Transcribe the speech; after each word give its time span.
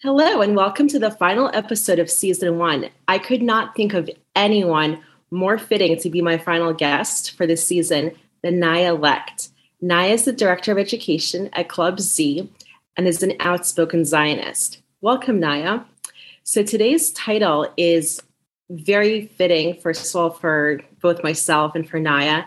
Hello, 0.00 0.42
and 0.42 0.54
welcome 0.54 0.86
to 0.86 1.00
the 1.00 1.10
final 1.10 1.50
episode 1.52 1.98
of 1.98 2.08
season 2.08 2.56
one. 2.56 2.88
I 3.08 3.18
could 3.18 3.42
not 3.42 3.74
think 3.74 3.94
of 3.94 4.08
anyone 4.36 5.02
more 5.32 5.58
fitting 5.58 5.98
to 5.98 6.08
be 6.08 6.22
my 6.22 6.38
final 6.38 6.72
guest 6.72 7.32
for 7.32 7.48
this 7.48 7.66
season 7.66 8.12
than 8.44 8.60
Naya 8.60 8.96
Lekht. 8.96 9.48
Naya 9.80 10.12
is 10.12 10.24
the 10.24 10.32
Director 10.32 10.70
of 10.70 10.78
Education 10.78 11.50
at 11.52 11.68
Club 11.68 11.98
Z 11.98 12.48
and 12.96 13.08
is 13.08 13.24
an 13.24 13.32
outspoken 13.40 14.04
Zionist. 14.04 14.80
Welcome, 15.00 15.40
Naya. 15.40 15.80
So 16.44 16.62
today's 16.62 17.10
title 17.10 17.68
is 17.76 18.22
very 18.70 19.26
fitting, 19.26 19.80
first 19.80 20.14
of 20.14 20.20
all, 20.20 20.30
for 20.30 20.80
both 21.00 21.24
myself 21.24 21.74
and 21.74 21.90
for 21.90 21.98
Naya. 21.98 22.44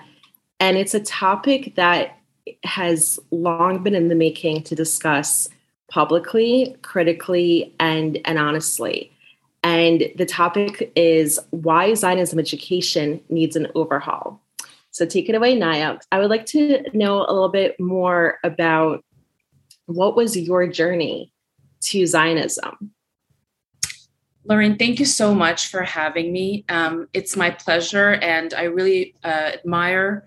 And 0.61 0.77
it's 0.77 0.93
a 0.93 1.01
topic 1.01 1.75
that 1.75 2.17
has 2.63 3.19
long 3.29 3.83
been 3.83 3.93
in 3.93 4.07
the 4.07 4.15
making 4.15 4.63
to 4.63 4.73
discuss 4.73 5.49
publicly, 5.91 6.75
critically, 6.81 7.75
and, 7.79 8.19
and 8.25 8.39
honestly. 8.39 9.11
And 9.63 10.09
the 10.15 10.25
topic 10.25 10.91
is 10.95 11.39
why 11.51 11.93
Zionism 11.93 12.39
education 12.39 13.21
needs 13.29 13.55
an 13.55 13.67
overhaul. 13.75 14.41
So 14.89 15.05
take 15.05 15.29
it 15.29 15.35
away, 15.35 15.55
Naya. 15.55 15.99
I 16.11 16.19
would 16.19 16.29
like 16.29 16.45
to 16.47 16.83
know 16.93 17.19
a 17.19 17.31
little 17.31 17.49
bit 17.49 17.79
more 17.79 18.39
about 18.43 19.03
what 19.85 20.15
was 20.15 20.35
your 20.35 20.65
journey 20.67 21.31
to 21.81 22.07
Zionism? 22.07 22.91
Lauren, 24.45 24.77
thank 24.77 24.99
you 24.99 25.05
so 25.05 25.35
much 25.35 25.67
for 25.67 25.83
having 25.83 26.33
me. 26.33 26.65
Um, 26.69 27.07
it's 27.13 27.35
my 27.35 27.51
pleasure, 27.51 28.13
and 28.13 28.53
I 28.53 28.63
really 28.63 29.13
uh, 29.23 29.51
admire 29.53 30.25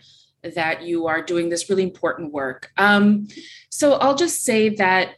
that 0.55 0.83
you 0.83 1.07
are 1.07 1.23
doing 1.23 1.49
this 1.49 1.69
really 1.69 1.83
important 1.83 2.33
work. 2.33 2.71
Um, 2.77 3.29
so 3.71 3.95
I'll 3.95 4.15
just 4.15 4.45
say 4.45 4.69
that 4.77 5.17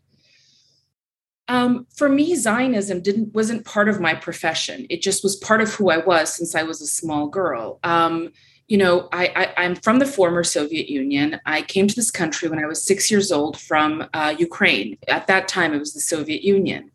um, 1.49 1.87
for 1.95 2.09
me, 2.09 2.35
Zionism 2.35 3.01
didn't 3.01 3.35
wasn't 3.35 3.65
part 3.65 3.89
of 3.89 4.01
my 4.01 4.15
profession. 4.15 4.87
It 4.91 5.03
just 5.03 5.23
was 5.23 5.37
part 5.37 5.61
of 5.61 5.73
who 5.75 5.91
I 5.91 5.99
was 5.99 6.35
since 6.35 6.55
I 6.55 6.65
was 6.65 6.81
a 6.81 6.87
small 6.87 7.29
girl. 7.29 7.79
Um, 7.85 8.33
you 8.69 8.79
know, 8.79 9.09
I, 9.13 9.53
I, 9.57 9.65
am 9.65 9.77
from 9.77 10.01
the 10.01 10.07
former 10.07 10.43
Soviet 10.43 10.89
Union. 10.89 11.41
I 11.47 11.63
came 11.63 11.87
to 11.87 11.95
this 11.95 12.11
country 12.11 12.49
when 12.49 12.59
I 12.59 12.67
was 12.67 12.83
six 12.83 13.13
years 13.13 13.31
old 13.31 13.61
from 13.61 14.09
uh, 14.13 14.35
Ukraine. 14.37 14.99
At 15.07 15.29
that 15.29 15.47
time, 15.47 15.73
it 15.73 15.79
was 15.79 15.95
the 15.95 16.01
Soviet 16.01 16.43
Union. 16.43 16.91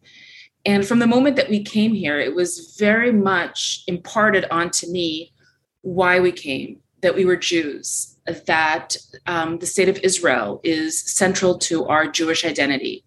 And 0.66 0.86
from 0.86 1.00
the 1.00 1.08
moment 1.08 1.38
that 1.38 1.50
we 1.50 1.64
came 1.64 1.94
here, 1.94 2.20
it 2.20 2.36
was 2.36 2.76
very 2.78 3.14
much 3.14 3.84
imparted 3.88 4.46
onto 4.52 4.92
me 4.92 5.34
why 5.82 6.20
we 6.20 6.34
came, 6.34 6.82
that 7.02 7.16
we 7.16 7.24
were 7.24 7.38
Jews, 7.38 8.18
that 8.46 8.98
um, 9.26 9.60
the 9.60 9.66
state 9.66 9.88
of 9.88 9.98
Israel 10.04 10.60
is 10.66 11.02
central 11.02 11.58
to 11.60 11.86
our 11.86 12.06
Jewish 12.06 12.44
identity 12.44 13.06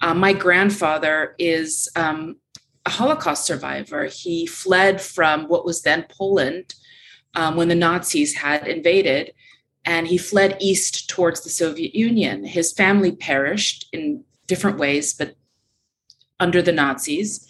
uh, 0.00 0.14
my 0.14 0.32
grandfather 0.32 1.34
is 1.38 1.88
um, 1.96 2.36
a 2.84 2.90
Holocaust 2.90 3.46
survivor. 3.46 4.04
He 4.04 4.46
fled 4.46 5.00
from 5.00 5.44
what 5.48 5.64
was 5.64 5.82
then 5.82 6.06
Poland 6.08 6.74
um, 7.34 7.56
when 7.56 7.68
the 7.68 7.74
Nazis 7.74 8.36
had 8.36 8.66
invaded, 8.66 9.32
and 9.84 10.06
he 10.06 10.18
fled 10.18 10.56
east 10.60 11.08
towards 11.08 11.42
the 11.42 11.50
Soviet 11.50 11.94
Union. 11.94 12.44
His 12.44 12.72
family 12.72 13.12
perished 13.12 13.88
in 13.92 14.24
different 14.46 14.78
ways, 14.78 15.14
but 15.14 15.34
under 16.40 16.62
the 16.62 16.72
Nazis. 16.72 17.46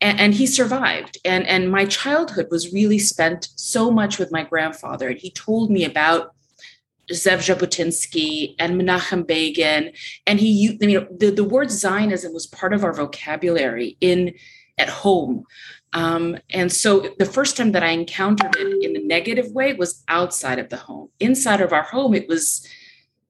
And, 0.00 0.20
and 0.20 0.34
he 0.34 0.46
survived. 0.46 1.18
And, 1.24 1.46
and 1.46 1.70
my 1.70 1.84
childhood 1.84 2.48
was 2.50 2.72
really 2.72 2.98
spent 2.98 3.48
so 3.56 3.90
much 3.90 4.18
with 4.18 4.32
my 4.32 4.44
grandfather. 4.44 5.08
And 5.08 5.18
he 5.18 5.30
told 5.30 5.70
me 5.70 5.84
about 5.84 6.31
Zev 7.12 7.38
Jabotinsky 7.38 8.54
and 8.58 8.80
Menachem 8.80 9.26
Begin. 9.26 9.92
And 10.26 10.40
he, 10.40 10.76
you 10.80 11.00
know, 11.00 11.06
the, 11.16 11.30
the 11.30 11.44
word 11.44 11.70
Zionism 11.70 12.32
was 12.32 12.46
part 12.46 12.72
of 12.72 12.84
our 12.84 12.92
vocabulary 12.92 13.96
in 14.00 14.34
at 14.78 14.88
home. 14.88 15.44
Um, 15.92 16.38
and 16.50 16.72
so 16.72 17.14
the 17.18 17.26
first 17.26 17.56
time 17.56 17.72
that 17.72 17.82
I 17.82 17.90
encountered 17.90 18.56
it 18.56 18.82
in 18.82 18.96
a 18.96 19.06
negative 19.06 19.52
way 19.52 19.74
was 19.74 20.02
outside 20.08 20.58
of 20.58 20.70
the 20.70 20.78
home. 20.78 21.10
Inside 21.20 21.60
of 21.60 21.72
our 21.72 21.82
home, 21.82 22.14
it 22.14 22.28
was 22.28 22.66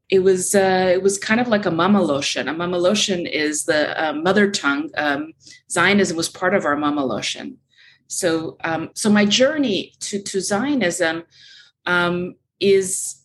it 0.09 0.23
was 0.23 0.55
uh, 0.55 0.91
it 0.93 1.03
was 1.03 1.19
kind 1.19 1.41
of 1.41 1.49
like 1.49 1.67
a 1.67 1.71
mamaloshen. 1.71 2.43
A 2.43 2.55
mamaloshen 2.55 3.29
is 3.29 3.65
the 3.65 4.01
uh, 4.01 4.13
mother 4.13 4.51
tongue. 4.51 4.91
Um, 4.97 5.33
Zionism 5.71 6.17
was 6.17 6.29
part 6.29 6.55
of 6.55 6.65
our 6.65 6.77
mamaloshen. 6.77 7.57
So 8.09 8.59
um, 8.63 8.91
so 8.95 9.11
my 9.11 9.25
journey 9.25 9.95
to 10.01 10.23
to 10.23 10.41
Zionism 10.41 11.25
um, 11.87 12.35
is 12.61 13.22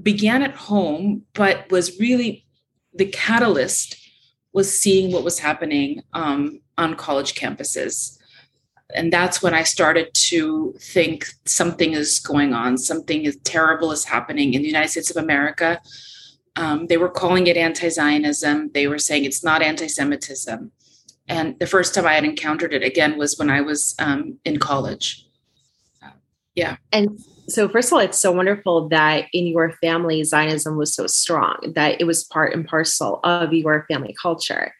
began 0.00 0.42
at 0.42 0.54
home, 0.54 1.22
but 1.34 1.70
was 1.70 1.98
really 1.98 2.46
the 2.92 3.06
catalyst 3.06 3.96
was 4.52 4.78
seeing 4.78 5.12
what 5.12 5.24
was 5.24 5.38
happening 5.38 6.02
um, 6.12 6.60
on 6.78 6.94
college 6.94 7.34
campuses. 7.34 8.18
And 8.94 9.12
that's 9.12 9.42
when 9.42 9.54
I 9.54 9.64
started 9.64 10.12
to 10.14 10.74
think 10.78 11.26
something 11.44 11.92
is 11.92 12.20
going 12.20 12.54
on, 12.54 12.78
something 12.78 13.24
is 13.24 13.36
terrible 13.44 13.90
is 13.90 14.04
happening 14.04 14.54
in 14.54 14.62
the 14.62 14.68
United 14.68 14.90
States 14.90 15.10
of 15.10 15.16
America. 15.16 15.80
Um, 16.56 16.86
they 16.86 16.96
were 16.96 17.08
calling 17.08 17.48
it 17.48 17.56
anti 17.56 17.88
Zionism. 17.88 18.70
They 18.72 18.86
were 18.86 18.98
saying 18.98 19.24
it's 19.24 19.42
not 19.42 19.62
anti 19.62 19.88
Semitism. 19.88 20.70
And 21.26 21.58
the 21.58 21.66
first 21.66 21.94
time 21.94 22.06
I 22.06 22.14
had 22.14 22.24
encountered 22.24 22.72
it 22.74 22.84
again 22.84 23.18
was 23.18 23.38
when 23.38 23.50
I 23.50 23.62
was 23.62 23.94
um, 23.98 24.38
in 24.44 24.58
college. 24.58 25.26
Yeah. 26.54 26.76
And 26.92 27.18
so 27.48 27.68
first 27.68 27.88
of 27.88 27.94
all 27.94 27.98
it's 28.00 28.18
so 28.18 28.32
wonderful 28.32 28.88
that 28.88 29.26
in 29.32 29.46
your 29.46 29.72
family 29.80 30.24
zionism 30.24 30.76
was 30.76 30.94
so 30.94 31.06
strong 31.06 31.72
that 31.74 32.00
it 32.00 32.04
was 32.04 32.24
part 32.24 32.54
and 32.54 32.66
parcel 32.66 33.20
of 33.24 33.52
your 33.52 33.86
family 33.88 34.14
culture. 34.20 34.74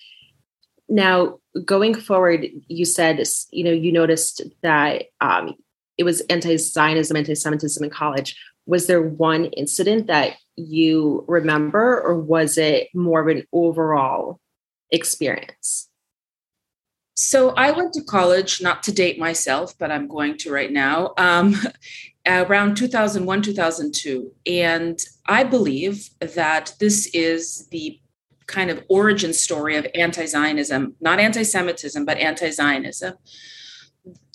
Now 0.88 1.38
going 1.64 1.94
forward 1.94 2.46
you 2.68 2.84
said 2.84 3.22
you 3.50 3.64
know 3.64 3.72
you 3.72 3.92
noticed 3.92 4.42
that 4.62 5.04
um, 5.20 5.54
it 5.98 6.04
was 6.04 6.20
anti-zionism 6.22 7.16
anti-semitism 7.16 7.84
in 7.84 7.90
college. 7.90 8.36
Was 8.66 8.86
there 8.86 9.02
one 9.02 9.46
incident 9.46 10.06
that 10.06 10.36
you 10.56 11.24
remember 11.28 12.00
or 12.00 12.18
was 12.18 12.56
it 12.56 12.88
more 12.94 13.20
of 13.20 13.28
an 13.28 13.44
overall 13.52 14.40
experience 14.90 15.88
so 17.14 17.50
I 17.50 17.70
went 17.70 17.92
to 17.94 18.02
college, 18.02 18.60
not 18.60 18.82
to 18.84 18.92
date 18.92 19.18
myself, 19.18 19.76
but 19.78 19.90
I'm 19.90 20.08
going 20.08 20.36
to 20.38 20.52
right 20.52 20.72
now. 20.72 21.14
Um, 21.16 21.56
around 22.26 22.76
2001, 22.76 23.42
2002. 23.42 24.32
And 24.46 24.98
I 25.26 25.44
believe 25.44 26.08
that 26.20 26.74
this 26.80 27.06
is 27.14 27.66
the 27.68 28.00
kind 28.46 28.70
of 28.70 28.84
origin 28.88 29.32
story 29.32 29.76
of 29.76 29.86
anti 29.94 30.26
Zionism, 30.26 30.94
not 31.00 31.18
anti 31.20 31.42
Semitism, 31.42 32.04
but 32.04 32.18
anti 32.18 32.50
Zionism. 32.50 33.14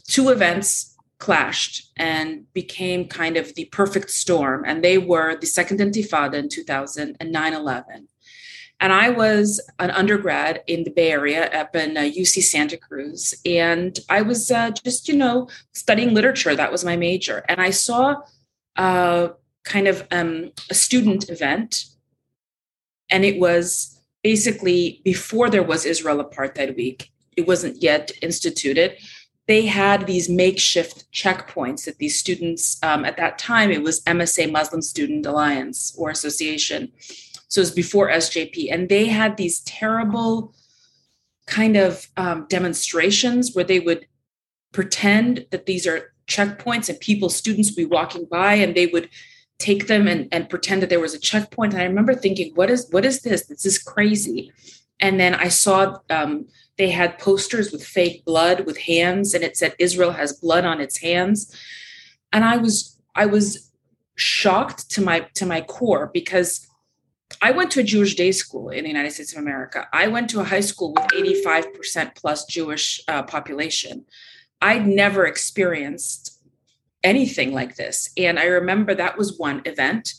Two 0.07 0.29
events 0.29 0.95
clashed 1.19 1.91
and 1.97 2.51
became 2.53 3.07
kind 3.07 3.37
of 3.37 3.53
the 3.55 3.65
perfect 3.65 4.09
storm. 4.09 4.63
And 4.65 4.83
they 4.83 4.97
were 4.97 5.37
the 5.37 5.47
Second 5.47 5.79
Intifada 5.79 6.35
in 6.35 6.49
2000 6.49 7.17
and 7.19 7.31
9 7.31 7.53
11. 7.53 8.07
And 8.79 8.93
I 8.93 9.09
was 9.09 9.59
an 9.79 9.91
undergrad 9.91 10.63
in 10.67 10.83
the 10.83 10.91
Bay 10.91 11.11
Area 11.11 11.49
up 11.51 11.75
in 11.75 11.97
uh, 11.97 12.01
UC 12.01 12.43
Santa 12.43 12.77
Cruz. 12.77 13.35
And 13.45 13.99
I 14.09 14.21
was 14.21 14.51
uh, 14.51 14.71
just, 14.71 15.09
you 15.09 15.15
know, 15.15 15.49
studying 15.73 16.13
literature. 16.13 16.55
That 16.55 16.71
was 16.71 16.85
my 16.85 16.95
major. 16.95 17.43
And 17.49 17.59
I 17.59 17.71
saw 17.71 18.21
uh, 18.77 19.29
kind 19.65 19.87
of 19.87 20.07
um, 20.11 20.51
a 20.69 20.73
student 20.73 21.29
event. 21.29 21.85
And 23.09 23.25
it 23.25 23.39
was 23.39 23.99
basically 24.23 25.01
before 25.03 25.49
there 25.49 25.63
was 25.63 25.85
Israel 25.85 26.23
Apartheid 26.23 26.75
Week, 26.77 27.11
it 27.35 27.47
wasn't 27.47 27.81
yet 27.81 28.11
instituted. 28.21 28.97
They 29.47 29.65
had 29.65 30.05
these 30.05 30.29
makeshift 30.29 31.11
checkpoints 31.11 31.85
that 31.85 31.97
these 31.97 32.17
students, 32.17 32.81
um, 32.83 33.03
at 33.03 33.17
that 33.17 33.39
time, 33.39 33.71
it 33.71 33.81
was 33.81 34.03
MSA 34.03 34.51
Muslim 34.51 34.81
Student 34.81 35.25
Alliance 35.25 35.95
or 35.97 36.11
Association 36.11 36.91
so 37.49 37.59
it 37.59 37.63
was 37.63 37.71
before 37.71 38.09
SJP. 38.09 38.71
And 38.71 38.87
they 38.87 39.07
had 39.07 39.35
these 39.35 39.59
terrible 39.61 40.53
kind 41.47 41.75
of 41.75 42.07
um, 42.15 42.45
demonstrations 42.47 43.53
where 43.53 43.65
they 43.65 43.79
would 43.79 44.07
pretend 44.71 45.45
that 45.49 45.65
these 45.65 45.85
are 45.85 46.13
checkpoints 46.27 46.89
and 46.89 46.99
people, 46.99 47.29
students 47.29 47.71
would 47.71 47.75
be 47.75 47.85
walking 47.85 48.25
by 48.25 48.53
and 48.53 48.75
they 48.75 48.85
would 48.85 49.09
take 49.57 49.87
them 49.87 50.07
and, 50.07 50.27
and 50.31 50.49
pretend 50.49 50.81
that 50.81 50.89
there 50.89 50.99
was 50.99 51.13
a 51.13 51.19
checkpoint. 51.19 51.73
And 51.73 51.81
I 51.81 51.85
remember 51.85 52.13
thinking, 52.13 52.53
what 52.55 52.69
is 52.69 52.87
what 52.91 53.03
is 53.03 53.21
this? 53.21 53.45
This 53.47 53.65
is 53.65 53.77
crazy. 53.77 54.51
And 55.01 55.19
then 55.19 55.33
I 55.35 55.49
saw 55.49 55.97
um, 56.09 56.47
they 56.77 56.91
had 56.91 57.19
posters 57.19 57.71
with 57.71 57.85
fake 57.85 58.23
blood 58.25 58.65
with 58.65 58.77
hands, 58.77 59.33
and 59.33 59.43
it 59.43 59.57
said 59.57 59.75
Israel 59.79 60.11
has 60.11 60.33
blood 60.33 60.65
on 60.65 60.79
its 60.79 60.97
hands. 60.97 61.53
And 62.31 62.45
I 62.45 62.57
was 62.57 62.97
I 63.15 63.25
was 63.25 63.71
shocked 64.15 64.89
to 64.91 65.01
my 65.01 65.21
to 65.35 65.45
my 65.45 65.61
core 65.61 66.09
because 66.13 66.65
I 67.41 67.51
went 67.51 67.71
to 67.71 67.79
a 67.79 67.83
Jewish 67.83 68.15
day 68.15 68.31
school 68.31 68.69
in 68.69 68.83
the 68.83 68.89
United 68.89 69.11
States 69.11 69.33
of 69.33 69.39
America. 69.39 69.87
I 69.93 70.07
went 70.07 70.29
to 70.31 70.41
a 70.41 70.43
high 70.43 70.59
school 70.59 70.93
with 70.93 71.05
85% 71.07 72.15
plus 72.15 72.45
Jewish 72.45 73.01
uh, 73.07 73.23
population. 73.23 74.05
I'd 74.61 74.85
never 74.85 75.25
experienced 75.25 76.37
anything 77.03 77.53
like 77.53 77.75
this. 77.75 78.09
And 78.17 78.37
I 78.37 78.45
remember 78.45 78.93
that 78.93 79.17
was 79.17 79.37
one 79.37 79.61
event. 79.65 80.13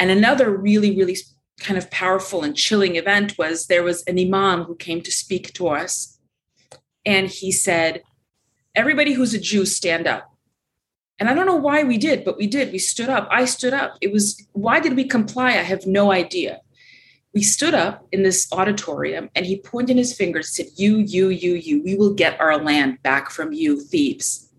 And 0.00 0.10
another 0.10 0.50
really, 0.50 0.96
really 0.96 1.16
kind 1.60 1.78
of 1.78 1.90
powerful 1.90 2.42
and 2.42 2.56
chilling 2.56 2.96
event 2.96 3.36
was 3.38 3.66
there 3.66 3.82
was 3.82 4.02
an 4.04 4.18
imam 4.18 4.64
who 4.64 4.76
came 4.76 5.00
to 5.02 5.10
speak 5.10 5.52
to 5.54 5.68
us 5.68 6.18
and 7.04 7.28
he 7.28 7.50
said 7.50 8.02
everybody 8.74 9.12
who's 9.12 9.34
a 9.34 9.40
jew 9.40 9.66
stand 9.66 10.06
up 10.06 10.32
and 11.18 11.28
i 11.28 11.34
don't 11.34 11.46
know 11.46 11.56
why 11.56 11.82
we 11.82 11.98
did 11.98 12.24
but 12.24 12.36
we 12.36 12.46
did. 12.46 12.72
We 12.72 12.78
stood 12.78 13.08
up. 13.08 13.26
I 13.30 13.46
stood 13.46 13.72
up. 13.72 13.96
It 14.02 14.12
was 14.12 14.46
why 14.52 14.80
did 14.80 14.96
we 14.96 15.04
comply? 15.04 15.48
I 15.50 15.62
have 15.72 15.86
no 15.86 16.12
idea. 16.12 16.60
We 17.34 17.42
stood 17.42 17.74
up 17.74 18.06
in 18.12 18.22
this 18.22 18.52
auditorium 18.52 19.30
and 19.34 19.46
he 19.46 19.60
pointed 19.60 19.96
his 19.96 20.14
finger 20.14 20.42
said 20.42 20.66
you 20.76 20.98
you 20.98 21.28
you 21.28 21.54
you 21.54 21.82
we 21.82 21.96
will 21.96 22.14
get 22.14 22.38
our 22.40 22.62
land 22.62 23.02
back 23.02 23.30
from 23.30 23.52
you 23.52 23.80
thieves. 23.80 24.50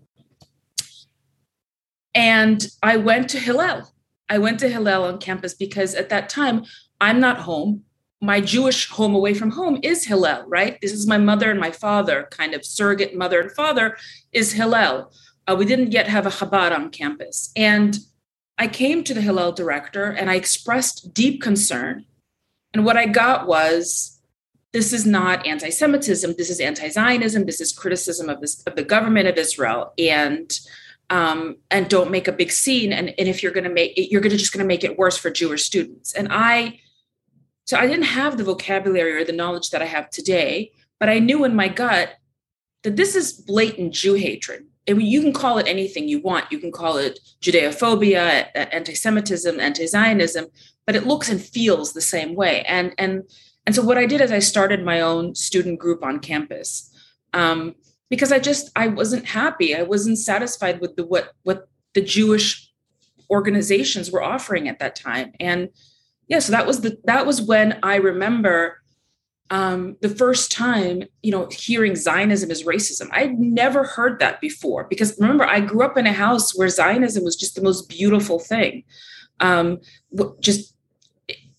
And 2.14 2.66
i 2.82 2.96
went 2.96 3.30
to 3.30 3.38
hillel. 3.38 3.92
I 4.28 4.38
went 4.38 4.58
to 4.60 4.68
hillel 4.68 5.04
on 5.04 5.18
campus 5.18 5.54
because 5.54 5.94
at 5.94 6.08
that 6.08 6.28
time 6.28 6.64
I'm 7.00 7.20
not 7.20 7.38
home. 7.38 7.84
My 8.20 8.40
Jewish 8.40 8.90
home 8.90 9.14
away 9.14 9.32
from 9.32 9.52
home 9.52 9.78
is 9.82 10.04
Hillel, 10.04 10.44
right? 10.46 10.78
This 10.82 10.92
is 10.92 11.06
my 11.06 11.16
mother 11.16 11.50
and 11.50 11.58
my 11.58 11.70
father, 11.70 12.28
kind 12.30 12.52
of 12.52 12.66
surrogate 12.66 13.16
mother 13.16 13.40
and 13.40 13.50
father 13.52 13.96
is 14.30 14.52
Hillel. 14.52 15.10
Uh, 15.46 15.56
we 15.58 15.64
didn't 15.64 15.92
yet 15.92 16.08
have 16.08 16.26
a 16.26 16.30
Chabad 16.30 16.72
on 16.72 16.90
campus. 16.90 17.50
And 17.56 17.98
I 18.58 18.68
came 18.68 19.02
to 19.04 19.14
the 19.14 19.20
Hillel 19.20 19.52
director 19.52 20.04
and 20.04 20.30
I 20.30 20.34
expressed 20.34 21.14
deep 21.14 21.42
concern. 21.42 22.04
And 22.74 22.84
what 22.84 22.96
I 22.96 23.06
got 23.06 23.46
was 23.46 24.20
this 24.72 24.92
is 24.92 25.06
not 25.06 25.46
anti 25.46 25.70
Semitism, 25.70 26.34
this 26.38 26.50
is 26.50 26.60
anti 26.60 26.88
Zionism, 26.88 27.46
this 27.46 27.60
is 27.60 27.72
criticism 27.72 28.28
of, 28.28 28.40
this, 28.40 28.62
of 28.64 28.76
the 28.76 28.84
government 28.84 29.28
of 29.28 29.36
Israel. 29.36 29.92
And 29.98 30.52
um, 31.10 31.56
and 31.72 31.88
don't 31.88 32.10
make 32.10 32.28
a 32.28 32.32
big 32.32 32.52
scene. 32.52 32.92
And, 32.92 33.12
and 33.18 33.28
if 33.28 33.42
you're 33.42 33.52
going 33.52 33.64
to 33.64 33.70
make 33.70 33.98
it, 33.98 34.10
you're 34.12 34.20
going 34.20 34.30
to 34.30 34.36
just 34.36 34.52
going 34.52 34.64
to 34.64 34.68
make 34.68 34.84
it 34.84 34.96
worse 34.96 35.16
for 35.16 35.28
Jewish 35.28 35.64
students. 35.64 36.14
And 36.14 36.28
I 36.30 36.80
so 37.64 37.76
I 37.76 37.86
didn't 37.86 38.04
have 38.04 38.36
the 38.36 38.44
vocabulary 38.44 39.12
or 39.12 39.24
the 39.24 39.32
knowledge 39.32 39.70
that 39.70 39.82
I 39.82 39.86
have 39.86 40.10
today, 40.10 40.72
but 40.98 41.08
I 41.08 41.18
knew 41.18 41.44
in 41.44 41.54
my 41.54 41.68
gut 41.68 42.14
that 42.82 42.96
this 42.96 43.14
is 43.14 43.32
blatant 43.32 43.92
Jew 43.92 44.14
hatred. 44.14 44.66
Mean, 44.94 45.06
you 45.06 45.20
can 45.22 45.32
call 45.32 45.58
it 45.58 45.68
anything 45.68 46.08
you 46.08 46.20
want. 46.20 46.50
You 46.50 46.58
can 46.58 46.72
call 46.72 46.96
it 46.96 47.18
Judeophobia, 47.40 48.48
anti-Semitism, 48.54 49.58
anti-Zionism, 49.58 50.46
but 50.86 50.96
it 50.96 51.06
looks 51.06 51.28
and 51.28 51.40
feels 51.40 51.92
the 51.92 52.00
same 52.00 52.34
way. 52.34 52.62
And 52.62 52.94
and 52.98 53.22
and 53.66 53.74
so 53.74 53.82
what 53.82 53.98
I 53.98 54.06
did 54.06 54.20
is 54.20 54.32
I 54.32 54.38
started 54.38 54.84
my 54.84 55.00
own 55.00 55.34
student 55.34 55.78
group 55.78 56.02
on 56.02 56.18
campus 56.18 56.90
um, 57.32 57.74
because 58.08 58.32
I 58.32 58.38
just 58.38 58.70
I 58.76 58.88
wasn't 58.88 59.26
happy. 59.26 59.74
I 59.74 59.82
wasn't 59.82 60.18
satisfied 60.18 60.80
with 60.80 60.96
the 60.96 61.04
what 61.04 61.32
what 61.42 61.68
the 61.94 62.02
Jewish 62.02 62.70
organizations 63.30 64.10
were 64.10 64.22
offering 64.22 64.68
at 64.68 64.78
that 64.80 64.96
time. 64.96 65.32
And 65.38 65.68
yeah 66.30 66.38
so 66.38 66.52
that 66.52 66.66
was 66.66 66.80
the 66.80 66.96
that 67.04 67.26
was 67.26 67.42
when 67.42 67.78
i 67.82 67.96
remember 67.96 68.79
um, 69.50 69.96
the 70.00 70.08
first 70.08 70.52
time 70.52 71.02
you 71.22 71.32
know 71.32 71.48
hearing 71.50 71.96
zionism 71.96 72.50
as 72.50 72.62
racism. 72.62 73.08
I'd 73.12 73.38
never 73.38 73.84
heard 73.84 74.20
that 74.20 74.40
before 74.40 74.84
because 74.84 75.18
remember 75.18 75.44
i 75.44 75.60
grew 75.60 75.84
up 75.84 75.96
in 75.96 76.06
a 76.06 76.12
house 76.12 76.56
where 76.56 76.68
zionism 76.68 77.24
was 77.24 77.36
just 77.36 77.56
the 77.56 77.62
most 77.62 77.88
beautiful 77.88 78.38
thing. 78.38 78.84
Um, 79.40 79.80
just 80.40 80.74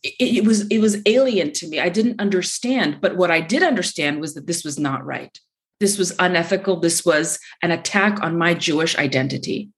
it, 0.03 0.15
it 0.19 0.45
was 0.45 0.67
it 0.67 0.79
was 0.79 1.01
alien 1.05 1.51
to 1.53 1.67
me. 1.67 1.79
I 1.79 1.89
didn't 1.89 2.19
understand 2.19 2.99
but 3.01 3.17
what 3.17 3.31
i 3.31 3.41
did 3.41 3.63
understand 3.63 4.21
was 4.21 4.33
that 4.33 4.47
this 4.47 4.63
was 4.63 4.79
not 4.79 5.05
right. 5.05 5.37
This 5.79 5.97
was 5.97 6.15
unethical. 6.19 6.79
This 6.79 7.05
was 7.05 7.39
an 7.61 7.71
attack 7.71 8.21
on 8.21 8.37
my 8.37 8.53
jewish 8.53 8.97
identity. 8.97 9.69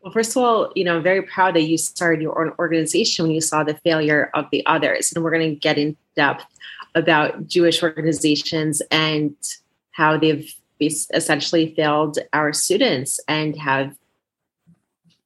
Well, 0.00 0.12
first 0.12 0.36
of 0.36 0.42
all, 0.42 0.70
you 0.76 0.84
know, 0.84 0.96
I'm 0.96 1.02
very 1.02 1.22
proud 1.22 1.56
that 1.56 1.62
you 1.62 1.76
started 1.76 2.22
your 2.22 2.40
own 2.40 2.52
organization 2.60 3.24
when 3.24 3.34
you 3.34 3.40
saw 3.40 3.64
the 3.64 3.74
failure 3.82 4.30
of 4.34 4.46
the 4.52 4.64
others. 4.64 5.12
And 5.12 5.24
we're 5.24 5.32
going 5.32 5.50
to 5.50 5.56
get 5.56 5.78
in 5.78 5.96
depth 6.14 6.44
about 6.96 7.46
Jewish 7.46 7.82
organizations 7.82 8.82
and 8.90 9.36
how 9.92 10.16
they've 10.18 10.52
essentially 10.80 11.74
failed 11.76 12.18
our 12.32 12.52
students 12.52 13.20
and 13.28 13.56
have 13.56 13.94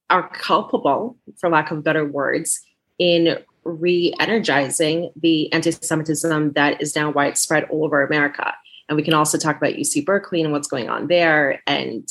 are 0.09 0.29
culpable, 0.29 1.17
for 1.39 1.49
lack 1.49 1.71
of 1.71 1.83
better 1.83 2.05
words, 2.05 2.59
in 2.99 3.37
re-energizing 3.63 5.09
the 5.15 5.51
anti-Semitism 5.53 6.51
that 6.53 6.81
is 6.81 6.95
now 6.95 7.09
widespread 7.09 7.63
all 7.65 7.85
over 7.85 8.05
America. 8.05 8.53
And 8.89 8.97
we 8.97 9.03
can 9.03 9.13
also 9.13 9.37
talk 9.37 9.55
about 9.55 9.73
UC 9.73 10.05
Berkeley 10.05 10.41
and 10.41 10.51
what's 10.51 10.67
going 10.67 10.89
on 10.89 11.07
there 11.07 11.61
and 11.65 12.07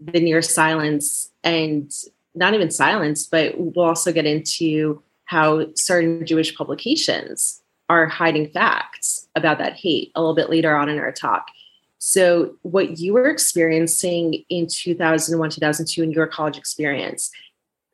the 0.00 0.20
near 0.20 0.40
silence 0.40 1.30
and 1.44 1.90
not 2.34 2.54
even 2.54 2.70
silence, 2.70 3.26
but 3.26 3.54
we'll 3.58 3.84
also 3.84 4.12
get 4.12 4.24
into 4.24 5.02
how 5.26 5.66
certain 5.74 6.24
Jewish 6.24 6.56
publications 6.56 7.60
are 7.88 8.06
hiding 8.06 8.48
facts 8.50 9.28
about 9.34 9.58
that 9.58 9.74
hate 9.74 10.10
a 10.14 10.20
little 10.20 10.34
bit 10.34 10.50
later 10.50 10.74
on 10.74 10.88
in 10.88 10.98
our 10.98 11.12
talk. 11.12 11.46
So, 11.98 12.56
what 12.62 12.98
you 12.98 13.14
were 13.14 13.28
experiencing 13.28 14.44
in 14.48 14.66
2001, 14.66 15.50
2002 15.50 16.02
in 16.02 16.10
your 16.12 16.26
college 16.26 16.58
experience, 16.58 17.30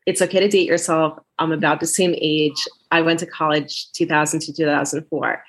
it's 0.05 0.21
okay 0.21 0.39
to 0.39 0.49
date 0.49 0.67
yourself. 0.67 1.17
I'm 1.39 1.51
about 1.51 1.79
the 1.79 1.87
same 1.87 2.13
age. 2.17 2.67
I 2.91 3.01
went 3.01 3.19
to 3.19 3.25
college 3.25 3.91
2000 3.93 4.41
to 4.41 4.53
2004. 4.53 5.43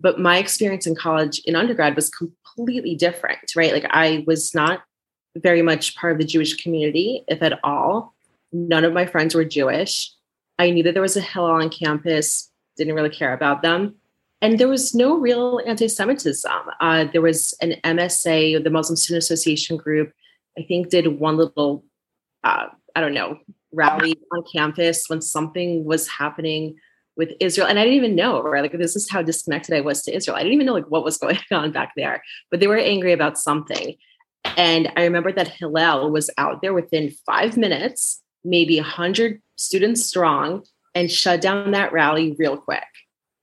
But 0.00 0.18
my 0.18 0.38
experience 0.38 0.86
in 0.86 0.96
college 0.96 1.40
in 1.44 1.54
undergrad 1.54 1.94
was 1.94 2.10
completely 2.10 2.96
different, 2.96 3.54
right? 3.54 3.72
Like, 3.72 3.86
I 3.90 4.24
was 4.26 4.54
not 4.54 4.82
very 5.36 5.62
much 5.62 5.96
part 5.96 6.12
of 6.12 6.18
the 6.18 6.26
Jewish 6.26 6.56
community, 6.56 7.24
if 7.28 7.40
at 7.40 7.60
all. 7.62 8.14
None 8.52 8.84
of 8.84 8.92
my 8.92 9.06
friends 9.06 9.34
were 9.34 9.44
Jewish. 9.44 10.12
I 10.58 10.70
knew 10.70 10.82
that 10.82 10.92
there 10.92 11.02
was 11.02 11.16
a 11.16 11.20
Hillel 11.20 11.52
on 11.52 11.70
campus, 11.70 12.50
didn't 12.76 12.94
really 12.94 13.10
care 13.10 13.32
about 13.32 13.62
them. 13.62 13.96
And 14.40 14.58
there 14.58 14.68
was 14.68 14.94
no 14.94 15.18
real 15.18 15.60
anti 15.66 15.86
Semitism. 15.86 16.50
Uh, 16.80 17.04
there 17.12 17.22
was 17.22 17.54
an 17.60 17.76
MSA, 17.84 18.62
the 18.64 18.70
Muslim 18.70 18.96
Student 18.96 19.22
Association 19.22 19.76
group, 19.76 20.12
I 20.58 20.62
think 20.62 20.88
did 20.88 21.06
one 21.06 21.36
little, 21.36 21.84
uh, 22.44 22.66
I 22.94 23.00
don't 23.00 23.14
know, 23.14 23.38
rally 23.72 24.14
on 24.32 24.44
campus 24.52 25.08
when 25.08 25.22
something 25.22 25.84
was 25.84 26.08
happening 26.08 26.76
with 27.16 27.32
Israel. 27.40 27.66
And 27.66 27.78
I 27.78 27.84
didn't 27.84 27.98
even 27.98 28.14
know, 28.14 28.42
right? 28.42 28.62
Like, 28.62 28.72
this 28.72 28.96
is 28.96 29.08
how 29.08 29.22
disconnected 29.22 29.74
I 29.74 29.80
was 29.80 30.02
to 30.02 30.14
Israel. 30.14 30.36
I 30.36 30.40
didn't 30.40 30.54
even 30.54 30.66
know 30.66 30.74
like 30.74 30.90
what 30.90 31.04
was 31.04 31.18
going 31.18 31.38
on 31.50 31.72
back 31.72 31.92
there, 31.96 32.22
but 32.50 32.60
they 32.60 32.66
were 32.66 32.78
angry 32.78 33.12
about 33.12 33.38
something. 33.38 33.96
And 34.56 34.92
I 34.96 35.04
remember 35.04 35.32
that 35.32 35.48
Hillel 35.48 36.10
was 36.10 36.30
out 36.36 36.62
there 36.62 36.74
within 36.74 37.14
five 37.26 37.56
minutes, 37.56 38.22
maybe 38.44 38.76
100 38.76 39.40
students 39.56 40.04
strong, 40.04 40.64
and 40.94 41.10
shut 41.10 41.40
down 41.40 41.72
that 41.72 41.92
rally 41.92 42.34
real 42.38 42.56
quick. 42.56 42.84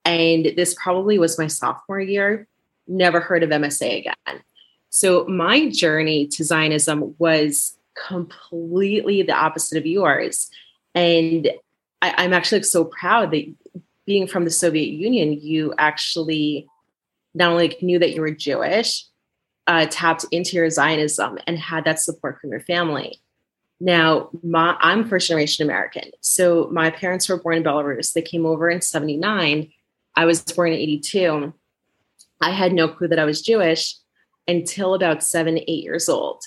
And 0.06 0.54
this 0.56 0.75
probably 0.75 1.19
was 1.19 1.38
my 1.38 1.48
sophomore 1.48 2.00
year. 2.00 2.48
Never 2.88 3.19
heard 3.19 3.44
of 3.44 3.50
MSA 3.50 4.00
again. 4.00 4.42
So 4.90 5.26
my 5.26 5.69
journey 5.69 6.28
to 6.28 6.44
Zionism 6.44 7.16
was 7.19 7.78
completely 8.07 9.21
the 9.21 9.33
opposite 9.33 9.78
of 9.78 9.85
yours. 9.85 10.50
And 10.95 11.50
I, 12.02 12.23
am 12.23 12.33
actually 12.33 12.64
so 12.64 12.85
proud 12.85 13.31
that 13.31 13.54
being 14.06 14.26
from 14.26 14.45
the 14.45 14.52
Soviet 14.52 14.90
Union, 14.90 15.33
you 15.33 15.73
actually 15.78 16.68
not 17.35 17.52
only 17.52 17.78
knew 17.81 18.00
that 18.00 18.14
you 18.14 18.21
were 18.21 18.31
Jewish, 18.31 19.06
uh, 19.68 19.85
tapped 19.90 20.26
into 20.31 20.56
your 20.56 20.69
Zionism 20.69 21.38
and 21.45 21.59
had 21.59 21.85
that 21.85 22.00
support 22.00 22.40
from 22.42 22.50
your 22.50 22.62
family. 22.62 23.21
Now, 23.80 24.30
my, 24.44 24.76
I'm 24.80 25.07
first 25.07 25.28
generation 25.28 25.64
American. 25.66 26.12
So 26.21 26.69
my 26.71 26.90
parents 26.90 27.30
were 27.30 27.42
born 27.42 27.57
in 27.57 27.64
Belarus. 27.64 28.14
They 28.14 28.21
came 28.21 28.45
over 28.45 28.69
in 28.69 28.81
79. 28.81 29.71
I 30.16 30.26
was 30.26 30.42
born 30.42 30.74
in 30.74 30.80
82. 30.80 31.54
I 32.42 32.52
had 32.52 32.74
no 32.74 32.88
clue 32.88 33.07
that 33.07 33.19
I 33.19 33.26
was 33.26 33.42
Jewish 33.42 33.95
until 34.48 34.95
about 34.95 35.24
seven, 35.24 35.59
eight 35.59 35.83
years 35.83 36.09
old. 36.09 36.44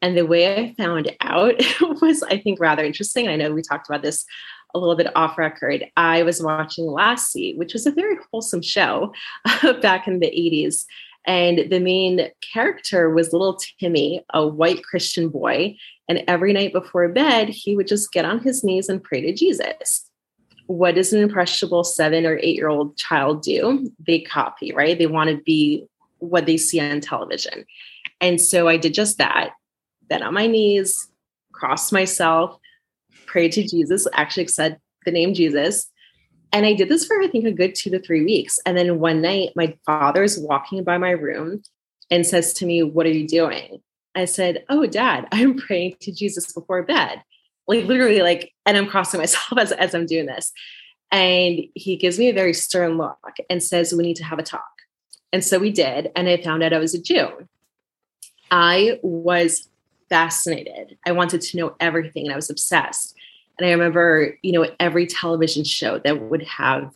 And 0.00 0.16
the 0.16 0.26
way 0.26 0.54
I 0.56 0.74
found 0.74 1.14
out 1.20 1.54
was, 2.00 2.22
I 2.24 2.38
think, 2.38 2.58
rather 2.58 2.84
interesting. 2.84 3.28
I 3.28 3.36
know 3.36 3.52
we 3.52 3.62
talked 3.62 3.88
about 3.88 4.02
this 4.02 4.24
a 4.74 4.78
little 4.78 4.96
bit 4.96 5.14
off 5.16 5.38
record. 5.38 5.84
I 5.96 6.22
was 6.22 6.42
watching 6.42 6.86
Lassie, 6.86 7.54
which 7.56 7.74
was 7.74 7.86
a 7.86 7.92
very 7.92 8.16
wholesome 8.30 8.62
show 8.62 9.12
back 9.82 10.08
in 10.08 10.18
the 10.18 10.26
80s. 10.26 10.84
And 11.26 11.70
the 11.70 11.78
main 11.78 12.28
character 12.52 13.10
was 13.10 13.32
little 13.32 13.58
Timmy, 13.78 14.24
a 14.34 14.46
white 14.46 14.82
Christian 14.82 15.28
boy. 15.28 15.76
And 16.08 16.24
every 16.26 16.52
night 16.52 16.72
before 16.72 17.08
bed, 17.08 17.48
he 17.48 17.76
would 17.76 17.86
just 17.86 18.12
get 18.12 18.24
on 18.24 18.40
his 18.40 18.64
knees 18.64 18.88
and 18.88 19.02
pray 19.02 19.20
to 19.20 19.32
Jesus. 19.32 20.08
What 20.66 20.96
does 20.96 21.12
an 21.12 21.20
impressionable 21.20 21.84
seven 21.84 22.26
or 22.26 22.38
eight 22.38 22.56
year 22.56 22.68
old 22.68 22.96
child 22.96 23.42
do? 23.42 23.90
They 24.04 24.20
copy, 24.20 24.72
right? 24.72 24.98
They 24.98 25.06
want 25.06 25.30
to 25.30 25.36
be 25.36 25.84
what 26.18 26.46
they 26.46 26.56
see 26.56 26.80
on 26.80 27.00
television. 27.00 27.64
And 28.20 28.40
so 28.40 28.68
I 28.68 28.76
did 28.76 28.94
just 28.94 29.18
that. 29.18 29.50
Then 30.08 30.22
on 30.22 30.34
my 30.34 30.46
knees, 30.46 31.08
crossed 31.52 31.92
myself, 31.92 32.56
prayed 33.26 33.52
to 33.52 33.66
Jesus, 33.66 34.06
actually 34.12 34.48
said 34.48 34.78
the 35.04 35.10
name 35.10 35.34
Jesus, 35.34 35.88
and 36.52 36.66
I 36.66 36.74
did 36.74 36.88
this 36.88 37.06
for, 37.06 37.20
I 37.20 37.28
think, 37.28 37.46
a 37.46 37.52
good 37.52 37.74
two 37.74 37.90
to 37.90 37.98
three 37.98 38.24
weeks. 38.24 38.58
And 38.66 38.76
then 38.76 39.00
one 39.00 39.22
night, 39.22 39.50
my 39.56 39.76
father's 39.86 40.38
walking 40.38 40.84
by 40.84 40.98
my 40.98 41.10
room 41.10 41.62
and 42.10 42.26
says 42.26 42.52
to 42.54 42.66
me, 42.66 42.82
What 42.82 43.06
are 43.06 43.12
you 43.12 43.26
doing? 43.26 43.80
I 44.14 44.26
said, 44.26 44.64
Oh, 44.68 44.86
dad, 44.86 45.26
I'm 45.32 45.56
praying 45.56 45.96
to 46.00 46.12
Jesus 46.12 46.52
before 46.52 46.82
bed. 46.82 47.22
Like 47.66 47.86
literally, 47.86 48.22
like, 48.22 48.52
and 48.66 48.76
I'm 48.76 48.86
crossing 48.86 49.18
myself 49.20 49.58
as, 49.58 49.72
as 49.72 49.94
I'm 49.94 50.06
doing 50.06 50.26
this. 50.26 50.52
And 51.10 51.60
he 51.74 51.96
gives 51.96 52.18
me 52.18 52.28
a 52.28 52.34
very 52.34 52.54
stern 52.54 52.96
look 52.98 53.18
and 53.48 53.62
says, 53.62 53.92
We 53.92 54.04
need 54.04 54.16
to 54.16 54.24
have 54.24 54.38
a 54.38 54.44
talk. 54.44 54.64
And 55.32 55.42
so 55.42 55.58
we 55.58 55.70
did. 55.70 56.12
And 56.14 56.28
I 56.28 56.36
found 56.36 56.62
out 56.62 56.74
I 56.74 56.78
was 56.78 56.94
a 56.94 57.02
Jew. 57.02 57.48
I 58.50 58.98
was 59.02 59.68
fascinated. 60.10 60.98
I 61.06 61.12
wanted 61.12 61.40
to 61.40 61.56
know 61.56 61.74
everything 61.80 62.26
and 62.26 62.34
I 62.34 62.36
was 62.36 62.50
obsessed. 62.50 63.16
And 63.58 63.68
I 63.68 63.70
remember, 63.70 64.36
you 64.42 64.52
know, 64.52 64.68
every 64.80 65.06
television 65.06 65.64
show 65.64 65.98
that 66.00 66.20
would 66.22 66.42
have 66.42 66.90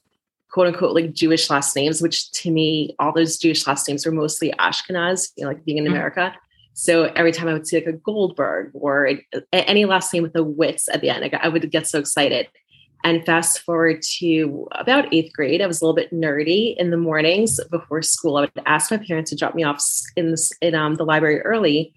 quote 0.50 0.68
unquote 0.68 0.94
like 0.94 1.12
Jewish 1.12 1.50
last 1.50 1.76
names, 1.76 2.00
which 2.00 2.30
to 2.32 2.50
me, 2.50 2.94
all 2.98 3.12
those 3.12 3.36
Jewish 3.36 3.66
last 3.66 3.86
names 3.88 4.06
were 4.06 4.12
mostly 4.12 4.52
Ashkenaz, 4.58 5.32
you 5.36 5.44
know, 5.44 5.48
like 5.48 5.64
being 5.64 5.78
in 5.78 5.84
mm-hmm. 5.84 5.92
America. 5.92 6.34
So 6.72 7.04
every 7.16 7.32
time 7.32 7.48
I 7.48 7.52
would 7.52 7.66
see 7.66 7.76
like 7.76 7.86
a 7.86 7.92
Goldberg 7.92 8.70
or 8.74 9.10
any 9.52 9.86
last 9.86 10.12
name 10.12 10.22
with 10.22 10.36
a 10.36 10.44
Witz 10.44 10.84
at 10.92 11.00
the 11.00 11.08
end, 11.08 11.34
I 11.40 11.48
would 11.48 11.70
get 11.70 11.86
so 11.86 11.98
excited. 11.98 12.48
And 13.02 13.24
fast 13.24 13.60
forward 13.60 14.02
to 14.18 14.66
about 14.72 15.12
eighth 15.12 15.32
grade, 15.32 15.62
I 15.62 15.66
was 15.66 15.80
a 15.80 15.84
little 15.84 15.94
bit 15.94 16.12
nerdy 16.12 16.76
in 16.76 16.90
the 16.90 16.96
mornings 16.96 17.60
before 17.70 18.02
school. 18.02 18.36
I 18.36 18.40
would 18.42 18.50
ask 18.66 18.90
my 18.90 18.98
parents 18.98 19.30
to 19.30 19.36
drop 19.36 19.54
me 19.54 19.62
off 19.62 19.82
in, 20.16 20.32
this, 20.32 20.52
in 20.60 20.74
um, 20.74 20.96
the 20.96 21.04
library 21.04 21.40
early. 21.42 21.94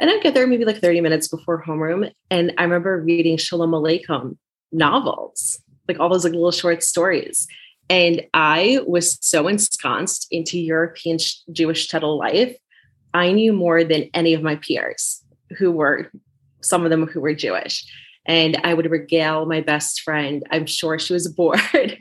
And 0.00 0.10
I'd 0.10 0.22
get 0.22 0.34
there 0.34 0.46
maybe 0.46 0.64
like 0.64 0.80
30 0.80 1.00
minutes 1.00 1.28
before 1.28 1.62
homeroom. 1.62 2.12
And 2.30 2.52
I 2.58 2.62
remember 2.64 3.00
reading 3.00 3.36
Shalom 3.36 3.72
Aleichem 3.72 4.36
novels, 4.70 5.60
like 5.88 5.98
all 5.98 6.08
those 6.08 6.24
like 6.24 6.32
little 6.32 6.52
short 6.52 6.82
stories. 6.82 7.46
And 7.90 8.22
I 8.34 8.80
was 8.86 9.18
so 9.22 9.48
ensconced 9.48 10.26
into 10.30 10.58
European 10.58 11.18
Jewish 11.50 11.88
shtetl 11.88 12.18
life. 12.18 12.56
I 13.14 13.32
knew 13.32 13.52
more 13.52 13.82
than 13.82 14.10
any 14.14 14.34
of 14.34 14.42
my 14.42 14.56
peers 14.56 15.24
who 15.58 15.72
were, 15.72 16.12
some 16.60 16.84
of 16.84 16.90
them 16.90 17.06
who 17.06 17.20
were 17.20 17.34
Jewish 17.34 17.84
and 18.28 18.60
I 18.62 18.74
would 18.74 18.90
regale 18.90 19.46
my 19.46 19.62
best 19.62 20.02
friend. 20.02 20.44
I'm 20.50 20.66
sure 20.66 20.98
she 20.98 21.14
was 21.14 21.26
bored 21.32 21.98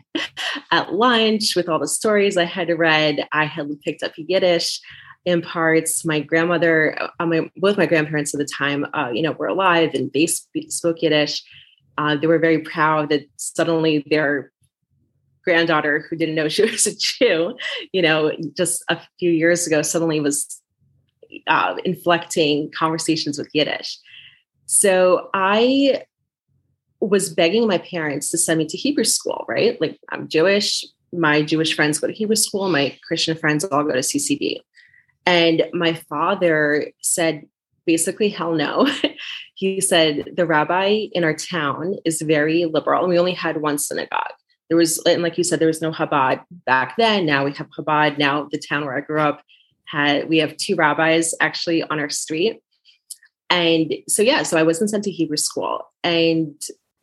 at 0.72 0.94
lunch 0.94 1.56
with 1.56 1.70
all 1.70 1.80
the 1.80 1.88
stories 1.88 2.38
I 2.38 2.44
had 2.44 2.70
read. 2.78 3.26
I 3.32 3.46
had 3.46 3.70
picked 3.82 4.04
up 4.04 4.12
Yiddish 4.18 4.80
in 5.28 5.42
parts. 5.42 6.06
My 6.06 6.22
grandmother, 6.22 6.98
uh, 7.20 7.26
my, 7.26 7.52
both 7.58 7.78
my 7.78 7.86
grandparents 7.86 8.34
at 8.34 8.38
the 8.38 8.46
time, 8.46 8.86
uh, 8.94 9.10
you 9.14 9.22
know, 9.22 9.34
were 9.34 9.48
alive 9.48 9.94
and 9.94 10.10
they 10.14 10.26
sp- 10.26 10.70
spoke 10.70 11.02
Yiddish. 11.02 11.44
Uh, 11.98 12.16
they 12.16 12.28
were 12.28 12.40
very 12.40 12.60
proud 12.60 13.10
that 13.10 13.24
suddenly 13.36 14.06
their 14.10 14.54
granddaughter, 15.44 16.06
who 16.10 16.16
didn't 16.16 16.36
know 16.36 16.48
she 16.48 16.62
was 16.72 16.88
a 16.88 16.96
Jew, 16.96 17.58
you 17.92 18.02
know, 18.02 18.32
just 18.56 18.86
a 18.88 18.98
few 19.20 19.30
years 19.30 19.68
ago, 19.68 19.82
suddenly 19.82 20.22
was 20.22 20.62
uh, 21.48 21.76
inflecting 21.84 22.72
conversations 22.72 23.38
with 23.38 23.50
Yiddish. 23.54 24.00
So 24.66 25.30
I 25.34 26.04
was 27.02 27.34
begging 27.34 27.68
my 27.68 27.80
parents 27.80 28.32
to 28.32 28.38
send 28.38 28.60
me 28.60 28.66
to 28.68 28.78
Hebrew 28.78 29.04
school, 29.04 29.44
right? 29.50 29.80
Like 29.82 30.00
I'm 30.10 30.30
Jewish, 30.30 30.86
my 31.12 31.42
Jewish 31.42 31.76
friends 31.76 32.00
go 32.00 32.08
to 32.08 32.14
Hebrew 32.14 32.38
school, 32.38 32.70
my 32.70 32.98
Christian 33.06 33.36
friends 33.36 33.66
all 33.66 33.84
go 33.84 33.92
to 33.92 34.00
CCD. 34.00 34.62
And 35.28 35.66
my 35.74 35.94
father 35.94 36.94
said, 37.02 37.48
basically, 37.86 38.30
hell 38.30 38.54
no. 38.54 38.90
he 39.56 39.82
said, 39.82 40.32
the 40.38 40.46
rabbi 40.46 41.08
in 41.12 41.26
our 41.26 41.34
town 41.34 41.98
is 42.06 42.22
very 42.22 42.64
liberal, 42.64 43.02
and 43.02 43.10
we 43.10 43.20
only 43.20 43.34
had 43.34 43.62
one 43.62 43.78
synagogue. 43.78 44.32
There 44.70 44.78
was, 44.78 45.00
and 45.06 45.22
like 45.22 45.38
you 45.38 45.44
said, 45.44 45.60
there 45.60 45.68
was 45.68 45.82
no 45.82 45.92
Chabad 45.92 46.44
back 46.66 46.96
then. 46.98 47.26
Now 47.26 47.44
we 47.44 47.52
have 47.54 47.68
Chabad. 47.78 48.18
Now 48.18 48.48
the 48.50 48.58
town 48.58 48.86
where 48.86 48.98
I 48.98 49.02
grew 49.02 49.20
up 49.20 49.42
had, 49.86 50.30
we 50.30 50.38
have 50.38 50.56
two 50.56 50.76
rabbis 50.76 51.34
actually 51.42 51.84
on 51.84 52.00
our 52.00 52.10
street. 52.10 52.62
And 53.50 53.96
so, 54.08 54.22
yeah, 54.22 54.44
so 54.44 54.58
I 54.58 54.64
wasn't 54.64 54.92
sent 54.92 55.04
to 55.06 55.12
Hebrew 55.12 55.38
school. 55.38 55.84
And 56.06 56.62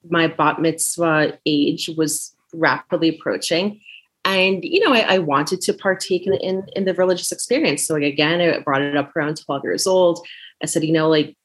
my 0.08 0.28
bat 0.28 0.62
mitzvah 0.62 1.38
age 1.44 1.90
was 1.94 2.34
rapidly 2.54 3.18
approaching. 3.18 3.80
And, 4.24 4.64
you 4.64 4.80
know, 4.80 4.94
I, 4.94 5.14
I 5.14 5.18
wanted 5.18 5.60
to 5.62 5.74
partake 5.74 6.26
in, 6.26 6.34
in, 6.34 6.66
in, 6.74 6.84
the 6.86 6.94
religious 6.94 7.30
experience. 7.30 7.86
So 7.86 7.94
like, 7.94 8.04
again, 8.04 8.40
I 8.40 8.58
brought 8.60 8.80
it 8.80 8.96
up 8.96 9.14
around 9.14 9.36
12 9.36 9.62
years 9.64 9.86
old. 9.86 10.26
I 10.62 10.66
said, 10.66 10.82
you 10.82 10.92
know, 10.92 11.10
like 11.10 11.36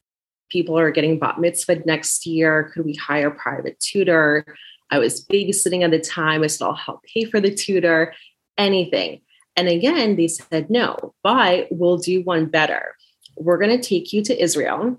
people 0.50 0.80
are 0.80 0.92
getting 0.92 1.20
bat 1.20 1.40
mitzvah 1.40 1.84
next 1.86 2.26
year. 2.26 2.72
Could 2.74 2.86
we 2.86 2.94
hire 2.94 3.28
a 3.28 3.36
private 3.36 3.80
tutor? 3.80 4.46
I 4.92 5.00
was 5.00 5.26
babysitting 5.26 5.84
at 5.84 5.92
the 5.92 6.00
time. 6.00 6.44
I 6.44 6.48
said, 6.48 6.66
I'll 6.66 6.74
help 6.74 7.04
pay 7.04 7.26
for 7.26 7.40
the 7.40 7.54
tutor, 7.54 8.14
anything. 8.58 9.22
And 9.56 9.68
again, 9.68 10.16
they 10.16 10.28
said, 10.28 10.70
no, 10.70 11.14
but 11.22 11.68
we'll 11.70 11.98
do 11.98 12.22
one 12.24 12.46
better. 12.46 12.96
We're 13.36 13.58
going 13.58 13.78
to 13.78 13.88
take 13.88 14.14
you 14.14 14.24
to 14.24 14.42
Israel 14.42 14.98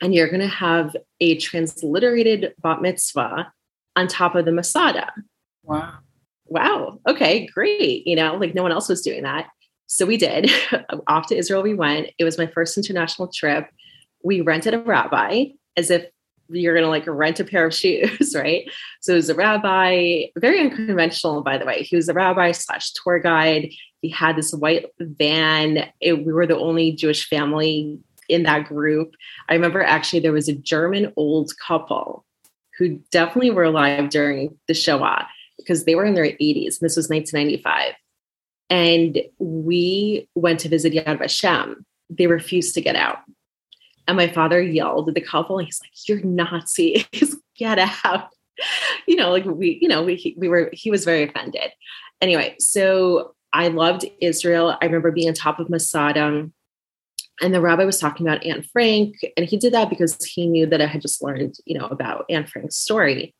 and 0.00 0.14
you're 0.14 0.28
going 0.28 0.40
to 0.40 0.46
have 0.46 0.96
a 1.20 1.38
transliterated 1.38 2.54
bat 2.62 2.82
mitzvah 2.82 3.52
on 3.96 4.06
top 4.08 4.34
of 4.34 4.44
the 4.44 4.52
Masada. 4.52 5.12
Wow. 5.62 5.98
Wow. 6.48 6.98
Okay, 7.06 7.46
great. 7.46 8.06
You 8.06 8.16
know, 8.16 8.36
like 8.36 8.54
no 8.54 8.62
one 8.62 8.72
else 8.72 8.88
was 8.88 9.02
doing 9.02 9.22
that. 9.22 9.48
So 9.86 10.06
we 10.06 10.16
did. 10.16 10.50
Off 11.06 11.26
to 11.28 11.36
Israel 11.36 11.62
we 11.62 11.74
went. 11.74 12.10
It 12.18 12.24
was 12.24 12.38
my 12.38 12.46
first 12.46 12.76
international 12.76 13.28
trip. 13.28 13.68
We 14.22 14.40
rented 14.40 14.74
a 14.74 14.78
rabbi 14.78 15.46
as 15.76 15.90
if 15.90 16.06
you're 16.50 16.74
going 16.74 16.84
to 16.84 16.90
like 16.90 17.06
rent 17.06 17.40
a 17.40 17.44
pair 17.44 17.66
of 17.66 17.74
shoes, 17.74 18.34
right? 18.34 18.70
So 19.00 19.12
it 19.12 19.16
was 19.16 19.28
a 19.28 19.34
rabbi, 19.34 20.24
very 20.36 20.60
unconventional, 20.60 21.42
by 21.42 21.58
the 21.58 21.66
way. 21.66 21.82
He 21.82 21.96
was 21.96 22.08
a 22.08 22.14
rabbi 22.14 22.52
slash 22.52 22.92
tour 22.92 23.18
guide. 23.18 23.70
He 24.00 24.10
had 24.10 24.36
this 24.36 24.52
white 24.52 24.86
van. 24.98 25.84
It, 26.00 26.24
we 26.24 26.32
were 26.32 26.46
the 26.46 26.58
only 26.58 26.92
Jewish 26.92 27.28
family 27.28 27.98
in 28.28 28.42
that 28.44 28.66
group. 28.66 29.14
I 29.48 29.54
remember 29.54 29.82
actually 29.82 30.20
there 30.20 30.32
was 30.32 30.48
a 30.48 30.54
German 30.54 31.12
old 31.16 31.52
couple 31.66 32.24
who 32.78 33.00
definitely 33.10 33.50
were 33.50 33.64
alive 33.64 34.10
during 34.10 34.56
the 34.68 34.74
Shoah 34.74 35.26
because 35.58 35.84
they 35.84 35.94
were 35.94 36.04
in 36.04 36.14
their 36.14 36.24
80s. 36.24 36.78
and 36.78 36.80
This 36.80 36.96
was 36.96 37.08
1995. 37.08 37.94
And 38.70 39.20
we 39.38 40.28
went 40.34 40.60
to 40.60 40.68
visit 40.68 40.92
Yad 40.92 41.18
Vashem. 41.18 41.76
They 42.10 42.26
refused 42.26 42.74
to 42.74 42.80
get 42.80 42.96
out. 42.96 43.18
And 44.06 44.16
my 44.16 44.28
father 44.28 44.62
yelled 44.62 45.08
at 45.08 45.14
the 45.14 45.20
couple. 45.20 45.58
He's 45.58 45.80
like, 45.82 45.90
You're 46.08 46.24
Nazis. 46.24 47.06
get 47.56 47.78
out. 48.04 48.28
You 49.06 49.16
know, 49.16 49.30
like 49.30 49.44
we, 49.44 49.78
you 49.80 49.88
know, 49.88 50.02
we, 50.02 50.34
we 50.38 50.48
were, 50.48 50.70
he 50.72 50.90
was 50.90 51.04
very 51.04 51.22
offended. 51.22 51.70
Anyway, 52.20 52.56
so 52.58 53.34
I 53.52 53.68
loved 53.68 54.04
Israel. 54.20 54.76
I 54.80 54.86
remember 54.86 55.12
being 55.12 55.28
on 55.28 55.34
top 55.34 55.60
of 55.60 55.70
Masada 55.70 56.50
and 57.40 57.54
the 57.54 57.60
rabbi 57.60 57.84
was 57.84 57.98
talking 57.98 58.26
about 58.26 58.44
Anne 58.44 58.62
Frank, 58.62 59.14
and 59.36 59.46
he 59.46 59.56
did 59.56 59.72
that 59.72 59.90
because 59.90 60.16
he 60.24 60.46
knew 60.46 60.66
that 60.66 60.80
I 60.80 60.86
had 60.86 61.02
just 61.02 61.22
learned, 61.22 61.56
you 61.64 61.78
know, 61.78 61.86
about 61.86 62.24
Anne 62.28 62.46
Frank's 62.46 62.76
story. 62.76 63.34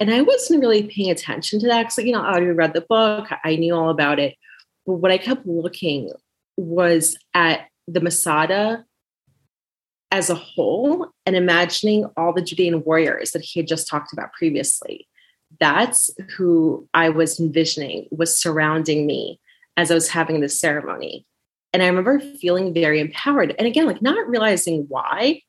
And 0.00 0.12
I 0.12 0.22
wasn't 0.22 0.60
really 0.60 0.84
paying 0.84 1.10
attention 1.10 1.58
to 1.60 1.66
that 1.66 1.84
because, 1.84 2.04
you 2.04 2.12
know, 2.12 2.22
I 2.22 2.30
already 2.30 2.46
read 2.46 2.72
the 2.72 2.82
book, 2.82 3.28
I 3.44 3.56
knew 3.56 3.74
all 3.74 3.90
about 3.90 4.18
it. 4.18 4.36
But 4.86 4.94
what 4.94 5.10
I 5.10 5.18
kept 5.18 5.46
looking 5.46 6.10
was 6.56 7.16
at 7.34 7.68
the 7.86 8.00
Masada 8.00 8.84
as 10.10 10.30
a 10.30 10.34
whole 10.34 11.08
and 11.26 11.36
imagining 11.36 12.06
all 12.16 12.32
the 12.32 12.42
Judean 12.42 12.82
warriors 12.84 13.32
that 13.32 13.42
he 13.42 13.60
had 13.60 13.66
just 13.66 13.88
talked 13.88 14.12
about 14.12 14.32
previously. 14.32 15.06
That's 15.60 16.10
who 16.36 16.88
I 16.94 17.08
was 17.08 17.40
envisioning 17.40 18.06
was 18.10 18.36
surrounding 18.36 19.06
me 19.06 19.40
as 19.76 19.90
I 19.90 19.94
was 19.94 20.08
having 20.08 20.40
this 20.40 20.58
ceremony. 20.58 21.26
And 21.72 21.82
I 21.82 21.86
remember 21.86 22.20
feeling 22.20 22.72
very 22.72 23.00
empowered. 23.00 23.54
And 23.58 23.66
again, 23.66 23.86
like 23.86 24.00
not 24.00 24.28
realizing 24.28 24.86
why, 24.88 25.42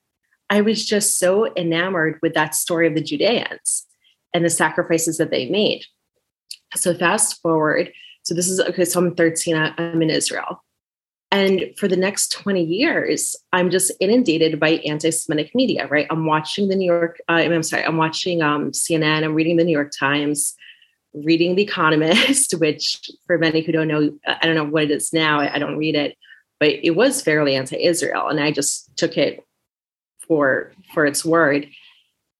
I 0.49 0.61
was 0.61 0.85
just 0.85 1.19
so 1.19 1.53
enamored 1.55 2.19
with 2.21 2.33
that 2.33 2.55
story 2.55 2.87
of 2.87 2.95
the 2.95 3.03
Judeans 3.03 3.85
and 4.33 4.45
the 4.45 4.49
sacrifices 4.49 5.17
that 5.17 5.31
they 5.31 5.49
made. 5.49 5.85
So 6.75 6.93
fast 6.93 7.41
forward. 7.41 7.91
So 8.23 8.33
this 8.35 8.49
is 8.49 8.59
okay. 8.59 8.85
So 8.85 8.99
I'm 8.99 9.15
13. 9.15 9.55
I'm 9.55 10.01
in 10.01 10.09
Israel. 10.09 10.63
And 11.31 11.65
for 11.77 11.87
the 11.87 11.95
next 11.95 12.31
20 12.31 12.63
years, 12.63 13.35
I'm 13.53 13.69
just 13.69 13.91
inundated 13.99 14.59
by 14.59 14.71
anti-Semitic 14.85 15.53
media, 15.53 15.87
right? 15.87 16.07
I'm 16.09 16.25
watching 16.25 16.69
the 16.69 16.75
New 16.75 16.91
York, 16.91 17.19
uh, 17.29 17.33
I'm 17.33 17.61
sorry, 17.61 17.85
I'm 17.85 17.97
watching 17.97 18.41
um, 18.41 18.71
CNN, 18.71 19.23
I'm 19.23 19.35
reading 19.35 19.57
the 19.57 19.63
New 19.63 19.71
York 19.71 19.91
Times, 19.97 20.55
reading 21.13 21.55
The 21.55 21.61
Economist, 21.61 22.53
which 22.59 23.11
for 23.27 23.37
many 23.37 23.61
who 23.61 23.71
don't 23.71 23.87
know, 23.87 24.11
I 24.25 24.45
don't 24.45 24.55
know 24.55 24.63
what 24.65 24.85
it 24.85 24.91
is 24.91 25.13
now. 25.13 25.39
I, 25.39 25.59
don't 25.59 25.77
read 25.77 25.95
it, 25.95 26.17
but 26.59 26.69
it 26.69 26.95
was 26.95 27.21
fairly 27.21 27.55
anti-Israel, 27.55 28.27
and 28.27 28.39
I 28.39 28.51
just 28.51 28.95
took 28.97 29.15
it 29.17 29.43
for 30.27 30.71
for 30.93 31.05
its 31.05 31.25
word, 31.25 31.67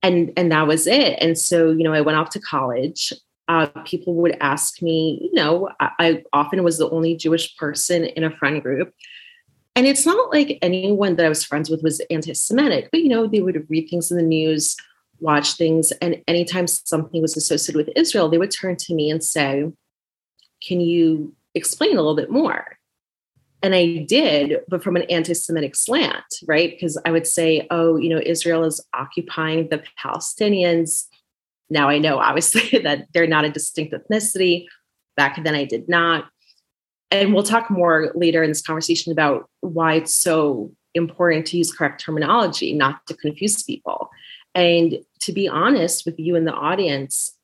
and 0.04 0.32
and 0.38 0.52
that 0.52 0.68
was 0.68 0.88
it. 0.88 1.18
And 1.20 1.38
so 1.38 1.72
you 1.72 1.84
know, 1.84 1.94
I 1.94 2.02
went 2.02 2.18
off 2.18 2.30
to 2.32 2.40
college. 2.40 3.14
Uh, 3.48 3.66
people 3.84 4.14
would 4.14 4.38
ask 4.42 4.80
me, 4.80 5.20
you 5.24 5.34
know, 5.34 5.70
I, 5.80 5.90
I 6.00 6.24
often 6.34 6.64
was 6.64 6.78
the 6.78 6.90
only 6.92 7.16
Jewish 7.16 7.58
person 7.58 8.06
in 8.06 8.24
a 8.24 8.30
friend 8.38 8.62
group. 8.62 8.94
And 9.76 9.88
it's 9.88 10.06
not 10.06 10.32
like 10.32 10.60
anyone 10.62 11.16
that 11.16 11.26
I 11.26 11.30
was 11.30 11.44
friends 11.44 11.68
with 11.68 11.82
was 11.82 12.00
anti 12.12 12.34
Semitic, 12.34 12.90
but 12.92 13.02
you 13.02 13.10
know, 13.10 13.28
they 13.28 13.42
would 13.42 13.66
read 13.68 13.90
things 13.90 14.12
in 14.12 14.18
the 14.18 14.24
news 14.24 14.76
watch 15.20 15.54
things. 15.54 15.92
And 16.02 16.22
anytime 16.28 16.68
something 16.68 17.22
was 17.22 17.36
associated 17.38 17.78
with 17.78 17.96
Israel, 17.96 18.30
they 18.30 18.38
would 18.38 18.52
turn 18.52 18.76
to 18.78 18.94
me 18.94 19.10
and 19.10 19.24
say, 19.24 19.72
Can 20.66 20.82
you 20.82 21.36
explain 21.56 21.94
a 21.94 22.02
little 22.02 22.16
bit 22.16 22.30
more? 22.30 22.79
And 23.62 23.76
I 23.76 24.06
did, 24.08 24.60
but 24.70 24.84
from 24.84 24.96
an 24.96 25.04
anti 25.04 25.34
Semitic 25.34 25.76
slant, 25.76 26.24
right? 26.48 26.72
Because 26.72 26.98
I 27.06 27.12
would 27.12 27.28
say, 27.28 27.68
Oh, 27.70 27.98
you 27.98 28.10
know, 28.10 28.22
Israel 28.26 28.64
is 28.64 28.84
occupying 28.94 29.70
the 29.70 29.84
Palestinians. 30.02 31.06
Now 31.70 31.90
I 31.90 31.98
know, 31.98 32.20
obviously, 32.20 32.80
that 32.84 33.08
they're 33.14 33.28
not 33.28 33.46
a 33.46 33.52
distinct 33.52 33.94
ethnicity. 33.94 34.66
Back 35.18 35.44
then, 35.44 35.56
I 35.56 35.66
did 35.66 35.90
not. 35.90 36.26
And 37.12 37.34
we'll 37.34 37.44
talk 37.44 37.70
more 37.70 38.12
later 38.16 38.44
in 38.44 38.52
this 38.52 38.62
conversation 38.62 39.12
about 39.12 39.50
why 39.62 39.96
it's 39.96 40.16
so 40.16 40.72
important 40.94 41.46
to 41.48 41.58
use 41.58 41.72
correct 41.72 42.04
terminology, 42.04 42.74
not 42.74 43.06
to 43.08 43.16
confuse 43.16 43.64
people. 43.64 44.10
And 44.56 45.00
to 45.22 45.34
be 45.34 45.48
honest 45.48 46.06
with 46.06 46.20
you 46.20 46.36
in 46.36 46.46
the 46.46 46.54
audience, 46.54 47.36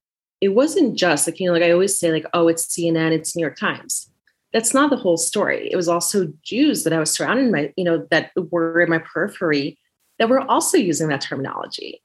it 0.42 0.50
wasn't 0.50 0.98
just 0.98 1.28
like, 1.28 1.40
you 1.40 1.48
know, 1.48 1.54
like 1.54 1.64
I 1.64 1.72
always 1.72 1.98
say, 1.98 2.12
like, 2.12 2.26
oh, 2.34 2.48
it's 2.48 2.68
CNN, 2.68 3.12
it's 3.12 3.36
New 3.36 3.42
York 3.42 3.58
Times. 3.58 4.10
That's 4.56 4.74
not 4.74 4.90
the 4.90 4.96
whole 4.96 5.18
story. 5.18 5.70
It 5.70 5.76
was 5.76 5.90
also 5.90 6.32
Jews 6.42 6.86
that 6.86 6.94
I 6.94 7.00
was 7.00 7.12
surrounded 7.12 7.52
by, 7.52 7.74
you 7.76 7.84
know, 7.84 8.08
that 8.10 8.32
were 8.38 8.80
in 8.80 8.90
my 8.90 9.00
periphery 9.00 9.78
that 10.18 10.30
were 10.30 10.40
also 10.40 10.78
using 10.78 11.10
that 11.10 11.20
terminology. 11.20 12.02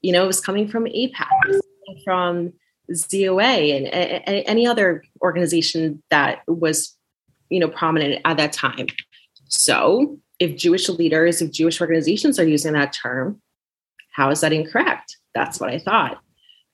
You 0.00 0.12
know, 0.12 0.22
it 0.22 0.28
was 0.28 0.40
coming 0.40 0.68
from 0.68 0.84
AIPAC, 0.84 1.26
from 2.04 2.52
ZOA, 2.92 3.76
and, 3.76 3.88
and 3.88 4.44
any 4.46 4.64
other 4.64 5.02
organization 5.22 6.00
that 6.10 6.42
was, 6.46 6.96
you 7.50 7.58
know, 7.58 7.68
prominent 7.68 8.20
at 8.24 8.36
that 8.36 8.52
time. 8.52 8.86
So 9.48 10.20
if 10.38 10.56
Jewish 10.56 10.88
leaders, 10.88 11.42
if 11.42 11.50
Jewish 11.50 11.80
organizations 11.80 12.38
are 12.38 12.46
using 12.46 12.74
that 12.74 12.92
term, 12.92 13.42
how 14.12 14.30
is 14.30 14.40
that 14.42 14.52
incorrect? 14.52 15.16
That's 15.34 15.58
what 15.58 15.70
I 15.70 15.80
thought. 15.80 16.20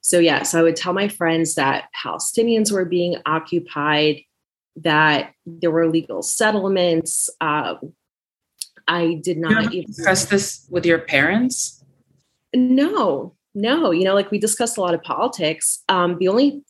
So, 0.02 0.18
yes, 0.18 0.38
yeah, 0.40 0.42
so 0.42 0.60
I 0.60 0.62
would 0.64 0.76
tell 0.76 0.92
my 0.92 1.08
friends 1.08 1.54
that 1.54 1.84
Palestinians 2.04 2.70
were 2.70 2.84
being 2.84 3.16
occupied, 3.24 4.20
that 4.82 5.32
there 5.46 5.70
were 5.70 5.88
legal 5.88 6.22
settlements. 6.22 7.30
Uh, 7.40 7.74
I 8.86 9.20
did 9.22 9.38
not 9.38 9.72
you 9.72 9.84
discuss 9.84 10.26
this 10.26 10.66
with 10.70 10.86
your 10.86 10.98
parents. 10.98 11.84
No, 12.54 13.34
no. 13.54 13.90
You 13.90 14.04
know, 14.04 14.14
like 14.14 14.30
we 14.30 14.38
discussed 14.38 14.78
a 14.78 14.80
lot 14.80 14.94
of 14.94 15.02
politics. 15.02 15.82
Um, 15.88 16.16
the 16.18 16.28
only 16.28 16.62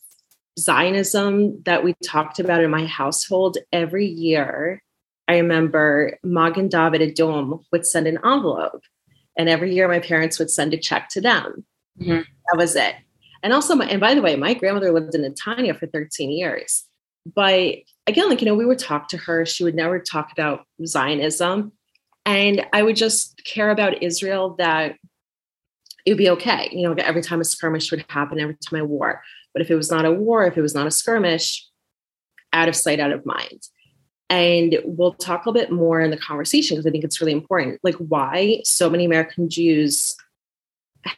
Zionism 0.59 1.61
that 1.63 1.83
we 1.83 1.95
talked 2.05 2.39
about 2.39 2.61
in 2.61 2.69
my 2.69 2.85
household 2.85 3.57
every 3.71 4.05
year, 4.05 4.83
I 5.27 5.37
remember 5.37 6.17
Magen 6.23 6.67
David 6.67 7.01
Adom 7.01 7.63
would 7.71 7.85
send 7.85 8.07
an 8.07 8.19
envelope 8.25 8.81
and 9.37 9.47
every 9.47 9.73
year 9.73 9.87
my 9.87 9.99
parents 9.99 10.37
would 10.37 10.51
send 10.51 10.73
a 10.73 10.77
check 10.77 11.07
to 11.09 11.21
them. 11.21 11.65
Mm-hmm. 11.99 12.21
That 12.51 12.57
was 12.57 12.75
it. 12.75 12.95
And 13.41 13.53
also, 13.53 13.75
my, 13.75 13.85
and 13.85 14.01
by 14.01 14.13
the 14.13 14.21
way, 14.21 14.35
my 14.35 14.53
grandmother 14.53 14.91
lived 14.91 15.15
in 15.15 15.21
Netanya 15.21 15.77
for 15.77 15.87
13 15.87 16.29
years. 16.29 16.85
But 17.25 17.75
again, 18.09 18.29
like, 18.29 18.41
you 18.41 18.45
know, 18.45 18.55
we 18.55 18.65
would 18.65 18.79
talk 18.79 19.07
to 19.09 19.17
her. 19.17 19.45
She 19.45 19.63
would 19.63 19.75
never 19.75 19.99
talk 19.99 20.31
about 20.31 20.65
Zionism. 20.85 21.71
And 22.25 22.65
I 22.73 22.83
would 22.83 22.95
just 22.95 23.41
care 23.45 23.69
about 23.69 24.03
Israel 24.03 24.55
that 24.59 24.95
it 26.05 26.11
would 26.11 26.17
be 26.17 26.29
okay. 26.31 26.69
You 26.71 26.89
know, 26.89 26.95
every 27.01 27.21
time 27.21 27.39
a 27.39 27.45
skirmish 27.45 27.91
would 27.91 28.05
happen, 28.09 28.39
every 28.39 28.55
time 28.55 28.81
a 28.81 28.85
war. 28.85 29.21
But 29.53 29.61
if 29.61 29.71
it 29.71 29.75
was 29.75 29.89
not 29.89 30.05
a 30.05 30.11
war, 30.11 30.45
if 30.45 30.57
it 30.57 30.61
was 30.61 30.75
not 30.75 30.87
a 30.87 30.91
skirmish, 30.91 31.65
out 32.51 32.67
of 32.67 32.75
sight, 32.75 32.99
out 32.99 33.11
of 33.11 33.25
mind. 33.25 33.67
And 34.29 34.79
we'll 34.83 35.13
talk 35.13 35.45
a 35.45 35.51
bit 35.51 35.71
more 35.71 36.01
in 36.01 36.11
the 36.11 36.17
conversation 36.17 36.75
because 36.75 36.85
I 36.85 36.91
think 36.91 37.03
it's 37.03 37.19
really 37.19 37.33
important. 37.33 37.79
Like 37.83 37.95
why 37.95 38.61
so 38.63 38.89
many 38.89 39.05
American 39.05 39.49
Jews 39.49 40.15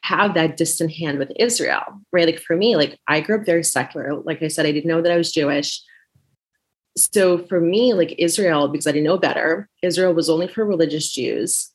have 0.03 0.33
that 0.35 0.57
distant 0.57 0.91
hand 0.91 1.19
with 1.19 1.31
Israel, 1.37 1.83
right? 2.11 2.25
Like 2.25 2.39
for 2.39 2.55
me, 2.55 2.75
like 2.75 2.99
I 3.07 3.19
grew 3.19 3.39
up 3.39 3.45
very 3.45 3.63
secular. 3.63 4.13
Like 4.15 4.41
I 4.41 4.47
said, 4.47 4.65
I 4.65 4.71
didn't 4.71 4.89
know 4.89 5.01
that 5.01 5.11
I 5.11 5.17
was 5.17 5.31
Jewish. 5.31 5.81
So 6.97 7.45
for 7.45 7.59
me, 7.61 7.93
like 7.93 8.15
Israel, 8.17 8.67
because 8.67 8.87
I 8.87 8.91
didn't 8.91 9.05
know 9.05 9.17
better, 9.17 9.69
Israel 9.81 10.13
was 10.13 10.29
only 10.29 10.47
for 10.47 10.65
religious 10.65 11.11
Jews. 11.11 11.71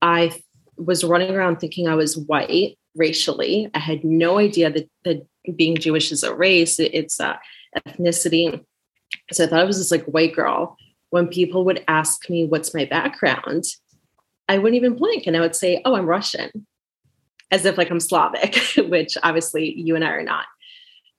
I 0.00 0.32
was 0.76 1.04
running 1.04 1.34
around 1.34 1.56
thinking 1.56 1.88
I 1.88 1.94
was 1.94 2.16
white 2.16 2.78
racially. 2.94 3.70
I 3.74 3.78
had 3.78 4.04
no 4.04 4.38
idea 4.38 4.70
that, 4.70 4.88
that 5.04 5.26
being 5.56 5.76
Jewish 5.76 6.12
is 6.12 6.22
a 6.22 6.34
race, 6.34 6.78
it's 6.78 7.20
a 7.20 7.40
ethnicity. 7.76 8.64
So 9.32 9.44
I 9.44 9.46
thought 9.46 9.60
I 9.60 9.64
was 9.64 9.78
this 9.78 9.90
like 9.90 10.04
white 10.04 10.34
girl. 10.34 10.76
When 11.10 11.28
people 11.28 11.64
would 11.64 11.84
ask 11.86 12.28
me 12.28 12.44
what's 12.44 12.74
my 12.74 12.84
background, 12.84 13.64
I 14.48 14.58
wouldn't 14.58 14.76
even 14.76 14.96
blink 14.96 15.26
and 15.26 15.36
I 15.36 15.40
would 15.40 15.54
say, 15.54 15.80
Oh, 15.84 15.94
I'm 15.94 16.06
Russian, 16.06 16.66
as 17.50 17.64
if 17.64 17.78
like 17.78 17.90
I'm 17.90 18.00
Slavic, 18.00 18.56
which 18.88 19.16
obviously 19.22 19.74
you 19.78 19.94
and 19.94 20.04
I 20.04 20.10
are 20.10 20.22
not. 20.22 20.46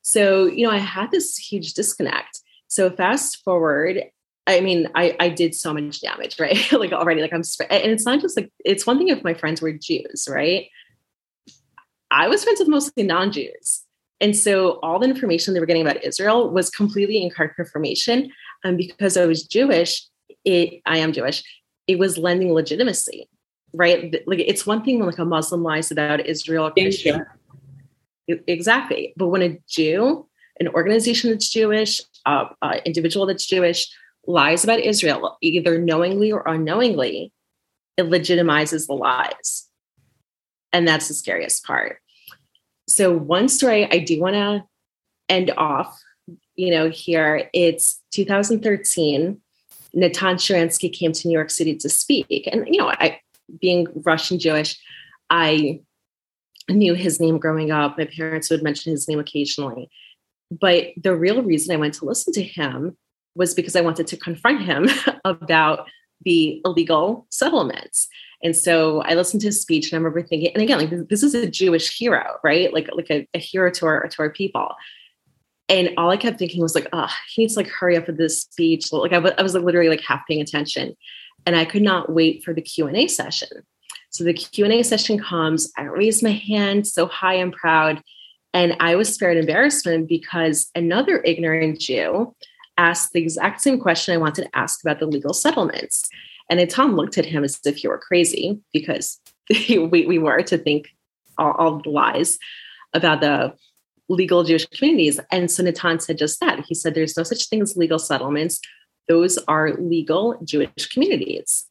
So, 0.01 0.45
you 0.45 0.65
know, 0.65 0.71
I 0.71 0.77
had 0.77 1.11
this 1.11 1.37
huge 1.37 1.73
disconnect. 1.73 2.39
So 2.75 2.89
fast 2.89 3.41
forward, 3.45 4.03
I 4.47 4.59
mean, 4.59 4.89
I, 4.95 5.15
I 5.17 5.29
did 5.29 5.55
so 5.55 5.73
much 5.73 6.01
damage, 6.01 6.37
right? 6.39 6.59
like 6.73 6.91
already, 6.91 7.21
like 7.21 7.31
I'm, 7.31 7.43
and 7.69 7.91
it's 7.91 8.05
not 8.05 8.19
just 8.19 8.35
like, 8.35 8.51
it's 8.65 8.85
one 8.85 8.97
thing 8.97 9.07
if 9.07 9.23
my 9.23 9.33
friends 9.33 9.61
were 9.61 9.71
Jews, 9.71 10.27
right? 10.29 10.67
I 12.11 12.27
was 12.27 12.43
friends 12.43 12.59
with 12.59 12.67
mostly 12.67 13.03
non 13.03 13.31
Jews. 13.31 13.83
And 14.21 14.35
so 14.35 14.79
all 14.81 14.99
the 14.99 15.07
information 15.07 15.53
they 15.53 15.59
were 15.59 15.65
getting 15.65 15.81
about 15.81 16.03
Israel 16.03 16.49
was 16.49 16.69
completely 16.69 17.21
incorrect 17.21 17.59
information. 17.59 18.31
And 18.63 18.77
because 18.77 19.17
I 19.17 19.25
was 19.25 19.43
Jewish, 19.43 20.05
it 20.43 20.81
I 20.85 20.97
am 20.97 21.11
Jewish, 21.11 21.43
it 21.87 21.97
was 21.99 22.17
lending 22.17 22.53
legitimacy, 22.53 23.27
right? 23.73 24.15
Like 24.25 24.39
it's 24.39 24.65
one 24.65 24.83
thing 24.83 24.99
when 24.99 25.07
like 25.07 25.19
a 25.19 25.25
Muslim 25.25 25.63
lies 25.63 25.91
about 25.91 26.25
Israel. 26.25 26.71
Exactly. 28.27 29.13
But 29.17 29.27
when 29.27 29.41
a 29.41 29.59
Jew, 29.69 30.27
an 30.59 30.67
organization 30.69 31.31
that's 31.31 31.49
Jewish, 31.49 32.01
uh, 32.25 32.45
uh, 32.61 32.79
individual 32.85 33.25
that's 33.25 33.45
Jewish 33.45 33.87
lies 34.27 34.63
about 34.63 34.79
Israel, 34.79 35.37
either 35.41 35.77
knowingly 35.77 36.31
or 36.31 36.43
unknowingly, 36.47 37.31
it 37.97 38.09
legitimizes 38.09 38.87
the 38.87 38.93
lies. 38.93 39.67
And 40.73 40.87
that's 40.87 41.07
the 41.07 41.13
scariest 41.13 41.65
part 41.65 41.99
so 42.87 43.15
one 43.15 43.49
story 43.49 43.89
I 43.91 43.99
do 43.99 44.19
want 44.19 44.35
to 44.35 44.63
end 45.29 45.51
off, 45.57 45.99
you 46.55 46.71
know, 46.71 46.89
here 46.89 47.49
it's 47.53 48.01
2013. 48.11 49.41
Natan 49.93 50.35
Sharansky 50.35 50.91
came 50.91 51.13
to 51.13 51.27
New 51.27 51.33
York 51.33 51.49
City 51.49 51.75
to 51.77 51.89
speak, 51.89 52.47
and 52.51 52.67
you 52.67 52.77
know, 52.77 52.89
I 52.89 53.19
being 53.61 53.87
Russian 54.03 54.39
Jewish, 54.39 54.77
I 55.29 55.79
knew 56.69 56.95
his 56.95 57.19
name 57.19 57.37
growing 57.37 57.71
up. 57.71 57.97
My 57.97 58.05
parents 58.05 58.49
would 58.49 58.63
mention 58.63 58.91
his 58.91 59.07
name 59.07 59.19
occasionally, 59.19 59.89
but 60.59 60.87
the 61.01 61.15
real 61.15 61.41
reason 61.41 61.73
I 61.73 61.79
went 61.79 61.93
to 61.95 62.05
listen 62.05 62.33
to 62.33 62.43
him 62.43 62.97
was 63.35 63.53
because 63.53 63.75
I 63.75 63.81
wanted 63.81 64.07
to 64.07 64.17
confront 64.17 64.61
him 64.61 64.89
about 65.25 65.87
the 66.23 66.61
illegal 66.65 67.27
settlements. 67.29 68.07
And 68.43 68.55
so 68.55 69.01
I 69.01 69.15
listened 69.15 69.41
to 69.41 69.47
his 69.47 69.61
speech 69.61 69.91
and 69.91 69.95
I 69.95 69.97
remember 69.97 70.21
thinking, 70.21 70.51
and 70.53 70.63
again, 70.63 70.79
like 70.79 71.09
this 71.09 71.23
is 71.23 71.33
a 71.33 71.49
Jewish 71.49 71.97
hero, 71.97 72.37
right? 72.43 72.73
Like, 72.73 72.89
like 72.93 73.09
a, 73.09 73.27
a 73.33 73.39
hero 73.39 73.71
to 73.71 73.85
our, 73.85 74.07
to 74.07 74.21
our 74.21 74.29
people. 74.29 74.75
And 75.67 75.91
all 75.97 76.11
I 76.11 76.17
kept 76.17 76.37
thinking 76.37 76.61
was 76.61 76.75
like, 76.75 76.87
oh, 76.93 77.09
he 77.33 77.41
needs 77.41 77.55
to 77.55 77.61
like 77.61 77.69
hurry 77.69 77.97
up 77.97 78.07
with 78.07 78.17
this 78.17 78.41
speech. 78.41 78.93
Like 78.93 79.11
I, 79.11 79.15
w- 79.15 79.35
I 79.37 79.41
was 79.41 79.55
like 79.55 79.63
literally 79.63 79.89
like 79.89 80.01
half 80.01 80.21
paying 80.27 80.41
attention 80.41 80.95
and 81.45 81.55
I 81.55 81.65
could 81.65 81.81
not 81.81 82.11
wait 82.11 82.43
for 82.43 82.53
the 82.53 82.61
Q&A 82.61 83.07
session. 83.07 83.49
So 84.09 84.23
the 84.23 84.33
Q&A 84.33 84.83
session 84.83 85.19
comes, 85.19 85.71
I 85.77 85.83
raise 85.83 86.23
my 86.23 86.31
hand 86.31 86.87
so 86.87 87.07
high 87.07 87.35
and 87.35 87.51
proud. 87.51 88.01
And 88.55 88.77
I 88.79 88.95
was 88.95 89.13
spared 89.13 89.35
embarrassment 89.35 90.07
because 90.07 90.71
another 90.73 91.21
ignorant 91.25 91.77
Jew 91.77 92.33
asked 92.77 93.11
the 93.11 93.21
exact 93.21 93.59
same 93.59 93.81
question 93.81 94.13
I 94.13 94.17
wanted 94.17 94.43
to 94.43 94.57
ask 94.57 94.81
about 94.81 94.99
the 94.99 95.07
legal 95.07 95.33
settlements. 95.33 96.07
And 96.49 96.67
Tom 96.69 96.95
looked 96.95 97.17
at 97.17 97.25
him 97.25 97.43
as 97.43 97.59
if 97.65 97.75
he 97.75 97.89
were 97.89 97.97
crazy 97.97 98.61
because 98.71 99.19
we, 99.49 100.05
we 100.07 100.17
were 100.17 100.41
to 100.43 100.57
think 100.57 100.87
all, 101.37 101.51
all 101.51 101.81
the 101.81 101.89
lies 101.89 102.39
about 102.93 103.19
the 103.19 103.53
legal 104.07 104.45
Jewish 104.45 104.65
communities. 104.67 105.19
And 105.31 105.51
so 105.51 105.61
Natan 105.61 105.99
said 105.99 106.17
just 106.17 106.39
that. 106.39 106.63
He 106.65 106.75
said 106.75 106.95
there's 106.95 107.17
no 107.17 107.23
such 107.23 107.49
thing 107.49 107.61
as 107.61 107.75
legal 107.75 107.99
settlements. 107.99 108.61
Those 109.09 109.37
are 109.49 109.73
legal 109.73 110.39
Jewish 110.45 110.85
communities. 110.93 111.65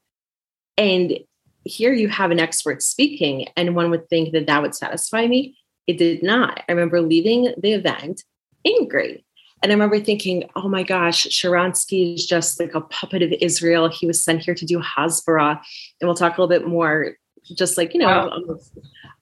And 0.76 1.18
here 1.64 1.94
you 1.94 2.08
have 2.08 2.30
an 2.30 2.40
expert 2.40 2.82
speaking, 2.82 3.48
and 3.56 3.74
one 3.74 3.90
would 3.90 4.10
think 4.10 4.32
that 4.32 4.46
that 4.48 4.60
would 4.60 4.74
satisfy 4.74 5.26
me. 5.26 5.56
It 5.86 5.98
did 5.98 6.22
not. 6.22 6.62
I 6.68 6.72
remember 6.72 7.00
leaving 7.00 7.54
the 7.58 7.72
event 7.72 8.24
angry 8.66 9.24
and 9.64 9.72
I 9.72 9.76
remember 9.76 9.98
thinking, 9.98 10.44
oh 10.56 10.68
my 10.68 10.82
gosh, 10.82 11.26
Sharansky 11.26 12.16
is 12.16 12.26
just 12.26 12.60
like 12.60 12.74
a 12.74 12.82
puppet 12.82 13.22
of 13.22 13.32
Israel. 13.40 13.88
He 13.88 14.06
was 14.06 14.22
sent 14.22 14.42
here 14.42 14.54
to 14.54 14.66
do 14.66 14.78
Hasbara. 14.78 15.52
And 15.52 16.06
we'll 16.06 16.14
talk 16.14 16.36
a 16.36 16.42
little 16.42 16.54
bit 16.54 16.68
more, 16.68 17.16
just 17.56 17.78
like, 17.78 17.94
you 17.94 18.00
know, 18.00 18.06
wow. 18.06 18.58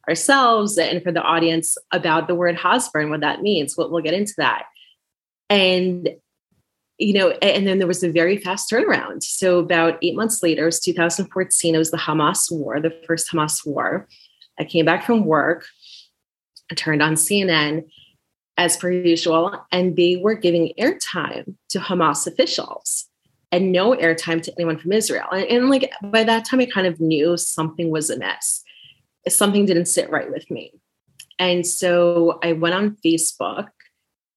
ourselves 0.09 0.77
and 0.79 1.01
for 1.01 1.13
the 1.13 1.23
audience 1.23 1.79
about 1.93 2.27
the 2.27 2.35
word 2.35 2.57
Hasbara 2.57 3.03
and 3.03 3.11
what 3.11 3.21
that 3.21 3.43
means. 3.43 3.77
We'll, 3.79 3.93
we'll 3.93 4.03
get 4.03 4.15
into 4.15 4.35
that. 4.39 4.65
And, 5.49 6.09
you 6.99 7.13
know, 7.13 7.31
and 7.41 7.65
then 7.65 7.79
there 7.79 7.87
was 7.87 8.03
a 8.03 8.11
very 8.11 8.37
fast 8.37 8.69
turnaround. 8.69 9.23
So 9.23 9.61
about 9.61 9.97
eight 10.03 10.17
months 10.17 10.43
later, 10.43 10.63
it 10.63 10.67
was 10.67 10.81
2014, 10.81 11.73
it 11.73 11.79
was 11.79 11.93
the 11.93 11.97
Hamas 11.99 12.51
war, 12.51 12.81
the 12.81 12.91
first 13.07 13.31
Hamas 13.31 13.65
war. 13.65 14.09
I 14.59 14.65
came 14.65 14.87
back 14.87 15.07
from 15.07 15.25
work, 15.25 15.67
turned 16.77 17.03
on 17.03 17.15
CNN 17.15 17.85
as 18.57 18.77
per 18.77 18.91
usual, 18.91 19.67
and 19.73 19.97
they 19.97 20.17
were 20.17 20.35
giving 20.35 20.73
airtime 20.79 21.55
to 21.71 21.79
Hamas 21.79 22.27
officials 22.27 23.07
and 23.51 23.73
no 23.73 23.95
airtime 23.95 24.43
to 24.43 24.53
anyone 24.57 24.79
from 24.79 24.93
Israel. 24.93 25.27
And, 25.31 25.45
and, 25.45 25.71
like 25.71 25.91
by 26.03 26.25
that 26.25 26.45
time, 26.45 26.61
I 26.61 26.67
kind 26.67 26.87
of 26.87 27.01
knew 27.01 27.37
something 27.37 27.91
was 27.91 28.11
amiss. 28.11 28.63
Something 29.29 29.67
didn't 29.67 29.87
sit 29.87 30.11
right 30.11 30.31
with 30.31 30.51
me. 30.51 30.73
And 31.39 31.67
so 31.67 32.39
I 32.43 32.53
went 32.53 32.75
on 32.75 32.97
Facebook. 33.05 33.69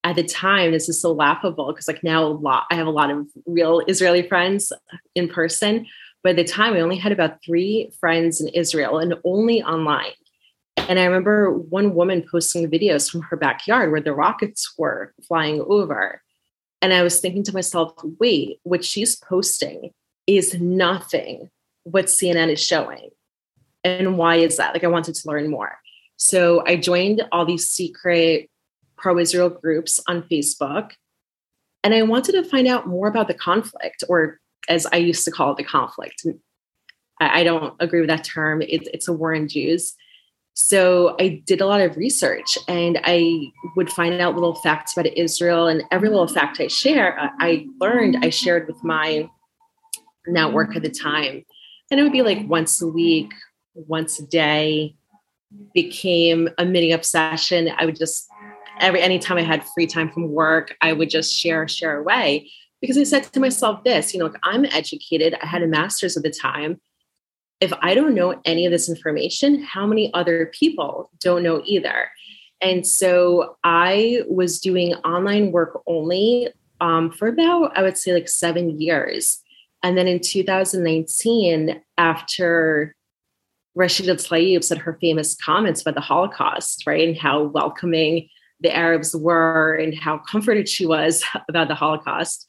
At 0.04 0.17
the 0.17 0.24
time, 0.24 0.71
this 0.71 0.88
is 0.88 1.02
so 1.02 1.13
laughable 1.13 1.71
because 1.71 1.88
like 1.88 2.04
now 2.04 2.24
a 2.24 2.28
lot 2.28 2.65
I 2.69 2.76
have 2.76 2.86
a 2.86 2.91
lot 2.91 3.10
of 3.10 3.26
real 3.48 3.80
Israeli 3.88 4.21
friends 4.28 4.71
in 5.15 5.28
person. 5.28 5.88
At 6.26 6.36
the 6.36 6.43
time, 6.43 6.74
I 6.74 6.82
only 6.82 6.98
had 6.98 7.12
about 7.12 7.43
three 7.43 7.91
friends 8.00 8.41
in 8.41 8.48
Israel 8.50 9.00
and 9.00 9.15
only 9.24 9.63
online. 9.63 10.13
And 10.78 11.00
I 11.00 11.06
remember 11.06 11.52
one 11.52 11.96
woman 11.96 12.26
posting 12.30 12.70
videos 12.70 13.10
from 13.10 13.22
her 13.24 13.38
backyard 13.38 13.92
where 13.92 14.02
the 14.02 14.14
rockets 14.14 14.74
were 14.78 15.14
flying 15.28 15.62
over. 15.62 16.22
And 16.82 16.94
I 16.94 17.02
was 17.02 17.20
thinking 17.20 17.44
to 17.44 17.54
myself, 17.54 17.94
wait, 18.20 18.60
what 18.64 18.86
she's 18.86 19.16
posting 19.16 19.92
is 20.28 20.60
nothing 20.60 21.50
what 21.84 22.06
CNN 22.06 22.52
is 22.52 22.64
showing. 22.64 23.10
And 23.84 24.18
why 24.18 24.38
is 24.38 24.58
that? 24.58 24.74
Like, 24.74 24.84
I 24.84 24.88
wanted 24.88 25.16
to 25.16 25.28
learn 25.28 25.50
more. 25.50 25.78
So 26.18 26.64
I 26.66 26.76
joined 26.76 27.24
all 27.32 27.46
these 27.46 27.70
secret 27.70 28.50
pro 28.98 29.20
Israel 29.20 29.50
groups 29.50 30.00
on 30.08 30.24
Facebook. 30.24 30.92
And 31.84 31.94
I 31.94 32.02
wanted 32.02 32.34
to 32.34 32.44
find 32.44 32.68
out 32.68 32.88
more 32.88 33.08
about 33.08 33.28
the 33.28 33.36
conflict, 33.36 34.04
or 34.10 34.40
as 34.68 34.88
I 34.88 34.98
used 34.98 35.24
to 35.26 35.32
call 35.32 35.52
it, 35.52 35.58
the 35.58 35.64
conflict. 35.64 36.26
I 37.20 37.44
don't 37.44 37.76
agree 37.80 38.02
with 38.02 38.10
that 38.10 38.24
term. 38.24 38.62
It's, 38.62 38.90
it's 38.92 39.08
a 39.08 39.14
war 39.14 39.34
in 39.34 39.48
Jews. 39.48 39.94
So 40.56 41.18
I 41.20 41.44
did 41.46 41.60
a 41.60 41.68
lot 41.68 41.82
of 41.82 41.98
research 41.98 42.58
and 42.70 43.00
I 43.04 43.52
would 43.76 43.91
find 43.91 44.22
out 44.22 44.36
little 44.36 44.56
facts 44.56 44.96
about 44.96 45.15
Israel. 45.18 45.68
And 45.68 45.84
every 45.91 46.08
little 46.08 46.30
fact 46.30 46.62
I 46.62 46.68
share, 46.68 47.20
uh, 47.20 47.30
I 47.39 47.68
learned, 47.82 48.20
I 48.22 48.30
shared 48.30 48.68
with 48.68 48.82
my 48.82 49.30
network 50.26 50.76
at 50.76 50.82
the 50.82 50.89
time. 50.89 51.44
And 51.91 52.00
it 52.00 52.04
would 52.04 52.13
be 52.13 52.22
like 52.22 52.48
once 52.48 52.82
a 52.82 52.88
week, 52.88 53.34
once 53.76 54.18
a 54.20 54.26
day, 54.26 54.96
became 55.74 56.50
a 56.58 56.65
mini 56.65 56.94
obsession. 56.94 57.70
I 57.78 57.86
would 57.86 57.98
just 57.98 58.28
every 58.80 59.02
anytime 59.02 59.38
I 59.38 59.44
had 59.44 59.63
free 59.74 59.88
time 59.88 60.10
from 60.10 60.32
work, 60.32 60.76
I 60.82 60.94
would 60.94 61.10
just 61.10 61.34
share, 61.36 61.68
share 61.68 62.00
away. 62.00 62.50
Because 62.82 62.98
I 62.98 63.04
said 63.04 63.24
to 63.24 63.39
myself 63.39 63.84
this, 63.84 64.13
you 64.13 64.20
know, 64.20 64.28
like 64.28 64.39
I'm 64.44 64.65
educated, 64.65 65.36
I 65.41 65.48
had 65.48 65.63
a 65.63 65.68
master's 65.68 66.15
at 66.18 66.24
the 66.24 66.30
time. 66.30 66.80
If 67.62 67.72
I 67.82 67.94
don't 67.94 68.15
know 68.15 68.39
any 68.46 68.65
of 68.65 68.72
this 68.72 68.89
information, 68.89 69.63
how 69.63 69.86
many 69.86 70.13
other 70.13 70.52
people 70.54 71.10
don't 71.22 71.44
know 71.44 71.62
either? 71.65 72.10
And 72.62 72.86
so 72.86 73.58
I 73.63 74.24
was 74.28 74.60
doing 74.60 74.94
online 74.96 75.52
work 75.52 75.82
only 75.88 76.50
um, 76.82 77.12
for 77.12 77.28
about, 77.28 77.78
I 77.78 77.82
would 77.82 77.98
say, 77.98 78.13
like 78.13 78.30
seven 78.30 78.80
years. 78.80 79.41
And 79.84 79.98
then 79.98 80.08
in 80.08 80.20
2019, 80.20 81.82
after 81.98 82.96
Rashida 83.78 84.15
Tlaib 84.15 84.63
said 84.63 84.80
her 84.80 84.98
famous 85.02 85.36
comments 85.36 85.82
about 85.82 85.96
the 85.96 86.02
Holocaust, 86.02 86.88
right? 86.88 87.08
And 87.08 87.18
how 87.18 87.44
welcoming 87.44 88.30
the 88.62 88.76
Arabs 88.76 89.15
were 89.15 89.76
and 89.76 89.94
how 89.98 90.18
comforted 90.18 90.70
she 90.70 90.86
was 90.86 91.24
about 91.50 91.68
the 91.68 91.76
Holocaust. 91.76 92.46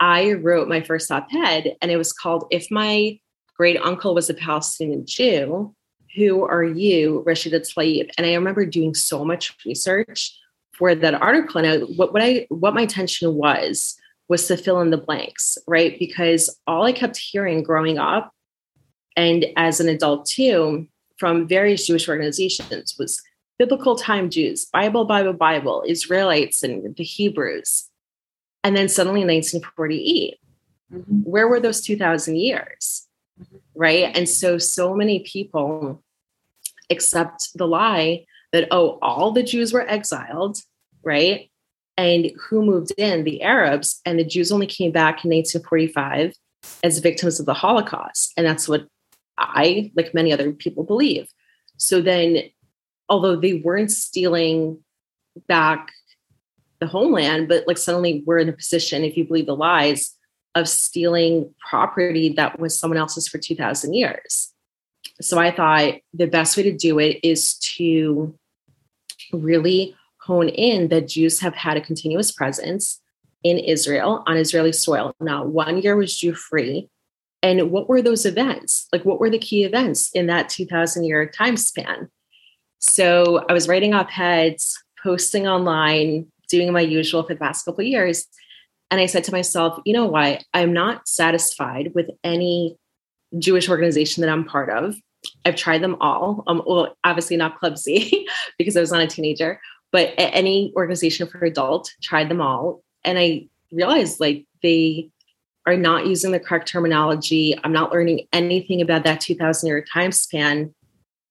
I 0.00 0.34
wrote 0.34 0.68
my 0.68 0.82
first 0.82 1.10
op 1.10 1.26
ed, 1.34 1.76
and 1.82 1.90
it 1.90 1.96
was 1.96 2.12
called 2.12 2.44
If 2.50 2.70
My 2.70 3.18
Great 3.58 3.78
Uncle 3.82 4.14
Was 4.14 4.30
a 4.30 4.34
Palestinian 4.34 5.04
Jew, 5.04 5.74
Who 6.16 6.44
Are 6.44 6.64
You, 6.64 7.24
Rashida 7.26 7.60
Tlaib? 7.60 8.10
And 8.16 8.26
I 8.26 8.34
remember 8.34 8.64
doing 8.64 8.94
so 8.94 9.24
much 9.24 9.56
research 9.66 10.38
for 10.72 10.94
that 10.94 11.14
article. 11.14 11.60
And 11.60 11.66
I, 11.66 11.78
what, 11.78 12.12
what, 12.12 12.22
I, 12.22 12.46
what 12.50 12.74
my 12.74 12.82
intention 12.82 13.34
was, 13.34 13.96
was 14.28 14.46
to 14.46 14.56
fill 14.56 14.80
in 14.80 14.90
the 14.90 14.96
blanks, 14.96 15.58
right? 15.66 15.98
Because 15.98 16.56
all 16.66 16.84
I 16.84 16.92
kept 16.92 17.16
hearing 17.16 17.62
growing 17.62 17.98
up 17.98 18.32
and 19.18 19.46
as 19.56 19.80
an 19.80 19.88
adult 19.88 20.26
too, 20.26 20.86
from 21.16 21.48
various 21.48 21.84
Jewish 21.84 22.08
organizations 22.08 22.94
was 22.96 23.20
biblical 23.58 23.96
time 23.96 24.30
Jews, 24.30 24.66
Bible, 24.66 25.04
Bible, 25.04 25.32
Bible, 25.32 25.82
Israelites, 25.88 26.62
and 26.62 26.94
the 26.94 27.02
Hebrews. 27.02 27.88
And 28.62 28.76
then 28.76 28.88
suddenly 28.88 29.22
in 29.22 29.26
1948, 29.26 30.36
mm-hmm. 30.92 31.16
where 31.28 31.48
were 31.48 31.58
those 31.58 31.80
2,000 31.80 32.36
years? 32.36 33.07
Right. 33.78 34.10
And 34.16 34.28
so, 34.28 34.58
so 34.58 34.92
many 34.92 35.20
people 35.20 36.02
accept 36.90 37.50
the 37.54 37.66
lie 37.66 38.24
that, 38.52 38.66
oh, 38.72 38.98
all 39.00 39.30
the 39.30 39.44
Jews 39.44 39.72
were 39.72 39.88
exiled, 39.88 40.58
right? 41.04 41.48
And 41.96 42.32
who 42.48 42.64
moved 42.64 42.92
in? 42.98 43.22
The 43.22 43.40
Arabs. 43.42 44.00
And 44.04 44.18
the 44.18 44.24
Jews 44.24 44.50
only 44.50 44.66
came 44.66 44.90
back 44.90 45.24
in 45.24 45.30
1945 45.30 46.34
as 46.82 46.98
victims 46.98 47.38
of 47.38 47.46
the 47.46 47.54
Holocaust. 47.54 48.32
And 48.36 48.44
that's 48.44 48.68
what 48.68 48.88
I, 49.38 49.92
like 49.94 50.12
many 50.12 50.32
other 50.32 50.50
people, 50.50 50.82
believe. 50.82 51.28
So 51.76 52.00
then, 52.00 52.50
although 53.08 53.36
they 53.36 53.54
weren't 53.54 53.92
stealing 53.92 54.78
back 55.46 55.92
the 56.80 56.88
homeland, 56.88 57.46
but 57.46 57.68
like 57.68 57.78
suddenly 57.78 58.24
we're 58.26 58.38
in 58.38 58.48
a 58.48 58.52
position, 58.52 59.04
if 59.04 59.16
you 59.16 59.24
believe 59.24 59.46
the 59.46 59.54
lies, 59.54 60.16
of 60.58 60.68
stealing 60.68 61.54
property 61.68 62.30
that 62.30 62.58
was 62.58 62.78
someone 62.78 62.98
else's 62.98 63.28
for 63.28 63.38
2,000 63.38 63.94
years. 63.94 64.52
So 65.20 65.38
I 65.38 65.50
thought 65.50 65.94
the 66.12 66.26
best 66.26 66.56
way 66.56 66.62
to 66.64 66.72
do 66.72 66.98
it 66.98 67.18
is 67.22 67.54
to 67.76 68.36
really 69.32 69.96
hone 70.20 70.48
in 70.48 70.88
that 70.88 71.08
Jews 71.08 71.40
have 71.40 71.54
had 71.54 71.76
a 71.76 71.80
continuous 71.80 72.30
presence 72.30 73.00
in 73.42 73.58
Israel 73.58 74.22
on 74.26 74.36
Israeli 74.36 74.72
soil. 74.72 75.14
Now, 75.20 75.44
one 75.44 75.80
year 75.80 75.96
was 75.96 76.16
Jew 76.16 76.34
free, 76.34 76.88
and 77.42 77.70
what 77.70 77.88
were 77.88 78.02
those 78.02 78.26
events? 78.26 78.88
Like, 78.92 79.04
what 79.04 79.20
were 79.20 79.30
the 79.30 79.38
key 79.38 79.64
events 79.64 80.10
in 80.12 80.26
that 80.26 80.48
2000 80.48 81.04
year 81.04 81.26
time 81.26 81.56
span? 81.56 82.10
So 82.78 83.44
I 83.48 83.52
was 83.52 83.68
writing 83.68 83.94
op 83.94 84.16
eds, 84.18 84.76
posting 85.02 85.46
online, 85.46 86.26
doing 86.48 86.72
my 86.72 86.80
usual 86.80 87.22
for 87.22 87.34
the 87.34 87.40
past 87.40 87.64
couple 87.64 87.84
years. 87.84 88.26
And 88.90 89.00
I 89.00 89.06
said 89.06 89.24
to 89.24 89.32
myself, 89.32 89.80
you 89.84 89.92
know 89.92 90.06
what? 90.06 90.44
I'm 90.54 90.72
not 90.72 91.06
satisfied 91.06 91.92
with 91.94 92.10
any 92.24 92.76
Jewish 93.38 93.68
organization 93.68 94.22
that 94.22 94.30
I'm 94.30 94.44
part 94.44 94.70
of. 94.70 94.96
I've 95.44 95.56
tried 95.56 95.82
them 95.82 95.96
all. 96.00 96.44
Um, 96.46 96.62
well, 96.66 96.96
obviously 97.04 97.36
not 97.36 97.58
Club 97.58 97.76
Z 97.76 98.26
because 98.58 98.76
I 98.76 98.80
was 98.80 98.92
not 98.92 99.02
a 99.02 99.06
teenager, 99.06 99.60
but 99.92 100.14
any 100.16 100.72
organization 100.76 101.26
for 101.26 101.44
adult, 101.44 101.92
tried 102.02 102.28
them 102.28 102.40
all. 102.40 102.82
And 103.04 103.18
I 103.18 103.48
realized 103.72 104.20
like 104.20 104.46
they 104.62 105.10
are 105.66 105.76
not 105.76 106.06
using 106.06 106.32
the 106.32 106.40
correct 106.40 106.68
terminology. 106.68 107.54
I'm 107.62 107.72
not 107.72 107.92
learning 107.92 108.26
anything 108.32 108.80
about 108.80 109.04
that 109.04 109.20
2000 109.20 109.66
year 109.66 109.84
time 109.92 110.12
span. 110.12 110.74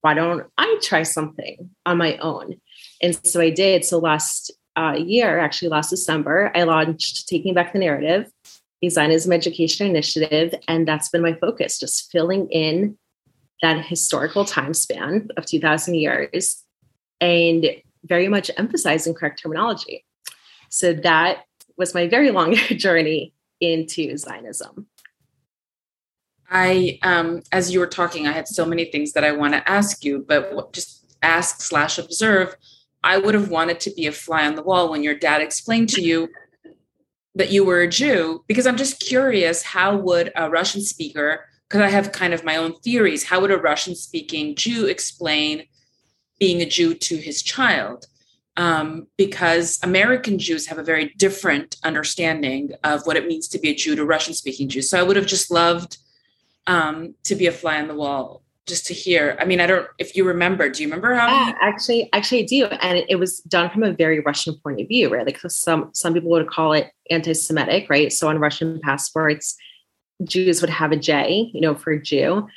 Why 0.01 0.13
don't 0.13 0.45
I 0.57 0.79
try 0.83 1.03
something 1.03 1.71
on 1.85 1.97
my 1.97 2.17
own? 2.17 2.59
And 3.01 3.19
so 3.25 3.41
I 3.41 3.49
did. 3.49 3.83
So 3.83 3.97
last 3.97 4.51
uh, 4.77 4.93
year, 4.93 5.39
actually 5.39 5.69
last 5.69 5.89
December, 5.89 6.51
I 6.55 6.63
launched 6.63 7.27
Taking 7.27 7.53
Back 7.53 7.73
the 7.73 7.79
Narrative, 7.79 8.31
Zionism 8.87 9.33
Education 9.33 9.87
Initiative. 9.87 10.53
And 10.67 10.87
that's 10.87 11.09
been 11.09 11.23
my 11.23 11.33
focus, 11.33 11.79
just 11.79 12.11
filling 12.11 12.47
in 12.51 12.97
that 13.61 13.83
historical 13.85 14.45
time 14.45 14.73
span 14.73 15.29
of 15.35 15.45
2000 15.45 15.95
years 15.95 16.63
and 17.19 17.65
very 18.05 18.27
much 18.27 18.51
emphasizing 18.57 19.15
correct 19.15 19.41
terminology. 19.41 20.05
So 20.69 20.93
that 20.93 21.45
was 21.77 21.93
my 21.93 22.07
very 22.07 22.29
long 22.29 22.53
journey 22.55 23.33
into 23.59 24.15
Zionism? 24.15 24.87
I, 26.49 26.99
um, 27.01 27.41
as 27.51 27.73
you 27.73 27.79
were 27.79 27.87
talking, 27.87 28.27
I 28.27 28.31
had 28.31 28.47
so 28.47 28.65
many 28.65 28.85
things 28.85 29.13
that 29.13 29.23
I 29.23 29.31
want 29.31 29.53
to 29.53 29.69
ask 29.69 30.05
you, 30.05 30.23
but 30.25 30.71
just 30.71 31.15
ask 31.21 31.61
slash 31.61 31.97
observe. 31.97 32.55
I 33.07 33.17
would 33.17 33.33
have 33.33 33.49
wanted 33.49 33.79
to 33.81 33.91
be 33.91 34.05
a 34.05 34.11
fly 34.11 34.45
on 34.45 34.55
the 34.55 34.61
wall 34.61 34.91
when 34.91 35.01
your 35.01 35.15
dad 35.15 35.41
explained 35.41 35.89
to 35.89 36.01
you 36.01 36.29
that 37.33 37.51
you 37.51 37.63
were 37.63 37.81
a 37.81 37.87
Jew, 37.87 38.43
because 38.47 38.67
I'm 38.67 38.77
just 38.77 38.99
curious 38.99 39.63
how 39.63 39.95
would 39.95 40.31
a 40.35 40.49
Russian 40.49 40.81
speaker, 40.81 41.45
because 41.67 41.81
I 41.81 41.89
have 41.89 42.11
kind 42.11 42.33
of 42.33 42.43
my 42.43 42.57
own 42.57 42.73
theories, 42.81 43.23
how 43.23 43.41
would 43.41 43.51
a 43.51 43.57
Russian 43.57 43.95
speaking 43.95 44.55
Jew 44.55 44.85
explain 44.85 45.63
being 46.39 46.61
a 46.61 46.65
Jew 46.65 46.93
to 46.93 47.17
his 47.17 47.41
child? 47.41 48.05
um, 48.57 49.07
because 49.17 49.79
American 49.83 50.39
Jews 50.39 50.65
have 50.67 50.79
a 50.79 50.83
very 50.83 51.13
different 51.17 51.77
understanding 51.83 52.71
of 52.83 53.05
what 53.05 53.15
it 53.15 53.27
means 53.27 53.47
to 53.49 53.59
be 53.59 53.69
a 53.69 53.75
Jew 53.75 53.95
to 53.95 54.03
Russian 54.03 54.33
speaking 54.33 54.67
Jews. 54.67 54.89
So 54.89 54.99
I 54.99 55.03
would 55.03 55.15
have 55.15 55.27
just 55.27 55.51
loved 55.51 55.97
um, 56.65 57.13
to 57.23 57.35
be 57.35 57.45
a 57.45 57.51
fly 57.51 57.79
on 57.79 57.87
the 57.87 57.95
wall 57.95 58.41
just 58.67 58.85
to 58.87 58.93
hear. 58.93 59.35
I 59.39 59.45
mean, 59.45 59.59
I 59.59 59.65
don't 59.65 59.87
if 59.97 60.15
you 60.15 60.25
remember. 60.25 60.69
Do 60.69 60.83
you 60.83 60.87
remember 60.87 61.15
how? 61.15 61.27
Yeah, 61.27 61.53
actually, 61.61 62.09
actually, 62.13 62.43
I 62.43 62.45
do, 62.45 62.65
and 62.65 62.97
it, 62.97 63.05
it, 63.09 63.15
was 63.15 63.39
done 63.41 63.69
from 63.69 63.83
a 63.83 63.93
very 63.93 64.19
Russian 64.19 64.55
point 64.63 64.81
of 64.81 64.87
view, 64.87 65.09
right? 65.09 65.25
Like 65.25 65.39
some 65.47 65.89
some 65.93 66.13
people 66.13 66.29
would 66.31 66.47
call 66.47 66.73
it 66.73 66.91
anti-Semitic, 67.09 67.89
right? 67.89 68.11
So 68.11 68.27
on 68.27 68.39
Russian 68.39 68.79
passports, 68.81 69.55
Jews 70.23 70.61
would 70.61 70.69
have 70.69 70.91
a 70.91 70.97
J, 70.97 71.49
you 71.53 71.61
know, 71.61 71.75
for 71.75 71.97
Jew. 71.97 72.47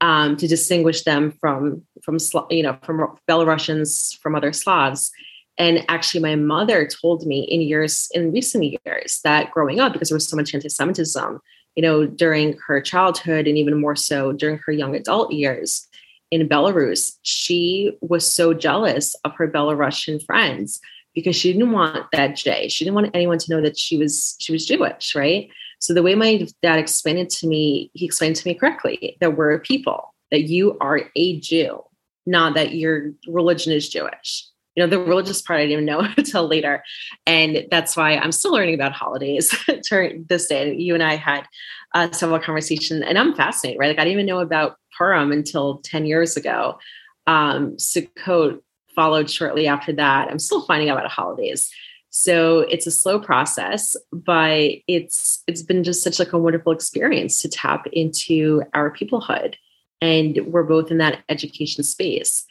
Um, 0.00 0.36
to 0.36 0.46
distinguish 0.46 1.04
them 1.04 1.32
from 1.40 1.82
from 2.02 2.18
you 2.50 2.62
know 2.62 2.76
from 2.82 3.16
Belarusians 3.28 4.18
from 4.18 4.34
other 4.34 4.52
Slavs, 4.52 5.10
and 5.56 5.84
actually, 5.88 6.20
my 6.20 6.34
mother 6.34 6.86
told 6.86 7.26
me 7.26 7.42
in 7.42 7.60
years, 7.60 8.08
in 8.12 8.32
recent 8.32 8.64
years, 8.64 9.20
that 9.22 9.52
growing 9.52 9.78
up, 9.80 9.92
because 9.92 10.08
there 10.08 10.16
was 10.16 10.28
so 10.28 10.36
much 10.36 10.52
anti 10.52 10.68
Semitism, 10.68 11.40
you 11.76 11.82
know, 11.82 12.06
during 12.06 12.56
her 12.66 12.80
childhood 12.80 13.46
and 13.46 13.58
even 13.58 13.80
more 13.80 13.96
so 13.96 14.32
during 14.32 14.58
her 14.58 14.72
young 14.72 14.94
adult 14.94 15.32
years, 15.32 15.88
in 16.30 16.48
Belarus, 16.48 17.16
she 17.22 17.96
was 18.00 18.30
so 18.30 18.52
jealous 18.54 19.14
of 19.24 19.34
her 19.36 19.48
Belarusian 19.48 20.24
friends 20.24 20.80
because 21.14 21.36
she 21.36 21.52
didn't 21.52 21.70
want 21.70 22.06
that 22.12 22.36
J. 22.36 22.68
She 22.68 22.84
didn't 22.84 22.96
want 22.96 23.10
anyone 23.14 23.38
to 23.38 23.50
know 23.50 23.60
that 23.60 23.78
she 23.78 23.96
was 23.96 24.34
she 24.40 24.52
was 24.52 24.66
Jewish, 24.66 25.14
right? 25.14 25.48
So 25.78 25.94
the 25.94 26.02
way 26.02 26.14
my 26.14 26.46
dad 26.62 26.78
explained 26.78 27.18
it 27.18 27.30
to 27.30 27.46
me, 27.46 27.90
he 27.94 28.04
explained 28.04 28.36
to 28.36 28.48
me 28.48 28.54
correctly 28.54 29.16
that 29.20 29.36
we're 29.36 29.52
a 29.52 29.60
people, 29.60 30.14
that 30.30 30.44
you 30.44 30.76
are 30.80 31.02
a 31.14 31.40
Jew, 31.40 31.84
not 32.26 32.54
that 32.54 32.74
your 32.74 33.12
religion 33.28 33.72
is 33.72 33.88
Jewish. 33.88 34.46
You 34.74 34.82
know, 34.82 34.88
the 34.88 34.98
religious 34.98 35.40
part 35.40 35.60
I 35.60 35.66
didn't 35.66 35.72
even 35.72 35.84
know 35.84 36.00
until 36.16 36.46
later. 36.46 36.82
And 37.26 37.66
that's 37.70 37.96
why 37.96 38.16
I'm 38.16 38.32
still 38.32 38.52
learning 38.52 38.74
about 38.74 38.92
holidays 38.92 39.54
during 39.88 40.24
this 40.28 40.46
day. 40.46 40.74
You 40.74 40.94
and 40.94 41.02
I 41.02 41.16
had 41.16 41.46
uh, 41.94 42.10
several 42.10 42.40
conversations, 42.40 43.04
and 43.06 43.18
I'm 43.18 43.34
fascinated, 43.34 43.78
right? 43.78 43.88
Like 43.88 43.98
I 43.98 44.04
didn't 44.04 44.14
even 44.14 44.26
know 44.26 44.40
about 44.40 44.76
Purim 44.96 45.32
until 45.32 45.78
10 45.78 46.06
years 46.06 46.36
ago. 46.36 46.78
Um, 47.26 47.76
Sukkot 47.76 48.60
followed 48.94 49.30
shortly 49.30 49.66
after 49.66 49.92
that. 49.92 50.30
I'm 50.30 50.38
still 50.38 50.64
finding 50.66 50.88
out 50.88 50.98
about 50.98 51.10
holidays. 51.10 51.70
So 52.10 52.60
it's 52.60 52.86
a 52.86 52.92
slow 52.92 53.18
process, 53.18 53.96
but 54.12 54.70
it's 54.86 55.42
it's 55.48 55.62
been 55.62 55.82
just 55.82 56.02
such 56.04 56.20
like 56.20 56.32
a 56.32 56.38
wonderful 56.38 56.72
experience 56.72 57.42
to 57.42 57.48
tap 57.48 57.86
into 57.92 58.62
our 58.72 58.92
peoplehood. 58.92 59.54
And 60.00 60.38
we're 60.46 60.62
both 60.62 60.92
in 60.92 60.98
that 60.98 61.24
education 61.28 61.82
space. 61.82 62.46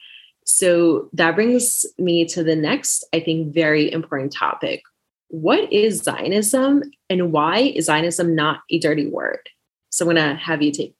So 0.45 1.09
that 1.13 1.35
brings 1.35 1.85
me 1.97 2.25
to 2.25 2.43
the 2.43 2.55
next, 2.55 3.05
I 3.13 3.19
think, 3.19 3.53
very 3.53 3.91
important 3.91 4.33
topic. 4.33 4.81
What 5.29 5.71
is 5.71 6.03
Zionism 6.03 6.83
and 7.09 7.31
why 7.31 7.59
is 7.59 7.85
Zionism 7.85 8.35
not 8.35 8.59
a 8.69 8.79
dirty 8.79 9.07
word? 9.07 9.49
So 9.89 10.05
I'm 10.05 10.15
going 10.15 10.29
to 10.29 10.35
have 10.35 10.61
you 10.61 10.71
take 10.71 10.95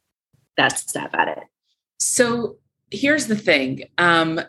that 0.58 0.78
stab 0.78 1.14
at 1.14 1.28
it. 1.28 1.44
So 2.00 2.58
here's 2.92 3.28
the 3.28 3.36
thing. 3.36 3.84
Um, 3.98 4.42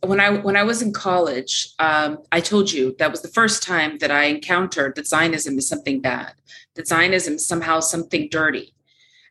when 0.00 0.20
I 0.20 0.30
when 0.30 0.56
I 0.56 0.62
was 0.62 0.82
in 0.82 0.92
college, 0.92 1.70
um, 1.78 2.18
I 2.30 2.40
told 2.40 2.70
you 2.70 2.94
that 2.98 3.10
was 3.10 3.22
the 3.22 3.28
first 3.28 3.62
time 3.62 3.98
that 3.98 4.10
I 4.10 4.24
encountered 4.24 4.94
that 4.94 5.08
Zionism 5.08 5.58
is 5.58 5.68
something 5.68 6.00
bad, 6.00 6.34
that 6.74 6.86
Zionism 6.86 7.34
is 7.34 7.46
somehow 7.46 7.80
something 7.80 8.28
dirty. 8.30 8.74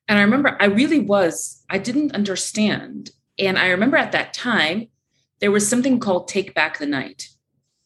And 0.07 0.17
I 0.19 0.21
remember 0.21 0.57
I 0.59 0.65
really 0.65 0.99
was, 0.99 1.63
I 1.69 1.77
didn't 1.77 2.13
understand. 2.13 3.11
And 3.39 3.57
I 3.57 3.69
remember 3.69 3.97
at 3.97 4.11
that 4.11 4.33
time, 4.33 4.87
there 5.39 5.51
was 5.51 5.67
something 5.67 5.99
called 5.99 6.27
Take 6.27 6.53
Back 6.53 6.79
the 6.79 6.85
Night. 6.85 7.29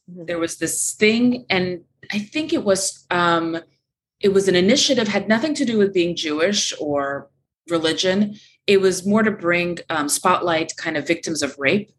Mm-hmm. 0.09 0.25
There 0.25 0.39
was 0.39 0.57
this 0.57 0.93
thing, 0.93 1.45
and 1.49 1.81
I 2.11 2.19
think 2.19 2.53
it 2.53 2.63
was 2.63 3.05
um, 3.11 3.59
it 4.19 4.29
was 4.29 4.47
an 4.47 4.55
initiative, 4.55 5.07
had 5.07 5.27
nothing 5.27 5.53
to 5.55 5.65
do 5.65 5.77
with 5.77 5.93
being 5.93 6.15
Jewish 6.15 6.73
or 6.79 7.29
religion. 7.69 8.35
It 8.67 8.79
was 8.79 9.05
more 9.05 9.23
to 9.23 9.31
bring 9.31 9.79
um, 9.89 10.07
spotlight 10.07 10.73
kind 10.77 10.95
of 10.95 11.07
victims 11.07 11.41
of 11.41 11.55
rape. 11.57 11.91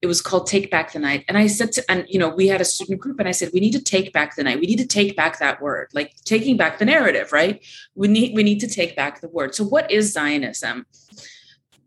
It 0.00 0.06
was 0.06 0.22
called 0.22 0.46
take 0.46 0.70
back 0.70 0.92
the 0.92 0.98
night. 0.98 1.26
And 1.28 1.36
i 1.36 1.46
said 1.46 1.72
to 1.72 1.84
and 1.90 2.06
you 2.08 2.18
know 2.18 2.30
we 2.30 2.48
had 2.48 2.62
a 2.62 2.64
student 2.64 3.00
group 3.00 3.18
and 3.18 3.28
i 3.28 3.32
said 3.32 3.50
we 3.52 3.60
need 3.60 3.72
to 3.72 3.82
take 3.82 4.14
back 4.14 4.34
the 4.34 4.44
night. 4.44 4.58
We 4.58 4.66
need 4.66 4.78
to 4.78 4.86
take 4.86 5.14
back 5.14 5.38
that 5.40 5.60
word. 5.60 5.88
Like 5.92 6.14
taking 6.24 6.56
back 6.56 6.78
the 6.78 6.86
narrative 6.86 7.32
right? 7.32 7.62
We 7.94 8.08
need 8.08 8.34
we 8.34 8.42
need 8.42 8.60
to 8.60 8.68
take 8.68 8.96
back 8.96 9.20
the 9.20 9.28
word. 9.28 9.54
So 9.54 9.64
what 9.64 9.90
is 9.90 10.12
zionism? 10.12 10.86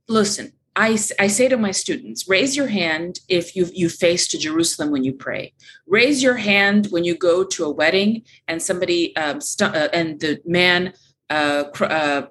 Listen 0.07 0.53
I, 0.75 0.97
I 1.19 1.27
say 1.27 1.47
to 1.49 1.57
my 1.57 1.71
students, 1.71 2.27
raise 2.27 2.55
your 2.55 2.67
hand 2.67 3.19
if 3.27 3.55
you 3.55 3.69
you 3.73 3.89
face 3.89 4.27
to 4.29 4.37
Jerusalem 4.39 4.89
when 4.91 5.03
you 5.03 5.13
pray. 5.13 5.53
Raise 5.85 6.23
your 6.23 6.35
hand 6.35 6.87
when 6.89 7.03
you 7.03 7.15
go 7.15 7.43
to 7.43 7.65
a 7.65 7.71
wedding 7.71 8.23
and 8.47 8.61
somebody 8.61 9.15
um, 9.15 9.39
st- 9.39 9.75
uh, 9.75 9.89
and 9.93 10.19
the 10.19 10.41
man 10.45 10.93
uh, 11.29 11.65
cr- 11.75 11.85
uh, 11.85 12.21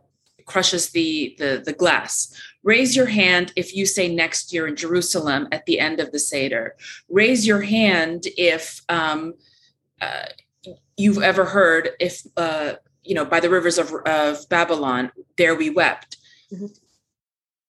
crushes 0.44 0.90
the, 0.90 1.37
the 1.38 1.62
the 1.64 1.72
glass. 1.72 2.35
Raise 2.64 2.96
your 2.96 3.07
hand 3.07 3.52
if 3.57 3.74
you 3.74 3.87
say 3.87 4.12
next 4.12 4.52
year 4.52 4.66
in 4.66 4.76
Jerusalem 4.76 5.48
at 5.52 5.66
the 5.66 5.78
end 5.78 6.00
of 6.00 6.12
the 6.12 6.18
Seder. 6.18 6.76
Raise 7.09 7.46
your 7.46 7.62
hand 7.62 8.26
if 8.37 8.83
um, 8.88 9.35
uh, 10.00 10.26
you've 10.96 11.22
ever 11.22 11.44
heard, 11.44 11.90
if, 11.98 12.22
uh, 12.37 12.74
you 13.02 13.14
know, 13.14 13.24
by 13.24 13.40
the 13.40 13.50
rivers 13.50 13.78
of, 13.78 13.92
of 14.07 14.48
Babylon, 14.48 15.11
there 15.37 15.55
we 15.55 15.70
wept. 15.70 16.16
Mm-hmm. 16.52 16.66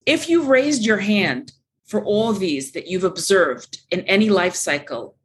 If 0.06 0.30
you've 0.30 0.48
raised 0.48 0.86
your 0.86 0.98
hand 0.98 1.54
for 1.86 2.04
all 2.04 2.34
these 2.34 2.72
that 2.72 2.88
you've 2.88 3.04
observed 3.04 3.82
in 3.92 4.02
any 4.02 4.30
life 4.30 4.56
cycle 4.56 5.16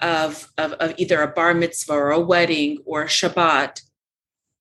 of, 0.00 0.52
of, 0.58 0.72
of 0.74 0.94
either 0.96 1.22
a 1.22 1.28
bar 1.28 1.54
mitzvah 1.54 1.92
or 1.92 2.10
a 2.10 2.20
wedding 2.20 2.78
or 2.84 3.02
a 3.02 3.06
Shabbat, 3.06 3.82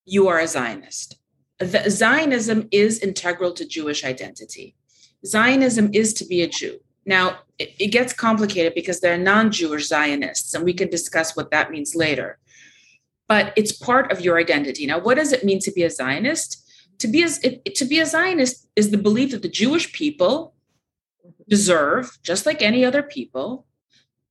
you 0.05 0.27
are 0.27 0.39
a 0.39 0.47
Zionist 0.47 1.21
the, 1.61 1.89
Zionism 1.89 2.67
is 2.71 2.99
integral 2.99 3.53
to 3.53 3.65
Jewish 3.65 4.03
identity. 4.03 4.75
Zionism 5.25 5.91
is 5.93 6.13
to 6.15 6.25
be 6.25 6.41
a 6.41 6.47
Jew. 6.47 6.79
Now, 7.05 7.39
it, 7.59 7.73
it 7.79 7.87
gets 7.87 8.13
complicated 8.13 8.73
because 8.73 8.99
there 8.99 9.13
are 9.13 9.17
non 9.17 9.51
Jewish 9.51 9.87
Zionists, 9.87 10.53
and 10.53 10.63
we 10.63 10.73
can 10.73 10.89
discuss 10.89 11.35
what 11.35 11.51
that 11.51 11.71
means 11.71 11.95
later. 11.95 12.39
But 13.27 13.53
it's 13.55 13.71
part 13.71 14.11
of 14.11 14.21
your 14.21 14.39
identity. 14.39 14.85
Now, 14.85 14.99
what 14.99 15.15
does 15.15 15.31
it 15.31 15.45
mean 15.45 15.59
to 15.59 15.71
be 15.71 15.83
a 15.83 15.89
Zionist? 15.89 16.60
To 17.01 17.07
be, 17.07 17.23
a, 17.23 17.29
it, 17.41 17.75
to 17.75 17.85
be 17.85 17.99
a 17.99 18.05
Zionist 18.05 18.67
is 18.75 18.91
the 18.91 18.97
belief 18.97 19.31
that 19.31 19.41
the 19.41 19.49
Jewish 19.49 19.91
people 19.91 20.53
deserve, 21.49 22.19
just 22.21 22.45
like 22.45 22.61
any 22.61 22.85
other 22.85 23.01
people, 23.01 23.65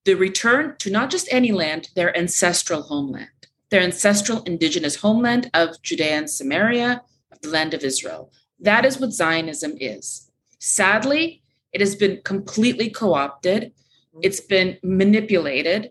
the 0.05 0.15
return 0.15 0.77
to 0.79 0.89
not 0.89 1.11
just 1.11 1.27
any 1.33 1.51
land, 1.51 1.89
their 1.97 2.17
ancestral 2.17 2.83
homeland, 2.83 3.49
their 3.71 3.83
ancestral 3.83 4.45
indigenous 4.45 4.95
homeland 4.95 5.51
of 5.53 5.83
Judea 5.83 6.19
and 6.19 6.31
Samaria, 6.31 7.03
the 7.43 7.49
land 7.49 7.75
of 7.75 7.83
Israel. 7.83 8.33
That 8.61 8.85
is 8.85 9.01
what 9.01 9.13
Zionism 9.13 9.75
is. 9.81 10.31
Sadly, 10.61 11.43
it 11.73 11.81
has 11.81 11.97
been 11.97 12.21
completely 12.25 12.89
co 12.89 13.15
opted, 13.15 13.65
mm-hmm. 13.65 14.21
it's 14.23 14.41
been 14.41 14.79
manipulated. 14.85 15.91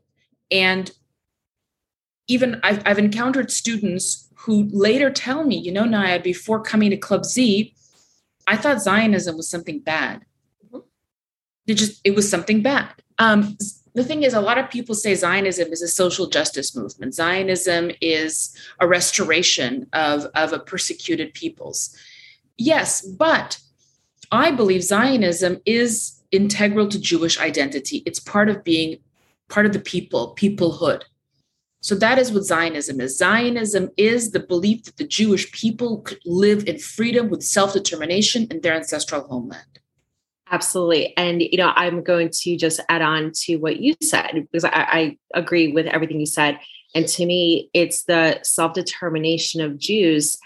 And 0.49 0.91
even 2.29 2.61
I've, 2.63 2.81
I've 2.85 2.99
encountered 2.99 3.51
students 3.51 4.29
who 4.35 4.69
later 4.71 5.09
tell 5.09 5.43
me, 5.43 5.57
you 5.57 5.71
know, 5.71 5.83
Naya, 5.83 6.21
before 6.21 6.61
coming 6.61 6.91
to 6.91 6.97
Club 6.97 7.25
Z, 7.25 7.73
I 8.47 8.55
thought 8.55 8.81
Zionism 8.81 9.35
was 9.35 9.49
something 9.49 9.79
bad. 9.79 10.23
Mm-hmm. 10.65 10.77
It 11.67 11.73
just, 11.73 11.99
it 12.05 12.15
was 12.15 12.29
something 12.29 12.61
bad. 12.61 12.93
Um, 13.17 13.57
the 13.95 14.03
thing 14.03 14.23
is, 14.23 14.33
a 14.33 14.41
lot 14.41 14.57
of 14.57 14.69
people 14.69 14.95
say 14.95 15.13
Zionism 15.15 15.73
is 15.73 15.81
a 15.81 15.87
social 15.87 16.27
justice 16.27 16.75
movement. 16.75 17.15
Zionism 17.15 17.91
is 17.99 18.55
a 18.79 18.87
restoration 18.87 19.87
of, 19.91 20.25
of 20.35 20.53
a 20.53 20.59
persecuted 20.59 21.33
peoples. 21.33 21.97
Yes, 22.57 23.01
but 23.01 23.59
I 24.31 24.51
believe 24.51 24.83
Zionism 24.83 25.57
is 25.65 26.21
integral 26.31 26.87
to 26.89 26.99
Jewish 26.99 27.39
identity. 27.39 28.03
It's 28.05 28.19
part 28.19 28.49
of 28.49 28.63
being 28.63 28.99
part 29.49 29.65
of 29.65 29.73
the 29.73 29.79
people, 29.79 30.35
peoplehood. 30.39 31.03
So 31.81 31.95
that 31.95 32.19
is 32.19 32.31
what 32.31 32.43
Zionism 32.43 32.99
is. 32.99 33.17
Zionism 33.17 33.89
is 33.95 34.31
the 34.31 34.41
belief 34.41 34.83
that 34.83 34.97
the 34.97 35.07
Jewish 35.07 35.51
people 35.51 36.01
could 36.01 36.19
live 36.25 36.67
in 36.67 36.77
freedom 36.77 37.29
with 37.29 37.43
self 37.43 37.73
determination 37.73 38.47
in 38.51 38.61
their 38.61 38.75
ancestral 38.75 39.27
homeland. 39.27 39.79
Absolutely. 40.51 41.15
And, 41.15 41.41
you 41.41 41.57
know, 41.57 41.71
I'm 41.75 42.03
going 42.03 42.31
to 42.41 42.57
just 42.57 42.79
add 42.89 43.01
on 43.01 43.31
to 43.43 43.57
what 43.57 43.79
you 43.79 43.95
said 44.01 44.31
because 44.33 44.65
I, 44.65 44.71
I 44.73 45.17
agree 45.33 45.71
with 45.71 45.85
everything 45.85 46.19
you 46.19 46.25
said. 46.25 46.59
And 46.95 47.07
to 47.07 47.25
me, 47.25 47.69
it's 47.73 48.03
the 48.03 48.39
self 48.43 48.73
determination 48.73 49.61
of 49.61 49.77
Jews 49.77 50.37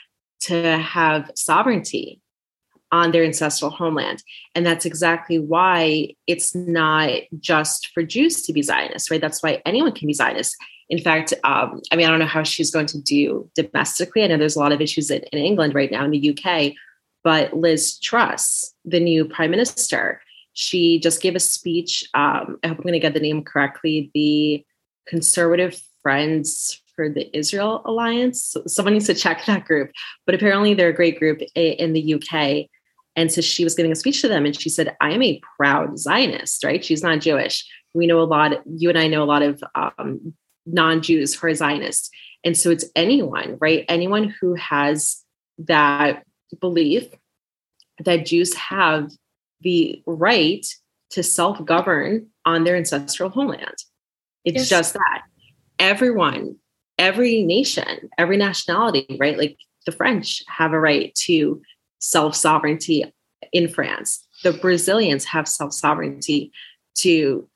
to 0.42 0.78
have 0.78 1.32
sovereignty 1.36 2.20
on 2.92 3.12
their 3.12 3.24
ancestral 3.24 3.72
homeland. 3.72 4.22
And 4.54 4.66
that's 4.66 4.86
exactly 4.86 5.40
why 5.40 6.10
it's 6.28 6.54
not 6.54 7.12
just 7.40 7.88
for 7.88 8.04
Jews 8.04 8.44
to 8.44 8.54
be 8.54 8.62
Zionists, 8.62 9.10
right? 9.10 9.22
That's 9.22 9.42
why 9.42 9.62
anyone 9.66 9.94
can 9.94 10.08
be 10.08 10.14
Zionist. 10.14 10.56
In 10.90 11.00
fact, 11.00 11.34
um, 11.44 11.82
I 11.92 11.96
mean, 11.96 12.08
I 12.08 12.10
don't 12.10 12.20
know 12.20 12.26
how 12.26 12.44
she's 12.44 12.72
going 12.72 12.88
to 12.88 13.02
do 13.02 13.50
domestically. 13.56 14.24
I 14.24 14.28
know 14.28 14.38
there's 14.38 14.56
a 14.56 14.60
lot 14.60 14.72
of 14.72 14.82
issues 14.82 15.10
in, 15.10 15.24
in 15.32 15.40
England 15.40 15.74
right 15.74 15.92
now 15.92 16.04
in 16.06 16.12
the 16.12 16.38
UK 16.38 16.74
but 17.24 17.56
Liz 17.56 17.98
Truss, 18.00 18.74
the 18.86 19.00
new 19.00 19.26
prime 19.26 19.52
minister, 19.52 20.22
she 20.54 21.00
just 21.00 21.22
gave 21.22 21.36
a 21.36 21.40
speech. 21.40 22.04
Um, 22.14 22.58
I 22.64 22.68
hope 22.68 22.78
I'm 22.78 22.84
going 22.84 22.94
to 22.94 23.00
get 23.00 23.14
the 23.14 23.20
name 23.20 23.44
correctly. 23.44 24.12
The 24.14 24.64
Conservative 25.08 25.82
Friends 26.02 26.82
for 26.96 27.10
the 27.10 27.36
Israel 27.36 27.82
Alliance. 27.86 28.56
Someone 28.68 28.94
needs 28.94 29.08
to 29.08 29.16
check 29.16 29.46
that 29.46 29.66
group, 29.66 29.92
but 30.26 30.36
apparently 30.36 30.74
they're 30.74 30.90
a 30.90 30.94
great 30.94 31.18
group 31.18 31.42
in 31.56 31.94
the 31.94 32.14
UK. 32.16 32.68
And 33.16 33.32
so 33.32 33.42
she 33.42 33.64
was 33.64 33.74
giving 33.74 33.92
a 33.92 33.96
speech 33.96 34.22
to 34.22 34.28
them, 34.28 34.46
and 34.46 34.60
she 34.60 34.70
said, 34.70 34.96
"I 35.00 35.12
am 35.12 35.22
a 35.22 35.40
proud 35.58 35.98
Zionist." 36.00 36.64
Right? 36.64 36.84
She's 36.84 37.04
not 37.04 37.22
Jewish. 37.22 37.66
We 37.94 38.08
know 38.08 38.20
a 38.20 38.24
lot. 38.26 38.62
You 38.66 38.90
and 38.90 38.98
I 38.98 39.08
know 39.08 39.24
a 39.24 39.26
lot 39.26 39.44
of 39.44 39.64
um, 39.76 40.34
non-Jews 40.66 41.36
who 41.36 41.48
are 41.48 41.54
Zionists, 41.54 42.10
and 42.44 42.58
so 42.58 42.70
it's 42.72 42.86
anyone, 42.96 43.58
right? 43.60 43.86
Anyone 43.88 44.34
who 44.40 44.56
has 44.56 45.24
that 45.60 46.24
belief 46.60 47.08
that 48.04 48.26
Jews 48.26 48.54
have 48.56 49.12
the 49.62 50.02
right 50.06 50.66
to 51.12 51.24
self 51.24 51.64
govern 51.64 52.28
on 52.46 52.64
their 52.64 52.76
ancestral 52.76 53.30
homeland. 53.30 53.76
It's 54.44 54.70
yes. 54.70 54.70
just 54.70 54.94
that 54.94 55.24
everyone, 55.80 56.58
every 56.98 57.44
nation, 57.44 58.10
every 58.18 58.38
nationality, 58.38 59.18
right? 59.20 59.38
Like 59.38 59.58
the 59.86 59.92
French 59.92 60.44
have 60.48 60.74
a 60.74 60.80
right 60.80 61.14
to 61.26 61.62
self 62.00 62.36
sovereignty 62.36 63.06
in 63.52 63.68
France. 63.68 64.26
the 64.44 64.54
Brazilians 64.54 65.26
have 65.26 65.48
self 65.48 65.74
sovereignty 65.74 66.52
to 66.96 67.48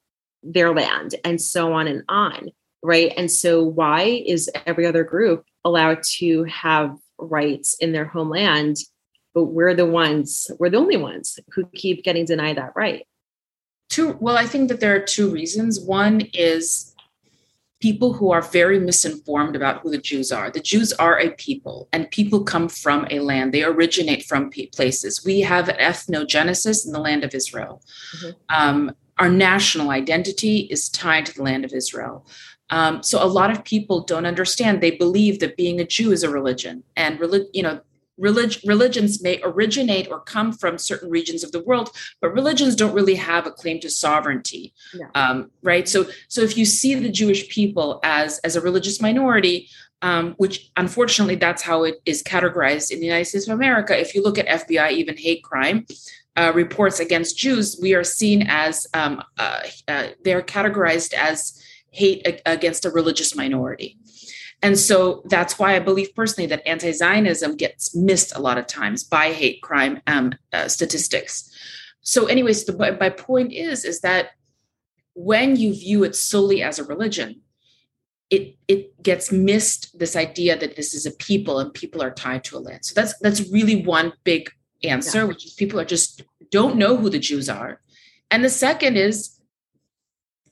their 0.44 0.74
land 0.74 1.16
and 1.26 1.42
so 1.42 1.74
on 1.74 1.88
and 1.88 2.04
on. 2.08 2.50
Right. 2.84 3.12
And 3.18 3.32
so, 3.32 3.64
why 3.64 4.24
is 4.26 4.50
every 4.66 4.86
other 4.86 5.04
group 5.04 5.46
allowed 5.66 6.04
to 6.18 6.44
have 6.46 6.96
rights 7.18 7.76
in 7.80 7.92
their 7.92 8.06
homeland? 8.06 8.78
But 9.34 9.46
we're 9.46 9.76
the 9.76 9.86
ones, 9.86 10.50
we're 10.60 10.70
the 10.70 10.78
only 10.78 10.98
ones 10.98 11.40
who 11.54 11.66
keep 11.76 12.04
getting 12.04 12.26
denied 12.26 12.58
that 12.58 12.74
right. 12.76 13.06
Two, 13.90 14.18
well, 14.20 14.38
I 14.38 14.46
think 14.46 14.70
that 14.70 14.80
there 14.80 14.96
are 14.96 15.00
two 15.00 15.30
reasons. 15.30 15.80
One 15.80 16.22
is 16.34 16.96
people 17.80 18.14
who 18.14 18.32
are 18.32 18.42
very 18.42 18.80
misinformed 18.80 19.56
about 19.56 19.82
who 19.82 19.92
the 19.92 19.98
Jews 19.98 20.32
are. 20.32 20.50
The 20.50 20.60
Jews 20.60 20.92
are 20.94 21.20
a 21.20 21.32
people, 21.32 21.88
and 21.94 22.10
people 22.10 22.44
come 22.44 22.70
from 22.70 23.08
a 23.12 23.20
land. 23.20 23.54
They 23.54 23.64
originate 23.64 24.26
from 24.26 24.50
places. 24.74 25.24
We 25.24 25.42
have 25.42 25.68
ethnogenesis 25.68 26.86
in 26.86 26.92
the 26.92 27.00
land 27.00 27.24
of 27.24 27.36
Israel. 27.36 27.82
Mm-hmm. 28.18 28.30
Um, 28.50 28.96
our 29.20 29.30
national 29.30 29.90
identity 29.92 30.68
is 30.72 30.90
tied 30.90 31.26
to 31.28 31.34
the 31.36 31.44
land 31.44 31.66
of 31.66 31.74
Israel. 31.74 32.26
Um, 32.70 33.02
so 33.04 33.24
a 33.24 33.26
lot 33.26 33.52
of 33.52 33.64
people 33.64 34.02
don't 34.02 34.26
understand. 34.26 34.82
They 34.82 34.92
believe 34.92 35.40
that 35.40 35.58
being 35.58 35.80
a 35.80 35.86
Jew 35.86 36.12
is 36.12 36.24
a 36.24 36.30
religion, 36.30 36.84
and 36.96 37.20
relig- 37.20 37.48
you 37.54 37.64
know 37.64 37.82
relig- 38.18 38.60
religions 38.66 39.22
may 39.22 39.40
originate 39.44 40.10
or 40.10 40.20
come 40.20 40.52
from 40.52 40.78
certain 40.78 41.10
regions 41.10 41.44
of 41.44 41.52
the 41.52 41.62
world, 41.62 41.90
but 42.22 42.34
religions 42.34 42.76
don't 42.76 42.94
really 42.94 43.16
have 43.16 43.48
a 43.48 43.52
claim 43.52 43.80
to 43.80 43.90
sovereignty, 43.90 44.74
um, 45.16 45.52
right? 45.64 45.88
So, 45.88 46.08
so 46.28 46.42
if 46.42 46.58
you 46.58 46.66
see 46.66 46.96
the 46.96 47.10
Jewish 47.10 47.48
people 47.50 48.00
as 48.04 48.40
as 48.40 48.56
a 48.56 48.62
religious 48.62 49.02
minority, 49.02 49.70
um, 50.02 50.36
which 50.38 50.70
unfortunately 50.78 51.36
that's 51.36 51.62
how 51.62 51.84
it 51.84 51.96
is 52.06 52.22
categorized 52.22 52.92
in 52.92 53.00
the 53.00 53.06
United 53.06 53.26
States 53.26 53.48
of 53.48 53.54
America. 53.54 54.00
If 54.00 54.14
you 54.14 54.22
look 54.22 54.38
at 54.38 54.48
FBI, 54.48 54.92
even 54.92 55.18
hate 55.18 55.44
crime. 55.44 55.86
Uh, 56.36 56.52
reports 56.54 57.00
against 57.00 57.36
Jews, 57.36 57.80
we 57.82 57.96
are 57.96 58.04
seen 58.04 58.44
as 58.48 58.86
um, 58.94 59.24
uh, 59.40 59.62
uh, 59.88 60.10
they're 60.24 60.44
categorized 60.44 61.16
as 61.16 61.60
hate 61.98 62.42
against 62.46 62.86
a 62.86 62.92
religious 62.92 63.36
minority. 63.36 63.98
And 64.62 64.78
so 64.78 65.24
that's 65.26 65.60
why 65.60 65.76
I 65.76 65.80
believe 65.80 66.16
personally 66.16 66.48
that 66.48 66.68
anti 66.68 66.92
Zionism 66.92 67.56
gets 67.56 67.96
missed 67.96 68.36
a 68.36 68.42
lot 68.42 68.58
of 68.58 68.68
times 68.68 69.04
by 69.04 69.32
hate 69.32 69.62
crime 69.62 70.02
um, 70.08 70.34
uh, 70.52 70.68
statistics. 70.68 71.52
So, 72.02 72.26
anyways, 72.26 72.66
the, 72.66 72.98
my 73.00 73.10
point 73.10 73.54
is, 73.54 73.86
is 73.86 74.02
that 74.02 74.30
when 75.14 75.56
you 75.56 75.74
view 75.74 76.04
it 76.04 76.16
solely 76.16 76.64
as 76.64 76.80
a 76.80 76.84
religion, 76.84 77.42
it 78.30 78.56
it 78.68 79.02
gets 79.04 79.32
missed 79.32 79.98
this 79.98 80.16
idea 80.16 80.58
that 80.58 80.76
this 80.76 80.94
is 80.94 81.06
a 81.06 81.12
people 81.12 81.60
and 81.60 81.74
people 81.74 82.02
are 82.02 82.12
tied 82.12 82.44
to 82.46 82.58
a 82.58 82.60
land. 82.60 82.86
So 82.86 82.94
that's 82.96 83.18
that's 83.20 83.50
really 83.52 83.84
one 83.84 84.14
big 84.24 84.50
answer, 84.84 85.20
yeah. 85.20 85.24
which 85.26 85.46
is 85.46 85.54
people 85.54 85.80
are 85.80 85.86
just 85.86 86.24
don't 86.52 86.78
know 86.78 86.98
who 86.98 87.10
the 87.10 87.20
Jews 87.20 87.50
are. 87.50 87.82
And 88.32 88.44
the 88.44 88.50
second 88.50 88.98
is 88.98 89.37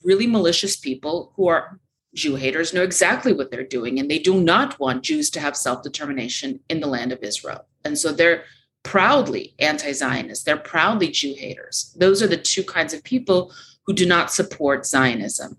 really 0.06 0.28
malicious 0.28 0.76
people 0.76 1.34
who 1.36 1.48
are 1.48 1.80
Jew 2.15 2.38
haters 2.38 2.74
know 2.74 2.82
exactly 2.84 3.34
what 3.34 3.52
they're 3.52 3.63
doing, 3.63 4.00
and 4.00 4.10
they 4.10 4.20
do 4.20 4.41
not 4.41 4.80
want 4.80 5.04
Jews 5.04 5.30
to 5.32 5.41
have 5.41 5.58
self 5.58 5.84
determination 5.84 6.62
in 6.70 6.80
the 6.80 6.88
land 6.88 7.12
of 7.12 7.22
Israel. 7.22 7.68
And 7.84 7.98
so 7.98 8.12
they're 8.13 8.46
proudly 8.84 9.54
anti 9.60 9.91
Zionist, 9.91 10.46
they're 10.46 10.58
proudly 10.58 11.10
Jew 11.10 11.36
haters. 11.36 11.94
Those 11.98 12.24
are 12.24 12.28
the 12.28 12.38
two 12.38 12.63
kinds 12.63 12.94
of 12.94 13.04
people 13.04 13.52
who 13.86 13.94
do 13.94 14.06
not 14.06 14.32
support 14.32 14.86
Zionism. 14.86 15.58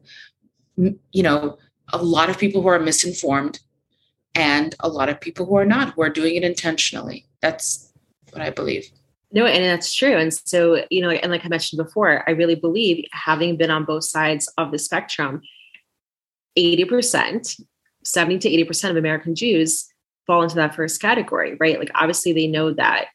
You 0.77 1.23
know, 1.23 1.59
a 1.93 2.03
lot 2.03 2.31
of 2.31 2.39
people 2.39 2.63
who 2.63 2.69
are 2.69 2.79
misinformed 2.79 3.61
and 4.35 4.75
a 4.81 4.89
lot 4.89 5.09
of 5.09 5.21
people 5.21 5.47
who 5.47 5.57
are 5.57 5.65
not, 5.65 5.95
who 5.95 6.03
are 6.03 6.11
doing 6.11 6.37
it 6.37 6.45
intentionally. 6.45 7.27
That's 7.41 7.93
what 8.31 8.43
I 8.43 8.51
believe. 8.51 8.91
No, 9.33 9.45
and 9.45 9.65
that's 9.65 9.93
true. 9.93 10.17
And 10.17 10.33
so, 10.33 10.85
you 10.91 11.03
know, 11.03 11.11
and 11.11 11.33
like 11.33 11.45
I 11.45 11.49
mentioned 11.49 11.85
before, 11.85 12.25
I 12.29 12.33
really 12.33 12.55
believe 12.55 13.05
having 13.12 13.57
been 13.57 13.71
on 13.71 13.85
both 13.85 14.05
sides 14.05 14.51
of 14.57 14.71
the 14.71 14.79
spectrum, 14.79 15.43
80%, 16.57 17.61
70 18.05 18.39
to 18.39 18.65
80% 18.67 18.91
of 18.91 18.97
American 18.97 19.35
Jews 19.35 19.87
fall 20.27 20.43
into 20.43 20.57
that 20.57 20.75
first 20.75 21.01
category, 21.01 21.57
right? 21.59 21.79
Like 21.79 21.91
obviously 21.95 22.33
they 22.33 22.47
know 22.47 22.73
that 22.73 23.07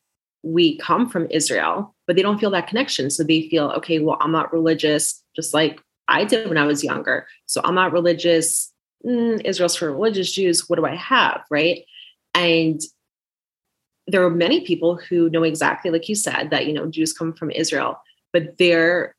we 0.43 0.77
come 0.77 1.09
from 1.09 1.27
Israel, 1.29 1.95
but 2.07 2.15
they 2.15 2.21
don't 2.21 2.39
feel 2.39 2.51
that 2.51 2.67
connection. 2.67 3.09
So 3.09 3.23
they 3.23 3.47
feel, 3.49 3.69
okay, 3.71 3.99
well, 3.99 4.17
I'm 4.19 4.31
not 4.31 4.51
religious, 4.51 5.23
just 5.35 5.53
like 5.53 5.79
I 6.07 6.25
did 6.25 6.47
when 6.47 6.57
I 6.57 6.65
was 6.65 6.83
younger. 6.83 7.27
So 7.45 7.61
I'm 7.63 7.75
not 7.75 7.93
religious. 7.93 8.71
Mm, 9.05 9.45
Israel's 9.45 9.75
for 9.75 9.91
religious 9.91 10.31
Jews. 10.31 10.67
What 10.67 10.77
do 10.77 10.85
I 10.85 10.95
have? 10.95 11.43
Right. 11.49 11.85
And 12.33 12.81
there 14.07 14.23
are 14.25 14.29
many 14.29 14.61
people 14.61 14.97
who 14.97 15.29
know 15.29 15.43
exactly, 15.43 15.91
like 15.91 16.09
you 16.09 16.15
said, 16.15 16.49
that, 16.49 16.65
you 16.65 16.73
know, 16.73 16.87
Jews 16.87 17.13
come 17.13 17.33
from 17.33 17.51
Israel, 17.51 18.01
but 18.33 18.57
they're 18.57 19.15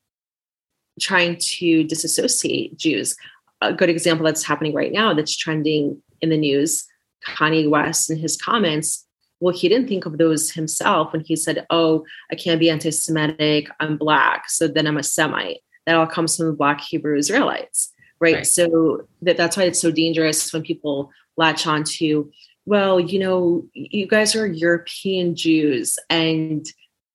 trying 1.01 1.37
to 1.39 1.85
disassociate 1.85 2.77
Jews 2.77 3.17
a 3.63 3.73
good 3.73 3.89
example 3.89 4.27
that's 4.27 4.45
happening 4.45 4.75
right 4.75 4.93
now 4.93 5.15
that's 5.15 5.37
trending 5.37 6.03
in 6.21 6.29
the 6.29 6.37
news 6.37 6.85
Kanye 7.27 7.71
West 7.71 8.11
and 8.11 8.19
his 8.19 8.37
comments. 8.37 9.07
Well, 9.41 9.55
he 9.55 9.69
didn't 9.69 9.89
think 9.89 10.07
of 10.07 10.19
those 10.19 10.51
himself 10.51 11.13
when 11.13 11.23
he 11.23 11.37
said, 11.37 11.67
Oh, 11.71 12.05
I 12.31 12.35
can't 12.35 12.61
be 12.61 12.71
anti 12.71 12.91
Semitic, 12.91 13.69
I'm 13.81 13.97
Black, 13.97 14.51
so 14.51 14.69
then 14.69 14.87
I'm 14.87 14.99
a 14.99 15.03
Semite. 15.03 15.59
That 15.87 15.97
all 15.97 16.07
comes 16.07 16.37
from 16.37 16.47
the 16.47 16.53
Black 16.53 16.81
Hebrew 16.81 17.17
Israelites, 17.17 17.93
right? 18.21 18.37
right. 18.37 18.47
So 18.47 19.07
that, 19.23 19.37
that's 19.37 19.57
why 19.57 19.65
it's 19.65 19.81
so 19.81 19.91
dangerous 19.91 20.53
when 20.53 20.63
people 20.63 21.11
latch 21.37 21.67
on 21.67 21.83
to, 21.85 22.31
well, 22.65 23.01
you 23.01 23.19
know, 23.19 23.67
you 23.75 24.07
guys 24.07 24.37
are 24.37 24.47
European 24.47 25.35
Jews 25.35 25.99
and 26.09 26.65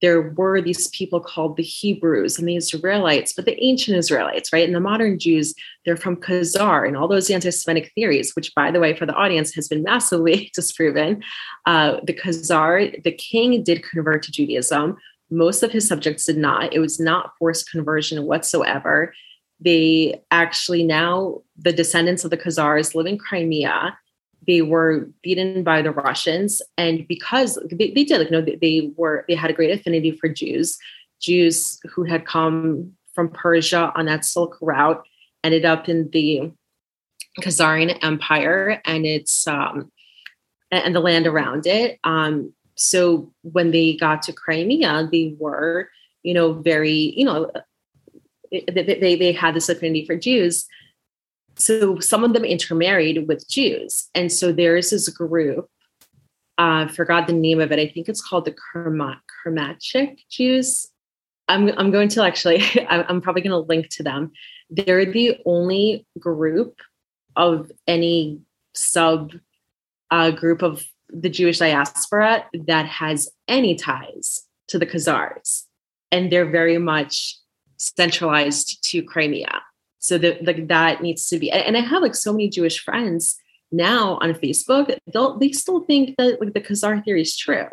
there 0.01 0.21
were 0.21 0.61
these 0.61 0.89
people 0.89 1.19
called 1.19 1.57
the 1.57 1.63
Hebrews 1.63 2.37
and 2.37 2.47
the 2.47 2.55
Israelites, 2.55 3.33
but 3.33 3.45
the 3.45 3.61
ancient 3.63 3.97
Israelites, 3.97 4.53
right? 4.53 4.65
And 4.65 4.75
the 4.75 4.79
modern 4.79 5.17
Jews, 5.17 5.55
they're 5.85 5.97
from 5.97 6.17
Khazar 6.17 6.87
and 6.87 6.95
all 6.95 7.07
those 7.07 7.29
anti 7.31 7.49
Semitic 7.49 7.91
theories, 7.95 8.35
which, 8.35 8.53
by 8.53 8.69
the 8.69 8.79
way, 8.79 8.95
for 8.95 9.05
the 9.05 9.15
audience 9.15 9.53
has 9.55 9.67
been 9.67 9.83
massively 9.83 10.51
disproven. 10.55 11.23
Uh, 11.65 11.97
the 12.03 12.13
Khazar, 12.13 13.01
the 13.03 13.11
king 13.11 13.63
did 13.63 13.83
convert 13.83 14.23
to 14.23 14.31
Judaism. 14.31 14.97
Most 15.31 15.63
of 15.63 15.71
his 15.71 15.87
subjects 15.87 16.25
did 16.25 16.37
not. 16.37 16.73
It 16.73 16.79
was 16.79 16.99
not 16.99 17.31
forced 17.39 17.71
conversion 17.71 18.23
whatsoever. 18.25 19.13
They 19.59 20.21
actually 20.29 20.83
now, 20.83 21.41
the 21.57 21.73
descendants 21.73 22.23
of 22.23 22.29
the 22.29 22.37
Khazars 22.37 22.93
live 22.93 23.07
in 23.07 23.17
Crimea 23.17 23.97
they 24.47 24.61
were 24.61 25.09
beaten 25.21 25.63
by 25.63 25.81
the 25.81 25.91
Russians, 25.91 26.61
and 26.77 27.07
because 27.07 27.59
they, 27.69 27.91
they 27.91 28.03
did, 28.05 28.19
like, 28.19 28.29
you 28.29 28.31
know, 28.31 28.41
they, 28.41 28.55
they 28.55 28.91
were 28.95 29.25
they 29.27 29.35
had 29.35 29.51
a 29.51 29.53
great 29.53 29.77
affinity 29.77 30.11
for 30.11 30.29
Jews. 30.29 30.77
Jews 31.19 31.79
who 31.91 32.03
had 32.03 32.25
come 32.25 32.93
from 33.13 33.29
Persia 33.29 33.91
on 33.95 34.05
that 34.05 34.23
Silk 34.23 34.57
route 34.61 35.03
ended 35.43 35.65
up 35.65 35.89
in 35.89 36.09
the 36.11 36.51
Khazarian 37.41 37.97
Empire 38.01 38.81
and 38.85 39.05
its 39.05 39.47
um, 39.47 39.91
and 40.71 40.95
the 40.95 40.99
land 40.99 41.27
around 41.27 41.65
it. 41.65 41.99
Um, 42.03 42.53
so 42.75 43.33
when 43.41 43.71
they 43.71 43.93
got 43.93 44.21
to 44.23 44.33
Crimea, 44.33 45.09
they 45.11 45.35
were, 45.39 45.89
you 46.23 46.33
know, 46.33 46.53
very, 46.53 47.13
you 47.17 47.25
know, 47.25 47.51
they, 48.51 48.97
they, 49.01 49.15
they 49.15 49.31
had 49.31 49.55
this 49.55 49.69
affinity 49.69 50.05
for 50.05 50.15
Jews 50.15 50.67
so 51.57 51.99
some 51.99 52.23
of 52.23 52.33
them 52.33 52.45
intermarried 52.45 53.27
with 53.27 53.47
Jews. 53.49 54.09
And 54.13 54.31
so 54.31 54.51
there 54.51 54.77
is 54.77 54.91
this 54.91 55.09
group, 55.09 55.69
uh, 56.59 56.85
I 56.85 56.87
forgot 56.87 57.27
the 57.27 57.33
name 57.33 57.59
of 57.59 57.71
it. 57.71 57.79
I 57.79 57.87
think 57.87 58.07
it's 58.07 58.21
called 58.21 58.45
the 58.45 58.55
Kermachik 58.75 60.19
Jews. 60.29 60.87
I'm, 61.47 61.69
I'm 61.77 61.91
going 61.91 62.09
to 62.09 62.23
actually, 62.23 62.63
I'm 62.89 63.21
probably 63.21 63.41
going 63.41 63.51
to 63.51 63.67
link 63.67 63.89
to 63.89 64.03
them. 64.03 64.31
They're 64.69 65.05
the 65.05 65.39
only 65.45 66.05
group 66.19 66.75
of 67.35 67.71
any 67.87 68.39
sub 68.73 69.31
uh, 70.11 70.31
group 70.31 70.61
of 70.61 70.83
the 71.09 71.29
Jewish 71.29 71.59
diaspora 71.59 72.45
that 72.65 72.85
has 72.85 73.29
any 73.47 73.75
ties 73.75 74.41
to 74.67 74.77
the 74.77 74.85
Khazars. 74.85 75.63
And 76.11 76.31
they're 76.31 76.49
very 76.49 76.77
much 76.77 77.37
centralized 77.77 78.83
to 78.89 79.03
Crimea 79.03 79.61
so 80.07 80.17
that 80.17 80.43
like 80.45 80.67
that 80.67 81.01
needs 81.01 81.27
to 81.27 81.37
be 81.37 81.51
and 81.51 81.75
i 81.75 81.81
have 81.81 82.01
like 82.01 82.15
so 82.15 82.31
many 82.31 82.49
jewish 82.49 82.83
friends 82.83 83.37
now 83.71 84.17
on 84.21 84.33
facebook 84.33 84.97
they'll 85.13 85.37
they 85.37 85.51
still 85.51 85.81
think 85.81 86.15
that 86.17 86.39
like 86.39 86.53
the 86.53 86.61
khazar 86.61 87.03
theory 87.03 87.21
is 87.21 87.35
true. 87.35 87.67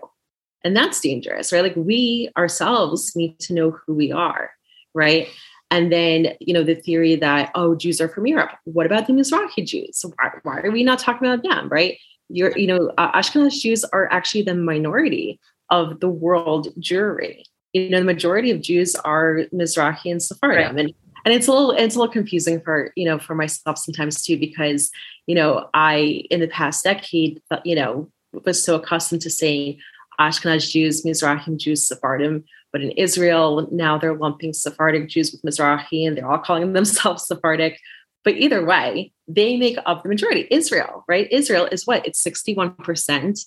And 0.64 0.74
that's 0.74 1.01
dangerous 1.01 1.53
right? 1.53 1.62
Like 1.62 1.76
we 1.76 2.30
ourselves 2.37 3.14
need 3.14 3.39
to 3.41 3.55
know 3.55 3.70
who 3.70 3.95
we 3.95 4.11
are 4.11 4.51
right? 4.95 5.28
And 5.70 5.93
then 5.93 6.35
you 6.41 6.55
know 6.55 6.62
the 6.64 6.74
theory 6.74 7.16
that 7.16 7.51
oh 7.55 7.74
jews 7.76 8.01
are 8.01 8.09
from 8.09 8.26
europe. 8.26 8.51
What 8.64 8.87
about 8.87 9.07
the 9.07 9.12
mizrahi 9.12 9.64
jews? 9.66 10.05
Why, 10.16 10.30
why 10.43 10.61
are 10.61 10.70
we 10.70 10.82
not 10.82 10.99
talking 10.99 11.28
about 11.28 11.45
them 11.45 11.68
right? 11.68 11.99
You're 12.28 12.57
you 12.59 12.66
know 12.66 12.93
uh, 12.99 13.12
ashkenaz 13.12 13.61
jews 13.61 13.85
are 13.85 14.09
actually 14.11 14.43
the 14.43 14.55
minority 14.55 15.39
of 15.70 16.01
the 16.01 16.09
world 16.09 16.68
jewry. 16.80 17.43
You 17.72 17.91
know 17.91 17.99
the 17.99 18.05
majority 18.05 18.51
of 18.51 18.61
jews 18.61 18.97
are 18.97 19.43
mizrahi 19.53 20.11
and 20.11 20.22
sephardim. 20.22 20.76
Right. 20.76 20.85
and 20.87 20.95
and 21.25 21.35
it's 21.35 21.49
a 21.49 21.53
little 21.53 21.72
it's 21.72 21.95
a 21.95 21.99
little 21.99 22.12
confusing 22.12 22.61
for 22.61 22.93
you 22.97 23.05
know 23.05 23.18
for 23.18 23.35
myself 23.35 23.79
sometimes 23.79 24.22
too 24.22 24.39
because 24.39 24.91
you 25.27 25.35
know 25.35 25.68
i 25.75 26.25
in 26.31 26.41
the 26.41 26.49
past 26.49 26.85
decade 26.85 27.41
uh, 27.51 27.61
you 27.64 27.75
know 27.75 28.11
was 28.45 28.62
so 28.62 28.77
accustomed 28.77 29.22
to 29.22 29.31
saying 29.31 29.79
ashkenaz 30.20 30.70
jews 30.70 31.03
mizrahim 31.05 31.57
jews 31.57 31.87
sephardim 31.87 32.45
But 32.75 32.83
in 32.83 32.91
Israel, 32.91 33.68
now 33.70 33.99
they're 33.99 34.16
lumping 34.16 34.53
Sephardic 34.53 35.09
Jews 35.09 35.31
with 35.31 35.43
Mizrahi 35.43 36.09
and 36.09 36.16
they're 36.16 36.29
all 36.29 36.41
calling 36.41 36.72
themselves 36.79 37.25
Sephardic. 37.25 37.79
But 38.25 38.35
either 38.35 38.64
way, 38.64 39.12
they 39.29 39.57
make 39.57 39.79
up 39.87 40.03
the 40.03 40.09
majority. 40.09 40.49
Israel, 40.51 41.05
right? 41.07 41.29
Israel 41.31 41.68
is 41.70 41.87
what? 41.87 42.05
It's 42.05 42.20
61% 42.25 43.47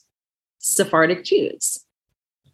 Sephardic 0.60 1.26
Jews. 1.26 1.84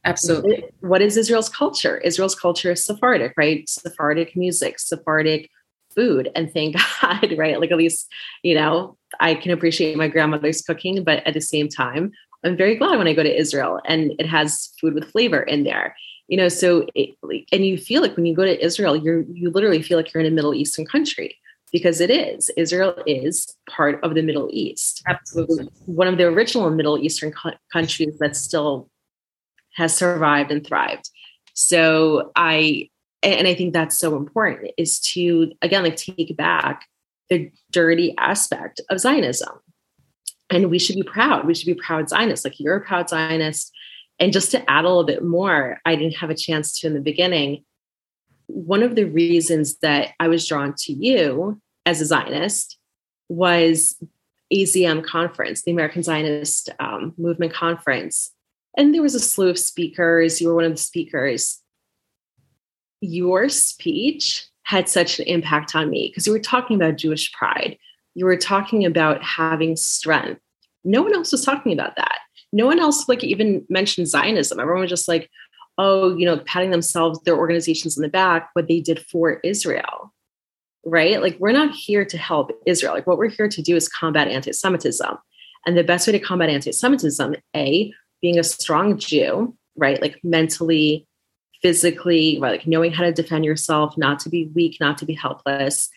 Absolutely. 0.06 0.66
What 0.82 1.02
is 1.02 1.18
Israel's 1.18 1.50
culture? 1.50 1.98
Israel's 2.00 2.36
culture 2.36 2.72
is 2.72 2.86
Sephardic, 2.86 3.34
right? 3.38 3.68
Sephardic 3.70 4.36
music, 4.36 4.80
Sephardic 4.80 5.50
food. 5.96 6.30
And 6.36 6.52
thank 6.52 6.76
God, 7.02 7.34
right? 7.38 7.60
Like 7.60 7.72
at 7.72 7.78
least, 7.78 8.08
you 8.44 8.56
know, 8.56 8.98
I 9.20 9.36
can 9.36 9.52
appreciate 9.52 9.98
my 9.98 10.08
grandmother's 10.08 10.62
cooking, 10.62 11.04
but 11.04 11.26
at 11.26 11.34
the 11.34 11.42
same 11.42 11.70
time, 11.70 12.12
I'm 12.44 12.58
very 12.58 12.76
glad 12.76 12.98
when 12.98 13.08
I 13.08 13.14
go 13.14 13.24
to 13.24 13.40
Israel 13.40 13.80
and 13.86 14.14
it 14.20 14.26
has 14.26 14.72
food 14.80 14.94
with 14.94 15.10
flavor 15.10 15.42
in 15.42 15.64
there. 15.64 15.96
You 16.28 16.38
know, 16.38 16.50
so 16.50 16.88
it, 16.96 17.16
and 17.52 17.66
you 17.66 17.78
feel 17.78 18.02
like 18.02 18.16
when 18.16 18.26
you 18.26 18.36
go 18.36 18.46
to 18.46 18.64
Israel, 18.66 18.96
you're 18.96 19.22
you 19.22 19.50
literally 19.52 19.82
feel 19.82 19.98
like 19.98 20.14
you're 20.14 20.22
in 20.22 20.32
a 20.32 20.36
Middle 20.36 20.54
Eastern 20.54 20.86
country 20.86 21.38
because 21.72 22.00
it 22.00 22.10
is. 22.10 22.50
Israel 22.56 22.96
is 23.06 23.56
part 23.70 24.02
of 24.04 24.16
the 24.16 24.22
Middle 24.22 24.50
East. 24.52 25.04
Absolutely. 25.08 25.70
One 25.86 26.08
of 26.08 26.18
the 26.18 26.26
original 26.26 26.70
Middle 26.70 26.98
Eastern 26.98 27.32
co- 27.32 27.58
countries 27.72 28.16
that's 28.20 28.40
still 28.40 28.90
has 29.76 29.96
survived 29.96 30.52
and 30.52 30.66
thrived. 30.66 31.10
So 31.54 32.32
I 32.36 32.90
and 33.22 33.48
I 33.48 33.56
think 33.56 33.74
that's 33.74 33.98
so 33.98 34.18
important 34.18 34.72
is 34.78 35.00
to 35.12 35.52
again 35.62 35.84
like 35.84 35.96
take 35.96 36.36
back 36.36 36.86
the 37.30 37.52
dirty 37.72 38.14
aspect 38.18 38.82
of 38.90 39.00
Zionism. 39.00 39.60
And 40.50 40.70
we 40.70 40.78
should 40.78 40.96
be 40.96 41.04
proud. 41.04 41.48
We 41.48 41.56
should 41.56 41.66
be 41.66 41.74
proud 41.74 42.10
Zionists. 42.10 42.46
Like 42.46 42.60
you're 42.60 42.76
a 42.76 42.82
proud 42.82 43.10
Zionist. 43.10 43.72
And 44.20 44.32
just 44.32 44.52
to 44.52 44.70
add 44.70 44.86
a 44.86 44.88
little 44.88 45.06
bit 45.06 45.24
more, 45.24 45.80
I 45.86 45.96
didn't 45.96 46.18
have 46.18 46.30
a 46.30 46.36
chance 46.36 46.80
to 46.80 46.88
in 46.88 46.94
the 46.94 47.00
beginning. 47.00 47.64
One 48.48 48.84
of 48.84 48.96
the 48.96 49.06
reasons 49.06 49.78
that 49.78 50.10
I 50.20 50.28
was 50.28 50.48
drawn 50.48 50.76
to 50.80 50.94
you 50.94 51.60
as 51.86 52.02
a 52.02 52.06
Zionist 52.06 52.78
was 53.30 53.98
AZM 54.54 55.04
conference, 55.04 55.64
the 55.64 55.72
American 55.72 56.04
Zionist 56.04 56.70
um, 56.80 57.14
Movement 57.18 57.54
Conference. 57.54 58.32
And 58.78 58.94
there 58.94 59.02
was 59.02 59.16
a 59.16 59.20
slew 59.20 59.50
of 59.50 59.60
speakers. 59.60 60.42
You 60.42 60.48
were 60.48 60.56
one 60.56 60.66
of 60.66 60.72
the 60.72 60.78
speakers. 60.78 61.62
Your 63.02 63.50
speech 63.50 64.48
had 64.64 64.88
such 64.88 65.20
an 65.20 65.26
impact 65.28 65.76
on 65.76 65.90
me 65.90 66.08
because 66.08 66.26
you 66.26 66.34
were 66.34 66.40
talking 66.40 66.76
about 66.76 66.96
Jewish 66.96 67.32
pride. 67.34 67.78
You 68.16 68.26
were 68.26 68.38
talking 68.38 68.86
about 68.86 69.22
having 69.24 69.76
strength. 69.76 70.42
No 70.84 71.02
one 71.02 71.14
else 71.14 71.32
was 71.32 71.44
talking 71.44 71.74
about 71.74 71.96
that. 71.98 72.20
No 72.52 72.66
one 72.66 72.80
else 72.80 73.10
like 73.10 73.24
even 73.24 73.66
mentioned 73.70 74.08
Zionism. 74.08 74.60
Everyone 74.60 74.82
was 74.82 74.90
just 74.90 75.08
like, 75.08 75.30
oh, 75.78 76.16
you 76.16 76.26
know, 76.26 76.38
patting 76.40 76.72
themselves, 76.72 77.20
their 77.24 77.38
organizations 77.38 77.98
in 77.98 78.04
the 78.04 78.10
back, 78.10 78.50
what 78.54 78.68
they 78.68 78.80
did 78.80 79.00
for 79.00 79.40
Israel. 79.44 80.14
Right? 80.86 81.22
Like 81.22 81.38
we're 81.40 81.52
not 81.52 81.74
here 81.74 82.06
to 82.06 82.18
help 82.18 82.52
Israel. 82.66 82.94
Like 82.94 83.08
what 83.08 83.18
we're 83.18 83.30
here 83.30 83.48
to 83.48 83.62
do 83.62 83.76
is 83.76 83.90
combat 83.90 84.28
anti-Semitism. 84.28 85.18
And 85.66 85.78
the 85.78 85.84
best 85.84 86.08
way 86.08 86.12
to 86.12 86.20
combat 86.20 86.50
anti-Semitism, 86.50 87.36
A, 87.56 87.94
being 88.24 88.40
a 88.40 88.44
strong 88.44 88.98
Jew, 88.98 89.56
right? 89.76 90.02
Like 90.02 90.20
mentally, 90.24 91.06
physically, 91.62 92.40
right? 92.40 92.54
Like 92.54 92.66
knowing 92.66 92.94
how 92.94 93.04
to 93.04 93.12
defend 93.12 93.46
yourself, 93.46 93.96
not 93.98 94.18
to 94.22 94.30
be 94.30 94.50
weak, 94.56 94.78
not 94.80 94.98
to 95.00 95.06
be 95.06 95.14
helpless, 95.14 95.90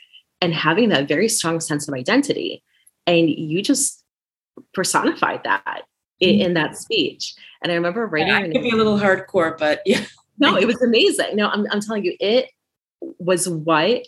and 0.43 0.53
having 0.53 0.91
that 0.91 1.09
very 1.09 1.29
strong 1.29 1.61
sense 1.61 1.89
of 1.89 1.95
identity. 1.95 2.63
And 3.07 3.31
you 3.31 3.63
just 3.63 4.03
personified 4.75 5.45
that 5.45 5.83
in, 6.19 6.31
mm-hmm. 6.31 6.47
in 6.47 6.55
that 6.55 6.77
speech. 6.77 7.33
And 7.63 7.71
I 7.71 7.77
remember 7.77 8.05
writing. 8.07 8.29
Yeah, 8.29 8.41
it 8.41 8.53
could 8.53 8.63
be 8.63 8.71
a 8.71 8.77
little 8.77 8.99
hardcore, 8.99 9.57
but 9.57 9.81
yeah. 9.87 10.05
no, 10.39 10.57
it 10.57 10.67
was 10.67 10.83
amazing. 10.83 11.37
No, 11.37 11.49
I'm, 11.49 11.65
I'm 11.71 11.81
telling 11.81 12.05
you, 12.05 12.17
it 12.19 12.51
was 13.01 13.49
what 13.49 14.05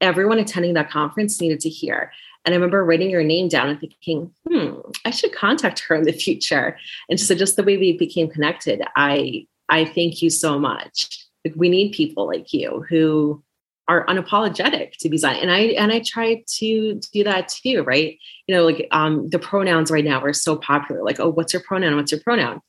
everyone 0.00 0.38
attending 0.38 0.74
that 0.74 0.90
conference 0.90 1.40
needed 1.40 1.60
to 1.60 1.68
hear. 1.68 2.12
And 2.44 2.54
I 2.54 2.56
remember 2.56 2.84
writing 2.84 3.10
your 3.10 3.22
name 3.22 3.48
down 3.48 3.68
and 3.68 3.78
thinking, 3.78 4.32
hmm, 4.48 4.80
I 5.04 5.10
should 5.10 5.34
contact 5.34 5.80
her 5.80 5.94
in 5.94 6.04
the 6.04 6.12
future. 6.12 6.78
And 7.08 7.20
so 7.20 7.34
just 7.34 7.56
the 7.56 7.62
way 7.62 7.76
we 7.76 7.96
became 7.96 8.28
connected, 8.28 8.82
I 8.96 9.46
I 9.68 9.84
thank 9.84 10.20
you 10.22 10.30
so 10.30 10.58
much. 10.58 11.26
Like 11.44 11.54
we 11.56 11.68
need 11.68 11.92
people 11.92 12.26
like 12.26 12.52
you 12.52 12.84
who 12.88 13.42
are 13.88 14.06
unapologetic 14.06 14.92
to 14.98 15.08
be 15.08 15.16
Zion. 15.16 15.40
And 15.40 15.50
I 15.50 15.58
and 15.58 15.92
I 15.92 16.00
try 16.00 16.42
to 16.58 17.00
do 17.12 17.24
that 17.24 17.48
too, 17.48 17.82
right? 17.82 18.18
You 18.46 18.54
know, 18.54 18.64
like 18.64 18.86
um 18.90 19.28
the 19.28 19.38
pronouns 19.38 19.90
right 19.90 20.04
now 20.04 20.22
are 20.22 20.32
so 20.32 20.56
popular. 20.56 21.02
Like, 21.02 21.20
oh, 21.20 21.30
what's 21.30 21.52
your 21.52 21.62
pronoun? 21.62 21.96
What's 21.96 22.12
your 22.12 22.20
pronoun? 22.20 22.60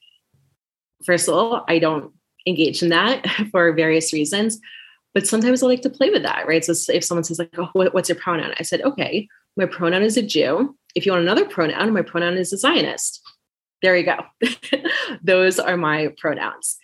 First 1.05 1.27
of 1.27 1.35
all, 1.35 1.63
I 1.67 1.79
don't 1.79 2.11
engage 2.45 2.81
in 2.83 2.89
that 2.89 3.25
for 3.51 3.71
various 3.73 4.13
reasons. 4.13 4.59
But 5.13 5.27
sometimes 5.27 5.61
I 5.61 5.67
like 5.67 5.81
to 5.81 5.89
play 5.89 6.09
with 6.09 6.23
that, 6.23 6.47
right? 6.47 6.63
So 6.63 6.73
if 6.93 7.03
someone 7.03 7.25
says 7.25 7.37
like, 7.37 7.53
"Oh, 7.57 7.69
what's 7.73 8.07
your 8.07 8.17
pronoun?" 8.17 8.53
I 8.57 8.63
said, 8.63 8.81
"Okay, 8.81 9.27
my 9.57 9.65
pronoun 9.65 10.03
is 10.03 10.17
a 10.17 10.21
Jew. 10.21 10.77
If 10.95 11.05
you 11.05 11.11
want 11.11 11.23
another 11.23 11.45
pronoun, 11.45 11.93
my 11.93 12.01
pronoun 12.01 12.37
is 12.37 12.53
a 12.53 12.57
Zionist. 12.57 13.21
There 13.81 13.95
you 13.95 14.05
go. 14.05 14.17
Those 15.23 15.59
are 15.59 15.77
my 15.77 16.13
pronouns. 16.17 16.77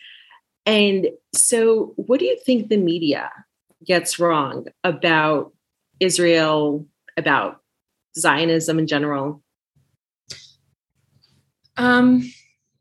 And 0.66 1.08
so, 1.34 1.94
what 1.96 2.20
do 2.20 2.26
you 2.26 2.38
think 2.46 2.70
the 2.70 2.78
media 2.78 3.32
gets 3.86 4.20
wrong 4.20 4.66
about 4.84 5.54
Israel, 6.00 6.86
about 7.16 7.62
Zionism 8.18 8.80
in 8.80 8.88
general? 8.88 9.42
Um, 11.78 12.32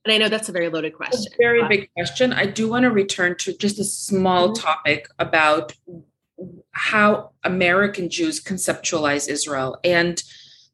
and 0.05 0.13
I 0.13 0.19
know 0.19 0.29
that's 0.29 0.49
a 0.49 0.53
very 0.53 0.69
loaded 0.69 0.95
question. 0.95 1.33
very 1.39 1.67
big 1.69 1.91
question. 1.95 2.33
I 2.33 2.47
do 2.47 2.69
want 2.69 2.85
to 2.85 2.91
return 2.91 3.37
to 3.39 3.57
just 3.57 3.79
a 3.79 3.85
small 3.85 4.49
mm-hmm. 4.49 4.63
topic 4.63 5.09
about 5.19 5.73
how 6.73 7.33
American 7.45 8.11
Jews 8.11 8.43
conceptualize 8.43 9.29
Israel. 9.29 9.79
And 9.83 10.23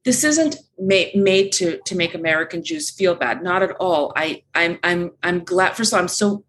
this 0.05 0.25
isn't 0.25 0.57
made, 0.79 1.15
made 1.15 1.53
to, 1.53 1.79
to 1.87 1.97
make 1.97 2.15
American 2.15 2.65
Jews 2.65 2.91
feel 2.91 3.15
bad, 3.15 3.43
not 3.43 3.63
at 3.63 3.71
all. 3.79 4.13
I, 4.17 4.43
I'm, 4.55 4.79
I'm, 4.83 5.13
I'm 5.23 5.45
glad, 5.45 5.77
first 5.77 5.93
of 5.93 5.97
all, 5.97 6.03
I'm 6.03 6.09
so 6.09 6.45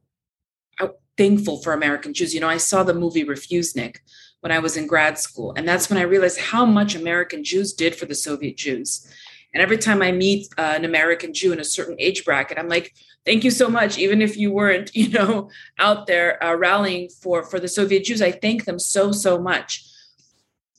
thankful 1.18 1.62
for 1.62 1.74
American 1.74 2.14
Jews. 2.14 2.34
You 2.34 2.42
know, 2.42 2.50
I 2.50 2.58
saw 2.58 2.84
the 2.84 2.94
movie 2.94 3.24
Refusenik 3.24 3.98
when 4.42 4.52
I 4.52 4.60
was 4.60 4.76
in 4.76 4.88
grad 4.88 5.18
school, 5.18 5.54
and 5.56 5.68
that's 5.68 5.90
when 5.90 6.00
I 6.00 6.04
realized 6.04 6.40
how 6.40 6.66
much 6.66 6.96
American 6.96 7.44
Jews 7.44 7.74
did 7.74 7.96
for 7.96 8.06
the 8.06 8.16
Soviet 8.16 8.58
Jews. 8.58 9.08
And 9.54 9.62
every 9.62 9.78
time 9.78 10.02
I 10.02 10.12
meet 10.12 10.48
uh, 10.58 10.74
an 10.76 10.86
American 10.86 11.34
Jew 11.34 11.54
in 11.54 11.60
a 11.60 11.64
certain 11.64 11.96
age 12.00 12.26
bracket, 12.26 12.58
I'm 12.58 12.68
like, 12.68 12.96
thank 13.26 13.44
you 13.44 13.52
so 13.52 13.70
much. 13.70 13.98
Even 13.98 14.22
if 14.22 14.36
you 14.36 14.52
weren't, 14.52 14.92
you 14.96 15.10
know, 15.10 15.50
out 15.80 16.08
there 16.08 16.44
uh, 16.44 16.56
rallying 16.56 17.10
for 17.10 17.44
for 17.44 17.60
the 17.60 17.68
Soviet 17.68 18.04
Jews, 18.04 18.22
I 18.22 18.32
thank 18.32 18.66
them 18.66 18.80
so 18.80 19.12
so 19.12 19.40
much. 19.40 19.86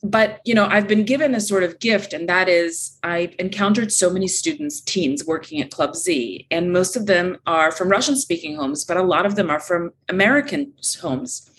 But 0.03 0.39
you 0.45 0.53
know, 0.53 0.65
I've 0.65 0.87
been 0.87 1.03
given 1.03 1.33
a 1.33 1.41
sort 1.41 1.63
of 1.63 1.79
gift, 1.79 2.13
and 2.13 2.29
that 2.29 2.47
is 2.47 2.97
I've 3.01 3.33
encountered 3.39 3.91
so 3.91 4.09
many 4.09 4.27
students, 4.27 4.81
teens 4.81 5.25
working 5.25 5.61
at 5.61 5.71
Club 5.71 5.95
Z, 5.95 6.45
and 6.51 6.71
most 6.71 6.95
of 6.95 7.07
them 7.07 7.37
are 7.47 7.71
from 7.71 7.89
Russian-speaking 7.89 8.55
homes, 8.55 8.85
but 8.85 8.97
a 8.97 9.03
lot 9.03 9.25
of 9.25 9.35
them 9.35 9.49
are 9.49 9.59
from 9.59 9.91
American 10.07 10.73
homes. 11.01 11.49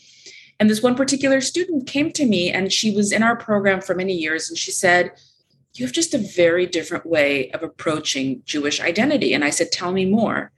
And 0.60 0.70
this 0.70 0.82
one 0.82 0.94
particular 0.94 1.40
student 1.40 1.88
came 1.88 2.12
to 2.12 2.24
me, 2.24 2.50
and 2.50 2.72
she 2.72 2.94
was 2.94 3.10
in 3.10 3.24
our 3.24 3.36
program 3.36 3.80
for 3.80 3.94
many 3.94 4.14
years, 4.14 4.48
and 4.48 4.56
she 4.56 4.70
said 4.70 5.10
you 5.78 5.86
have 5.86 5.92
just 5.92 6.14
a 6.14 6.18
very 6.18 6.66
different 6.66 7.06
way 7.06 7.50
of 7.50 7.62
approaching 7.62 8.42
Jewish 8.44 8.80
identity. 8.80 9.32
And 9.32 9.44
I 9.44 9.50
said, 9.50 9.72
Tell 9.72 9.92
me 9.92 10.04
more. 10.04 10.52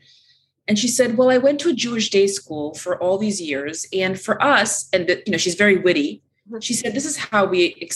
And 0.66 0.78
she 0.78 0.88
said, 0.88 1.16
Well, 1.16 1.30
I 1.30 1.38
went 1.38 1.60
to 1.60 1.70
a 1.70 1.74
Jewish 1.74 2.10
day 2.10 2.26
school 2.26 2.74
for 2.74 3.00
all 3.02 3.18
these 3.18 3.40
years. 3.40 3.86
And 3.92 4.20
for 4.20 4.42
us, 4.42 4.88
and 4.92 5.08
you 5.08 5.32
know, 5.32 5.38
she's 5.38 5.54
very 5.54 5.78
witty. 5.78 6.22
Mm-hmm. 6.48 6.60
She 6.60 6.74
said, 6.74 6.94
This 6.94 7.06
is 7.06 7.16
how 7.16 7.46
we, 7.46 7.88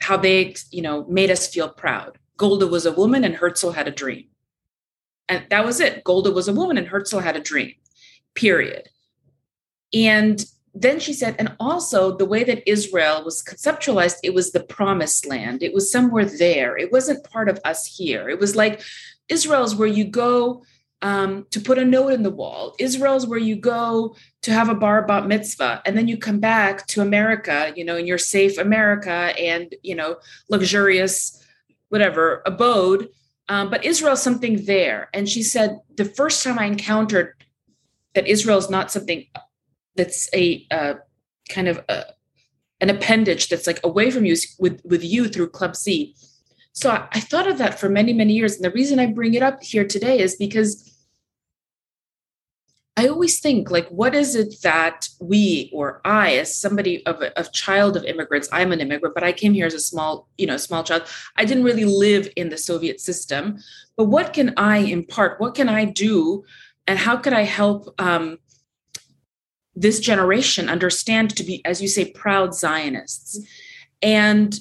how 0.00 0.16
they, 0.16 0.54
you 0.70 0.82
know, 0.82 1.04
made 1.04 1.30
us 1.30 1.48
feel 1.48 1.68
proud. 1.68 2.18
Golda 2.36 2.66
was 2.66 2.86
a 2.86 2.92
woman 2.92 3.24
and 3.24 3.36
Herzl 3.36 3.70
had 3.70 3.88
a 3.88 3.92
dream. 3.92 4.26
And 5.28 5.44
that 5.50 5.64
was 5.64 5.80
it. 5.80 6.04
Golda 6.04 6.30
was 6.30 6.48
a 6.48 6.52
woman 6.52 6.76
and 6.76 6.88
Herzl 6.88 7.20
had 7.20 7.36
a 7.36 7.40
dream, 7.40 7.74
period. 8.34 8.88
And 9.92 10.44
then 10.74 10.98
she 10.98 11.12
said, 11.12 11.36
and 11.38 11.54
also 11.60 12.16
the 12.16 12.24
way 12.24 12.42
that 12.44 12.68
Israel 12.68 13.22
was 13.24 13.42
conceptualized, 13.42 14.16
it 14.24 14.34
was 14.34 14.50
the 14.50 14.64
promised 14.64 15.24
land. 15.24 15.62
It 15.62 15.72
was 15.72 15.90
somewhere 15.90 16.24
there. 16.24 16.76
It 16.76 16.90
wasn't 16.90 17.28
part 17.30 17.48
of 17.48 17.60
us 17.64 17.86
here. 17.86 18.28
It 18.28 18.40
was 18.40 18.56
like 18.56 18.82
Israel's 19.28 19.76
where 19.76 19.88
you 19.88 20.04
go 20.04 20.64
um, 21.00 21.46
to 21.50 21.60
put 21.60 21.78
a 21.78 21.84
note 21.84 22.12
in 22.12 22.22
the 22.22 22.30
wall. 22.30 22.74
Israel's 22.78 23.26
where 23.26 23.38
you 23.38 23.56
go 23.56 24.16
to 24.42 24.52
have 24.52 24.68
a 24.68 24.74
bar 24.74 25.06
bat 25.06 25.26
mitzvah, 25.26 25.82
and 25.86 25.96
then 25.96 26.08
you 26.08 26.16
come 26.16 26.40
back 26.40 26.86
to 26.88 27.02
America, 27.02 27.72
you 27.76 27.84
know, 27.84 27.96
in 27.96 28.06
your 28.06 28.18
safe 28.18 28.58
America 28.58 29.12
and 29.38 29.74
you 29.82 29.94
know 29.94 30.16
luxurious 30.48 31.44
whatever 31.90 32.42
abode. 32.46 33.10
Um, 33.48 33.68
but 33.70 33.84
Israel's 33.84 34.22
something 34.22 34.64
there. 34.64 35.10
And 35.12 35.28
she 35.28 35.42
said 35.42 35.80
the 35.94 36.06
first 36.06 36.42
time 36.42 36.58
I 36.58 36.64
encountered 36.64 37.34
that 38.14 38.26
Israel's 38.26 38.70
not 38.70 38.90
something 38.90 39.26
that's 39.96 40.28
a 40.34 40.66
uh, 40.70 40.94
kind 41.48 41.68
of 41.68 41.84
a, 41.88 42.04
an 42.80 42.90
appendage 42.90 43.48
that's 43.48 43.66
like 43.66 43.80
away 43.84 44.10
from 44.10 44.24
you 44.24 44.36
with 44.58 44.80
with 44.84 45.04
you 45.04 45.28
through 45.28 45.50
Club 45.50 45.76
Z. 45.76 46.14
So 46.72 46.90
I, 46.90 47.08
I 47.12 47.20
thought 47.20 47.48
of 47.48 47.58
that 47.58 47.78
for 47.78 47.88
many 47.88 48.12
many 48.12 48.34
years, 48.34 48.56
and 48.56 48.64
the 48.64 48.70
reason 48.70 48.98
I 48.98 49.06
bring 49.06 49.34
it 49.34 49.42
up 49.42 49.62
here 49.62 49.86
today 49.86 50.18
is 50.18 50.36
because 50.36 50.90
I 52.96 53.08
always 53.08 53.40
think 53.40 53.70
like, 53.70 53.88
what 53.88 54.14
is 54.14 54.36
it 54.36 54.54
that 54.62 55.08
we 55.20 55.68
or 55.72 56.00
I, 56.04 56.36
as 56.36 56.56
somebody 56.56 57.04
of 57.06 57.22
a, 57.22 57.36
of 57.38 57.52
child 57.52 57.96
of 57.96 58.04
immigrants, 58.04 58.48
I'm 58.52 58.70
an 58.70 58.80
immigrant, 58.80 59.16
but 59.16 59.24
I 59.24 59.32
came 59.32 59.52
here 59.52 59.66
as 59.66 59.74
a 59.74 59.80
small, 59.80 60.28
you 60.38 60.46
know, 60.46 60.56
small 60.56 60.84
child. 60.84 61.02
I 61.36 61.44
didn't 61.44 61.64
really 61.64 61.84
live 61.84 62.28
in 62.36 62.50
the 62.50 62.58
Soviet 62.58 63.00
system, 63.00 63.58
but 63.96 64.04
what 64.04 64.32
can 64.32 64.54
I 64.56 64.78
impart? 64.78 65.40
What 65.40 65.56
can 65.56 65.68
I 65.68 65.86
do, 65.86 66.44
and 66.86 66.98
how 66.98 67.16
could 67.16 67.32
I 67.32 67.42
help 67.42 67.92
um, 68.00 68.38
this 69.76 70.00
generation 70.00 70.68
understand 70.68 71.36
to 71.36 71.44
be, 71.44 71.64
as 71.64 71.82
you 71.82 71.88
say, 71.88 72.10
proud 72.12 72.54
Zionists? 72.54 73.38
And 74.02 74.58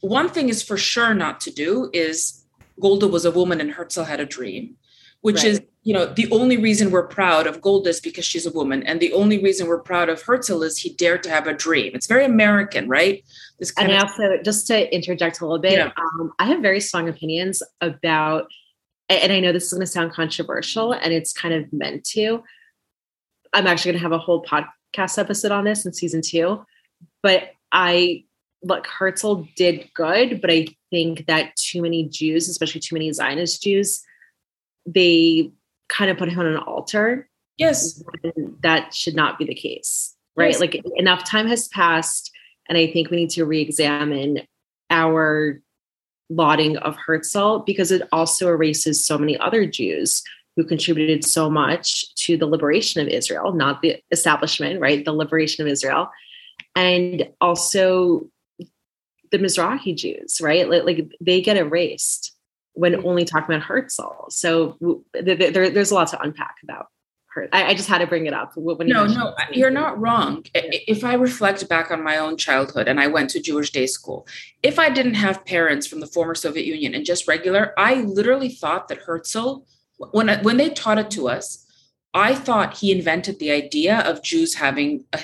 one 0.00 0.28
thing 0.28 0.48
is 0.48 0.62
for 0.62 0.76
sure 0.76 1.14
not 1.14 1.40
to 1.42 1.50
do 1.50 1.90
is 1.92 2.44
Golda 2.80 3.08
was 3.08 3.24
a 3.24 3.30
woman 3.30 3.60
and 3.60 3.70
Herzl 3.70 4.02
had 4.02 4.20
a 4.20 4.26
dream, 4.26 4.76
which 5.20 5.36
right. 5.36 5.46
is 5.46 5.60
you 5.86 5.94
know, 5.94 6.04
the 6.04 6.28
only 6.32 6.56
reason 6.56 6.90
we're 6.90 7.06
proud 7.06 7.46
of 7.46 7.60
Golda 7.60 7.90
is 7.90 8.00
because 8.00 8.24
she's 8.24 8.44
a 8.44 8.50
woman, 8.50 8.82
and 8.82 8.98
the 8.98 9.12
only 9.12 9.40
reason 9.40 9.68
we're 9.68 9.78
proud 9.78 10.08
of 10.08 10.20
Herzl 10.20 10.64
is 10.64 10.78
he 10.78 10.92
dared 10.94 11.22
to 11.22 11.30
have 11.30 11.46
a 11.46 11.52
dream. 11.52 11.92
It's 11.94 12.08
very 12.08 12.24
American, 12.24 12.88
right? 12.88 13.22
This 13.60 13.72
and 13.78 13.92
I 13.92 14.00
also, 14.00 14.42
just 14.44 14.66
to 14.66 14.92
interject 14.92 15.40
a 15.40 15.44
little 15.44 15.60
bit, 15.60 15.74
yeah. 15.74 15.92
um, 15.96 16.32
I 16.40 16.46
have 16.46 16.60
very 16.60 16.80
strong 16.80 17.08
opinions 17.08 17.62
about, 17.80 18.50
and 19.08 19.32
I 19.32 19.38
know 19.38 19.52
this 19.52 19.66
is 19.66 19.74
going 19.74 19.82
to 19.82 19.86
sound 19.86 20.10
controversial, 20.10 20.90
and 20.90 21.12
it's 21.12 21.32
kind 21.32 21.54
of 21.54 21.72
meant 21.72 22.02
to. 22.06 22.42
I'm 23.56 23.66
actually 23.66 23.92
going 23.92 24.00
to 24.00 24.02
have 24.02 24.12
a 24.12 24.18
whole 24.18 24.44
podcast 24.44 25.18
episode 25.18 25.50
on 25.50 25.64
this 25.64 25.86
in 25.86 25.94
season 25.94 26.20
two, 26.20 26.62
but 27.22 27.52
I 27.72 28.24
look, 28.62 28.86
Herzl 28.86 29.44
did 29.56 29.88
good, 29.94 30.42
but 30.42 30.50
I 30.50 30.66
think 30.90 31.26
that 31.26 31.56
too 31.56 31.80
many 31.80 32.06
Jews, 32.06 32.50
especially 32.50 32.82
too 32.82 32.94
many 32.94 33.10
Zionist 33.12 33.62
Jews, 33.62 34.02
they 34.84 35.50
kind 35.88 36.10
of 36.10 36.18
put 36.18 36.28
him 36.28 36.38
on 36.38 36.46
an 36.46 36.58
altar. 36.58 37.30
Yes. 37.56 38.02
That 38.62 38.92
should 38.92 39.14
not 39.14 39.38
be 39.38 39.46
the 39.46 39.54
case, 39.54 40.14
right? 40.36 40.50
Yes. 40.50 40.60
Like 40.60 40.82
enough 40.96 41.24
time 41.24 41.48
has 41.48 41.68
passed, 41.68 42.30
and 42.68 42.76
I 42.76 42.92
think 42.92 43.10
we 43.10 43.16
need 43.16 43.30
to 43.30 43.46
re 43.46 43.62
examine 43.62 44.42
our 44.90 45.62
lauding 46.28 46.76
of 46.78 46.96
Herzl 46.96 47.60
because 47.64 47.90
it 47.90 48.02
also 48.12 48.48
erases 48.48 49.02
so 49.02 49.16
many 49.16 49.38
other 49.38 49.64
Jews 49.64 50.22
who 50.56 50.64
contributed 50.64 51.24
so 51.24 51.50
much 51.50 52.14
to 52.14 52.36
the 52.36 52.46
liberation 52.46 53.00
of 53.00 53.08
Israel, 53.08 53.52
not 53.52 53.82
the 53.82 54.02
establishment, 54.10 54.80
right? 54.80 55.04
The 55.04 55.12
liberation 55.12 55.64
of 55.64 55.70
Israel. 55.70 56.10
And 56.74 57.28
also 57.40 58.28
the 59.30 59.38
Mizrahi 59.38 59.94
Jews, 59.94 60.40
right? 60.40 60.68
Like, 60.68 60.84
like 60.84 61.12
they 61.20 61.42
get 61.42 61.56
erased 61.56 62.32
when 62.72 63.04
only 63.06 63.24
talking 63.24 63.54
about 63.54 63.66
Herzl. 63.66 64.30
So 64.30 64.76
th- 65.14 65.38
th- 65.38 65.54
there, 65.54 65.70
there's 65.70 65.90
a 65.90 65.94
lot 65.94 66.08
to 66.08 66.20
unpack 66.20 66.56
about 66.62 66.86
her. 67.28 67.48
I, 67.52 67.68
I, 67.68 67.74
just 67.74 67.88
had 67.88 67.98
to 67.98 68.06
bring 68.06 68.26
it 68.26 68.34
up. 68.34 68.52
When 68.56 68.86
no, 68.88 69.06
no, 69.06 69.34
you're 69.52 69.70
not 69.70 69.98
wrong. 70.00 70.44
If 70.54 71.04
I 71.04 71.14
reflect 71.14 71.66
back 71.68 71.90
on 71.90 72.02
my 72.02 72.18
own 72.18 72.36
childhood 72.36 72.88
and 72.88 73.00
I 73.00 73.06
went 73.06 73.30
to 73.30 73.40
Jewish 73.40 73.70
day 73.70 73.86
school, 73.86 74.26
if 74.62 74.78
I 74.78 74.90
didn't 74.90 75.14
have 75.14 75.44
parents 75.44 75.86
from 75.86 76.00
the 76.00 76.06
former 76.06 76.34
Soviet 76.34 76.66
Union 76.66 76.94
and 76.94 77.04
just 77.04 77.26
regular, 77.26 77.72
I 77.78 78.02
literally 78.02 78.48
thought 78.48 78.88
that 78.88 78.98
Herzl, 78.98 79.66
when, 79.98 80.30
I, 80.30 80.42
when 80.42 80.56
they 80.56 80.70
taught 80.70 80.98
it 80.98 81.10
to 81.12 81.28
us, 81.28 81.66
I 82.14 82.34
thought 82.34 82.78
he 82.78 82.92
invented 82.92 83.38
the 83.38 83.50
idea 83.50 83.98
of 84.00 84.22
Jews 84.22 84.54
having 84.54 85.04
a, 85.12 85.20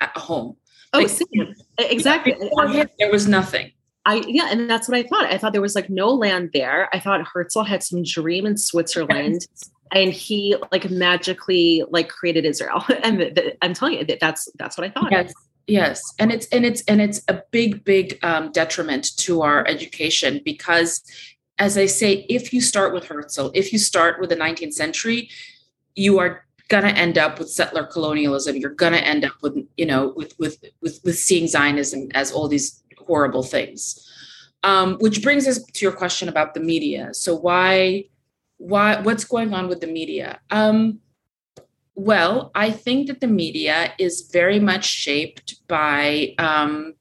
a 0.00 0.18
home. 0.18 0.56
Oh, 0.92 1.00
like, 1.00 1.48
exactly. 1.78 2.32
Before 2.32 2.68
him, 2.68 2.88
there 2.98 3.10
was 3.10 3.26
nothing. 3.26 3.72
I 4.06 4.22
yeah, 4.26 4.48
and 4.50 4.70
that's 4.70 4.88
what 4.88 4.96
I 4.96 5.02
thought. 5.02 5.26
I 5.26 5.36
thought 5.36 5.52
there 5.52 5.60
was 5.60 5.74
like 5.74 5.90
no 5.90 6.08
land 6.08 6.50
there. 6.54 6.88
I 6.92 7.00
thought 7.00 7.26
Herzl 7.26 7.62
had 7.62 7.82
some 7.82 8.04
dream 8.04 8.46
in 8.46 8.56
Switzerland, 8.56 9.40
and 9.92 10.12
he 10.12 10.56
like 10.70 10.88
magically 10.88 11.82
like 11.90 12.08
created 12.08 12.44
Israel. 12.44 12.84
and 13.02 13.40
I'm 13.62 13.74
telling 13.74 13.98
you 13.98 14.04
that 14.04 14.20
that's 14.20 14.48
that's 14.58 14.78
what 14.78 14.86
I 14.86 14.90
thought. 14.90 15.10
Yes, 15.10 15.34
yes, 15.66 16.14
and 16.20 16.30
it's 16.30 16.46
and 16.48 16.64
it's 16.64 16.82
and 16.82 17.02
it's 17.02 17.20
a 17.26 17.42
big 17.50 17.84
big 17.84 18.18
um, 18.22 18.52
detriment 18.52 19.08
to 19.18 19.42
our 19.42 19.66
education 19.66 20.40
because, 20.44 21.02
as 21.58 21.78
I 21.78 21.86
say, 21.86 22.26
if 22.28 22.52
you 22.52 22.60
start 22.60 22.92
with 22.92 23.04
Herzl, 23.04 23.50
if 23.54 23.72
you 23.72 23.78
start 23.78 24.20
with 24.20 24.30
the 24.30 24.36
19th 24.36 24.74
century, 24.74 25.30
you 25.94 26.18
are 26.18 26.44
gonna 26.68 26.88
end 26.88 27.16
up 27.16 27.38
with 27.38 27.50
settler 27.50 27.84
colonialism. 27.84 28.56
You're 28.56 28.70
gonna 28.70 28.98
end 28.98 29.24
up 29.24 29.32
with 29.42 29.56
you 29.76 29.86
know 29.86 30.12
with 30.16 30.34
with 30.38 30.62
with, 30.82 31.00
with 31.04 31.18
seeing 31.18 31.46
Zionism 31.46 32.08
as 32.14 32.32
all 32.32 32.48
these 32.48 32.82
horrible 32.98 33.42
things. 33.42 34.02
Um, 34.62 34.96
which 34.98 35.22
brings 35.22 35.46
us 35.46 35.62
to 35.62 35.84
your 35.84 35.92
question 35.92 36.28
about 36.28 36.54
the 36.54 36.60
media. 36.60 37.14
So 37.14 37.36
why, 37.36 38.06
why, 38.56 39.00
what's 39.00 39.22
going 39.22 39.54
on 39.54 39.68
with 39.68 39.80
the 39.80 39.86
media? 39.86 40.40
Um, 40.50 40.98
well, 41.94 42.50
I 42.52 42.72
think 42.72 43.06
that 43.06 43.20
the 43.20 43.28
media 43.28 43.92
is 43.98 44.28
very 44.32 44.58
much 44.58 44.84
shaped 44.84 45.66
by 45.68 46.34
um, 46.38 46.94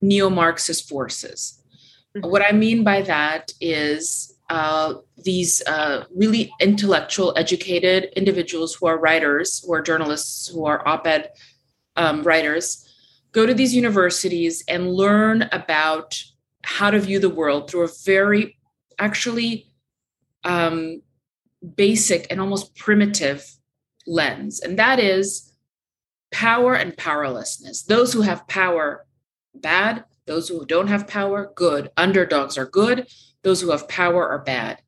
neo-Marxist 0.00 0.88
forces. 0.88 1.61
What 2.20 2.42
I 2.42 2.52
mean 2.52 2.84
by 2.84 3.02
that 3.02 3.52
is 3.60 4.36
uh, 4.50 4.94
these 5.24 5.62
uh, 5.66 6.04
really 6.14 6.52
intellectual, 6.60 7.32
educated 7.36 8.10
individuals 8.16 8.74
who 8.74 8.86
are 8.86 8.98
writers, 8.98 9.64
who 9.64 9.72
are 9.72 9.80
journalists, 9.80 10.48
who 10.48 10.66
are 10.66 10.86
op-ed 10.86 11.30
um, 11.96 12.22
writers, 12.22 12.86
go 13.32 13.46
to 13.46 13.54
these 13.54 13.74
universities 13.74 14.62
and 14.68 14.92
learn 14.92 15.48
about 15.52 16.22
how 16.64 16.90
to 16.90 16.98
view 16.98 17.18
the 17.18 17.30
world 17.30 17.70
through 17.70 17.84
a 17.84 17.90
very 18.04 18.58
actually 18.98 19.72
um, 20.44 21.00
basic 21.76 22.26
and 22.30 22.40
almost 22.40 22.74
primitive 22.76 23.56
lens. 24.06 24.60
And 24.60 24.78
that 24.78 24.98
is 24.98 25.52
power 26.30 26.74
and 26.74 26.96
powerlessness. 26.96 27.82
Those 27.82 28.12
who 28.12 28.22
have 28.22 28.46
power, 28.48 29.06
bad. 29.54 30.04
Those 30.26 30.48
who 30.48 30.64
don't 30.66 30.88
have 30.88 31.08
power, 31.08 31.52
good. 31.54 31.90
Underdogs 31.96 32.56
are 32.56 32.66
good. 32.66 33.08
Those 33.42 33.60
who 33.60 33.70
have 33.70 33.88
power 33.88 34.28
are 34.28 34.38
bad. 34.38 34.80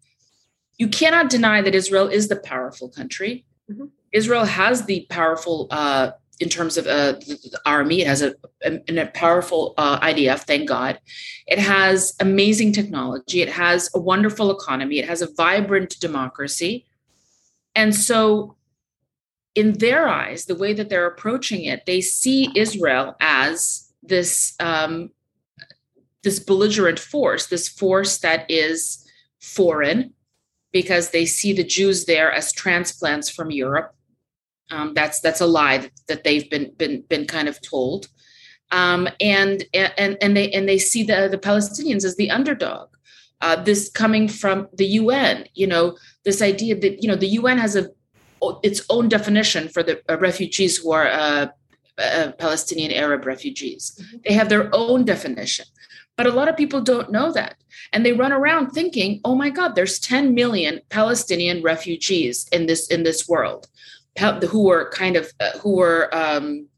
You 0.78 0.89
cannot 0.89 1.30
deny 1.30 1.62
that 1.62 1.74
Israel 1.74 2.09
is 2.09 2.28
the 2.28 2.37
powerful 2.37 2.89
country. 2.89 3.45
Mm-hmm. 3.70 3.87
Israel 4.12 4.45
has 4.45 4.85
the 4.85 5.07
powerful 5.11 5.66
uh, 5.70 6.12
in 6.41 6.49
terms 6.49 6.76
of 6.76 6.87
uh, 6.87 7.12
the, 7.12 7.39
the, 7.51 7.61
army. 7.64 8.01
It 8.01 8.07
has 8.07 8.22
a, 8.22 8.35
a, 8.64 8.80
a 8.89 9.07
powerful 9.07 9.74
uh, 9.76 10.01
IDF, 10.01 10.41
thank 10.41 10.68
God. 10.68 10.99
It 11.47 11.59
has 11.59 12.14
amazing 12.20 12.72
technology. 12.72 13.41
It 13.41 13.51
has 13.51 13.91
a 13.95 14.01
wonderful 14.01 14.51
economy. 14.51 14.99
It 14.99 15.09
has 15.09 15.22
a 15.22 15.32
vibrant 15.32 15.99
democracy. 16.01 16.87
And 17.74 17.95
so, 17.95 18.57
in 19.55 19.78
their 19.78 20.09
eyes, 20.09 20.47
the 20.47 20.57
way 20.57 20.72
that 20.72 20.89
they're 20.89 21.07
approaching 21.07 21.64
it, 21.64 21.87
they 21.87 22.01
see 22.01 22.51
Israel 22.57 23.14
as 23.20 23.93
this 24.03 24.55
um, 24.59 25.11
this 26.25 26.41
belligerent 26.41 26.99
force, 26.99 27.47
this 27.47 27.68
force 27.68 28.18
that 28.18 28.51
is 28.51 29.07
foreign, 29.41 30.12
because 30.72 31.11
they 31.11 31.27
see 31.27 31.53
the 31.53 31.64
Jews 31.64 32.07
there 32.07 32.33
as 32.33 32.53
transplants 32.53 33.31
from 33.31 33.51
Europe 33.51 33.95
um, 34.70 34.95
that's 34.95 35.20
that's 35.20 35.41
a 35.41 35.47
lie 35.47 35.91
that, 36.09 36.25
they've 36.25 36.49
been 36.49 36.72
been 36.77 37.03
been 37.09 37.27
kind 37.27 37.49
of 37.49 37.61
told, 37.61 38.09
um, 38.70 39.09
and 39.20 39.64
and 39.75 40.16
and 40.20 40.37
they 40.37 40.51
and 40.51 40.68
they 40.68 40.79
see 40.79 41.03
the 41.03 41.29
the 41.31 41.39
Palestinians 41.39 42.05
as 42.05 42.16
the 42.16 42.31
underdog. 42.31 42.89
Uh, 43.41 43.57
this 43.62 43.91
coming 43.91 44.27
from 44.27 44.68
the 44.72 44.87
UN, 44.87 45.45
you 45.55 45.66
know, 45.66 45.99
this 46.25 46.41
idea 46.41 46.79
that 46.81 47.03
you 47.03 47.09
know 47.09 47.16
the 47.16 47.29
UN 47.29 47.59
has 47.59 47.77
a 47.77 47.89
its 48.62 48.85
own 48.91 49.09
definition 49.09 49.68
for 49.68 49.83
the 49.83 50.01
uh, 50.11 50.18
refugees 50.18 50.79
who 50.79 50.93
are 50.93 51.09
uh, 51.09 51.47
uh 51.99 52.33
Palestinian 52.39 52.93
Arab 52.93 53.27
refugees. 53.27 53.99
Mm-hmm. 54.01 54.16
They 54.25 54.35
have 54.35 54.49
their 54.49 54.70
own 54.72 55.05
definition. 55.05 55.66
But 56.17 56.27
a 56.27 56.31
lot 56.33 56.49
of 56.49 56.57
people 56.57 56.81
don't 56.81 57.11
know 57.11 57.33
that. 57.33 57.57
And 57.93 58.07
they 58.07 58.12
run 58.12 58.33
around 58.33 58.71
thinking, 58.71 59.21
oh 59.25 59.35
my 59.35 59.51
God, 59.51 59.75
there's 59.75 59.99
10 59.99 60.35
million 60.35 60.81
Palestinian 60.89 61.62
refugees 61.62 62.47
in 62.53 62.67
this 62.67 62.89
in 62.89 63.03
this 63.03 63.29
world 63.29 63.69
who 64.19 64.65
were 64.65 64.91
kind 64.91 65.17
of 65.17 65.33
uh, 65.41 65.59
who 65.59 65.77
were 65.77 66.15
um, 66.15 66.69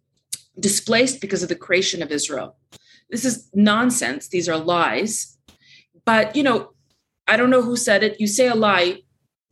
displaced 0.58 1.20
because 1.20 1.42
of 1.42 1.48
the 1.48 1.54
creation 1.54 2.02
of 2.02 2.10
Israel. 2.10 2.56
This 3.10 3.24
is 3.24 3.48
nonsense. 3.54 4.28
These 4.28 4.48
are 4.48 4.56
lies. 4.56 5.36
But 6.04 6.34
you 6.34 6.42
know, 6.42 6.70
I 7.28 7.36
don't 7.36 7.50
know 7.50 7.62
who 7.62 7.76
said 7.76 8.02
it. 8.02 8.20
You 8.20 8.26
say 8.26 8.48
a 8.48 8.54
lie, 8.54 9.02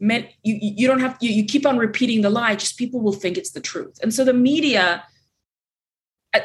meant 0.01 0.28
you 0.43 0.59
you 0.61 0.87
don't 0.87 1.01
have 1.01 1.16
you, 1.20 1.30
you 1.30 1.45
keep 1.45 1.66
on 1.66 1.76
repeating 1.76 2.22
the 2.22 2.30
lie. 2.30 2.57
Just 2.57 2.78
people 2.78 3.01
will 3.01 3.12
think 3.12 3.37
it's 3.37 3.53
the 3.53 3.61
truth. 3.61 3.99
And 4.03 4.12
so 4.14 4.24
the 4.24 4.35
media, 4.35 5.05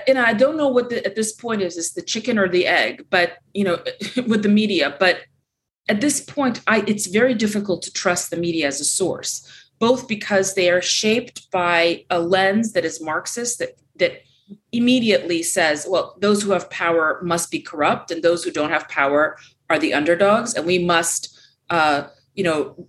and 0.07 0.19
I 0.19 0.33
don't 0.33 0.57
know 0.57 0.67
what 0.67 0.89
the, 0.89 1.05
at 1.05 1.15
this 1.15 1.31
point 1.31 1.61
is 1.61 1.77
is 1.77 1.93
the 1.93 2.01
chicken 2.01 2.37
or 2.37 2.47
the 2.47 2.67
egg, 2.67 3.05
but 3.09 3.37
you 3.53 3.63
know, 3.63 3.79
with 4.27 4.43
the 4.43 4.49
media. 4.49 4.95
But 4.99 5.21
at 5.87 6.01
this 6.01 6.21
point, 6.21 6.61
I 6.67 6.83
it's 6.87 7.07
very 7.07 7.33
difficult 7.33 7.81
to 7.83 7.93
trust 7.93 8.29
the 8.29 8.37
media 8.37 8.67
as 8.67 8.79
a 8.79 8.85
source 8.85 9.47
both 9.79 10.07
because 10.07 10.53
they 10.53 10.69
are 10.69 10.81
shaped 10.81 11.49
by 11.51 12.05
a 12.09 12.19
lens 12.19 12.73
that 12.73 12.85
is 12.85 13.01
Marxist 13.01 13.59
that 13.59 13.79
that 13.95 14.21
immediately 14.71 15.43
says, 15.43 15.85
well, 15.89 16.17
those 16.21 16.41
who 16.41 16.51
have 16.51 16.69
power 16.69 17.19
must 17.23 17.51
be 17.51 17.59
corrupt, 17.59 18.11
and 18.11 18.23
those 18.23 18.43
who 18.43 18.51
don't 18.51 18.71
have 18.71 18.87
power 18.89 19.37
are 19.69 19.79
the 19.79 19.93
underdogs, 19.93 20.53
and 20.53 20.65
we 20.65 20.83
must, 20.83 21.37
uh, 21.69 22.07
you 22.33 22.43
know, 22.43 22.87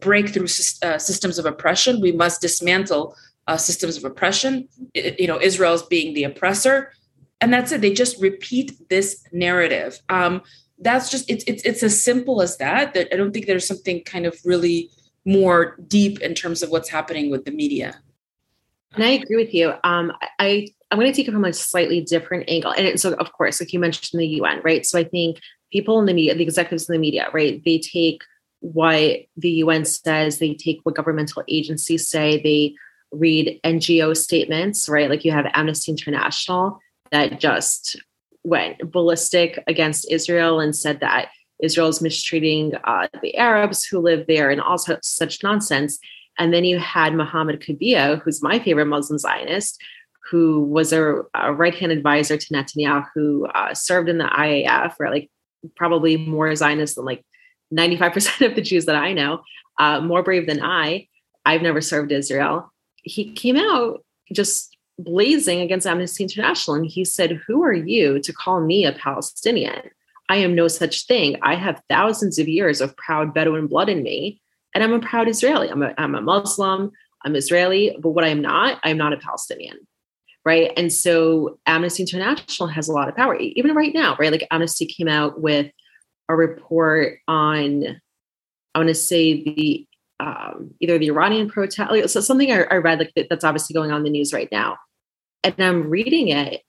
break 0.00 0.28
through 0.28 0.44
uh, 0.44 0.98
systems 0.98 1.38
of 1.38 1.46
oppression. 1.46 2.00
We 2.00 2.12
must 2.12 2.40
dismantle 2.40 3.16
uh, 3.46 3.56
systems 3.56 3.96
of 3.96 4.04
oppression. 4.04 4.68
It, 4.94 5.20
you 5.20 5.26
know, 5.26 5.40
Israel's 5.40 5.82
being 5.82 6.14
the 6.14 6.24
oppressor, 6.24 6.92
and 7.40 7.52
that's 7.52 7.72
it. 7.72 7.80
They 7.80 7.92
just 7.92 8.20
repeat 8.20 8.72
this 8.88 9.24
narrative. 9.32 10.00
Um, 10.08 10.42
that's 10.78 11.10
just 11.10 11.30
it's 11.30 11.44
it's 11.46 11.62
it's 11.64 11.82
as 11.82 12.02
simple 12.02 12.42
as 12.42 12.58
that. 12.58 12.94
That 12.94 13.08
I 13.12 13.16
don't 13.16 13.32
think 13.32 13.46
there's 13.46 13.66
something 13.66 14.02
kind 14.04 14.26
of 14.26 14.36
really 14.44 14.90
more 15.24 15.76
deep 15.88 16.20
in 16.20 16.34
terms 16.34 16.62
of 16.62 16.70
what's 16.70 16.88
happening 16.88 17.30
with 17.30 17.44
the 17.44 17.50
media. 17.50 18.00
And 18.94 19.04
I 19.04 19.08
agree 19.08 19.36
with 19.36 19.52
you. 19.52 19.74
Um, 19.84 20.12
I 20.38 20.68
I'm 20.90 20.98
going 20.98 21.10
to 21.10 21.16
take 21.16 21.28
it 21.28 21.32
from 21.32 21.44
a 21.44 21.52
slightly 21.52 22.00
different 22.00 22.44
angle. 22.48 22.72
And 22.72 22.98
so, 23.00 23.14
of 23.14 23.32
course, 23.32 23.60
like 23.60 23.72
you 23.72 23.80
mentioned 23.80 24.20
the 24.20 24.26
UN, 24.26 24.60
right? 24.62 24.86
So 24.86 24.98
I 24.98 25.04
think 25.04 25.40
people 25.72 25.98
in 25.98 26.06
the 26.06 26.14
media, 26.14 26.34
the 26.34 26.44
executives 26.44 26.88
in 26.88 26.92
the 26.92 26.98
media, 26.98 27.28
right? 27.32 27.60
They 27.64 27.78
take 27.78 28.22
what 28.60 29.20
the 29.36 29.50
UN 29.50 29.84
says, 29.84 30.38
they 30.38 30.54
take 30.54 30.80
what 30.84 30.94
governmental 30.94 31.42
agencies 31.48 32.08
say, 32.08 32.40
they 32.42 32.74
read 33.18 33.60
NGO 33.64 34.16
statements, 34.16 34.88
right? 34.88 35.10
Like 35.10 35.24
you 35.24 35.32
have 35.32 35.50
Amnesty 35.54 35.92
International 35.92 36.78
that 37.10 37.40
just 37.40 37.96
went 38.44 38.90
ballistic 38.90 39.62
against 39.66 40.10
Israel 40.10 40.60
and 40.60 40.74
said 40.74 41.00
that 41.00 41.28
Israel 41.62 41.88
is 41.88 42.02
mistreating 42.02 42.74
uh, 42.84 43.08
the 43.22 43.36
Arabs 43.36 43.84
who 43.84 43.98
live 43.98 44.26
there 44.26 44.50
and 44.50 44.60
also 44.60 44.98
such 45.02 45.42
nonsense. 45.42 45.98
And 46.38 46.52
then 46.52 46.64
you 46.64 46.78
had 46.78 47.14
Mohammed 47.14 47.60
Kabiya, 47.60 48.20
who's 48.20 48.42
my 48.42 48.58
favorite 48.58 48.86
Muslim 48.86 49.18
Zionist, 49.18 49.82
who 50.30 50.62
was 50.64 50.92
a, 50.92 51.22
a 51.34 51.52
right 51.52 51.74
hand 51.74 51.92
advisor 51.92 52.36
to 52.36 52.52
Netanyahu, 52.52 53.06
who 53.14 53.46
uh, 53.46 53.74
served 53.74 54.08
in 54.08 54.18
the 54.18 54.24
IAF, 54.24 54.94
or 55.00 55.10
like 55.10 55.30
probably 55.76 56.16
more 56.16 56.54
Zionist 56.54 56.96
than 56.96 57.04
like 57.04 57.24
95% 57.74 58.46
of 58.46 58.54
the 58.54 58.62
Jews 58.62 58.84
that 58.86 58.96
I 58.96 59.12
know, 59.12 59.40
uh, 59.78 60.00
more 60.00 60.22
brave 60.22 60.46
than 60.46 60.62
I. 60.62 61.08
I've 61.44 61.62
never 61.62 61.80
served 61.80 62.12
Israel. 62.12 62.72
He 63.06 63.32
came 63.32 63.56
out 63.56 64.04
just 64.32 64.76
blazing 64.98 65.60
against 65.60 65.86
Amnesty 65.86 66.24
International 66.24 66.76
and 66.76 66.86
he 66.86 67.04
said, 67.04 67.40
Who 67.46 67.62
are 67.62 67.72
you 67.72 68.20
to 68.20 68.32
call 68.32 68.60
me 68.60 68.84
a 68.84 68.92
Palestinian? 68.92 69.90
I 70.28 70.36
am 70.36 70.54
no 70.54 70.68
such 70.68 71.06
thing. 71.06 71.36
I 71.42 71.54
have 71.54 71.82
thousands 71.88 72.38
of 72.38 72.48
years 72.48 72.80
of 72.80 72.96
proud 72.96 73.32
Bedouin 73.32 73.68
blood 73.68 73.88
in 73.88 74.02
me, 74.02 74.40
and 74.74 74.82
I'm 74.82 74.92
a 74.92 75.00
proud 75.00 75.28
Israeli. 75.28 75.68
I'm 75.68 75.82
a, 75.82 75.94
I'm 75.96 76.16
a 76.16 76.20
Muslim, 76.20 76.90
I'm 77.24 77.36
Israeli, 77.36 77.96
but 78.00 78.10
what 78.10 78.24
I'm 78.24 78.42
not, 78.42 78.80
I'm 78.82 78.98
not 78.98 79.12
a 79.12 79.18
Palestinian 79.18 79.78
right? 80.46 80.70
And 80.76 80.92
so 80.92 81.58
Amnesty 81.66 82.04
International 82.04 82.68
has 82.68 82.88
a 82.88 82.92
lot 82.92 83.08
of 83.08 83.16
power, 83.16 83.34
even 83.36 83.74
right 83.74 83.92
now, 83.92 84.16
right? 84.16 84.30
Like 84.30 84.46
Amnesty 84.52 84.86
came 84.86 85.08
out 85.08 85.42
with 85.42 85.72
a 86.28 86.36
report 86.36 87.18
on, 87.26 88.00
I 88.72 88.78
want 88.78 88.88
to 88.88 88.94
say 88.94 89.42
the 89.42 89.86
um, 90.20 90.74
either 90.80 90.98
the 90.98 91.08
Iranian 91.08 91.48
protest, 91.48 92.12
so 92.12 92.20
something 92.20 92.50
I, 92.50 92.62
I 92.64 92.76
read 92.76 92.98
like 92.98 93.12
that's 93.28 93.44
obviously 93.44 93.74
going 93.74 93.90
on 93.90 93.98
in 93.98 94.04
the 94.04 94.10
news 94.10 94.32
right 94.32 94.48
now, 94.50 94.78
and 95.44 95.54
I'm 95.58 95.90
reading 95.90 96.28
it 96.28 96.62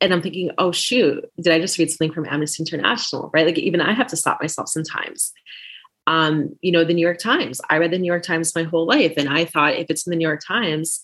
and 0.00 0.12
I'm 0.12 0.22
thinking, 0.22 0.50
oh 0.58 0.72
shoot, 0.72 1.24
did 1.40 1.52
I 1.52 1.60
just 1.60 1.78
read 1.78 1.90
something 1.90 2.12
from 2.12 2.26
Amnesty 2.28 2.62
International? 2.62 3.30
Right? 3.32 3.46
Like 3.46 3.58
even 3.58 3.80
I 3.80 3.92
have 3.92 4.08
to 4.08 4.16
stop 4.16 4.40
myself 4.40 4.68
sometimes. 4.68 5.32
Um, 6.06 6.56
you 6.60 6.70
know, 6.70 6.84
the 6.84 6.94
New 6.94 7.04
York 7.04 7.18
Times. 7.18 7.60
I 7.68 7.78
read 7.78 7.90
the 7.90 7.98
New 7.98 8.06
York 8.06 8.22
Times 8.22 8.54
my 8.54 8.62
whole 8.62 8.86
life, 8.86 9.14
and 9.16 9.28
I 9.28 9.44
thought 9.44 9.74
if 9.74 9.86
it's 9.88 10.06
in 10.06 10.10
the 10.10 10.16
New 10.16 10.26
York 10.26 10.40
Times, 10.46 11.00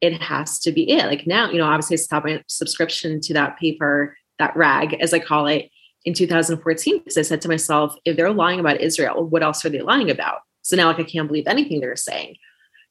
it 0.00 0.20
has 0.22 0.58
to 0.60 0.70
be 0.70 0.90
it. 0.90 1.06
Like 1.06 1.26
now, 1.26 1.50
you 1.50 1.58
know, 1.58 1.64
obviously 1.64 1.94
I 1.94 1.96
stopped 1.96 2.26
my 2.26 2.42
subscription 2.46 3.20
to 3.22 3.34
that 3.34 3.58
paper, 3.58 4.16
that 4.38 4.56
rag, 4.56 4.94
as 5.00 5.14
I 5.14 5.18
call 5.18 5.46
it, 5.46 5.70
in 6.04 6.12
2014, 6.12 6.98
because 6.98 7.16
I 7.16 7.22
said 7.22 7.40
to 7.42 7.48
myself, 7.48 7.96
if 8.04 8.16
they're 8.16 8.30
lying 8.30 8.60
about 8.60 8.80
Israel, 8.80 9.26
what 9.26 9.42
else 9.42 9.64
are 9.64 9.70
they 9.70 9.80
lying 9.80 10.10
about? 10.10 10.40
So 10.64 10.76
now 10.76 10.88
like 10.88 10.98
I 10.98 11.04
can't 11.04 11.28
believe 11.28 11.46
anything 11.46 11.80
they're 11.80 11.94
saying. 11.94 12.36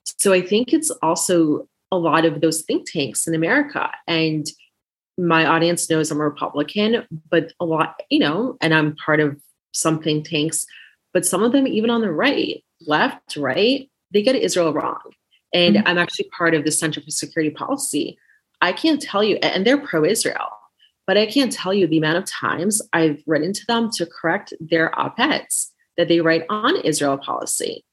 So 0.06 0.32
I 0.32 0.42
think 0.42 0.72
it's 0.74 0.90
also 1.02 1.68
a 1.92 1.98
lot 1.98 2.26
of 2.26 2.40
those 2.40 2.62
think 2.62 2.90
tanks 2.90 3.28
in 3.28 3.36
America. 3.36 3.92
And 4.08 4.48
my 5.18 5.46
audience 5.46 5.90
knows 5.90 6.10
I'm 6.10 6.22
a 6.22 6.24
Republican, 6.24 7.06
but 7.30 7.52
a 7.60 7.66
lot, 7.66 8.02
you 8.10 8.20
know, 8.20 8.58
and 8.62 8.74
I'm 8.74 8.96
part 8.96 9.20
of 9.20 9.40
some 9.74 10.02
think 10.02 10.28
tanks, 10.28 10.66
but 11.14 11.26
some 11.26 11.44
of 11.44 11.52
them, 11.52 11.68
even 11.68 11.90
on 11.90 12.02
the 12.02 12.12
right, 12.12 12.64
left, 12.88 13.36
right, 13.36 13.90
they 14.12 14.24
get 14.24 14.36
Israel 14.36 14.74
wrong 14.74 15.02
and 15.54 15.76
mm-hmm. 15.76 15.88
I'm 15.88 15.98
actually 15.98 16.30
part 16.30 16.56
of 16.56 16.66
the 16.66 16.72
Center 16.72 17.02
for 17.02 17.12
Security 17.12 17.52
Policy. 17.52 18.18
I 18.62 18.74
can't 18.74 19.02
tell 19.02 19.24
you, 19.24 19.36
and 19.38 19.66
they're 19.66 19.78
pro 19.78 20.04
Israel, 20.04 20.50
but 21.06 21.18
I 21.18 21.26
can't 21.26 21.52
tell 21.52 21.74
you 21.74 21.86
the 21.86 21.98
amount 21.98 22.18
of 22.18 22.26
times 22.26 22.82
I've 22.92 23.22
written 23.28 23.54
to 23.54 23.66
them 23.68 23.90
to 23.92 24.06
correct 24.06 24.54
their 24.60 24.98
op 25.00 25.20
eds 25.20 25.72
that 25.98 26.08
they 26.08 26.22
write 26.22 26.44
on 26.50 26.76
Israel 26.82 27.18
policy. 27.18 27.84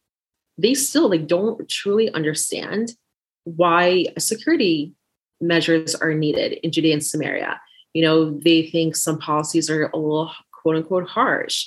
They 0.59 0.75
still 0.75 1.09
like 1.09 1.27
don't 1.27 1.69
truly 1.69 2.13
understand 2.13 2.93
why 3.45 4.07
security 4.19 4.95
measures 5.41 5.95
are 5.95 6.15
needed 6.15 6.53
in 6.63 6.71
Judea 6.71 6.95
and 6.95 7.05
Samaria. 7.05 7.61
You 7.95 8.03
know, 8.03 8.39
they 8.39 8.69
think 8.69 8.95
some 8.95 9.19
policies 9.19 9.71
are 9.71 9.87
a 9.87 9.97
little 9.97 10.31
quote 10.53 10.77
unquote 10.77 11.09
harsh, 11.09 11.67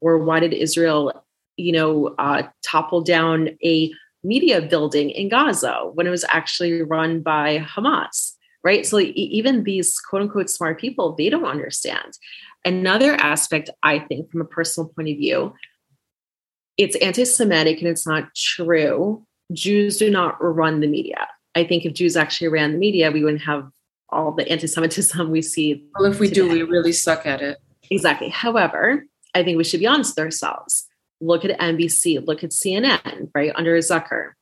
or 0.00 0.18
why 0.18 0.40
did 0.40 0.52
Israel, 0.52 1.24
you 1.56 1.72
know, 1.72 2.14
uh, 2.18 2.42
topple 2.62 3.00
down 3.00 3.50
a 3.64 3.92
media 4.22 4.62
building 4.62 5.10
in 5.10 5.28
Gaza 5.28 5.90
when 5.94 6.06
it 6.06 6.10
was 6.10 6.24
actually 6.28 6.82
run 6.82 7.20
by 7.20 7.58
Hamas, 7.58 8.32
right? 8.62 8.86
So 8.86 8.98
even 9.00 9.64
these 9.64 9.98
quote 9.98 10.22
unquote 10.22 10.50
smart 10.50 10.80
people, 10.80 11.14
they 11.14 11.28
don't 11.28 11.44
understand. 11.44 12.12
Another 12.64 13.14
aspect, 13.14 13.68
I 13.82 13.98
think, 13.98 14.30
from 14.30 14.40
a 14.40 14.46
personal 14.46 14.88
point 14.88 15.10
of 15.10 15.16
view, 15.16 15.54
it's 16.76 16.96
anti 16.96 17.24
Semitic 17.24 17.78
and 17.78 17.88
it's 17.88 18.06
not 18.06 18.34
true. 18.34 19.24
Jews 19.52 19.98
do 19.98 20.10
not 20.10 20.42
run 20.42 20.80
the 20.80 20.86
media. 20.86 21.28
I 21.54 21.64
think 21.64 21.84
if 21.84 21.94
Jews 21.94 22.16
actually 22.16 22.48
ran 22.48 22.72
the 22.72 22.78
media, 22.78 23.10
we 23.10 23.22
wouldn't 23.22 23.42
have 23.42 23.70
all 24.08 24.32
the 24.32 24.48
anti 24.48 24.66
Semitism 24.66 25.30
we 25.30 25.42
see. 25.42 25.84
Well, 25.98 26.10
if 26.10 26.18
we 26.18 26.28
today. 26.28 26.40
do, 26.40 26.48
we 26.48 26.62
really 26.62 26.92
suck 26.92 27.26
at 27.26 27.40
it. 27.40 27.58
Exactly. 27.90 28.28
However, 28.28 29.04
I 29.34 29.42
think 29.42 29.58
we 29.58 29.64
should 29.64 29.80
be 29.80 29.86
honest 29.86 30.16
with 30.16 30.24
ourselves 30.24 30.86
look 31.20 31.44
at 31.44 31.58
NBC, 31.58 32.26
look 32.26 32.44
at 32.44 32.50
CNN, 32.50 33.30
right, 33.34 33.52
under 33.54 33.76
Zucker, 33.78 34.32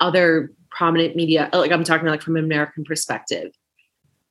other 0.00 0.52
prominent 0.70 1.14
media, 1.14 1.48
uh, 1.52 1.58
like 1.58 1.70
I'm 1.70 1.84
talking 1.84 2.02
about, 2.02 2.12
like 2.12 2.22
from 2.22 2.36
an 2.36 2.44
American 2.44 2.84
perspective. 2.84 3.52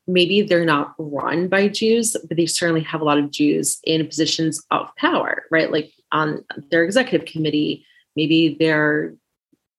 Maybe 0.06 0.42
they're 0.42 0.66
not 0.66 0.94
run 0.98 1.48
by 1.48 1.70
Jews, 1.70 2.18
but 2.28 2.36
they 2.36 2.46
certainly 2.46 2.82
have 2.82 3.00
a 3.00 3.06
lot 3.06 3.18
of 3.18 3.32
Jews 3.32 3.80
in 3.86 4.06
positions 4.06 4.62
of 4.70 4.94
power, 4.98 5.44
right? 5.50 5.72
Like 5.72 5.94
on 6.14 6.46
their 6.72 6.84
executive 6.84 7.28
committee, 7.28 7.86
maybe 8.16 8.56
they're 8.60 9.14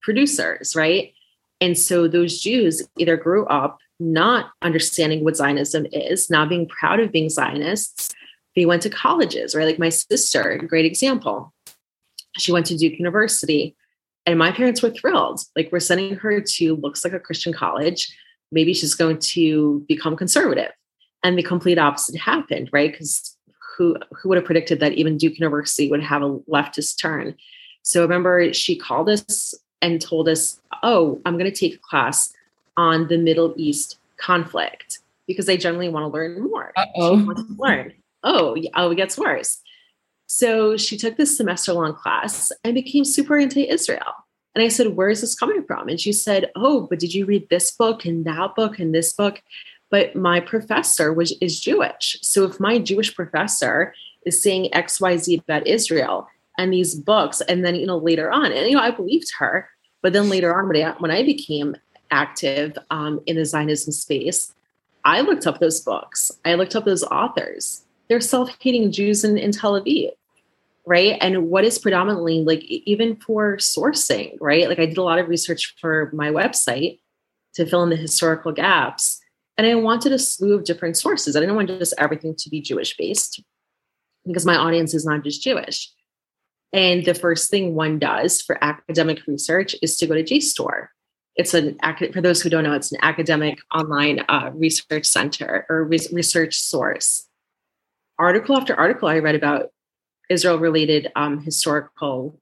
producers, 0.02 0.76
right? 0.76 1.14
And 1.60 1.78
so 1.78 2.06
those 2.06 2.40
Jews 2.40 2.82
either 2.98 3.16
grew 3.16 3.46
up 3.46 3.78
not 3.98 4.50
understanding 4.60 5.24
what 5.24 5.36
Zionism 5.36 5.86
is, 5.92 6.28
not 6.28 6.50
being 6.50 6.68
proud 6.68 7.00
of 7.00 7.12
being 7.12 7.30
Zionists. 7.30 8.12
They 8.54 8.66
went 8.66 8.82
to 8.82 8.90
colleges, 8.90 9.54
right? 9.54 9.64
Like 9.64 9.78
my 9.78 9.88
sister, 9.88 10.60
great 10.68 10.84
example 10.84 11.54
she 12.38 12.52
went 12.52 12.66
to 12.66 12.76
Duke 12.76 12.98
University. 12.98 13.76
And 14.26 14.38
my 14.38 14.52
parents 14.52 14.82
were 14.82 14.90
thrilled. 14.90 15.40
Like, 15.54 15.70
we're 15.70 15.80
sending 15.80 16.16
her 16.16 16.40
to 16.40 16.76
looks 16.76 17.04
like 17.04 17.12
a 17.12 17.20
Christian 17.20 17.52
college. 17.52 18.14
Maybe 18.50 18.72
she's 18.72 18.94
going 18.94 19.18
to 19.18 19.84
become 19.88 20.16
conservative. 20.16 20.70
And 21.22 21.38
the 21.38 21.42
complete 21.42 21.78
opposite 21.78 22.16
happened, 22.16 22.70
right? 22.72 22.90
Because 22.90 23.33
who, 23.76 23.96
who 24.12 24.28
would 24.28 24.36
have 24.36 24.44
predicted 24.44 24.80
that 24.80 24.92
even 24.92 25.18
Duke 25.18 25.38
University 25.38 25.90
would 25.90 26.02
have 26.02 26.22
a 26.22 26.38
leftist 26.40 27.00
turn? 27.00 27.34
So 27.82 28.02
remember, 28.02 28.52
she 28.52 28.76
called 28.76 29.08
us 29.08 29.54
and 29.82 30.00
told 30.00 30.28
us, 30.28 30.60
Oh, 30.82 31.20
I'm 31.24 31.38
going 31.38 31.50
to 31.50 31.56
take 31.56 31.74
a 31.74 31.78
class 31.78 32.32
on 32.76 33.08
the 33.08 33.18
Middle 33.18 33.54
East 33.56 33.98
conflict 34.16 35.00
because 35.26 35.48
I 35.48 35.56
generally 35.56 35.88
want 35.88 36.04
to 36.04 36.08
learn 36.08 36.42
more. 36.42 36.72
Oh, 36.96 37.18
She 37.18 37.24
wants 37.24 37.42
to 37.42 37.56
learn. 37.58 37.92
Oh, 38.22 38.56
oh, 38.74 38.90
it 38.90 38.96
gets 38.96 39.18
worse. 39.18 39.60
So 40.26 40.76
she 40.76 40.96
took 40.96 41.16
this 41.16 41.36
semester 41.36 41.72
long 41.74 41.94
class 41.94 42.50
and 42.64 42.74
became 42.74 43.04
super 43.04 43.36
anti 43.38 43.68
Israel. 43.68 44.14
And 44.54 44.64
I 44.64 44.68
said, 44.68 44.96
Where 44.96 45.10
is 45.10 45.20
this 45.20 45.34
coming 45.34 45.64
from? 45.64 45.88
And 45.88 46.00
she 46.00 46.12
said, 46.12 46.50
Oh, 46.56 46.86
but 46.88 46.98
did 46.98 47.12
you 47.12 47.26
read 47.26 47.48
this 47.48 47.70
book 47.70 48.04
and 48.04 48.24
that 48.24 48.54
book 48.54 48.78
and 48.78 48.94
this 48.94 49.12
book? 49.12 49.42
But 49.94 50.16
my 50.16 50.40
professor 50.40 51.12
was 51.12 51.30
is 51.40 51.60
Jewish. 51.60 52.18
So 52.20 52.42
if 52.44 52.58
my 52.58 52.78
Jewish 52.78 53.14
professor 53.14 53.94
is 54.26 54.42
saying 54.42 54.70
XYZ 54.72 55.42
about 55.42 55.66
Israel 55.68 56.26
and 56.58 56.72
these 56.72 56.96
books, 56.96 57.40
and 57.42 57.64
then 57.64 57.76
you 57.76 57.86
know, 57.86 57.98
later 57.98 58.28
on, 58.32 58.50
and 58.50 58.66
you 58.68 58.74
know, 58.74 58.82
I 58.82 58.90
believed 58.90 59.30
her, 59.38 59.68
but 60.02 60.12
then 60.12 60.28
later 60.28 60.50
on, 60.58 60.66
when 60.66 60.84
I, 60.84 60.90
when 60.98 61.10
I 61.12 61.22
became 61.22 61.76
active 62.10 62.76
um, 62.90 63.20
in 63.26 63.36
the 63.36 63.44
Zionism 63.44 63.92
space, 63.92 64.52
I 65.04 65.20
looked 65.20 65.46
up 65.46 65.60
those 65.60 65.80
books. 65.80 66.32
I 66.44 66.54
looked 66.54 66.74
up 66.74 66.84
those 66.84 67.04
authors 67.04 67.84
they're 68.08 68.20
self-hating 68.20 68.92
Jews 68.92 69.24
in, 69.24 69.38
in 69.38 69.52
Tel 69.52 69.80
Aviv, 69.80 70.10
right? 70.84 71.16
And 71.20 71.48
what 71.48 71.64
is 71.64 71.78
predominantly 71.78 72.42
like 72.42 72.62
even 72.64 73.16
for 73.16 73.56
sourcing, 73.58 74.36
right? 74.40 74.68
Like 74.68 74.78
I 74.78 74.86
did 74.86 74.98
a 74.98 75.02
lot 75.02 75.18
of 75.18 75.28
research 75.28 75.74
for 75.80 76.10
my 76.12 76.30
website 76.30 76.98
to 77.54 77.64
fill 77.64 77.84
in 77.84 77.90
the 77.90 77.96
historical 77.96 78.52
gaps. 78.52 79.20
And 79.56 79.66
I 79.66 79.74
wanted 79.76 80.12
a 80.12 80.18
slew 80.18 80.54
of 80.54 80.64
different 80.64 80.96
sources. 80.96 81.36
I 81.36 81.40
didn't 81.40 81.54
want 81.54 81.68
just 81.68 81.94
everything 81.98 82.34
to 82.36 82.50
be 82.50 82.60
Jewish 82.60 82.96
based 82.96 83.42
because 84.26 84.46
my 84.46 84.56
audience 84.56 84.94
is 84.94 85.06
not 85.06 85.22
just 85.22 85.42
Jewish. 85.42 85.92
And 86.72 87.04
the 87.04 87.14
first 87.14 87.50
thing 87.50 87.74
one 87.74 88.00
does 88.00 88.42
for 88.42 88.62
academic 88.62 89.20
research 89.28 89.76
is 89.80 89.96
to 89.98 90.06
go 90.06 90.14
to 90.14 90.24
JSTOR. 90.24 90.88
It's 91.36 91.54
an 91.54 91.78
for 92.12 92.20
those 92.20 92.42
who 92.42 92.50
don't 92.50 92.64
know, 92.64 92.72
it's 92.72 92.92
an 92.92 92.98
academic 93.02 93.58
online 93.72 94.24
uh, 94.28 94.50
research 94.54 95.06
center 95.06 95.66
or 95.68 95.84
re- 95.84 96.08
research 96.12 96.56
source. 96.56 97.28
Article 98.18 98.56
after 98.56 98.74
article 98.74 99.08
I 99.08 99.18
read 99.18 99.34
about 99.34 99.70
Israel-related 100.30 101.12
um, 101.16 101.40
historical, 101.40 102.40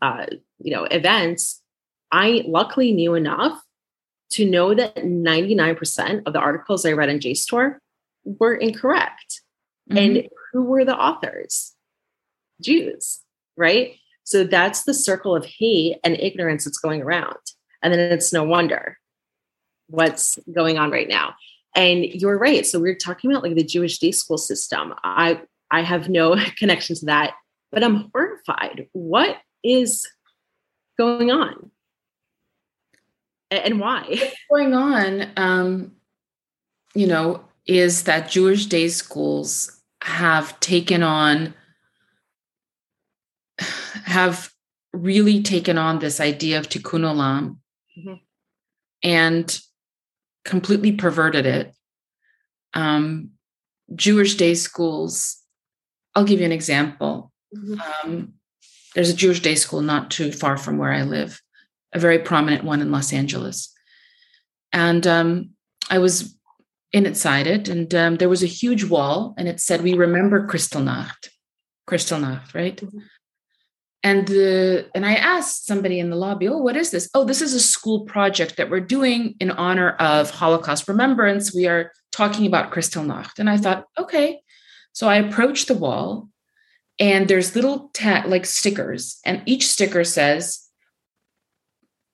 uh, 0.00 0.26
you 0.58 0.72
know, 0.72 0.84
events. 0.84 1.60
I 2.12 2.44
luckily 2.46 2.92
knew 2.92 3.14
enough 3.14 3.60
to 4.30 4.48
know 4.48 4.74
that 4.74 4.96
99% 4.96 6.22
of 6.26 6.32
the 6.32 6.38
articles 6.38 6.86
I 6.86 6.92
read 6.92 7.08
in 7.08 7.18
JSTOR 7.18 7.76
were 8.24 8.54
incorrect. 8.54 9.42
Mm-hmm. 9.90 9.98
And 9.98 10.28
who 10.52 10.64
were 10.64 10.84
the 10.84 10.96
authors? 10.96 11.74
Jews 12.62 13.20
right? 13.60 13.94
So 14.24 14.42
that's 14.42 14.84
the 14.84 14.94
circle 14.94 15.36
of 15.36 15.44
hate 15.44 15.98
and 16.02 16.18
ignorance 16.18 16.64
that's 16.64 16.78
going 16.78 17.02
around. 17.02 17.36
And 17.82 17.92
then 17.92 18.00
it's 18.00 18.32
no 18.32 18.42
wonder 18.42 18.98
what's 19.88 20.38
going 20.52 20.78
on 20.78 20.90
right 20.90 21.08
now. 21.08 21.34
And 21.76 22.04
you're 22.04 22.38
right. 22.38 22.66
So 22.66 22.80
we're 22.80 22.96
talking 22.96 23.30
about 23.30 23.42
like 23.42 23.54
the 23.54 23.64
Jewish 23.64 23.98
day 23.98 24.10
school 24.10 24.38
system. 24.38 24.94
I 25.04 25.42
I 25.70 25.82
have 25.82 26.08
no 26.08 26.36
connection 26.58 26.96
to 26.96 27.06
that, 27.06 27.34
but 27.70 27.84
I'm 27.84 28.10
horrified. 28.12 28.88
What 28.92 29.36
is 29.62 30.08
going 30.98 31.30
on? 31.30 31.70
And 33.50 33.80
why? 33.80 34.04
What's 34.08 34.36
going 34.50 34.74
on, 34.74 35.30
um, 35.36 35.92
you 36.94 37.06
know, 37.06 37.44
is 37.66 38.04
that 38.04 38.30
Jewish 38.30 38.66
day 38.66 38.88
schools 38.88 39.80
have 40.02 40.58
taken 40.60 41.02
on 41.02 41.54
have 44.04 44.50
really 44.92 45.42
taken 45.42 45.78
on 45.78 45.98
this 45.98 46.20
idea 46.20 46.58
of 46.58 46.68
tikkun 46.68 47.02
olam 47.02 47.58
mm-hmm. 47.98 48.14
and 49.02 49.60
completely 50.44 50.92
perverted 50.92 51.46
it. 51.46 51.74
Um, 52.74 53.30
Jewish 53.94 54.36
day 54.36 54.54
schools, 54.54 55.38
I'll 56.14 56.24
give 56.24 56.40
you 56.40 56.46
an 56.46 56.52
example. 56.52 57.32
Mm-hmm. 57.54 58.08
Um, 58.08 58.34
there's 58.94 59.10
a 59.10 59.14
Jewish 59.14 59.40
day 59.40 59.54
school 59.54 59.82
not 59.82 60.10
too 60.10 60.32
far 60.32 60.56
from 60.56 60.78
where 60.78 60.92
I 60.92 61.02
live, 61.02 61.40
a 61.92 61.98
very 61.98 62.18
prominent 62.18 62.64
one 62.64 62.80
in 62.80 62.90
Los 62.90 63.12
Angeles. 63.12 63.72
And 64.72 65.06
um, 65.06 65.50
I 65.90 65.98
was 65.98 66.36
inside 66.92 67.46
it, 67.46 67.68
and 67.68 67.94
um, 67.94 68.16
there 68.16 68.28
was 68.28 68.42
a 68.42 68.46
huge 68.46 68.84
wall, 68.84 69.34
and 69.36 69.48
it 69.48 69.60
said, 69.60 69.82
We 69.82 69.94
remember 69.94 70.46
Kristallnacht. 70.46 71.28
Kristallnacht, 71.88 72.54
right? 72.54 72.76
Mm-hmm 72.76 72.98
and 74.02 74.26
the 74.28 74.88
and 74.94 75.04
i 75.04 75.14
asked 75.14 75.66
somebody 75.66 75.98
in 75.98 76.10
the 76.10 76.16
lobby 76.16 76.48
oh 76.48 76.58
what 76.58 76.76
is 76.76 76.90
this 76.90 77.08
oh 77.14 77.24
this 77.24 77.42
is 77.42 77.54
a 77.54 77.60
school 77.60 78.00
project 78.04 78.56
that 78.56 78.70
we're 78.70 78.80
doing 78.80 79.34
in 79.40 79.50
honor 79.50 79.90
of 79.92 80.30
holocaust 80.30 80.88
remembrance 80.88 81.54
we 81.54 81.66
are 81.66 81.92
talking 82.12 82.46
about 82.46 82.70
kristallnacht 82.70 83.38
and 83.38 83.50
i 83.50 83.56
thought 83.56 83.84
okay 83.98 84.40
so 84.92 85.08
i 85.08 85.16
approached 85.16 85.68
the 85.68 85.74
wall 85.74 86.28
and 86.98 87.28
there's 87.28 87.54
little 87.54 87.90
ta- 87.92 88.24
like 88.26 88.46
stickers 88.46 89.20
and 89.24 89.42
each 89.46 89.66
sticker 89.66 90.04
says 90.04 90.66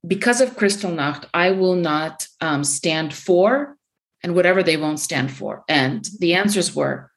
because 0.06 0.40
of 0.40 0.56
kristallnacht 0.56 1.24
i 1.34 1.50
will 1.50 1.74
not 1.74 2.26
um, 2.40 2.62
stand 2.64 3.12
for 3.12 3.76
and 4.22 4.34
whatever 4.34 4.62
they 4.62 4.76
won't 4.76 5.00
stand 5.00 5.30
for 5.30 5.64
and 5.68 6.08
the 6.20 6.34
answers 6.34 6.74
were 6.74 7.10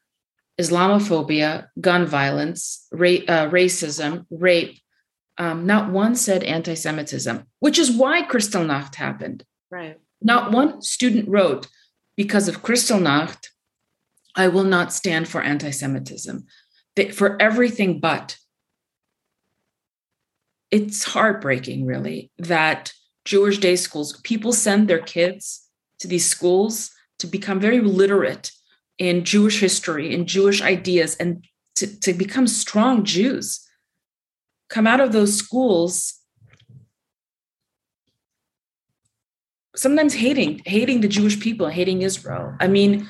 Islamophobia, 0.60 1.68
gun 1.80 2.06
violence, 2.06 2.86
ra- 2.92 3.26
uh, 3.28 3.50
racism, 3.50 4.26
rape. 4.30 4.78
Um, 5.38 5.66
not 5.66 5.90
one 5.90 6.16
said 6.16 6.44
anti 6.44 6.74
Semitism, 6.74 7.46
which 7.60 7.80
is 7.80 7.90
why 7.90 8.24
Kristallnacht 8.24 8.96
happened. 8.96 9.46
Right. 9.72 9.98
Not 10.22 10.52
one 10.52 10.82
student 10.82 11.30
wrote, 11.30 11.68
because 12.18 12.50
of 12.50 12.62
Kristallnacht, 12.62 13.48
I 14.36 14.50
will 14.50 14.66
not 14.66 14.92
stand 14.92 15.30
for 15.30 15.42
anti 15.42 15.72
Semitism. 15.72 16.46
For 17.14 17.42
everything 17.42 18.02
but. 18.02 18.36
It's 20.72 21.04
heartbreaking, 21.04 21.86
really, 21.86 22.32
that 22.38 22.94
Jewish 23.26 23.58
day 23.58 23.76
schools, 23.76 24.20
people 24.24 24.54
send 24.54 24.88
their 24.88 25.02
kids 25.02 25.68
to 26.00 26.08
these 26.08 26.28
schools 26.28 26.92
to 27.20 27.28
become 27.28 27.60
very 27.60 27.80
literate 27.82 28.52
in 28.98 29.24
Jewish 29.24 29.60
history, 29.60 30.14
in 30.14 30.26
Jewish 30.26 30.62
ideas, 30.62 31.16
and 31.16 31.46
to, 31.76 32.00
to 32.02 32.14
become 32.14 32.48
strong 32.48 33.04
Jews. 33.04 33.66
Come 34.70 34.86
out 34.86 35.00
of 35.00 35.12
those 35.12 35.36
schools 35.36 36.20
sometimes 39.80 40.14
hating 40.14 40.62
hating 40.66 41.00
the 41.02 41.08
jewish 41.08 41.40
people 41.40 41.68
hating 41.68 42.02
israel 42.02 42.54
i 42.60 42.68
mean 42.68 43.10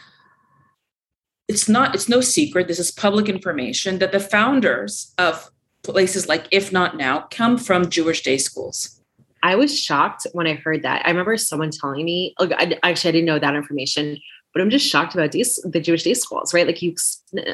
it's 1.47 1.67
not 1.67 1.95
it's 1.95 2.07
no 2.07 2.21
secret 2.21 2.67
this 2.67 2.79
is 2.79 2.91
public 2.91 3.27
information 3.27 3.97
that 3.99 4.11
the 4.11 4.19
founders 4.19 5.13
of 5.17 5.49
places 5.83 6.27
like 6.27 6.47
if 6.51 6.71
not 6.71 6.97
now 6.97 7.21
come 7.31 7.57
from 7.57 7.89
jewish 7.89 8.21
day 8.21 8.37
schools 8.37 9.01
i 9.43 9.55
was 9.55 9.77
shocked 9.77 10.27
when 10.33 10.47
i 10.47 10.53
heard 10.53 10.83
that 10.83 11.05
i 11.05 11.09
remember 11.09 11.37
someone 11.37 11.71
telling 11.71 12.05
me 12.05 12.33
look 12.39 12.51
I, 12.53 12.77
actually 12.83 13.09
i 13.09 13.11
didn't 13.13 13.25
know 13.25 13.39
that 13.39 13.55
information 13.55 14.17
but 14.53 14.61
I'm 14.61 14.69
just 14.69 14.87
shocked 14.87 15.13
about 15.13 15.31
these, 15.31 15.57
the 15.63 15.79
Jewish 15.79 16.03
day 16.03 16.13
schools, 16.13 16.53
right? 16.53 16.65
Like 16.65 16.81
you, 16.81 16.95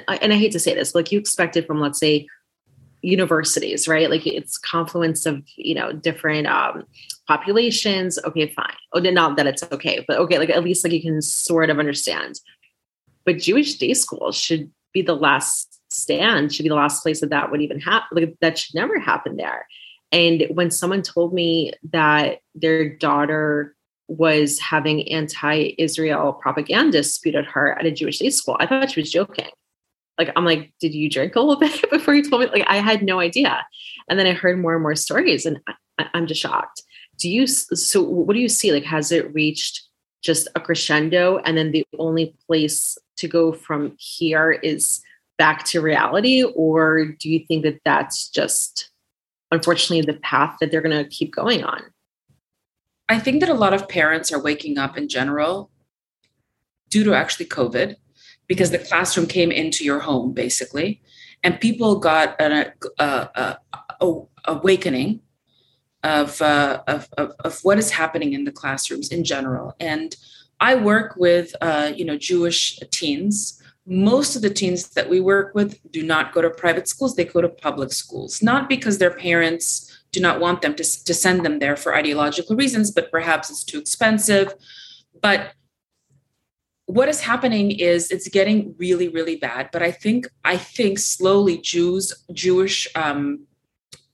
and 0.07 0.33
I 0.33 0.37
hate 0.37 0.51
to 0.53 0.59
say 0.59 0.73
this, 0.73 0.95
like 0.95 1.11
you 1.11 1.19
expected 1.19 1.67
from, 1.67 1.81
let's 1.81 1.99
say, 1.99 2.27
universities, 3.01 3.87
right? 3.87 4.09
Like 4.09 4.25
it's 4.25 4.57
confluence 4.57 5.25
of, 5.25 5.43
you 5.57 5.75
know, 5.75 5.91
different 5.91 6.47
um, 6.47 6.85
populations. 7.27 8.17
Okay, 8.23 8.47
fine. 8.47 8.73
Oh, 8.93 8.99
not 8.99 9.35
that 9.37 9.47
it's 9.47 9.63
okay, 9.71 10.03
but 10.07 10.17
okay, 10.17 10.39
like 10.39 10.49
at 10.49 10.63
least 10.63 10.83
like 10.83 10.93
you 10.93 11.01
can 11.01 11.21
sort 11.21 11.69
of 11.69 11.79
understand. 11.79 12.39
But 13.25 13.39
Jewish 13.39 13.75
day 13.75 13.93
schools 13.93 14.37
should 14.37 14.71
be 14.93 15.01
the 15.01 15.15
last 15.15 15.74
stand, 15.95 16.53
should 16.53 16.63
be 16.63 16.69
the 16.69 16.75
last 16.75 17.01
place 17.01 17.21
that 17.21 17.29
that 17.29 17.51
would 17.51 17.61
even 17.61 17.79
happen. 17.79 18.07
Like 18.11 18.35
that 18.41 18.57
should 18.57 18.75
never 18.75 18.99
happen 18.99 19.37
there. 19.37 19.67
And 20.11 20.47
when 20.51 20.71
someone 20.71 21.01
told 21.01 21.33
me 21.33 21.73
that 21.91 22.39
their 22.53 22.89
daughter 22.89 23.75
was 24.07 24.59
having 24.59 25.07
anti-Israel 25.09 26.33
propaganda 26.33 27.03
spewed 27.03 27.35
at 27.35 27.45
her 27.45 27.77
at 27.77 27.85
a 27.85 27.91
Jewish 27.91 28.19
day 28.19 28.29
school. 28.29 28.57
I 28.59 28.67
thought 28.67 28.91
she 28.91 28.99
was 28.99 29.11
joking. 29.11 29.49
Like 30.17 30.31
I'm 30.35 30.45
like, 30.45 30.71
did 30.79 30.93
you 30.93 31.09
drink 31.09 31.35
a 31.35 31.39
little 31.39 31.55
bit 31.59 31.89
before 31.89 32.13
you 32.13 32.27
told 32.27 32.41
me? 32.41 32.47
Like 32.47 32.65
I 32.67 32.77
had 32.77 33.03
no 33.03 33.19
idea. 33.19 33.65
And 34.09 34.19
then 34.19 34.27
I 34.27 34.33
heard 34.33 34.59
more 34.59 34.73
and 34.73 34.83
more 34.83 34.95
stories, 34.95 35.45
and 35.45 35.59
I, 35.97 36.07
I'm 36.13 36.27
just 36.27 36.41
shocked. 36.41 36.83
Do 37.17 37.29
you? 37.29 37.47
So 37.47 38.01
what 38.01 38.33
do 38.33 38.39
you 38.39 38.49
see? 38.49 38.71
Like, 38.71 38.83
has 38.83 39.11
it 39.11 39.33
reached 39.33 39.81
just 40.21 40.47
a 40.55 40.59
crescendo, 40.59 41.39
and 41.39 41.57
then 41.57 41.71
the 41.71 41.85
only 41.97 42.35
place 42.47 42.97
to 43.17 43.27
go 43.27 43.51
from 43.51 43.95
here 43.97 44.51
is 44.51 45.01
back 45.37 45.65
to 45.65 45.81
reality, 45.81 46.43
or 46.43 47.05
do 47.05 47.29
you 47.29 47.45
think 47.47 47.63
that 47.63 47.79
that's 47.83 48.29
just 48.29 48.89
unfortunately 49.51 50.01
the 50.01 50.19
path 50.19 50.57
that 50.59 50.71
they're 50.71 50.81
going 50.81 50.97
to 50.97 51.09
keep 51.09 51.33
going 51.33 51.63
on? 51.63 51.81
I 53.07 53.19
think 53.19 53.39
that 53.41 53.49
a 53.49 53.53
lot 53.53 53.73
of 53.73 53.87
parents 53.87 54.31
are 54.31 54.41
waking 54.41 54.77
up 54.77 54.97
in 54.97 55.07
general 55.07 55.69
due 56.89 57.03
to 57.03 57.13
actually 57.13 57.45
COVID, 57.47 57.95
because 58.47 58.71
the 58.71 58.79
classroom 58.79 59.27
came 59.27 59.51
into 59.51 59.83
your 59.83 59.99
home 59.99 60.33
basically, 60.33 61.01
and 61.43 61.59
people 61.59 61.99
got 61.99 62.39
an 62.39 62.71
a, 62.99 63.57
a, 64.01 64.21
awakening 64.45 65.21
of, 66.03 66.41
uh, 66.41 66.81
of, 66.87 67.09
of, 67.17 67.33
of 67.39 67.59
what 67.63 67.79
is 67.79 67.91
happening 67.91 68.33
in 68.33 68.43
the 68.43 68.51
classrooms 68.51 69.09
in 69.09 69.23
general. 69.23 69.75
And 69.79 70.15
I 70.59 70.75
work 70.75 71.15
with 71.17 71.55
uh, 71.61 71.91
you 71.95 72.05
know 72.05 72.17
Jewish 72.17 72.79
teens. 72.91 73.61
Most 73.85 74.35
of 74.35 74.41
the 74.41 74.49
teens 74.49 74.89
that 74.89 75.09
we 75.09 75.19
work 75.19 75.53
with 75.53 75.79
do 75.91 76.03
not 76.03 76.33
go 76.33 76.41
to 76.41 76.49
private 76.49 76.87
schools; 76.87 77.15
they 77.15 77.25
go 77.25 77.41
to 77.41 77.49
public 77.49 77.93
schools, 77.93 78.41
not 78.41 78.67
because 78.67 78.97
their 78.97 79.11
parents 79.11 79.95
do 80.11 80.19
not 80.19 80.39
want 80.39 80.61
them 80.61 80.73
to, 80.75 80.83
to 81.03 81.13
send 81.13 81.45
them 81.45 81.59
there 81.59 81.75
for 81.75 81.93
ideological 81.95 82.55
reasons, 82.55 82.89
but 82.89 83.11
perhaps 83.11 83.49
it's 83.49 83.63
too 83.63 83.79
expensive. 83.79 84.53
But 85.21 85.51
what 86.85 87.09
is 87.09 87.21
happening 87.21 87.71
is 87.71 88.11
it's 88.11 88.27
getting 88.27 88.75
really, 88.77 89.07
really 89.07 89.35
bad. 89.35 89.69
But 89.71 89.81
I 89.81 89.91
think 89.91 90.27
I 90.43 90.57
think 90.57 90.99
slowly 90.99 91.57
Jews, 91.57 92.13
Jewish 92.33 92.87
um, 92.95 93.45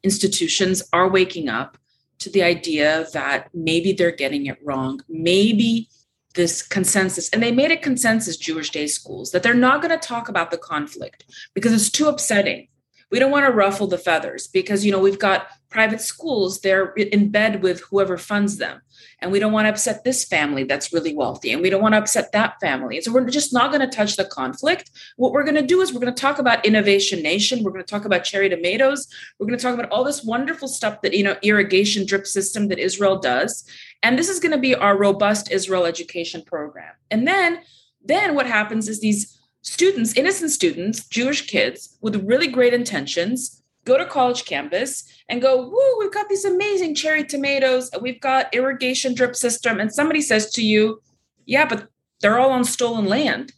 institutions 0.03 0.83
are 0.93 1.09
waking 1.09 1.49
up 1.49 1.77
to 2.19 2.29
the 2.29 2.43
idea 2.43 3.07
that 3.13 3.49
maybe 3.53 3.93
they're 3.93 4.11
getting 4.11 4.45
it 4.45 4.57
wrong. 4.63 5.01
Maybe 5.09 5.89
this 6.33 6.61
consensus, 6.61 7.29
and 7.29 7.41
they 7.41 7.51
made 7.51 7.71
a 7.71 7.77
consensus, 7.77 8.37
Jewish 8.37 8.69
day 8.69 8.87
schools, 8.87 9.31
that 9.31 9.43
they're 9.43 9.53
not 9.53 9.81
going 9.81 9.97
to 9.97 10.07
talk 10.07 10.29
about 10.29 10.51
the 10.51 10.57
conflict 10.57 11.25
because 11.53 11.73
it's 11.73 11.89
too 11.89 12.07
upsetting. 12.07 12.67
We 13.11 13.19
don't 13.19 13.31
want 13.31 13.45
to 13.45 13.51
ruffle 13.51 13.87
the 13.87 13.97
feathers 13.97 14.47
because 14.47 14.85
you 14.85 14.91
know 14.91 14.99
we've 14.99 15.19
got 15.19 15.47
private 15.71 16.01
schools, 16.01 16.61
they're 16.61 16.91
in 16.93 17.29
bed 17.29 17.63
with 17.63 17.81
whoever 17.89 18.17
funds 18.17 18.57
them. 18.57 18.81
And 19.19 19.31
we 19.31 19.39
don't 19.39 19.53
want 19.53 19.65
to 19.65 19.69
upset 19.69 20.03
this 20.03 20.23
family 20.23 20.63
that's 20.63 20.91
really 20.91 21.15
wealthy. 21.15 21.53
And 21.53 21.61
we 21.61 21.69
don't 21.69 21.81
want 21.81 21.93
to 21.93 21.99
upset 21.99 22.31
that 22.33 22.59
family. 22.59 22.97
And 22.97 23.03
so 23.03 23.13
we're 23.13 23.27
just 23.29 23.53
not 23.53 23.71
going 23.71 23.87
to 23.87 23.95
touch 23.95 24.17
the 24.17 24.25
conflict. 24.25 24.91
What 25.15 25.31
we're 25.31 25.43
going 25.43 25.55
to 25.55 25.61
do 25.61 25.81
is 25.81 25.93
we're 25.93 26.01
going 26.01 26.13
to 26.13 26.21
talk 26.21 26.39
about 26.39 26.65
Innovation 26.65 27.23
Nation. 27.23 27.63
We're 27.63 27.71
going 27.71 27.85
to 27.85 27.89
talk 27.89 28.05
about 28.05 28.23
cherry 28.23 28.49
tomatoes. 28.49 29.07
We're 29.39 29.47
going 29.47 29.57
to 29.57 29.63
talk 29.63 29.73
about 29.73 29.91
all 29.91 30.03
this 30.03 30.23
wonderful 30.23 30.67
stuff 30.67 31.01
that, 31.01 31.13
you 31.13 31.23
know, 31.23 31.37
irrigation 31.41 32.05
drip 32.05 32.27
system 32.27 32.67
that 32.67 32.79
Israel 32.79 33.17
does. 33.17 33.63
And 34.03 34.19
this 34.19 34.29
is 34.29 34.39
going 34.39 34.51
to 34.51 34.57
be 34.57 34.75
our 34.75 34.97
robust 34.97 35.51
Israel 35.51 35.85
education 35.85 36.41
program. 36.41 36.93
And 37.09 37.27
then, 37.27 37.61
then 38.03 38.35
what 38.35 38.47
happens 38.47 38.89
is 38.89 38.99
these 38.99 39.39
students, 39.61 40.13
innocent 40.17 40.51
students, 40.51 41.07
Jewish 41.07 41.47
kids 41.47 41.97
with 42.01 42.27
really 42.27 42.47
great 42.47 42.73
intentions, 42.73 43.60
go 43.85 43.97
to 43.97 44.05
college 44.05 44.45
campus 44.45 45.05
and 45.29 45.41
go, 45.41 45.67
woo, 45.67 45.99
we've 45.99 46.13
got 46.13 46.29
these 46.29 46.45
amazing 46.45 46.95
cherry 46.95 47.23
tomatoes, 47.23 47.89
we've 48.01 48.21
got 48.21 48.53
irrigation 48.53 49.13
drip 49.13 49.35
system. 49.35 49.79
And 49.79 49.91
somebody 49.91 50.21
says 50.21 50.51
to 50.51 50.63
you, 50.63 51.01
yeah, 51.45 51.65
but 51.65 51.87
they're 52.21 52.39
all 52.39 52.51
on 52.51 52.63
stolen 52.63 53.05
land. 53.05 53.53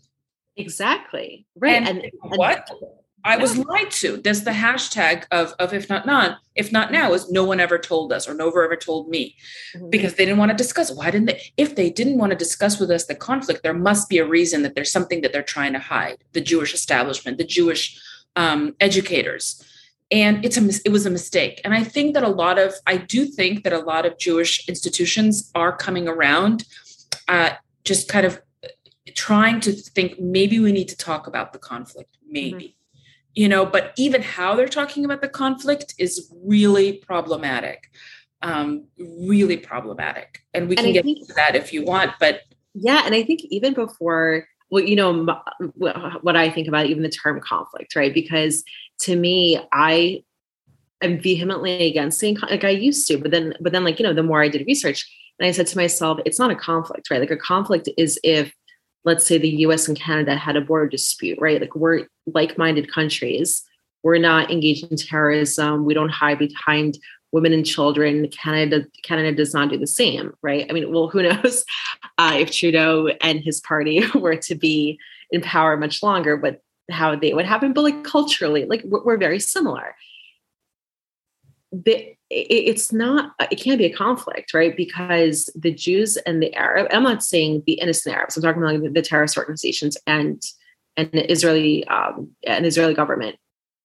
Exactly. 0.55 1.45
Right. 1.55 1.81
And, 1.81 1.99
and 1.99 2.11
what? 2.21 2.69
And, 2.69 2.79
I 3.25 3.37
was 3.37 3.57
lied 3.57 3.89
to. 3.91 4.17
There's 4.17 4.43
the 4.43 4.51
hashtag 4.51 5.25
of, 5.31 5.53
of 5.57 5.73
if 5.73 5.89
not 5.89 6.05
none, 6.05 6.35
if 6.55 6.73
not 6.73 6.91
now, 6.91 7.13
is 7.13 7.31
no 7.31 7.45
one 7.45 7.61
ever 7.61 7.77
told 7.77 8.11
us 8.11 8.27
or 8.27 8.33
no 8.33 8.49
one 8.49 8.63
ever 8.65 8.75
told 8.75 9.07
me 9.07 9.37
mm-hmm. 9.75 9.89
because 9.89 10.15
they 10.15 10.25
didn't 10.25 10.39
want 10.39 10.51
to 10.51 10.57
discuss. 10.57 10.91
Why 10.91 11.09
didn't 11.09 11.27
they? 11.27 11.41
If 11.55 11.75
they 11.75 11.89
didn't 11.89 12.17
want 12.17 12.31
to 12.31 12.37
discuss 12.37 12.79
with 12.79 12.91
us 12.91 13.05
the 13.05 13.15
conflict, 13.15 13.63
there 13.63 13.73
must 13.73 14.09
be 14.09 14.17
a 14.17 14.27
reason 14.27 14.61
that 14.63 14.75
there's 14.75 14.91
something 14.91 15.21
that 15.21 15.31
they're 15.31 15.41
trying 15.41 15.71
to 15.71 15.79
hide. 15.79 16.17
The 16.33 16.41
Jewish 16.41 16.73
establishment, 16.73 17.37
the 17.37 17.45
Jewish 17.45 17.97
um, 18.35 18.75
educators 18.81 19.63
and 20.13 20.45
it's 20.45 20.57
a 20.57 20.69
it 20.85 20.91
was 20.91 21.05
a 21.05 21.09
mistake. 21.09 21.59
And 21.65 21.73
i 21.73 21.83
think 21.83 22.13
that 22.13 22.23
a 22.23 22.29
lot 22.43 22.57
of 22.59 22.73
i 22.85 22.95
do 22.95 23.25
think 23.25 23.63
that 23.63 23.73
a 23.73 23.79
lot 23.79 24.05
of 24.05 24.17
jewish 24.17 24.69
institutions 24.69 25.51
are 25.55 25.75
coming 25.75 26.07
around 26.07 26.63
uh, 27.27 27.51
just 27.83 28.07
kind 28.07 28.25
of 28.25 28.41
trying 29.15 29.59
to 29.61 29.71
think 29.71 30.19
maybe 30.19 30.59
we 30.59 30.71
need 30.71 30.89
to 30.89 30.97
talk 30.97 31.27
about 31.27 31.53
the 31.53 31.59
conflict 31.59 32.17
maybe. 32.27 32.65
Mm-hmm. 32.65 33.41
you 33.41 33.47
know 33.49 33.65
but 33.65 33.93
even 33.97 34.21
how 34.21 34.55
they're 34.55 34.77
talking 34.81 35.03
about 35.03 35.21
the 35.21 35.33
conflict 35.43 35.95
is 35.97 36.31
really 36.45 36.93
problematic. 36.93 37.89
Um, 38.41 38.87
really 38.99 39.55
problematic. 39.55 40.41
And 40.53 40.67
we 40.67 40.75
can 40.75 40.91
get 40.91 41.05
think, 41.05 41.19
into 41.19 41.33
that 41.35 41.55
if 41.55 41.71
you 41.73 41.85
want 41.85 42.11
but 42.19 42.41
yeah 42.73 43.01
and 43.05 43.15
i 43.15 43.23
think 43.23 43.39
even 43.57 43.73
before 43.73 44.45
well 44.69 44.83
you 44.83 44.97
know 44.97 45.11
what 46.25 46.35
i 46.35 46.49
think 46.49 46.67
about 46.67 46.87
even 46.87 47.03
the 47.03 47.09
term 47.09 47.39
conflict 47.39 47.95
right? 47.95 48.13
Because 48.13 48.63
to 49.01 49.15
me, 49.15 49.59
I 49.71 50.23
am 51.01 51.19
vehemently 51.19 51.87
against 51.87 52.19
saying 52.19 52.37
like 52.49 52.63
I 52.63 52.69
used 52.69 53.07
to, 53.07 53.17
but 53.17 53.31
then 53.31 53.53
but 53.59 53.71
then 53.71 53.83
like 53.83 53.99
you 53.99 54.03
know 54.03 54.13
the 54.13 54.23
more 54.23 54.41
I 54.41 54.49
did 54.49 54.65
research, 54.65 55.05
and 55.39 55.47
I 55.47 55.51
said 55.51 55.67
to 55.67 55.77
myself, 55.77 56.19
it's 56.25 56.39
not 56.39 56.51
a 56.51 56.55
conflict, 56.55 57.09
right? 57.09 57.19
Like 57.19 57.31
a 57.31 57.37
conflict 57.37 57.89
is 57.97 58.19
if 58.23 58.53
let's 59.05 59.25
say 59.27 59.37
the 59.37 59.49
U.S. 59.49 59.87
and 59.87 59.97
Canada 59.99 60.35
had 60.35 60.55
a 60.55 60.61
border 60.61 60.87
dispute, 60.87 61.37
right? 61.41 61.59
Like 61.59 61.75
we're 61.75 62.07
like-minded 62.25 62.91
countries. 62.91 63.63
We're 64.01 64.17
not 64.17 64.49
engaged 64.49 64.89
in 64.89 64.97
terrorism. 64.97 65.85
We 65.85 65.93
don't 65.93 66.09
hide 66.09 66.39
behind 66.39 66.97
women 67.31 67.51
and 67.51 67.65
children. 67.65 68.27
Canada 68.29 68.85
Canada 69.03 69.35
does 69.35 69.53
not 69.53 69.69
do 69.69 69.77
the 69.77 69.87
same, 69.87 70.33
right? 70.41 70.65
I 70.69 70.73
mean, 70.73 70.91
well, 70.93 71.09
who 71.09 71.23
knows 71.23 71.65
uh, 72.17 72.37
if 72.39 72.51
Trudeau 72.51 73.07
and 73.21 73.39
his 73.39 73.59
party 73.59 74.03
were 74.15 74.37
to 74.37 74.55
be 74.55 74.99
in 75.31 75.41
power 75.41 75.75
much 75.75 76.01
longer, 76.01 76.37
but 76.37 76.61
how 76.93 77.15
they 77.15 77.33
would 77.33 77.45
happen, 77.45 77.73
but 77.73 77.83
like 77.83 78.03
culturally, 78.03 78.65
like 78.65 78.81
we're, 78.85 79.17
very 79.17 79.39
similar. 79.39 79.95
The, 81.71 82.15
it's 82.29 82.91
not 82.91 83.33
it 83.51 83.55
can't 83.57 83.77
be 83.77 83.85
a 83.85 83.93
conflict 83.93 84.53
right? 84.53 84.75
Because 84.75 85.49
the 85.55 85.71
jews 85.71 86.17
and 86.17 86.41
the 86.41 86.53
arab 86.55 86.87
i'm 86.91 87.03
not 87.03 87.23
saying 87.23 87.63
the 87.65 87.73
innocent 87.73 88.15
arabs 88.15 88.35
i'm 88.35 88.43
talking 88.43 88.63
about 88.63 88.93
the 88.93 89.01
terrorist 89.01 89.37
organizations 89.37 89.97
and 90.07 90.41
and 90.97 91.11
the 91.11 91.31
israeli 91.31 91.85
um 91.87 92.31
an 92.45 92.65
israeli 92.65 92.93
government. 92.93 93.37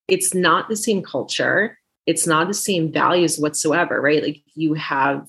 It's 0.07 0.33
not 0.33 0.69
the 0.69 0.75
same 0.75 1.03
culture. 1.03 1.77
It's 2.07 2.25
not 2.25 2.47
the 2.47 2.53
same 2.55 2.91
values 2.91 3.37
whatsoever 3.37 4.01
right? 4.01 4.23
Like 4.23 4.41
you 4.55 4.73
have 4.75 5.27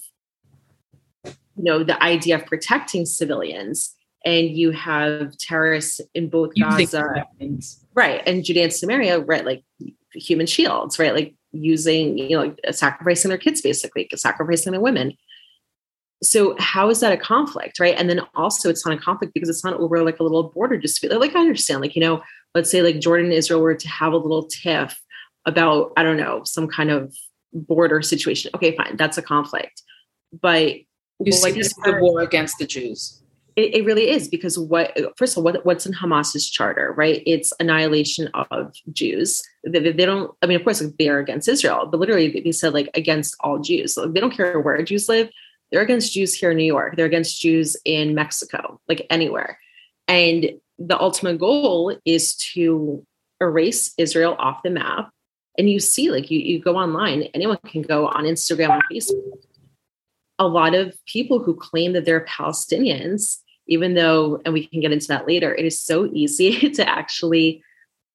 you 1.24 1.64
know 1.64 1.84
the 1.84 2.02
idea 2.02 2.36
of 2.36 2.46
protecting 2.46 3.04
civilians 3.04 3.94
and 4.24 4.50
you 4.50 4.70
have 4.70 5.36
terrorists 5.38 6.00
in 6.14 6.28
both 6.28 6.52
you 6.54 6.64
Gaza, 6.64 7.26
right, 7.94 8.22
and 8.26 8.44
Judea 8.44 8.64
and 8.64 8.72
Samaria, 8.72 9.20
right, 9.20 9.44
like 9.44 9.64
human 10.14 10.46
shields, 10.46 10.98
right, 10.98 11.14
like 11.14 11.34
using 11.52 12.18
you 12.18 12.30
know 12.30 12.42
like 12.44 12.60
sacrificing 12.72 13.30
their 13.30 13.38
kids, 13.38 13.60
basically 13.60 14.08
sacrificing 14.14 14.72
their 14.72 14.80
women. 14.80 15.16
So 16.22 16.54
how 16.58 16.90
is 16.90 17.00
that 17.00 17.12
a 17.12 17.16
conflict, 17.16 17.80
right? 17.80 17.94
And 17.96 18.10
then 18.10 18.20
also 18.34 18.68
it's 18.68 18.84
not 18.84 18.96
a 18.96 19.00
conflict 19.00 19.32
because 19.32 19.48
it's 19.48 19.64
not 19.64 19.74
over 19.74 20.04
like 20.04 20.20
a 20.20 20.22
little 20.22 20.50
border 20.50 20.76
dispute. 20.76 21.18
Like 21.18 21.34
I 21.34 21.40
understand, 21.40 21.80
like 21.80 21.96
you 21.96 22.02
know, 22.02 22.22
let's 22.54 22.70
say 22.70 22.82
like 22.82 23.00
Jordan 23.00 23.26
and 23.26 23.34
Israel 23.34 23.60
were 23.60 23.74
to 23.74 23.88
have 23.88 24.12
a 24.12 24.18
little 24.18 24.46
tiff 24.46 25.00
about 25.46 25.92
I 25.96 26.02
don't 26.02 26.18
know 26.18 26.42
some 26.44 26.68
kind 26.68 26.90
of 26.90 27.14
border 27.54 28.02
situation. 28.02 28.50
Okay, 28.54 28.76
fine, 28.76 28.96
that's 28.96 29.16
a 29.16 29.22
conflict, 29.22 29.82
but 30.40 30.74
you 31.22 31.32
see 31.32 31.42
like, 31.42 31.54
this 31.54 31.68
is 31.68 31.74
the 31.84 31.98
war 32.00 32.20
against 32.20 32.58
the 32.58 32.66
Jews 32.66 33.19
it, 33.60 33.74
it, 33.74 33.84
really 33.84 34.10
is 34.10 34.28
because 34.28 34.58
what 34.58 34.96
first 35.16 35.34
of 35.34 35.38
all, 35.38 35.44
what, 35.44 35.64
what's 35.64 35.86
in 35.86 35.92
Hamas's 35.92 36.48
charter, 36.48 36.94
right? 36.96 37.22
It's 37.26 37.52
annihilation 37.60 38.28
of 38.34 38.72
Jews. 38.92 39.42
They, 39.64 39.78
they, 39.78 40.06
don't. 40.06 40.32
I 40.42 40.46
mean, 40.46 40.56
of 40.56 40.64
course, 40.64 40.82
they 40.98 41.08
are 41.08 41.18
against 41.18 41.48
Israel, 41.48 41.86
but 41.86 42.00
literally 42.00 42.40
they 42.40 42.52
said 42.52 42.74
like 42.74 42.90
against 42.94 43.36
all 43.40 43.58
Jews. 43.58 43.94
So 43.94 44.06
they 44.06 44.20
don't 44.20 44.36
care 44.36 44.60
where 44.60 44.82
Jews 44.82 45.08
live. 45.08 45.30
They're 45.70 45.82
against 45.82 46.12
Jews 46.12 46.34
here 46.34 46.50
in 46.50 46.56
New 46.56 46.64
York. 46.64 46.96
They're 46.96 47.06
against 47.06 47.40
Jews 47.40 47.76
in 47.84 48.14
Mexico, 48.14 48.80
like 48.88 49.06
anywhere. 49.10 49.58
And 50.08 50.52
the 50.78 50.98
ultimate 50.98 51.38
goal 51.38 51.96
is 52.04 52.34
to 52.54 53.06
erase 53.40 53.94
Israel 53.96 54.36
off 54.38 54.62
the 54.64 54.70
map. 54.70 55.10
And 55.56 55.70
you 55.70 55.78
see, 55.78 56.10
like 56.10 56.30
you, 56.30 56.40
you 56.40 56.60
go 56.60 56.76
online, 56.76 57.24
anyone 57.34 57.58
can 57.66 57.82
go 57.82 58.08
on 58.08 58.24
Instagram 58.24 58.72
and 58.72 58.82
Facebook 58.92 59.40
a 60.40 60.48
lot 60.48 60.74
of 60.74 60.96
people 61.04 61.38
who 61.38 61.54
claim 61.54 61.92
that 61.92 62.06
they're 62.06 62.24
Palestinians, 62.24 63.36
even 63.70 63.94
though, 63.94 64.42
and 64.44 64.52
we 64.52 64.66
can 64.66 64.80
get 64.80 64.92
into 64.92 65.06
that 65.06 65.26
later, 65.26 65.54
it 65.54 65.64
is 65.64 65.80
so 65.80 66.10
easy 66.12 66.68
to 66.74 66.86
actually 66.86 67.62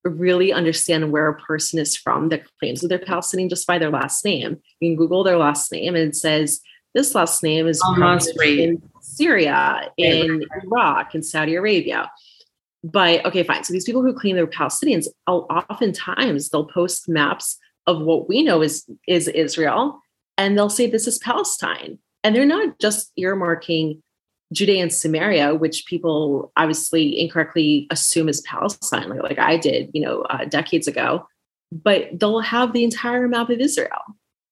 really 0.03 0.53
understand 0.53 1.12
where 1.12 1.30
a 1.30 1.39
person 1.39 1.80
is 1.80 1.95
from 1.95 2.30
that 2.30 2.43
claims 2.60 2.82
that 2.82 2.89
they're 2.89 2.99
Palestinian 2.99 3.49
just 3.49 3.66
by 3.66 3.80
their 3.80 3.89
last 3.89 4.24
name. 4.24 4.62
You 4.80 4.89
can 4.89 4.95
Google 4.95 5.24
their 5.24 5.38
last 5.38 5.72
name 5.72 5.95
and 5.95 6.10
it 6.10 6.16
says, 6.16 6.62
this 6.93 7.16
last 7.16 7.41
name 7.41 7.68
is 7.68 7.82
in 8.39 8.82
Syria, 9.01 9.91
in 9.97 10.43
Iraq, 10.64 11.16
in 11.16 11.24
Saudi 11.24 11.56
Arabia. 11.56 12.12
But 12.84 13.26
okay, 13.26 13.43
fine. 13.43 13.64
So 13.64 13.74
these 13.74 13.84
people 13.84 14.03
who 14.03 14.14
claim 14.14 14.36
they're 14.36 14.47
Palestinians, 14.47 15.08
oh, 15.26 15.41
oftentimes 15.41 16.49
they'll 16.49 16.68
post 16.68 17.10
maps 17.10 17.58
of 17.88 18.01
what 18.01 18.30
we 18.30 18.43
know 18.43 18.62
is, 18.62 18.88
is 19.08 19.28
Israel, 19.28 19.99
and 20.38 20.58
they'll 20.58 20.70
say 20.70 20.89
this 20.89 21.08
is 21.08 21.18
Palestine. 21.18 21.97
And 22.24 22.36
they're 22.36 22.45
not 22.45 22.80
just 22.80 23.12
earmarking 23.20 24.01
Judea 24.53 24.81
and 24.81 24.93
Samaria, 24.93 25.55
which 25.55 25.85
people 25.85 26.51
obviously 26.55 27.19
incorrectly 27.19 27.87
assume 27.89 28.29
is 28.29 28.41
Palestine, 28.41 29.09
like, 29.09 29.23
like 29.23 29.39
I 29.39 29.57
did, 29.57 29.89
you 29.93 30.01
know, 30.01 30.21
uh, 30.23 30.45
decades 30.45 30.87
ago. 30.87 31.27
But 31.71 32.19
they'll 32.19 32.41
have 32.41 32.73
the 32.73 32.83
entire 32.83 33.27
map 33.27 33.49
of 33.49 33.59
Israel. 33.59 34.01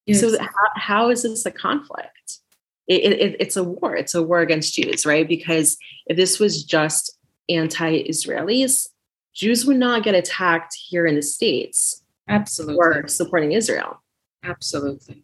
Yes. 0.06 0.20
So 0.20 0.38
how, 0.40 0.48
how 0.76 1.10
is 1.10 1.24
this 1.24 1.46
a 1.46 1.52
conflict? 1.52 2.40
It, 2.88 3.14
it, 3.14 3.38
it's 3.40 3.56
a 3.56 3.64
war. 3.64 3.96
It's 3.96 4.16
a 4.16 4.24
war 4.24 4.42
against 4.42 4.74
Jews, 4.74 5.06
right? 5.06 5.28
Because 5.28 5.78
if 6.08 6.18
this 6.18 6.40
was 6.40 6.64
just 6.64 7.18
anti-Israelis, 7.48 8.90
Jews 9.34 9.66
would 9.66 9.78
not 9.78 10.04
get 10.04 10.16
attacked 10.16 10.76
here 10.76 11.06
in 11.06 11.16
the 11.16 11.22
states. 11.22 12.04
Absolutely, 12.28 12.76
for 12.76 13.08
supporting 13.08 13.54
Israel. 13.54 14.02
Absolutely 14.44 15.24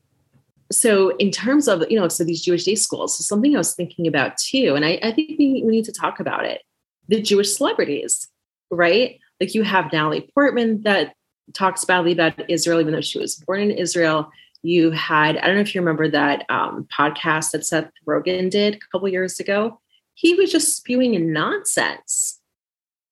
so 0.72 1.16
in 1.18 1.32
terms 1.32 1.68
of 1.68 1.84
you 1.90 2.00
know 2.00 2.08
so 2.08 2.24
these 2.24 2.42
jewish 2.42 2.64
day 2.64 2.76
schools 2.76 3.18
so 3.18 3.24
something 3.24 3.56
i 3.56 3.58
was 3.58 3.74
thinking 3.74 4.08
about 4.08 4.38
too 4.38 4.74
and 4.76 4.86
i, 4.86 5.00
I 5.02 5.12
think 5.12 5.38
we, 5.40 5.64
we 5.66 5.72
need 5.72 5.86
to 5.86 5.92
talk 5.92 6.20
about 6.20 6.46
it. 6.46 6.62
The 7.08 7.22
jewish 7.22 7.56
celebrities 7.56 8.28
right? 8.72 9.20
Like 9.40 9.56
you 9.56 9.64
have 9.64 9.92
natalie 9.92 10.30
portman 10.34 10.84
that 10.84 11.14
talks 11.54 11.86
badly 11.86 12.12
about 12.12 12.50
israel 12.50 12.80
even 12.80 12.94
though 12.94 13.02
she 13.02 13.20
was 13.20 13.36
born 13.36 13.62
in 13.62 13.72
israel. 13.72 14.30
You 14.62 14.92
had 14.92 15.38
i 15.38 15.48
don't 15.48 15.56
know 15.56 15.62
if 15.62 15.74
you 15.74 15.82
remember 15.82 16.10
that 16.10 16.46
um, 16.50 16.88
podcast 16.96 17.52
that 17.52 17.66
seth 17.66 17.90
rogen 18.08 18.50
did 18.50 18.76
a 18.76 18.80
couple 18.92 19.08
years 19.08 19.40
ago. 19.40 19.80
He 20.14 20.36
was 20.36 20.52
just 20.52 20.76
spewing 20.76 21.32
nonsense 21.32 22.42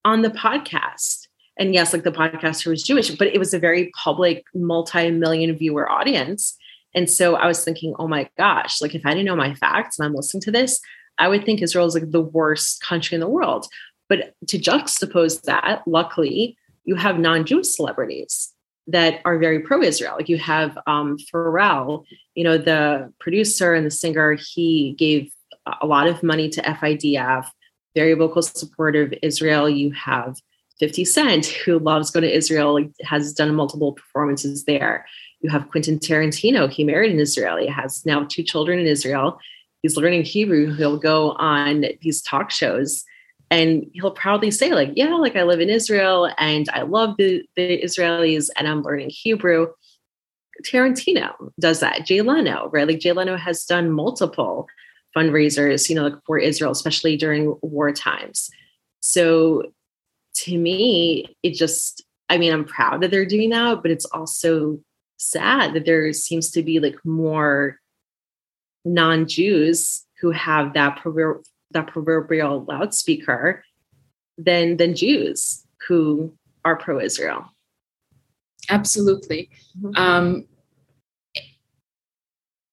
on 0.04 0.22
the 0.22 0.30
podcast. 0.30 1.28
And 1.58 1.74
yes 1.74 1.94
like 1.94 2.04
the 2.04 2.12
podcaster 2.12 2.68
was 2.68 2.84
jewish 2.84 3.10
but 3.10 3.30
it 3.30 3.40
was 3.40 3.54
a 3.54 3.60
very 3.60 3.92
public 3.96 4.44
multi-million 4.54 5.58
viewer 5.58 5.90
audience 5.90 6.56
and 6.98 7.08
so 7.08 7.36
I 7.36 7.46
was 7.46 7.64
thinking, 7.64 7.94
oh 8.00 8.08
my 8.08 8.28
gosh, 8.40 8.82
like 8.82 8.96
if 8.96 9.06
I 9.06 9.12
didn't 9.12 9.28
know 9.28 9.36
my 9.36 9.54
facts 9.54 10.00
and 10.00 10.06
I'm 10.08 10.16
listening 10.16 10.42
to 10.42 10.52
this, 10.52 10.82
I 11.20 11.28
would 11.28 11.46
think 11.46 11.62
Israel 11.62 11.86
is 11.86 11.94
like 11.94 12.10
the 12.10 12.22
worst 12.22 12.82
country 12.82 13.14
in 13.14 13.22
the 13.22 13.30
world. 13.30 13.68
But 14.10 14.34
to 14.48 14.58
juxtapose 14.58 15.44
that, 15.44 15.84
luckily, 15.86 16.58
you 16.86 16.96
have 16.96 17.20
non 17.20 17.46
Jewish 17.46 17.68
celebrities 17.68 18.52
that 18.88 19.22
are 19.26 19.38
very 19.38 19.60
pro-Israel. 19.60 20.16
Like 20.16 20.28
you 20.28 20.40
have 20.40 20.76
um, 20.88 21.18
Pharrell, 21.32 22.04
you 22.34 22.44
know, 22.44 22.58
the 22.58 23.14
producer 23.20 23.76
and 23.76 23.86
the 23.86 23.92
singer. 23.92 24.36
He 24.56 24.96
gave 24.98 25.32
a 25.80 25.86
lot 25.86 26.08
of 26.08 26.24
money 26.24 26.50
to 26.50 26.64
FIDF, 26.64 27.46
very 27.94 28.16
vocal 28.16 28.42
supporter 28.42 29.04
of 29.04 29.14
Israel. 29.22 29.70
You 29.70 29.92
have 29.92 30.36
50 30.80 31.06
Cent, 31.06 31.46
who 31.46 31.78
loves 31.78 32.10
going 32.10 32.24
to 32.24 32.36
Israel, 32.36 32.74
like, 32.74 32.90
has 33.04 33.34
done 33.34 33.54
multiple 33.54 33.94
performances 33.94 34.64
there. 34.64 35.06
You 35.42 35.50
have 35.50 35.70
Quentin 35.70 36.00
Tarantino. 36.00 36.70
He 36.70 36.84
married 36.84 37.12
in 37.12 37.20
Israel. 37.20 37.58
He 37.58 37.68
has 37.68 38.06
now 38.06 38.26
two 38.30 38.44
children 38.44 38.80
in 38.80 38.88
Israel. 38.88 39.40
He's 39.84 39.98
learning 39.98 40.24
Hebrew. 40.24 40.74
He'll 40.76 40.98
go 40.98 41.32
on 41.34 41.86
these 42.02 42.22
talk 42.22 42.50
shows 42.50 43.06
and 43.50 43.90
he'll 43.94 44.12
proudly 44.12 44.52
say 44.52 44.74
like 44.74 44.92
yeah 44.96 45.14
like 45.16 45.36
i 45.36 45.44
live 45.44 45.60
in 45.60 45.70
israel 45.70 46.32
and 46.38 46.68
i 46.74 46.82
love 46.82 47.16
the, 47.18 47.44
the 47.56 47.82
israelis 47.82 48.50
and 48.58 48.68
i'm 48.68 48.82
learning 48.82 49.10
hebrew 49.10 49.68
tarantino 50.66 51.32
does 51.60 51.80
that 51.80 52.06
jay 52.06 52.22
leno 52.22 52.70
right 52.72 52.88
like 52.88 53.00
jay 53.00 53.12
leno 53.12 53.38
has 53.38 53.64
done 53.66 53.92
multiple 53.92 54.68
fundraisers 55.16 55.90
you 55.90 55.96
know 55.96 56.04
like 56.04 56.20
for 56.26 56.38
israel 56.38 56.72
especially 56.72 57.16
during 57.16 57.56
war 57.62 57.92
times 57.92 58.50
so 59.00 59.64
to 60.34 60.58
me 60.58 61.36
it 61.44 61.54
just 61.54 62.04
i 62.30 62.38
mean 62.38 62.52
i'm 62.52 62.66
proud 62.66 63.02
that 63.02 63.12
they're 63.12 63.26
doing 63.26 63.50
that 63.50 63.82
but 63.82 63.92
it's 63.92 64.06
also 64.06 64.80
sad 65.18 65.74
that 65.74 65.86
there 65.86 66.12
seems 66.14 66.52
to 66.52 66.64
be 66.64 66.80
like 66.80 66.98
more 67.04 67.80
non-jews 68.86 70.06
who 70.22 70.32
have 70.32 70.74
that 70.74 71.02
that 71.72 71.88
proverbial 71.88 72.64
loudspeaker 72.66 73.64
than 74.38 74.78
than 74.78 74.96
Jews 74.96 75.66
who 75.88 76.34
are 76.64 76.78
pro-Israel. 76.78 77.52
Absolutely. 78.70 79.50
Mm-hmm. 79.80 79.96
Um, 79.96 80.46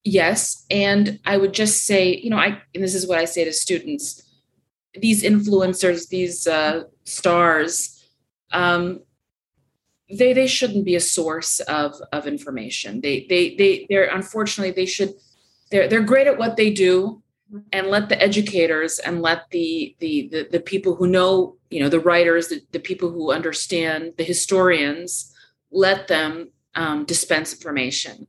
yes, 0.05 0.65
and 0.71 1.19
I 1.25 1.37
would 1.37 1.53
just 1.53 1.85
say, 1.85 2.17
you 2.17 2.31
know, 2.31 2.39
I 2.39 2.61
and 2.75 2.83
this 2.83 2.95
is 2.95 3.07
what 3.07 3.19
I 3.19 3.25
say 3.25 3.45
to 3.45 3.53
students: 3.53 4.23
these 4.95 5.23
influencers, 5.23 6.09
these 6.09 6.47
uh, 6.47 6.85
stars, 7.05 8.05
um, 8.53 9.01
they 10.11 10.33
they 10.33 10.47
shouldn't 10.47 10.85
be 10.85 10.97
a 10.97 11.01
source 11.01 11.61
of 11.61 11.95
of 12.13 12.27
information. 12.27 13.01
They 13.01 13.27
they 13.29 13.55
they 13.57 13.87
they're 13.89 14.15
unfortunately 14.15 14.73
they 14.73 14.87
should 14.87 15.15
they're 15.71 15.89
they're 15.89 16.03
great 16.03 16.27
at 16.27 16.39
what 16.39 16.57
they 16.57 16.71
do 16.71 17.23
and 17.73 17.89
let 17.89 18.09
the 18.09 18.21
educators 18.21 18.99
and 18.99 19.23
let 19.23 19.51
the, 19.51 19.95
the 20.01 20.29
the 20.31 20.49
the, 20.51 20.61
people 20.61 20.95
who 20.95 21.07
know 21.07 21.57
you 21.71 21.81
know 21.81 21.89
the 21.89 22.01
writers 22.01 22.49
the, 22.49 22.61
the 22.73 22.81
people 22.81 23.11
who 23.11 23.33
understand 23.33 24.13
the 24.17 24.25
historians 24.25 25.33
let 25.71 26.09
them 26.09 26.51
um, 26.75 27.05
dispense 27.05 27.53
information 27.53 28.27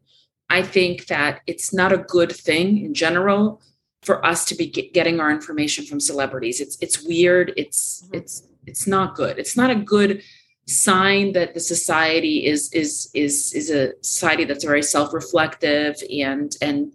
i 0.50 0.62
think 0.62 1.08
that 1.08 1.42
it's 1.48 1.74
not 1.74 1.92
a 1.92 1.98
good 1.98 2.32
thing 2.32 2.84
in 2.84 2.94
general 2.94 3.62
for 4.04 4.24
us 4.26 4.46
to 4.46 4.56
be 4.56 4.68
get, 4.68 4.94
getting 4.94 5.20
our 5.20 5.32
information 5.32 5.86
from 5.86 6.00
celebrities 6.00 6.60
it's 6.60 6.78
it's 6.82 7.04
weird 7.04 7.54
it's 7.58 8.04
mm-hmm. 8.04 8.16
it's 8.16 8.48
it's 8.66 8.86
not 8.86 9.16
good 9.16 9.40
it's 9.40 9.58
not 9.58 9.72
a 9.72 9.76
good 9.76 10.22
sign 10.68 11.34
that 11.34 11.54
the 11.54 11.60
society 11.60 12.46
is 12.46 12.72
is 12.74 13.10
is 13.14 13.54
is 13.54 13.70
a 13.70 13.94
society 14.02 14.46
that's 14.46 14.64
very 14.64 14.82
self-reflective 14.82 15.96
and 16.10 16.56
and 16.62 16.94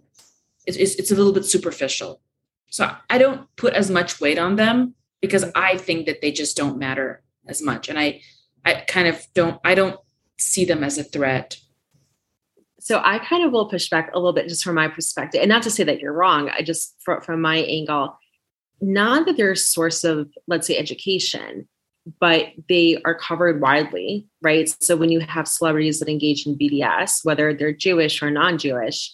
it's, 0.65 0.95
it's 0.95 1.11
a 1.11 1.15
little 1.15 1.33
bit 1.33 1.45
superficial. 1.45 2.21
So 2.69 2.89
I 3.09 3.17
don't 3.17 3.53
put 3.55 3.73
as 3.73 3.89
much 3.89 4.21
weight 4.21 4.37
on 4.37 4.55
them 4.55 4.95
because 5.21 5.45
I 5.55 5.77
think 5.77 6.05
that 6.05 6.21
they 6.21 6.31
just 6.31 6.55
don't 6.55 6.77
matter 6.77 7.21
as 7.47 7.61
much. 7.61 7.89
And 7.89 7.99
I, 7.99 8.21
I 8.63 8.75
kind 8.87 9.07
of 9.07 9.25
don't, 9.33 9.59
I 9.63 9.75
don't 9.75 9.99
see 10.37 10.65
them 10.65 10.83
as 10.83 10.97
a 10.97 11.03
threat. 11.03 11.57
So 12.79 13.01
I 13.03 13.19
kind 13.19 13.43
of 13.43 13.51
will 13.51 13.69
push 13.69 13.89
back 13.89 14.11
a 14.13 14.17
little 14.17 14.33
bit 14.33 14.47
just 14.47 14.63
from 14.63 14.75
my 14.75 14.87
perspective 14.87 15.41
and 15.41 15.49
not 15.49 15.63
to 15.63 15.69
say 15.69 15.83
that 15.83 15.99
you're 15.99 16.13
wrong. 16.13 16.49
I 16.49 16.61
just, 16.61 16.95
from, 17.03 17.21
from 17.21 17.41
my 17.41 17.57
angle, 17.57 18.17
not 18.79 19.25
that 19.25 19.37
they're 19.37 19.51
a 19.51 19.57
source 19.57 20.03
of, 20.03 20.31
let's 20.47 20.65
say, 20.65 20.77
education, 20.77 21.67
but 22.19 22.47
they 22.67 22.97
are 23.05 23.15
covered 23.15 23.61
widely, 23.61 24.27
right? 24.41 24.73
So 24.81 24.95
when 24.95 25.11
you 25.11 25.19
have 25.19 25.47
celebrities 25.47 25.99
that 25.99 26.09
engage 26.09 26.45
in 26.45 26.57
BDS, 26.57 27.23
whether 27.23 27.53
they're 27.53 27.73
Jewish 27.73 28.21
or 28.21 28.31
non-Jewish, 28.31 29.13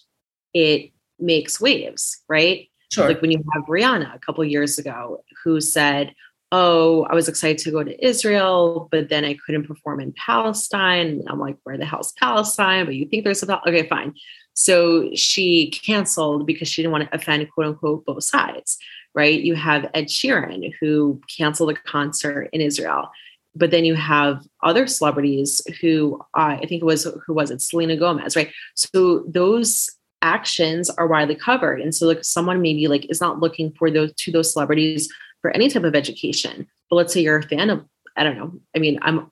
it 0.54 0.92
makes 1.20 1.60
waves, 1.60 2.22
right? 2.30 2.70
Sure. 2.92 3.08
Like 3.10 3.22
when 3.22 3.32
you 3.32 3.44
have 3.54 3.66
Rihanna 3.66 4.16
a 4.16 4.20
couple 4.20 4.44
years 4.46 4.78
ago 4.78 5.24
who 5.44 5.60
said, 5.60 6.14
Oh, 6.54 7.04
I 7.04 7.14
was 7.14 7.28
excited 7.28 7.58
to 7.60 7.72
go 7.72 7.84
to 7.84 8.06
Israel, 8.06 8.88
but 8.90 9.10
then 9.10 9.26
I 9.26 9.36
couldn't 9.46 9.68
perform 9.68 10.00
in 10.00 10.14
Palestine. 10.14 11.22
I'm 11.28 11.42
like, 11.42 11.58
where 11.64 11.78
the 11.78 11.86
hell's 11.86 12.14
Palestine? 12.14 12.86
But 12.86 12.96
you 12.96 13.06
think 13.06 13.26
there's 13.26 13.44
a 13.44 13.68
okay, 13.68 13.86
fine. 13.90 14.14
So 14.54 15.10
she 15.14 15.70
canceled 15.72 16.48
because 16.48 16.70
she 16.70 16.82
didn't 16.82 16.94
want 16.94 17.12
to 17.12 17.16
offend 17.16 17.52
quote 17.52 17.68
unquote 17.68 18.06
both 18.06 18.24
sides, 18.24 18.78
right? 19.18 19.42
You 19.42 19.56
have 19.56 19.90
Ed 19.94 20.06
Sheeran 20.06 20.72
who 20.80 21.20
canceled 21.36 21.72
a 21.72 21.74
concert 21.74 22.50
in 22.54 22.62
Israel 22.62 23.10
but 23.58 23.72
then 23.72 23.86
you 23.86 23.96
have 23.96 24.46
other 24.64 24.86
celebrities 24.86 25.62
who 25.82 26.20
uh, 26.36 26.58
I 26.62 26.66
think 26.68 26.82
it 26.82 26.86
was 26.86 27.08
who 27.26 27.34
was 27.34 27.52
it 27.52 27.62
Selena 27.62 27.98
Gomez, 27.98 28.36
right? 28.36 28.52
So 28.76 29.24
those 29.28 29.90
actions 30.22 30.90
are 30.90 31.08
widely 31.08 31.36
covered 31.36 31.80
and 31.80 31.94
so 31.94 32.08
like 32.08 32.24
someone 32.24 32.62
maybe 32.62 32.88
like 32.88 33.10
is 33.10 33.22
not 33.22 33.40
looking 33.40 33.72
for 33.74 33.92
those 33.92 34.12
to 34.16 34.32
those 34.32 34.52
celebrities 34.52 35.10
for 35.42 35.52
any 35.52 35.70
type 35.70 35.84
of 35.84 35.96
education 35.96 36.68
but 36.90 36.96
let's 36.96 37.14
say 37.14 37.22
you're 37.22 37.38
a 37.38 37.44
fan 37.44 37.70
of 37.70 37.86
i 38.16 38.24
don't 38.24 38.36
know 38.36 38.52
i 38.76 38.80
mean 38.80 38.98
i'm 39.04 39.32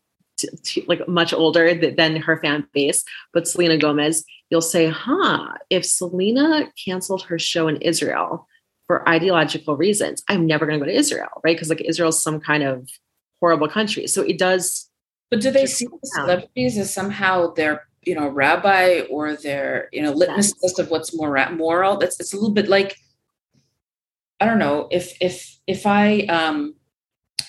like 0.86 1.08
much 1.08 1.34
older 1.34 1.76
th- 1.76 1.96
than 1.96 2.16
her 2.18 2.38
fan 2.40 2.68
base 2.72 3.04
but 3.34 3.48
selena 3.48 3.78
gomez 3.80 4.24
you'll 4.52 4.62
say 4.62 4.88
huh 4.88 5.54
if 5.72 5.84
selena 5.84 6.72
canceled 6.86 7.24
her 7.24 7.40
show 7.40 7.68
in 7.68 7.78
israel 7.78 8.48
for 8.88 9.08
ideological 9.08 9.76
reasons 9.78 10.24
i'm 10.30 10.46
never 10.46 10.66
going 10.66 10.80
to 10.80 10.86
go 10.86 10.92
to 10.92 10.98
israel 10.98 11.42
right? 11.44 11.56
Because 11.56 11.70
like 11.70 11.82
israel's 11.82 12.22
some 12.22 12.40
kind 12.40 12.64
of 12.64 12.90
horrible 13.42 13.68
country. 13.68 14.08
So 14.08 14.22
it 14.22 14.38
does 14.38 14.90
but 15.30 15.42
do 15.42 15.52
they 15.52 15.66
see 15.66 15.86
the 15.86 16.00
celebrities 16.04 16.78
as 16.78 16.94
somehow 16.94 17.54
they're 17.54 17.88
you 18.04 18.16
know 18.16 18.28
rabbi 18.28 19.02
or 19.10 19.36
their 19.36 19.90
you 19.92 20.02
know 20.02 20.12
litmus 20.12 20.50
yes. 20.50 20.62
test 20.62 20.80
of 20.80 20.90
what's 20.90 21.16
more 21.16 21.50
moral? 21.52 21.98
That's 21.98 22.20
it's 22.20 22.34
a 22.34 22.38
little 22.38 22.54
bit 22.54 22.68
like 22.68 22.98
i 24.40 24.46
don't 24.46 24.60
know 24.60 24.88
if 24.92 25.16
if 25.22 25.58
if 25.68 25.86
i 25.86 26.20
um 26.22 26.76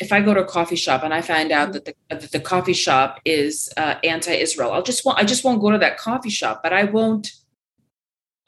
if 0.00 0.12
i 0.12 0.20
go 0.20 0.34
to 0.34 0.40
a 0.40 0.44
coffee 0.44 0.76
shop 0.76 1.02
and 1.02 1.12
i 1.12 1.20
find 1.20 1.50
out 1.50 1.72
that 1.72 1.84
the 1.84 1.94
that 2.10 2.32
the 2.32 2.40
coffee 2.40 2.72
shop 2.72 3.20
is 3.24 3.68
uh, 3.76 3.96
anti-israel 4.04 4.72
i'll 4.72 4.82
just 4.82 5.04
want 5.04 5.18
i 5.18 5.24
just 5.24 5.44
won't 5.44 5.60
go 5.60 5.70
to 5.70 5.78
that 5.78 5.98
coffee 5.98 6.30
shop 6.30 6.60
but 6.62 6.72
i 6.72 6.84
won't 6.84 7.32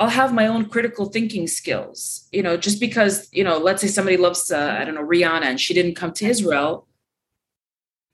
I'll 0.00 0.08
have 0.08 0.32
my 0.32 0.46
own 0.46 0.66
critical 0.66 1.06
thinking 1.06 1.48
skills, 1.48 2.28
you 2.30 2.42
know, 2.42 2.56
just 2.56 2.78
because, 2.78 3.28
you 3.32 3.42
know, 3.42 3.58
let's 3.58 3.82
say 3.82 3.88
somebody 3.88 4.16
loves, 4.16 4.50
uh, 4.52 4.76
I 4.78 4.84
don't 4.84 4.94
know, 4.94 5.02
Rihanna 5.02 5.42
and 5.42 5.60
she 5.60 5.74
didn't 5.74 5.96
come 5.96 6.12
to 6.12 6.26
Israel. 6.26 6.86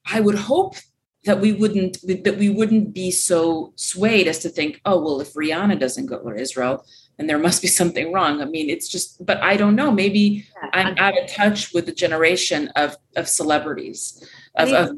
I 0.07 0.21
would 0.21 0.35
hope 0.35 0.77
that 1.25 1.41
we 1.41 1.53
wouldn't 1.53 1.99
that 2.25 2.37
we 2.37 2.51
wouldn't 2.51 2.93
be 2.93 3.11
so 3.11 3.73
swayed 3.77 4.29
as 4.29 4.39
to 4.41 4.49
think, 4.49 4.81
oh 4.85 5.01
well, 5.03 5.21
if 5.21 5.33
Rihanna 5.35 5.79
doesn't 5.79 6.07
go 6.07 6.19
to 6.19 6.37
Israel, 6.37 6.85
then 7.17 7.27
there 7.27 7.39
must 7.39 7.63
be 7.63 7.69
something 7.69 8.13
wrong. 8.13 8.43
I 8.43 8.45
mean, 8.45 8.69
it's 8.69 8.89
just, 8.89 9.25
but 9.25 9.43
I 9.43 9.57
don't 9.57 9.77
know. 9.77 9.91
Maybe 9.91 10.47
yeah, 10.63 10.71
I'm 10.73 10.99
out 10.99 11.19
of 11.19 11.29
touch 11.29 11.73
with 11.73 11.87
the 11.87 11.93
generation 11.93 12.69
of 12.77 12.97
of 13.17 13.29
celebrities. 13.29 14.27
Of, 14.57 14.69
of, 14.71 14.91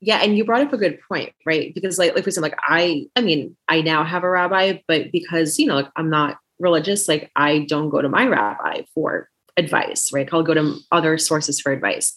yeah, 0.00 0.18
and 0.22 0.36
you 0.36 0.44
brought 0.44 0.62
up 0.62 0.72
a 0.72 0.78
good 0.78 1.00
point, 1.08 1.32
right? 1.44 1.74
Because 1.74 1.98
like 1.98 2.14
like 2.14 2.24
for 2.24 2.30
example, 2.30 2.50
like 2.50 2.58
I 2.62 3.06
I 3.16 3.20
mean, 3.20 3.56
I 3.68 3.80
now 3.80 4.04
have 4.04 4.24
a 4.24 4.30
rabbi, 4.30 4.80
but 4.86 5.10
because 5.12 5.58
you 5.58 5.66
know, 5.66 5.74
like 5.76 5.90
I'm 5.96 6.10
not 6.10 6.38
religious, 6.58 7.08
like 7.08 7.30
I 7.36 7.66
don't 7.68 7.88
go 7.88 8.02
to 8.02 8.08
my 8.08 8.26
rabbi 8.26 8.82
for 8.94 9.28
advice, 9.56 10.12
right? 10.12 10.28
I'll 10.32 10.42
go 10.42 10.54
to 10.54 10.76
other 10.92 11.18
sources 11.18 11.60
for 11.60 11.72
advice. 11.72 12.14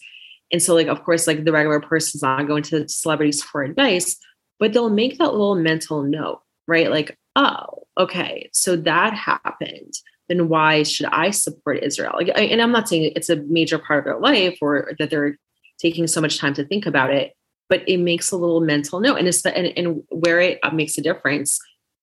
And 0.52 0.62
so, 0.62 0.74
like, 0.74 0.86
of 0.86 1.02
course, 1.02 1.26
like 1.26 1.44
the 1.44 1.52
regular 1.52 1.80
person's 1.80 2.22
not 2.22 2.46
going 2.46 2.62
to 2.64 2.88
celebrities 2.88 3.42
for 3.42 3.62
advice, 3.62 4.16
but 4.60 4.72
they'll 4.72 4.90
make 4.90 5.18
that 5.18 5.32
little 5.32 5.54
mental 5.56 6.02
note, 6.02 6.42
right? 6.68 6.90
Like, 6.90 7.18
oh, 7.36 7.84
okay, 7.98 8.48
so 8.52 8.76
that 8.76 9.14
happened. 9.14 9.94
Then 10.28 10.48
why 10.48 10.82
should 10.82 11.06
I 11.06 11.30
support 11.30 11.82
Israel? 11.82 12.12
Like, 12.14 12.30
I, 12.36 12.42
and 12.42 12.60
I'm 12.60 12.70
not 12.70 12.88
saying 12.88 13.12
it's 13.16 13.30
a 13.30 13.36
major 13.36 13.78
part 13.78 14.00
of 14.00 14.04
their 14.04 14.20
life 14.20 14.58
or 14.60 14.92
that 14.98 15.10
they're 15.10 15.36
taking 15.78 16.06
so 16.06 16.20
much 16.20 16.38
time 16.38 16.54
to 16.54 16.64
think 16.64 16.86
about 16.86 17.12
it, 17.12 17.32
but 17.72 17.88
it 17.88 17.96
makes 17.96 18.30
a 18.30 18.36
little 18.36 18.60
mental 18.60 19.00
note. 19.00 19.16
And, 19.16 19.26
it's, 19.26 19.46
and, 19.46 19.72
and 19.78 20.02
where 20.10 20.38
it 20.38 20.60
makes 20.74 20.98
a 20.98 21.00
difference 21.00 21.58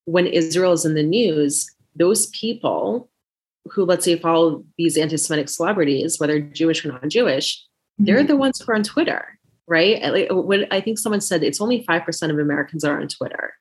when 0.06 0.26
Israel 0.26 0.72
is 0.72 0.84
in 0.84 0.96
the 0.96 1.04
news, 1.04 1.70
those 1.96 2.26
people 2.32 3.08
who, 3.66 3.86
let's 3.86 4.04
say, 4.04 4.18
follow 4.18 4.66
these 4.80 4.98
anti 4.98 5.16
Semitic 5.16 5.48
celebrities, 5.48 6.20
whether 6.20 6.40
Jewish 6.40 6.84
or 6.84 6.92
non 6.92 7.08
Jewish, 7.08 7.64
they're 8.00 8.18
mm-hmm. 8.18 8.26
the 8.26 8.36
ones 8.36 8.60
who 8.60 8.72
are 8.72 8.76
on 8.76 8.82
Twitter, 8.82 9.38
right? 9.68 10.02
Like 10.12 10.30
when 10.32 10.66
I 10.72 10.82
think 10.82 10.98
someone 10.98 11.22
said 11.22 11.44
it's 11.44 11.62
only 11.62 11.86
5% 11.86 12.32
of 12.32 12.40
Americans 12.40 12.84
are 12.84 13.00
on 13.00 13.08
Twitter, 13.08 13.54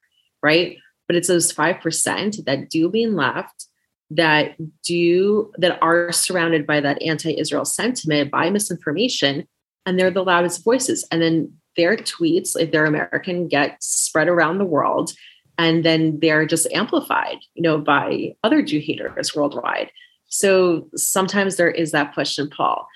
right? 0.42 0.78
But 1.08 1.16
it's 1.16 1.28
those 1.28 1.52
5% 1.52 2.44
that 2.46 2.70
do 2.70 2.88
being 2.88 3.16
left 3.16 3.66
that 4.12 4.56
do 4.82 5.52
that 5.58 5.78
are 5.82 6.10
surrounded 6.10 6.66
by 6.66 6.80
that 6.80 7.02
anti-Israel 7.02 7.66
sentiment 7.66 8.30
by 8.30 8.48
misinformation 8.48 9.46
and 9.84 9.98
they're 9.98 10.10
the 10.10 10.24
loudest 10.24 10.64
voices 10.64 11.06
and 11.12 11.20
then 11.20 11.52
their 11.78 11.96
tweets, 11.96 12.60
if 12.60 12.70
they're 12.70 12.84
American, 12.84 13.48
get 13.48 13.82
spread 13.82 14.28
around 14.28 14.58
the 14.58 14.66
world 14.66 15.12
and 15.58 15.84
then 15.84 16.20
they're 16.20 16.46
just 16.46 16.72
amplified, 16.72 17.38
you 17.54 17.62
know, 17.62 17.78
by 17.78 18.34
other 18.44 18.62
Jew 18.62 18.78
haters 18.78 19.34
worldwide. 19.34 19.90
So 20.28 20.88
sometimes 20.94 21.56
there 21.56 21.70
is 21.70 21.90
that 21.90 22.14
and 22.38 22.50
pull. 22.50 22.86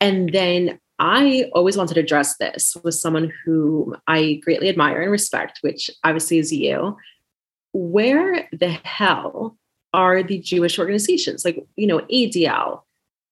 And 0.00 0.32
then 0.32 0.80
I 0.98 1.48
always 1.54 1.76
wanted 1.76 1.94
to 1.94 2.00
address 2.00 2.36
this 2.38 2.76
with 2.82 2.94
someone 2.94 3.32
who 3.44 3.94
I 4.08 4.40
greatly 4.42 4.68
admire 4.68 5.00
and 5.00 5.12
respect, 5.12 5.58
which 5.60 5.90
obviously 6.02 6.38
is 6.38 6.52
you. 6.52 6.96
Where 7.72 8.48
the 8.50 8.70
hell 8.70 9.56
are 9.92 10.22
the 10.22 10.38
Jewish 10.38 10.78
organizations 10.78 11.44
like, 11.44 11.64
you 11.76 11.86
know, 11.86 12.00
ADL, 12.00 12.82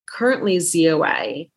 currently 0.08 0.58
ZOA, 0.58 1.50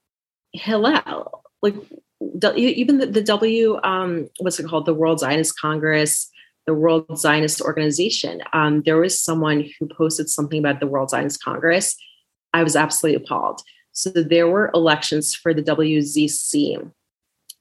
Hillel, 0.53 1.43
like 1.61 1.75
even 2.21 2.97
the, 2.97 3.05
the 3.05 3.23
W, 3.23 3.79
um, 3.83 4.29
what's 4.39 4.59
it 4.59 4.67
called? 4.67 4.85
The 4.85 4.93
World 4.93 5.19
Zionist 5.19 5.59
Congress, 5.59 6.29
the 6.65 6.73
World 6.73 7.17
Zionist 7.17 7.61
Organization. 7.61 8.41
Um, 8.53 8.81
there 8.83 8.97
was 8.97 9.19
someone 9.19 9.69
who 9.79 9.87
posted 9.87 10.29
something 10.29 10.59
about 10.59 10.79
the 10.79 10.87
World 10.87 11.09
Zionist 11.09 11.43
Congress. 11.43 11.95
I 12.53 12.63
was 12.63 12.75
absolutely 12.75 13.23
appalled. 13.23 13.61
So 13.91 14.09
there 14.09 14.47
were 14.47 14.71
elections 14.73 15.33
for 15.33 15.53
the 15.53 15.63
WZC 15.63 16.91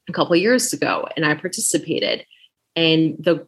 a 0.07 0.13
couple 0.13 0.35
years 0.35 0.73
ago, 0.73 1.07
and 1.15 1.25
I 1.25 1.35
participated. 1.35 2.25
And 2.75 3.15
the 3.19 3.47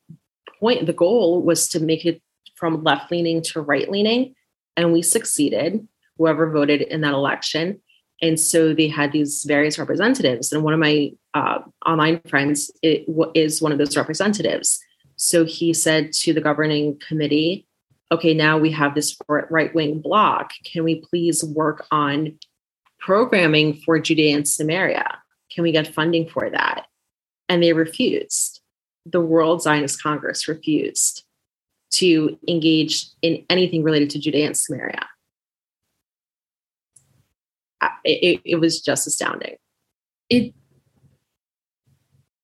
point, 0.59 0.85
the 0.85 0.93
goal 0.93 1.41
was 1.41 1.67
to 1.69 1.79
make 1.79 2.05
it 2.05 2.21
from 2.55 2.83
left 2.83 3.11
leaning 3.11 3.41
to 3.41 3.61
right 3.61 3.89
leaning, 3.89 4.35
and 4.77 4.93
we 4.93 5.01
succeeded. 5.01 5.87
Whoever 6.17 6.51
voted 6.51 6.81
in 6.81 7.01
that 7.01 7.13
election, 7.13 7.81
and 8.21 8.39
so 8.39 8.73
they 8.73 8.87
had 8.87 9.11
these 9.11 9.43
various 9.43 9.79
representatives, 9.79 10.51
and 10.51 10.63
one 10.63 10.73
of 10.73 10.79
my 10.79 11.11
uh, 11.33 11.59
online 11.85 12.21
friends 12.27 12.71
is 12.83 13.61
one 13.61 13.71
of 13.71 13.77
those 13.77 13.97
representatives. 13.97 14.79
So 15.15 15.45
he 15.45 15.73
said 15.73 16.13
to 16.13 16.33
the 16.33 16.41
governing 16.41 16.99
committee, 17.07 17.67
"Okay, 18.11 18.33
now 18.33 18.57
we 18.57 18.71
have 18.71 18.95
this 18.95 19.17
right 19.27 19.73
wing 19.73 20.01
block. 20.01 20.51
Can 20.65 20.83
we 20.83 21.01
please 21.01 21.43
work 21.43 21.85
on 21.91 22.37
programming 22.99 23.75
for 23.85 23.99
Judea 23.99 24.35
and 24.35 24.47
Samaria? 24.47 25.17
Can 25.53 25.63
we 25.63 25.71
get 25.71 25.93
funding 25.93 26.29
for 26.29 26.49
that?" 26.49 26.85
And 27.49 27.61
they 27.61 27.73
refused. 27.73 28.61
The 29.05 29.21
World 29.21 29.63
Zionist 29.63 30.01
Congress 30.01 30.47
refused 30.47 31.23
to 31.93 32.37
engage 32.47 33.07
in 33.21 33.43
anything 33.49 33.83
related 33.83 34.11
to 34.11 34.19
Judea 34.19 34.45
and 34.45 34.57
Samaria 34.57 35.07
it, 38.03 38.41
it 38.43 38.55
was 38.55 38.81
just 38.81 39.07
astounding. 39.07 39.55
It 40.29 40.53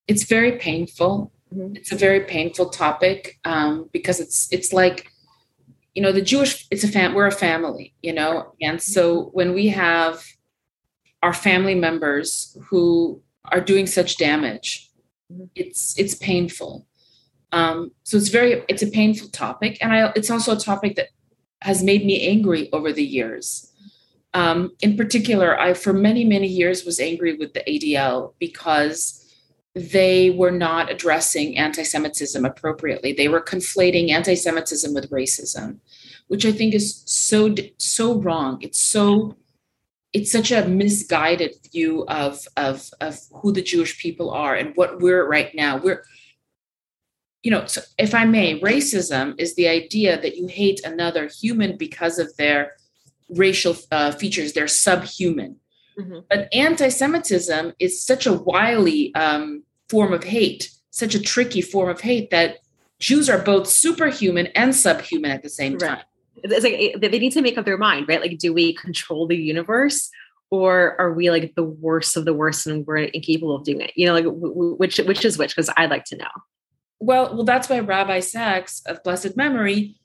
it's 0.08 0.24
very 0.24 0.54
painful. 0.54 1.32
Mm-hmm. 1.54 1.76
It's 1.76 1.92
a 1.92 1.96
very 1.96 2.22
painful 2.22 2.70
topic 2.70 3.40
um, 3.46 3.90
because 3.92 4.20
it's 4.20 4.52
it's 4.52 4.74
like 4.74 5.12
you 5.94 6.02
know 6.02 6.12
the 6.12 6.22
Jewish. 6.22 6.68
It's 6.72 6.84
a 6.84 6.88
fam. 6.88 7.14
We're 7.14 7.28
a 7.28 7.32
family, 7.32 7.94
you 8.02 8.14
know, 8.14 8.54
and 8.62 8.82
so 8.82 9.26
when 9.34 9.54
we 9.54 9.68
have 9.68 10.24
our 11.24 11.34
family 11.34 11.76
members 11.76 12.56
who 12.68 13.22
are 13.46 13.62
doing 13.62 13.88
such 13.88 14.18
damage, 14.18 14.90
mm-hmm. 15.32 15.46
it's 15.56 15.98
it's 15.98 16.16
painful. 16.16 16.88
Um, 17.54 17.92
so 18.04 18.18
it's 18.18 18.28
very 18.28 18.64
it's 18.68 18.84
a 18.84 18.88
painful 18.88 19.30
topic, 19.30 19.78
and 19.82 19.94
I 19.94 20.12
it's 20.16 20.30
also 20.30 20.56
a 20.56 20.60
topic 20.60 20.96
that 20.96 21.08
has 21.62 21.82
made 21.82 22.06
me 22.06 22.28
angry 22.28 22.72
over 22.72 22.94
the 22.94 23.04
years 23.04 23.72
um, 24.38 24.72
in 24.82 24.96
particular, 24.96 25.60
I, 25.60 25.74
for 25.74 25.94
many, 25.94 26.24
many 26.24 26.46
years, 26.46 26.86
was 26.86 27.00
angry 27.00 27.34
with 27.38 27.56
the 27.56 27.62
ADL 27.62 28.36
because 28.38 29.26
they 29.74 30.30
were 30.30 30.52
not 30.52 30.92
addressing 30.92 31.58
anti 31.58 31.82
Semitism 31.82 32.46
appropriately. 32.46 33.14
They 33.14 33.30
were 33.30 33.42
conflating 33.42 34.12
anti 34.12 34.36
Semitism 34.36 34.94
with 34.94 35.10
racism, 35.10 35.80
which 36.28 36.46
I 36.46 36.52
think 36.52 36.76
is 36.76 37.02
so, 37.08 37.56
so 37.80 38.22
wrong. 38.22 38.60
It's 38.62 38.80
so, 38.80 39.36
it's 40.14 40.32
such 40.32 40.52
a 40.52 40.68
misguided 40.68 41.56
view 41.72 42.06
of, 42.08 42.48
of, 42.58 42.92
of 43.02 43.20
who 43.42 43.52
the 43.52 43.64
Jewish 43.64 44.00
people 44.00 44.30
are 44.30 44.54
and 44.54 44.76
what 44.76 45.02
we're 45.02 45.28
right 45.28 45.50
now. 45.56 45.78
We're, 45.78 46.04
you 47.42 47.50
know, 47.50 47.66
so 47.66 47.82
if 47.98 48.14
I 48.14 48.26
may, 48.26 48.60
racism 48.60 49.34
is 49.40 49.56
the 49.56 49.68
idea 49.68 50.22
that 50.22 50.38
you 50.38 50.46
hate 50.46 50.86
another 50.86 51.28
human 51.28 51.76
because 51.76 52.20
of 52.20 52.38
their 52.38 52.74
racial 53.30 53.76
uh, 53.92 54.12
features 54.12 54.54
they're 54.54 54.68
subhuman. 54.68 55.58
Mm-hmm. 56.00 56.20
but 56.30 56.48
anti-semitism 56.54 57.74
is 57.80 58.04
such 58.04 58.28
a 58.28 58.34
wily 58.34 59.16
um, 59.16 59.64
form 59.90 60.14
of 60.14 60.24
hate 60.24 60.70
such 60.98 61.14
a 61.14 61.20
tricky 61.20 61.62
form 61.62 61.90
of 61.90 62.02
hate 62.02 62.32
that 62.32 62.58
jews 63.00 63.30
are 63.30 63.38
both 63.38 63.68
superhuman 63.68 64.48
and 64.48 64.76
subhuman 64.76 65.32
at 65.32 65.44
the 65.44 65.50
same 65.50 65.78
time. 65.78 65.98
Right. 65.98 66.04
it's 66.44 66.64
like 66.64 67.12
they 67.12 67.20
need 67.20 67.34
to 67.34 67.42
make 67.42 67.58
up 67.58 67.66
their 67.66 67.78
mind 67.78 68.08
right? 68.08 68.20
Like 68.20 68.38
do 68.40 68.54
we 68.54 68.74
control 68.74 69.28
the 69.28 69.38
universe 69.38 70.10
or 70.50 71.00
are 71.00 71.14
we 71.14 71.30
like 71.30 71.54
the 71.56 71.64
worst 71.64 72.18
of 72.18 72.26
the 72.26 72.34
worst 72.34 72.66
and 72.66 72.86
we're 72.88 72.98
incapable 72.98 73.56
of 73.56 73.64
doing 73.64 73.82
it? 73.82 73.92
You 73.96 74.08
know 74.08 74.14
like 74.14 74.26
which 74.28 74.98
which 74.98 75.24
is 75.24 75.38
which 75.38 75.56
because 75.56 75.70
i'd 75.78 75.92
like 75.92 76.06
to 76.06 76.18
know. 76.18 76.34
Well 77.00 77.36
well 77.36 77.44
that's 77.44 77.70
why 77.70 77.80
rabbi 77.80 78.20
Sacks 78.20 78.82
of 78.88 79.04
blessed 79.04 79.38
memory 79.38 79.96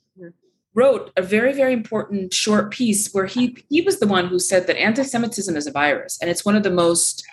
wrote 0.74 1.10
a 1.16 1.22
very 1.22 1.52
very 1.52 1.72
important 1.72 2.32
short 2.32 2.70
piece 2.70 3.12
where 3.12 3.26
he 3.26 3.56
he 3.68 3.80
was 3.80 4.00
the 4.00 4.06
one 4.06 4.26
who 4.26 4.38
said 4.38 4.66
that 4.66 4.80
anti-semitism 4.80 5.56
is 5.56 5.66
a 5.66 5.72
virus 5.72 6.18
and 6.20 6.30
it's 6.30 6.44
one 6.44 6.56
of 6.56 6.62
the 6.62 6.70
most 6.70 7.24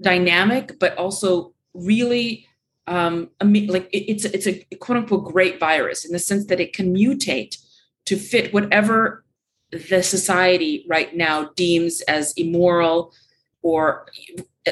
dynamic 0.00 0.78
but 0.78 0.96
also 0.96 1.52
really 1.74 2.46
um 2.86 3.30
like 3.42 3.88
it's 3.92 4.24
it's 4.26 4.46
a 4.46 4.64
quote 4.76 4.98
unquote 4.98 5.24
great 5.24 5.58
virus 5.58 6.04
in 6.04 6.12
the 6.12 6.18
sense 6.18 6.46
that 6.46 6.60
it 6.60 6.72
can 6.72 6.94
mutate 6.94 7.56
to 8.04 8.16
fit 8.16 8.52
whatever 8.52 9.24
the 9.70 10.02
society 10.02 10.84
right 10.88 11.16
now 11.16 11.50
deems 11.56 12.02
as 12.02 12.32
immoral 12.36 13.14
or 13.62 14.06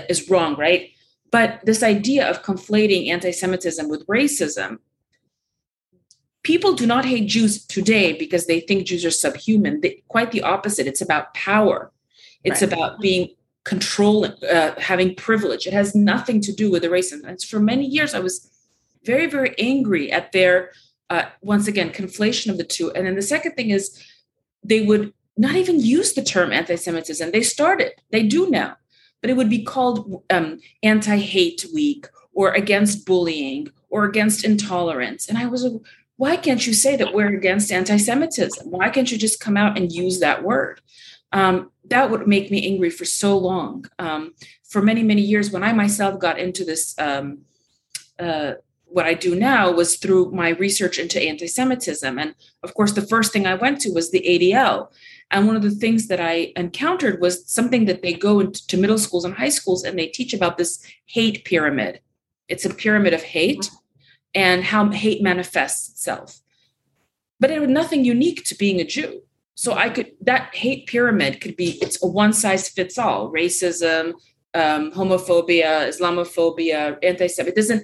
is 0.09 0.29
wrong 0.29 0.57
right? 0.57 0.91
But 1.31 1.61
this 1.65 1.83
idea 1.83 2.29
of 2.29 2.43
conflating 2.43 3.09
anti-semitism 3.09 3.89
with 3.89 4.07
racism 4.07 4.79
people 6.43 6.75
do 6.75 6.87
not 6.87 7.05
hate 7.05 7.29
Jews 7.29 7.65
today 7.67 8.13
because 8.13 8.47
they 8.47 8.61
think 8.61 8.87
Jews 8.87 9.05
are 9.05 9.11
subhuman. 9.11 9.81
They, 9.81 10.03
quite 10.09 10.33
the 10.33 10.43
opposite. 10.43 10.87
It's 10.87 11.01
about 11.01 11.35
power. 11.35 11.93
It's 12.45 12.63
right. 12.63 12.73
about 12.73 13.01
being 13.01 13.29
controlling, 13.65 14.33
uh, 14.45 14.75
having 14.79 15.15
privilege. 15.15 15.67
It 15.67 15.73
has 15.75 15.95
nothing 15.95 16.41
to 16.43 16.53
do 16.53 16.71
with 16.71 16.83
the 16.83 16.89
racism. 16.89 17.25
And 17.25 17.43
for 17.43 17.61
many 17.61 17.85
years, 17.85 18.15
I 18.15 18.21
was 18.21 18.51
very, 19.05 19.27
very 19.27 19.55
angry 19.59 20.11
at 20.11 20.33
their, 20.33 20.71
uh, 21.11 21.25
once 21.43 21.69
again, 21.69 21.91
conflation 21.91 22.51
of 22.51 22.57
the 22.57 22.65
two. 22.65 22.91
And 22.93 23.07
then 23.07 23.17
the 23.17 23.23
second 23.23 23.53
thing 23.53 23.71
is 23.71 24.03
they 24.65 24.83
would 24.83 25.13
not 25.37 25.57
even 25.57 25.81
use 25.81 26.15
the 26.15 26.23
term 26.23 26.53
anti-Semitism. 26.53 27.31
They 27.31 27.43
started, 27.43 27.93
they 28.11 28.23
do 28.23 28.51
now, 28.51 28.77
but 29.21 29.31
it 29.31 29.37
would 29.37 29.51
be 29.51 29.63
called 29.63 30.23
um, 30.31 30.61
anti-hate 30.83 31.67
week 31.75 32.07
or 32.33 32.53
against 32.53 33.07
bullying 33.07 33.69
or 33.89 34.05
against 34.05 34.45
intolerance. 34.45 35.29
And 35.29 35.39
I 35.39 35.47
was 35.47 35.69
why 36.21 36.37
can't 36.37 36.67
you 36.67 36.75
say 36.75 36.97
that 36.97 37.15
we're 37.15 37.35
against 37.35 37.73
anti-Semitism? 37.73 38.71
Why 38.71 38.91
can't 38.91 39.11
you 39.11 39.17
just 39.17 39.41
come 39.41 39.57
out 39.57 39.79
and 39.79 39.91
use 39.91 40.21
that 40.21 40.43
word? 40.43 40.83
Um, 41.33 41.71
that 41.87 42.11
would 42.11 42.29
make 42.29 42.51
me 42.51 42.67
angry 42.71 42.91
for 42.91 43.07
so 43.07 43.39
long. 43.39 43.87
Um, 43.99 44.35
for 44.69 44.83
many, 44.83 45.03
many 45.03 45.23
years, 45.23 45.51
when 45.51 45.65
I 45.65 45.73
myself 45.73 46.21
got 46.21 46.39
into 46.39 46.63
this, 46.63 46.95
um, 46.99 47.39
uh, 48.19 48.53
what 48.85 49.07
I 49.07 49.15
do 49.15 49.35
now 49.35 49.73
was 49.73 49.97
through 49.97 50.31
my 50.33 50.51
research 50.51 50.99
into 50.99 51.19
anti 51.23 51.47
Semitism. 51.47 52.19
And 52.19 52.35
of 52.63 52.75
course, 52.75 52.93
the 52.93 53.09
first 53.13 53.33
thing 53.33 53.47
I 53.47 53.55
went 53.55 53.81
to 53.81 53.91
was 53.95 54.11
the 54.11 54.21
ADL. 54.21 54.89
And 55.31 55.47
one 55.47 55.57
of 55.57 55.63
the 55.63 55.71
things 55.71 56.09
that 56.09 56.21
I 56.21 56.53
encountered 56.55 57.23
was 57.23 57.49
something 57.51 57.87
that 57.87 58.03
they 58.03 58.13
go 58.13 58.41
into 58.41 58.77
middle 58.77 58.99
schools 58.99 59.25
and 59.25 59.33
high 59.33 59.49
schools 59.49 59.85
and 59.85 59.99
they 59.99 60.09
teach 60.09 60.35
about 60.35 60.59
this 60.59 60.85
hate 61.07 61.47
pyramid. 61.47 62.01
It's 62.47 62.67
a 62.67 62.75
pyramid 62.75 63.15
of 63.15 63.23
hate 63.23 63.71
and 64.35 64.65
how 64.65 64.89
hate 64.91 65.23
manifests 65.23 65.89
itself. 65.91 66.41
But 67.39 67.51
it 67.51 67.61
was 67.61 67.71
nothing 67.71 68.05
unique 68.05 68.45
to 68.45 68.55
being 68.55 68.81
a 68.81 68.85
Jew. 68.85 69.23
So 69.55 69.75
I 69.75 69.91
could 69.91 70.13
that 70.23 70.55
hate 70.55 70.87
pyramid 70.87 71.41
could 71.41 71.57
be 71.57 71.79
it's 71.83 72.03
a 72.03 72.07
one 72.07 72.33
size 72.33 72.69
fits 72.69 72.97
all 72.99 73.31
racism, 73.31 74.15
um, 74.55 74.91
homophobia, 74.93 75.89
Islamophobia, 75.89 76.97
anti-Semitism, 77.03 77.81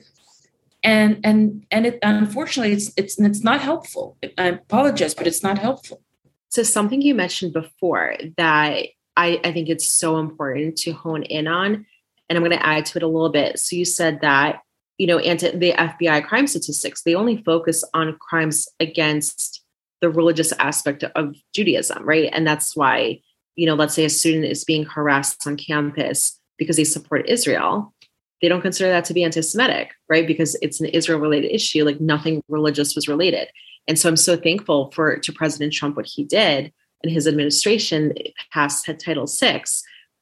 and 0.82 1.20
and 1.23 1.66
and 1.70 1.86
it 1.86 1.98
unfortunately 2.02 2.73
it's 2.73 2.93
it's 2.97 3.18
it's 3.20 3.44
not 3.44 3.60
helpful. 3.60 4.16
I 4.39 4.47
apologize, 4.47 5.14
but 5.14 5.27
it's 5.27 5.43
not 5.43 5.59
helpful. 5.59 6.02
So 6.48 6.62
something 6.62 7.02
you 7.02 7.14
mentioned 7.14 7.52
before 7.52 8.16
that 8.39 8.86
I, 9.16 9.40
I 9.44 9.52
think 9.52 9.68
it's 9.68 9.90
so 9.90 10.18
important 10.18 10.77
to 10.78 10.93
hone 10.93 11.24
in 11.24 11.48
on, 11.48 11.86
and 12.28 12.39
I'm 12.39 12.44
going 12.44 12.56
to 12.56 12.66
add 12.66 12.86
to 12.86 12.98
it 12.98 13.02
a 13.02 13.09
little 13.09 13.31
bit. 13.31 13.59
So 13.59 13.77
you 13.77 13.85
said 13.85 14.20
that 14.20 14.60
you 14.98 15.06
know, 15.06 15.18
anti 15.18 15.51
the 15.51 15.73
FBI 15.73 16.24
crime 16.27 16.47
statistics, 16.47 17.02
they 17.02 17.14
only 17.14 17.43
focus 17.43 17.85
on 17.94 18.16
crimes 18.18 18.66
against 18.81 19.62
the 20.01 20.10
religious 20.10 20.52
aspect 20.52 21.05
of 21.05 21.35
Judaism, 21.55 22.05
right? 22.05 22.31
And 22.32 22.47
that's 22.47 22.77
why, 22.77 23.20
you 23.55 23.66
know, 23.66 23.74
let's 23.74 23.94
say 23.94 24.05
a 24.05 24.10
student 24.10 24.44
is 24.44 24.64
being 24.64 24.85
harassed 24.85 25.47
on 25.47 25.56
campus 25.56 26.39
because 26.59 26.77
they 26.77 26.85
support 26.85 27.28
Israel. 27.28 27.94
they 28.43 28.48
don't 28.48 28.60
consider 28.60 28.90
that 28.90 29.05
to 29.06 29.14
be 29.14 29.24
anti-Semitic, 29.24 29.93
right? 30.09 30.27
Because 30.27 30.56
it's 30.60 30.81
an 30.81 30.86
Israel-related 30.86 31.52
issue, 31.52 31.85
like 31.85 32.01
nothing 32.01 32.43
religious 32.48 32.94
was 32.94 33.09
related. 33.09 33.48
And 33.89 33.98
so 33.98 34.09
I'm 34.09 34.16
so 34.16 34.36
thankful 34.36 34.90
for 34.93 35.16
to 35.18 35.32
President 35.32 35.73
Trump 35.73 35.97
what 35.97 36.06
he 36.06 36.24
did 36.24 36.73
and 37.02 37.12
his 37.12 37.27
administration 37.27 38.12
passed 38.52 38.89
Title 39.02 39.27
VI, 39.27 39.64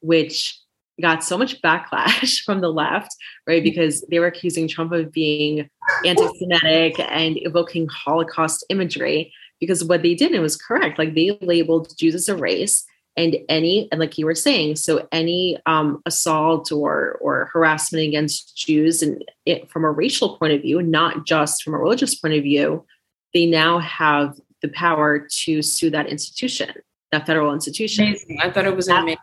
which 0.01 0.57
got 1.01 1.23
so 1.23 1.37
much 1.37 1.61
backlash 1.61 2.41
from 2.45 2.61
the 2.61 2.71
left, 2.71 3.15
right? 3.47 3.61
Mm-hmm. 3.61 3.63
Because 3.63 4.01
they 4.09 4.19
were 4.19 4.27
accusing 4.27 4.67
Trump 4.67 4.91
of 4.91 5.11
being 5.11 5.69
anti-Semitic 6.05 6.99
and 6.99 7.37
evoking 7.41 7.87
Holocaust 7.87 8.65
imagery. 8.69 9.33
Because 9.59 9.83
what 9.83 10.03
they 10.03 10.15
did, 10.15 10.31
it 10.31 10.39
was 10.39 10.57
correct. 10.57 10.99
Like 10.99 11.15
they 11.15 11.37
labeled 11.41 11.97
Jews 11.97 12.15
as 12.15 12.29
a 12.29 12.35
race, 12.35 12.85
and 13.17 13.37
any, 13.47 13.87
and 13.91 14.01
like 14.01 14.17
you 14.17 14.25
were 14.25 14.35
saying, 14.35 14.75
so 14.75 15.07
any 15.13 15.57
um, 15.65 16.01
assault 16.05 16.69
or 16.73 17.17
or 17.21 17.49
harassment 17.53 18.03
against 18.03 18.57
Jews, 18.57 19.01
and 19.01 19.23
it, 19.45 19.71
from 19.71 19.85
a 19.85 19.91
racial 19.91 20.37
point 20.37 20.51
of 20.51 20.61
view, 20.61 20.81
not 20.81 21.25
just 21.25 21.63
from 21.63 21.73
a 21.73 21.77
religious 21.77 22.15
point 22.15 22.33
of 22.33 22.43
view, 22.43 22.85
they 23.33 23.45
now 23.45 23.79
have 23.79 24.37
the 24.61 24.67
power 24.67 25.25
to 25.43 25.61
sue 25.61 25.89
that 25.91 26.07
institution, 26.07 26.73
that 27.13 27.25
federal 27.25 27.53
institution. 27.53 28.07
Amazing. 28.07 28.39
I 28.41 28.51
thought 28.51 28.65
it 28.65 28.75
was 28.75 28.89
amazing 28.89 29.17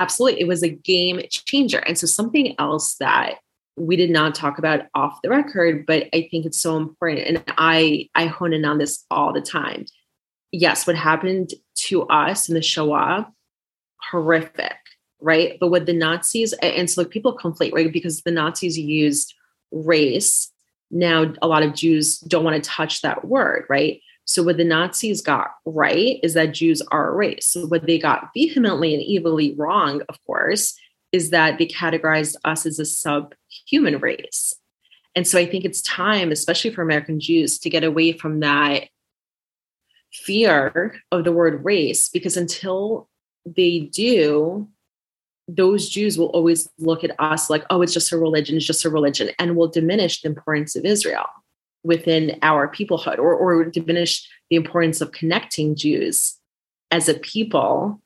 absolutely. 0.00 0.40
It 0.40 0.48
was 0.48 0.62
a 0.62 0.68
game 0.68 1.20
changer. 1.30 1.78
And 1.78 1.96
so 1.96 2.06
something 2.06 2.54
else 2.58 2.94
that 2.96 3.36
we 3.76 3.96
did 3.96 4.10
not 4.10 4.34
talk 4.34 4.58
about 4.58 4.86
off 4.94 5.22
the 5.22 5.30
record 5.30 5.86
but 5.86 6.06
i 6.12 6.28
think 6.30 6.44
it's 6.44 6.60
so 6.60 6.76
important 6.76 7.26
and 7.26 7.42
i 7.56 8.08
i 8.14 8.26
hone 8.26 8.52
in 8.52 8.64
on 8.64 8.78
this 8.78 9.06
all 9.10 9.32
the 9.32 9.40
time. 9.40 9.86
Yes 10.52 10.86
what 10.86 10.96
happened 10.96 11.54
to 11.86 12.02
us 12.08 12.48
in 12.48 12.54
the 12.54 12.62
shoah 12.62 13.32
horrific 14.10 14.76
right? 15.22 15.58
But 15.60 15.68
with 15.68 15.86
the 15.86 15.92
nazis 15.92 16.52
and 16.54 16.90
so 16.90 17.02
like 17.02 17.10
people 17.10 17.36
conflate 17.36 17.72
right? 17.72 17.92
Because 17.92 18.22
the 18.22 18.30
nazis 18.30 18.78
used 18.78 19.34
race. 19.70 20.50
Now 20.90 21.32
a 21.40 21.46
lot 21.46 21.62
of 21.62 21.74
jews 21.74 22.18
don't 22.20 22.44
want 22.44 22.62
to 22.62 22.68
touch 22.68 23.02
that 23.02 23.26
word 23.26 23.66
right 23.68 24.00
so 24.30 24.44
what 24.44 24.58
the 24.58 24.64
Nazis 24.64 25.22
got 25.22 25.56
right 25.66 26.20
is 26.22 26.34
that 26.34 26.54
Jews 26.54 26.80
are 26.92 27.08
a 27.08 27.16
race. 27.16 27.56
What 27.66 27.84
they 27.84 27.98
got 27.98 28.28
vehemently 28.32 28.94
and 28.94 29.02
evilly 29.02 29.56
wrong, 29.58 30.02
of 30.08 30.24
course, 30.24 30.78
is 31.10 31.30
that 31.30 31.58
they 31.58 31.66
categorized 31.66 32.36
us 32.44 32.64
as 32.64 32.78
a 32.78 32.84
subhuman 32.84 33.98
race. 33.98 34.54
And 35.16 35.26
so 35.26 35.36
I 35.36 35.46
think 35.46 35.64
it's 35.64 35.82
time, 35.82 36.30
especially 36.30 36.70
for 36.70 36.82
American 36.82 37.18
Jews, 37.18 37.58
to 37.58 37.68
get 37.68 37.82
away 37.82 38.12
from 38.12 38.38
that 38.38 38.84
fear 40.12 40.94
of 41.10 41.24
the 41.24 41.32
word 41.32 41.64
race, 41.64 42.08
because 42.08 42.36
until 42.36 43.08
they 43.44 43.80
do, 43.80 44.68
those 45.48 45.88
Jews 45.88 46.16
will 46.16 46.28
always 46.28 46.68
look 46.78 47.02
at 47.02 47.18
us 47.18 47.50
like, 47.50 47.64
oh, 47.70 47.82
it's 47.82 47.94
just 47.94 48.12
a 48.12 48.16
religion, 48.16 48.56
it's 48.56 48.64
just 48.64 48.84
a 48.84 48.90
religion, 48.90 49.30
and 49.40 49.56
will 49.56 49.66
diminish 49.66 50.20
the 50.20 50.28
importance 50.28 50.76
of 50.76 50.84
Israel 50.84 51.26
within 51.82 52.38
our 52.42 52.68
peoplehood 52.68 53.18
or, 53.18 53.34
or 53.34 53.64
diminish 53.64 54.28
the 54.50 54.56
importance 54.56 55.00
of 55.00 55.12
connecting 55.12 55.74
Jews 55.74 56.36
as 56.90 57.08
a 57.08 57.14
people 57.14 58.00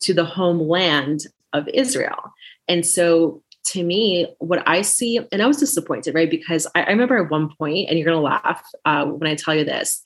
to 0.00 0.14
the 0.14 0.24
homeland 0.24 1.26
of 1.52 1.68
Israel. 1.68 2.32
And 2.68 2.86
so 2.86 3.42
to 3.66 3.82
me, 3.82 4.26
what 4.38 4.62
I 4.66 4.82
see, 4.82 5.20
and 5.30 5.42
I 5.42 5.46
was 5.46 5.58
disappointed, 5.58 6.14
right? 6.14 6.30
Because 6.30 6.66
I, 6.74 6.84
I 6.84 6.90
remember 6.90 7.22
at 7.22 7.30
one 7.30 7.50
point, 7.58 7.88
and 7.88 7.98
you're 7.98 8.06
going 8.06 8.16
to 8.16 8.22
laugh 8.22 8.62
uh, 8.84 9.04
when 9.04 9.30
I 9.30 9.34
tell 9.34 9.54
you 9.54 9.64
this, 9.64 10.00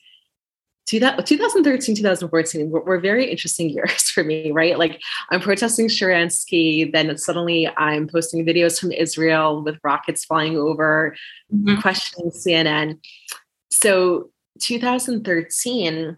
2013, 0.85 1.95
2014 1.95 2.69
were, 2.69 2.81
were, 2.81 2.99
very 2.99 3.29
interesting 3.29 3.69
years 3.69 4.09
for 4.09 4.23
me, 4.23 4.51
right? 4.51 4.77
Like 4.77 5.01
I'm 5.31 5.39
protesting 5.39 5.87
Sharansky, 5.87 6.91
then 6.91 7.17
suddenly 7.17 7.69
I'm 7.77 8.07
posting 8.07 8.45
videos 8.45 8.79
from 8.79 8.91
Israel 8.91 9.63
with 9.63 9.79
rockets 9.83 10.25
flying 10.25 10.57
over, 10.57 11.15
mm-hmm. 11.53 11.79
questioning 11.79 12.31
CNN. 12.31 12.99
So 13.71 14.29
2013, 14.59 16.17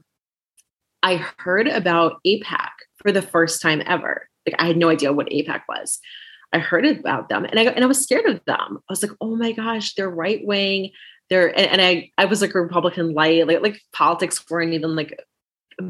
I 1.03 1.15
heard 1.37 1.67
about 1.67 2.19
AIPAC 2.25 2.69
for 2.97 3.11
the 3.11 3.21
first 3.21 3.61
time 3.61 3.83
ever. 3.85 4.27
Like 4.47 4.55
I 4.59 4.65
had 4.65 4.77
no 4.77 4.89
idea 4.89 5.13
what 5.13 5.29
AIPAC 5.29 5.61
was. 5.69 5.99
I 6.53 6.59
heard 6.59 6.85
about 6.85 7.29
them 7.29 7.45
and 7.45 7.59
I, 7.59 7.63
and 7.63 7.83
I 7.83 7.87
was 7.87 8.01
scared 8.01 8.25
of 8.25 8.43
them. 8.45 8.79
I 8.79 8.91
was 8.91 9.03
like, 9.03 9.11
oh 9.21 9.35
my 9.35 9.51
gosh, 9.51 9.93
they're 9.93 10.09
right 10.09 10.41
wing 10.43 10.91
there 11.29 11.47
and, 11.47 11.67
and, 11.67 11.81
I 11.81 12.11
I 12.17 12.25
was 12.25 12.41
like 12.41 12.53
a 12.55 12.61
Republican 12.61 13.13
light, 13.13 13.47
like 13.47 13.61
like 13.61 13.81
politics 13.93 14.43
weren't 14.49 14.73
even 14.73 14.95
like 14.95 15.19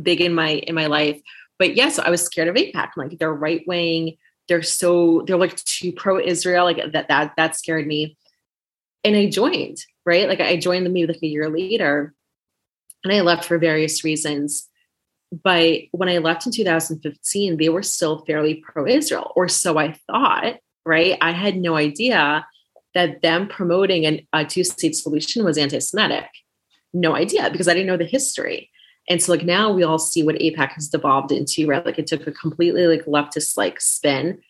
big 0.01 0.21
in 0.21 0.33
my 0.33 0.49
in 0.49 0.75
my 0.75 0.87
life. 0.87 1.19
But 1.59 1.75
yes, 1.75 1.77
yeah, 1.77 1.89
so 1.89 2.03
I 2.03 2.09
was 2.09 2.23
scared 2.23 2.47
of 2.47 2.55
AIPAC. 2.55 2.91
Like 2.97 3.17
they're 3.17 3.33
right 3.33 3.63
wing, 3.67 4.17
they're 4.47 4.63
so 4.63 5.23
they're 5.27 5.37
like 5.37 5.55
too 5.55 5.91
pro 5.91 6.19
Israel. 6.19 6.65
Like 6.65 6.91
that 6.93 7.07
that 7.07 7.33
that 7.37 7.55
scared 7.55 7.87
me. 7.87 8.17
And 9.03 9.15
I 9.15 9.29
joined, 9.29 9.77
right? 10.05 10.27
Like 10.27 10.39
I 10.39 10.57
joined 10.57 10.85
the 10.85 10.89
maybe 10.89 11.13
like 11.13 11.23
a 11.23 11.27
year 11.27 11.49
later 11.49 12.13
and 13.03 13.13
I 13.13 13.21
left 13.21 13.45
for 13.45 13.57
various 13.57 14.03
reasons. 14.03 14.67
But 15.43 15.81
when 15.91 16.09
I 16.09 16.17
left 16.17 16.45
in 16.45 16.51
2015, 16.51 17.57
they 17.57 17.69
were 17.69 17.83
still 17.83 18.23
fairly 18.25 18.55
pro 18.55 18.87
Israel, 18.87 19.31
or 19.35 19.47
so 19.47 19.77
I 19.77 19.93
thought, 20.07 20.57
right? 20.85 21.17
I 21.21 21.31
had 21.31 21.57
no 21.57 21.75
idea 21.75 22.45
that 22.95 23.21
them 23.21 23.47
promoting 23.47 24.05
an, 24.05 24.21
a 24.33 24.43
two 24.45 24.63
state 24.63 24.95
solution 24.95 25.43
was 25.43 25.57
anti 25.57 25.79
Semitic. 25.79 26.29
No 26.93 27.13
idea 27.13 27.51
because 27.51 27.67
I 27.67 27.73
didn't 27.73 27.87
know 27.87 27.97
the 27.97 28.05
history. 28.05 28.71
And 29.07 29.21
so, 29.21 29.33
like, 29.33 29.43
now 29.43 29.71
we 29.71 29.83
all 29.83 29.99
see 29.99 30.23
what 30.23 30.35
AIPAC 30.35 30.71
has 30.71 30.87
devolved 30.87 31.31
into, 31.31 31.67
right? 31.67 31.85
Like, 31.85 31.99
it 31.99 32.07
took 32.07 32.25
a 32.25 32.31
completely 32.31 32.87
like 32.87 33.05
leftist 33.05 33.55
like 33.57 33.79
spin, 33.79 34.41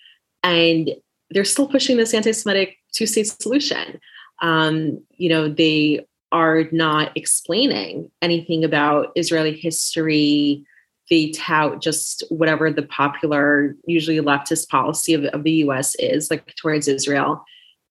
and 0.44 0.92
they're 1.32 1.44
still 1.44 1.68
pushing 1.68 1.98
this 1.98 2.14
anti 2.14 2.32
Semitic 2.32 2.78
two 2.94 3.08
state 3.08 3.28
solution. 3.28 4.00
Um, 4.42 5.04
you 5.18 5.28
know, 5.28 5.50
they 5.50 6.06
are 6.32 6.66
not 6.72 7.12
explaining 7.16 8.12
anything 8.22 8.64
about 8.64 9.12
Israeli 9.16 9.54
history. 9.54 10.66
They 11.10 11.32
tout 11.32 11.82
just 11.82 12.24
whatever 12.30 12.72
the 12.72 12.84
popular, 12.84 13.76
usually 13.86 14.20
leftist 14.20 14.70
policy 14.70 15.14
of, 15.14 15.26
of 15.26 15.44
the 15.44 15.52
US 15.66 15.96
is, 15.96 16.30
like 16.30 16.56
towards 16.56 16.88
Israel 16.88 17.44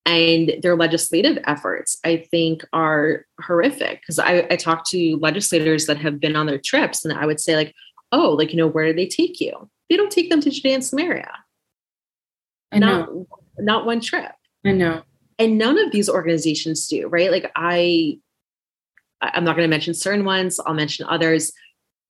and 0.06 0.54
their 0.62 0.76
legislative 0.76 1.38
efforts 1.46 1.98
i 2.04 2.16
think 2.30 2.64
are 2.72 3.24
horrific. 3.40 4.00
Because 4.00 4.18
I, 4.18 4.46
I 4.50 4.56
talk 4.56 4.84
to 4.90 5.16
legislators 5.16 5.86
that 5.86 5.98
have 5.98 6.20
been 6.20 6.36
on 6.36 6.46
their 6.46 6.58
trips 6.58 7.04
and 7.04 7.16
i 7.16 7.26
would 7.26 7.40
say 7.40 7.56
like 7.56 7.74
oh 8.12 8.30
like 8.30 8.50
you 8.50 8.56
know 8.56 8.68
where 8.68 8.86
do 8.86 8.94
they 8.94 9.06
take 9.06 9.40
you? 9.40 9.70
They 9.90 9.96
don't 9.96 10.10
take 10.10 10.30
them 10.30 10.40
to 10.40 10.50
judea 10.50 10.74
and 10.74 10.84
samaria. 10.84 11.30
I 12.72 12.78
know. 12.78 12.88
not 12.88 13.08
not 13.58 13.86
one 13.86 14.00
trip. 14.00 14.32
I 14.64 14.72
know. 14.72 15.02
And 15.38 15.58
none 15.58 15.78
of 15.78 15.92
these 15.92 16.08
organizations 16.08 16.86
do 16.86 17.08
right? 17.08 17.30
Like 17.30 17.50
i 17.56 18.18
i'm 19.32 19.44
not 19.44 19.56
going 19.56 19.66
to 19.66 19.74
mention 19.74 19.94
certain 19.94 20.24
ones 20.24 20.60
i'll 20.66 20.74
mention 20.74 21.06
others 21.08 21.52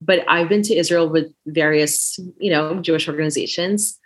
but 0.01 0.25
i've 0.29 0.49
been 0.49 0.63
to 0.63 0.75
israel 0.75 1.09
with 1.09 1.33
various 1.47 2.19
you 2.39 2.51
know 2.51 2.81
jewish 2.81 3.09
organizations 3.09 3.99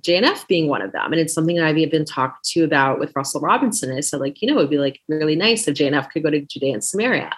JNF 0.00 0.46
being 0.46 0.68
one 0.68 0.82
of 0.82 0.92
them. 0.92 1.12
And 1.12 1.20
it's 1.20 1.32
something 1.32 1.56
that 1.56 1.64
I've 1.64 1.90
been 1.90 2.04
talked 2.04 2.44
to 2.50 2.64
about 2.64 2.98
with 2.98 3.14
Russell 3.16 3.40
Robinson. 3.40 3.96
I 3.96 4.00
said, 4.00 4.20
like, 4.20 4.42
you 4.42 4.48
know, 4.48 4.58
it'd 4.58 4.70
be 4.70 4.78
like 4.78 5.00
really 5.08 5.36
nice 5.36 5.66
if 5.66 5.76
JNF 5.76 6.10
could 6.10 6.22
go 6.22 6.30
to 6.30 6.40
Judea 6.40 6.74
and 6.74 6.84
Samaria. 6.84 7.32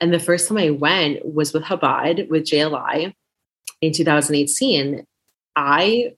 And 0.00 0.12
the 0.12 0.18
first 0.18 0.48
time 0.48 0.58
I 0.58 0.70
went 0.70 1.24
was 1.24 1.52
with 1.52 1.64
Chabad, 1.64 2.28
with 2.28 2.44
JLI 2.44 3.12
in 3.80 3.92
2018. 3.92 5.04
I 5.56 6.14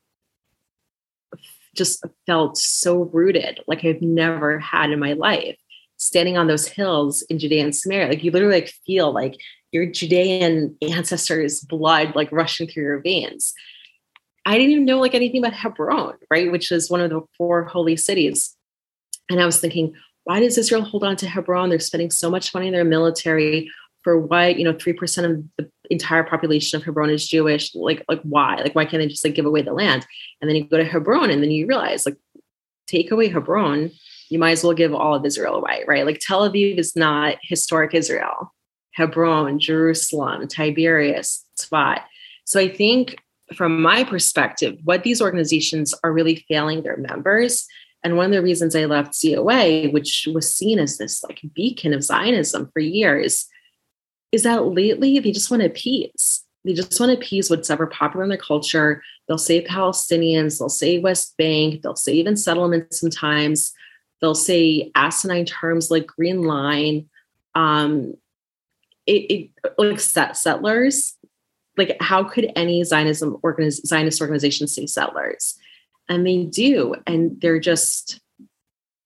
just 1.75 2.05
felt 2.27 2.57
so 2.59 3.05
rooted, 3.13 3.61
like 3.67 3.85
I've 3.85 4.03
never 4.03 4.59
had 4.59 4.91
in 4.91 5.01
my 5.01 5.15
life, 5.15 5.57
standing 5.97 6.37
on 6.37 6.47
those 6.47 6.69
hills 6.69 7.23
in 7.23 7.39
Judea 7.39 7.65
and 7.65 7.75
Samaria. 7.75 8.09
Like 8.09 8.25
you 8.25 8.31
literally 8.31 8.61
like 8.61 8.75
feel 8.87 9.13
like 9.13 9.37
your 9.73 9.87
Judean 9.87 10.77
ancestors' 10.83 11.61
blood 11.61 12.15
like 12.15 12.31
rushing 12.31 12.69
through 12.69 12.85
your 12.85 13.01
veins. 13.01 13.55
I 14.45 14.59
didn't 14.59 14.73
even 14.73 14.85
know 14.85 14.99
like 14.99 15.15
anything 15.15 15.45
about 15.45 15.55
Hebron, 15.55 16.15
right? 16.31 16.51
Which 16.51 16.73
is 16.73 16.91
one 16.91 17.01
of 17.01 17.11
the 17.11 17.23
four 17.39 17.65
holy 17.65 17.97
cities. 17.97 18.57
And 19.31 19.41
I 19.41 19.47
was 19.47 19.61
thinking, 19.61 19.95
why 20.25 20.41
does 20.41 20.59
Israel 20.59 20.83
hold 20.83 21.05
on 21.05 21.17
to 21.17 21.29
Hebron? 21.29 21.69
They're 21.69 21.79
spending 21.79 22.11
so 22.11 22.31
much 22.31 22.55
money 22.55 22.67
in 22.67 22.73
their 22.73 22.85
military 22.85 23.71
for 24.03 24.19
why, 24.19 24.49
you 24.49 24.65
know, 24.65 24.75
3% 24.75 25.25
of 25.25 25.45
the 25.59 25.71
entire 25.91 26.25
population 26.25 26.77
of 26.77 26.85
Hebron 26.85 27.11
is 27.11 27.29
Jewish. 27.29 27.75
Like, 27.75 28.05
like 28.09 28.21
why? 28.23 28.57
Like, 28.57 28.75
why 28.75 28.85
can't 28.85 29.01
they 29.01 29.07
just 29.07 29.25
like 29.25 29.35
give 29.35 29.47
away 29.47 29.63
the 29.63 29.73
land? 29.73 30.07
And 30.41 30.49
then 30.49 30.57
you 30.57 30.65
go 30.65 30.77
to 30.77 30.85
Hebron 30.85 31.31
and 31.31 31.43
then 31.43 31.51
you 31.51 31.67
realize 31.67 32.05
like 32.05 32.17
take 32.87 33.11
away 33.11 33.29
Hebron, 33.29 33.93
you 34.29 34.39
might 34.39 34.53
as 34.53 34.65
well 34.65 34.75
give 34.75 34.93
all 34.93 35.15
of 35.15 35.25
Israel 35.25 35.55
away, 35.55 35.85
right? 35.87 36.05
Like 36.05 36.19
Tel 36.21 36.49
Aviv 36.49 36.79
is 36.79 36.97
not 36.97 37.37
historic 37.43 37.95
Israel. 37.95 38.53
Hebron, 38.93 39.59
Jerusalem, 39.59 40.47
Tiberias, 40.49 41.45
Tzfat. 41.59 42.03
So 42.45 42.61
I 42.61 42.69
think 42.69 43.22
from 43.53 43.83
my 43.83 44.05
perspective, 44.05 44.79
what 44.85 45.03
these 45.03 45.23
organizations 45.23 45.95
are 46.03 46.13
really 46.13 46.45
failing 46.49 46.83
their 46.83 46.97
members. 46.97 47.67
And 48.05 48.17
one 48.17 48.27
of 48.27 48.33
the 48.33 48.43
reasons 48.43 48.75
I 48.75 48.87
left 48.87 49.13
ZOA, 49.13 49.93
which 49.93 50.29
was 50.33 50.53
seen 50.53 50.79
as 50.79 50.99
this 50.99 51.23
like 51.23 51.41
beacon 51.55 51.95
of 51.95 52.03
Zionism 52.03 52.71
for 52.73 52.81
years, 52.81 53.47
is 54.33 54.43
that 54.43 54.65
lately 54.65 55.19
they 55.19 55.31
just 55.31 55.51
want 55.51 55.61
to 55.61 55.69
appease. 55.69 56.43
They 56.65 56.75
just 56.75 56.99
want 56.99 57.11
to 57.11 57.19
appease 57.19 57.51
what's 57.51 57.71
ever 57.71 57.87
popular 57.87 58.23
in 58.25 58.29
their 58.29 58.39
culture. 58.39 59.03
They'll 59.29 59.39
say 59.39 59.65
Palestinians, 59.65 60.59
they'll 60.59 60.69
say 60.69 60.99
West 60.99 61.37
Bank, 61.37 61.83
they'll 61.83 61.97
say 61.97 62.13
even 62.15 62.37
settlements 62.37 63.01
sometimes. 63.01 63.73
they'll 64.23 64.35
say 64.35 64.91
asinine 64.95 65.45
terms 65.45 65.91
like 65.91 66.07
green 66.07 66.43
line 66.43 67.11
um 67.55 68.15
it, 69.07 69.31
it 69.31 69.51
like 69.77 70.01
set 70.01 70.37
settlers 70.37 71.19
like 71.77 71.97
how 72.01 72.25
could 72.25 72.51
any 72.57 72.85
zionism 72.85 73.37
organiz- 73.45 73.85
zionist 73.87 74.21
organization 74.21 74.67
say 74.69 74.87
settlers? 74.87 75.57
And 76.09 76.27
they 76.27 76.45
do 76.45 76.95
and 77.07 77.41
they're 77.41 77.61
just 77.61 78.21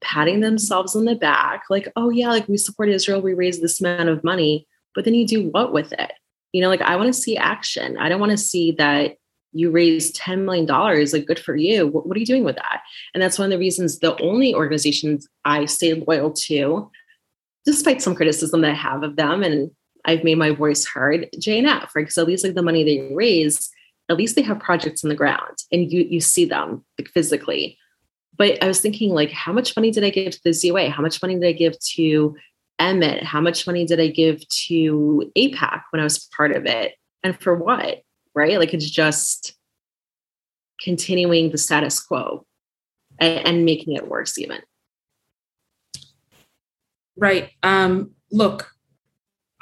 patting 0.00 0.40
themselves 0.40 0.94
on 0.94 1.04
the 1.04 1.14
back 1.14 1.64
like 1.70 1.90
oh 1.96 2.10
yeah 2.10 2.28
like 2.28 2.46
we 2.48 2.56
support 2.56 2.88
israel 2.88 3.20
we 3.20 3.32
raise 3.34 3.60
this 3.60 3.80
amount 3.80 4.08
of 4.08 4.22
money 4.22 4.66
but 4.94 5.04
then 5.04 5.14
you 5.14 5.26
do 5.26 5.48
what 5.48 5.72
with 5.72 5.92
it? 5.92 6.12
You 6.52 6.62
know 6.62 6.68
like 6.68 6.82
i 6.82 6.96
want 6.96 7.08
to 7.08 7.12
see 7.12 7.36
action. 7.36 7.96
I 7.98 8.08
don't 8.08 8.20
want 8.20 8.32
to 8.32 8.38
see 8.38 8.72
that 8.72 9.16
you 9.52 9.70
raised 9.70 10.16
$10 10.16 10.40
million 10.40 10.66
like 10.66 11.26
good 11.26 11.38
for 11.38 11.56
you. 11.56 11.86
What, 11.86 12.06
what, 12.06 12.16
are 12.16 12.20
you 12.20 12.26
doing 12.26 12.44
with 12.44 12.56
that? 12.56 12.82
And 13.14 13.22
that's 13.22 13.38
one 13.38 13.46
of 13.46 13.50
the 13.50 13.58
reasons 13.58 13.98
the 13.98 14.20
only 14.20 14.54
organizations 14.54 15.28
i 15.44 15.64
stay 15.64 15.94
loyal 15.94 16.32
to 16.32 16.90
despite 17.64 18.00
some 18.00 18.14
criticism 18.14 18.60
that 18.60 18.70
i 18.70 18.74
have 18.74 19.02
of 19.02 19.16
them 19.16 19.42
and 19.42 19.70
i've 20.06 20.24
made 20.24 20.38
my 20.38 20.50
voice 20.50 20.86
heard 20.86 21.28
jnf 21.36 21.66
right 21.66 21.90
because 21.94 22.18
at 22.18 22.26
least 22.26 22.44
like 22.44 22.54
the 22.54 22.62
money 22.62 22.84
they 22.84 23.14
raise 23.14 23.70
at 24.08 24.16
least 24.16 24.36
they 24.36 24.42
have 24.42 24.58
projects 24.60 25.04
on 25.04 25.10
the 25.10 25.16
ground 25.16 25.56
and 25.70 25.92
you 25.92 26.02
you 26.02 26.20
see 26.20 26.44
them 26.44 26.84
like 26.98 27.08
physically 27.08 27.76
but 28.36 28.62
i 28.62 28.66
was 28.66 28.80
thinking 28.80 29.10
like 29.10 29.30
how 29.30 29.52
much 29.52 29.76
money 29.76 29.90
did 29.90 30.04
i 30.04 30.10
give 30.10 30.32
to 30.32 30.40
the 30.44 30.50
zoa 30.50 30.90
how 30.90 31.02
much 31.02 31.20
money 31.22 31.34
did 31.34 31.48
i 31.48 31.52
give 31.52 31.78
to 31.80 32.34
Emmett, 32.78 33.22
how 33.22 33.40
much 33.40 33.66
money 33.66 33.86
did 33.86 34.00
I 34.00 34.08
give 34.08 34.46
to 34.48 35.30
AIPAC 35.36 35.82
when 35.90 36.00
I 36.00 36.04
was 36.04 36.28
part 36.36 36.52
of 36.52 36.66
it? 36.66 36.94
And 37.22 37.38
for 37.40 37.54
what? 37.54 38.02
Right? 38.34 38.58
Like 38.58 38.74
it's 38.74 38.90
just 38.90 39.54
continuing 40.80 41.50
the 41.50 41.58
status 41.58 42.00
quo 42.00 42.44
and, 43.18 43.46
and 43.46 43.64
making 43.64 43.96
it 43.96 44.08
worse, 44.08 44.36
even. 44.36 44.60
Right. 47.16 47.50
Um, 47.62 48.10
look, 48.30 48.70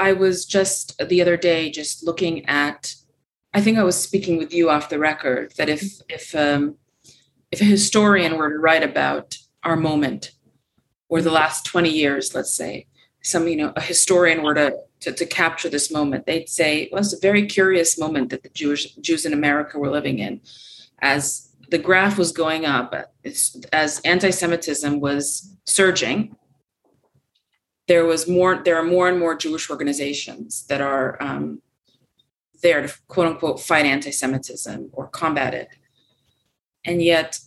I 0.05 0.13
was 0.13 0.45
just 0.45 1.01
the 1.09 1.23
other 1.23 1.39
day 1.39 1.71
just 1.71 2.05
looking 2.05 2.45
at 2.45 2.95
I 3.55 3.63
think 3.63 3.79
I 3.79 3.85
was 3.85 3.99
speaking 3.99 4.37
with 4.37 4.53
you 4.53 4.69
off 4.69 4.91
the 4.91 4.99
record 4.99 5.55
that 5.57 5.71
if 5.71 5.83
if 6.11 6.35
um, 6.35 6.77
if 7.51 7.63
a 7.63 7.65
historian 7.77 8.37
were 8.37 8.51
to 8.51 8.59
write 8.59 8.83
about 8.83 9.39
our 9.63 9.77
moment 9.77 10.33
or 11.09 11.23
the 11.23 11.31
last 11.31 11.65
20 11.65 11.89
years, 11.89 12.35
let's 12.35 12.53
say, 12.53 12.87
some 13.23 13.49
you 13.49 13.57
know 13.57 13.73
a 13.77 13.81
historian 13.81 14.43
were 14.43 14.53
to, 14.53 14.77
to, 15.01 15.11
to 15.11 15.25
capture 15.25 15.71
this 15.71 15.91
moment 15.91 16.27
they'd 16.27 16.51
say 16.51 16.91
well, 16.93 17.01
it's 17.01 17.15
a 17.15 17.29
very 17.29 17.47
curious 17.47 17.99
moment 17.99 18.29
that 18.29 18.43
the 18.43 18.51
jewish 18.51 18.85
jews 19.07 19.25
in 19.25 19.33
america 19.33 19.79
were 19.79 19.91
living 19.99 20.19
in. 20.19 20.39
As 20.99 21.49
the 21.71 21.79
graph 21.79 22.19
was 22.19 22.31
going 22.31 22.67
up 22.67 22.89
as 23.73 24.01
anti-semitism 24.05 25.01
was 25.01 25.57
surging 25.65 26.37
there 27.87 28.05
was 28.05 28.29
more 28.29 28.63
there 28.65 28.77
are 28.77 28.85
more 28.85 29.09
and 29.09 29.19
more 29.19 29.35
jewish 29.35 29.71
organizations 29.71 30.67
that 30.67 30.81
are 30.81 31.23
um, 31.23 31.61
there 32.63 32.87
to 32.87 32.95
quote 33.09 33.27
unquote 33.27 33.61
fight 33.61 33.87
anti-semitism 33.87 34.91
or 34.93 35.09
combat 35.09 35.55
it 35.55 35.69
and 36.85 37.03
yet 37.03 37.39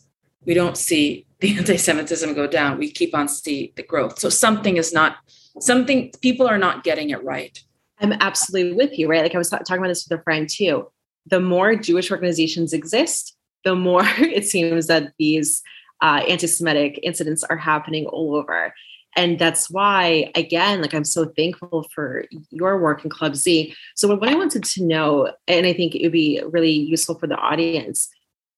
we 0.46 0.54
don't 0.54 0.78
see 0.78 1.26
the 1.40 1.56
anti-semitism 1.56 2.34
go 2.34 2.48
down 2.48 2.78
we 2.78 2.90
keep 2.90 3.16
on 3.16 3.28
see 3.28 3.74
the 3.76 3.84
growth 3.84 4.20
so 4.20 4.30
something 4.30 4.78
is 4.78 4.94
not 4.94 5.18
something 5.60 6.12
people 6.22 6.48
are 6.48 6.58
not 6.58 6.84
getting 6.84 7.10
it 7.10 7.24
right. 7.24 7.62
I'm 8.00 8.14
absolutely 8.14 8.74
with 8.74 8.98
you, 8.98 9.08
right? 9.08 9.24
Like 9.24 9.36
I 9.36 9.38
was 9.38 9.50
talking 9.50 9.78
about 9.78 9.88
this 9.88 10.08
with 10.08 10.20
a 10.20 10.24
friend 10.24 10.48
too. 10.50 10.92
The 11.26 11.40
more 11.40 11.76
Jewish 11.76 12.12
organizations 12.12 12.74
exist, 12.74 13.36
the 13.64 13.76
more 13.76 14.04
it 14.20 14.46
seems 14.46 14.88
that 14.88 15.14
these 15.18 15.62
uh, 16.02 16.22
anti-Semitic 16.28 17.00
incidents 17.02 17.44
are 17.44 17.58
happening 17.58 18.06
all 18.06 18.36
over. 18.36 18.74
And 19.18 19.40
that's 19.40 19.70
why, 19.70 20.32
again, 20.36 20.82
like 20.82 20.94
I'm 20.94 21.04
so 21.04 21.26
thankful 21.36 21.90
for 21.94 22.26
your 22.52 22.80
work 22.80 23.04
in 23.04 23.10
Club 23.10 23.36
Z. 23.36 23.76
So, 23.96 24.16
what 24.16 24.30
I 24.30 24.36
wanted 24.36 24.64
to 24.64 24.84
know, 24.84 25.34
and 25.48 25.66
I 25.66 25.74
think 25.74 25.96
it 25.96 26.04
would 26.04 26.12
be 26.12 26.40
really 26.46 26.72
useful 26.72 27.18
for 27.18 27.26
the 27.26 27.36
audience, 27.36 28.10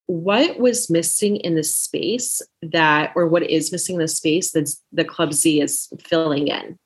what 0.07 0.59
was 0.59 0.89
missing 0.89 1.37
in 1.37 1.55
the 1.55 1.63
space 1.63 2.41
that, 2.61 3.13
or 3.15 3.25
what 3.25 3.49
is 3.49 3.71
missing 3.71 3.95
in 3.95 4.01
the 4.01 4.07
space 4.09 4.51
that 4.51 4.69
the 4.91 5.05
Club 5.05 5.33
Z 5.33 5.61
is 5.61 5.87
filling 6.03 6.49
in? 6.49 6.77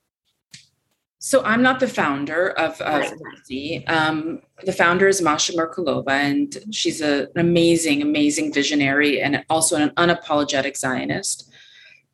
So 1.17 1.41
I'm 1.43 1.63
not 1.63 1.79
the 1.79 1.87
founder 1.87 2.49
of, 2.49 2.79
of 2.81 3.01
right. 3.49 3.83
um, 3.87 4.41
the 4.65 4.73
founder 4.73 5.07
is 5.07 5.21
Masha 5.21 5.53
Merkulova, 5.53 6.11
and 6.11 6.57
she's 6.69 7.01
a, 7.01 7.29
an 7.33 7.37
amazing, 7.37 8.01
amazing 8.01 8.53
visionary 8.53 9.21
and 9.21 9.43
also 9.49 9.77
an 9.77 9.91
unapologetic 9.91 10.77
Zionist. 10.77 11.49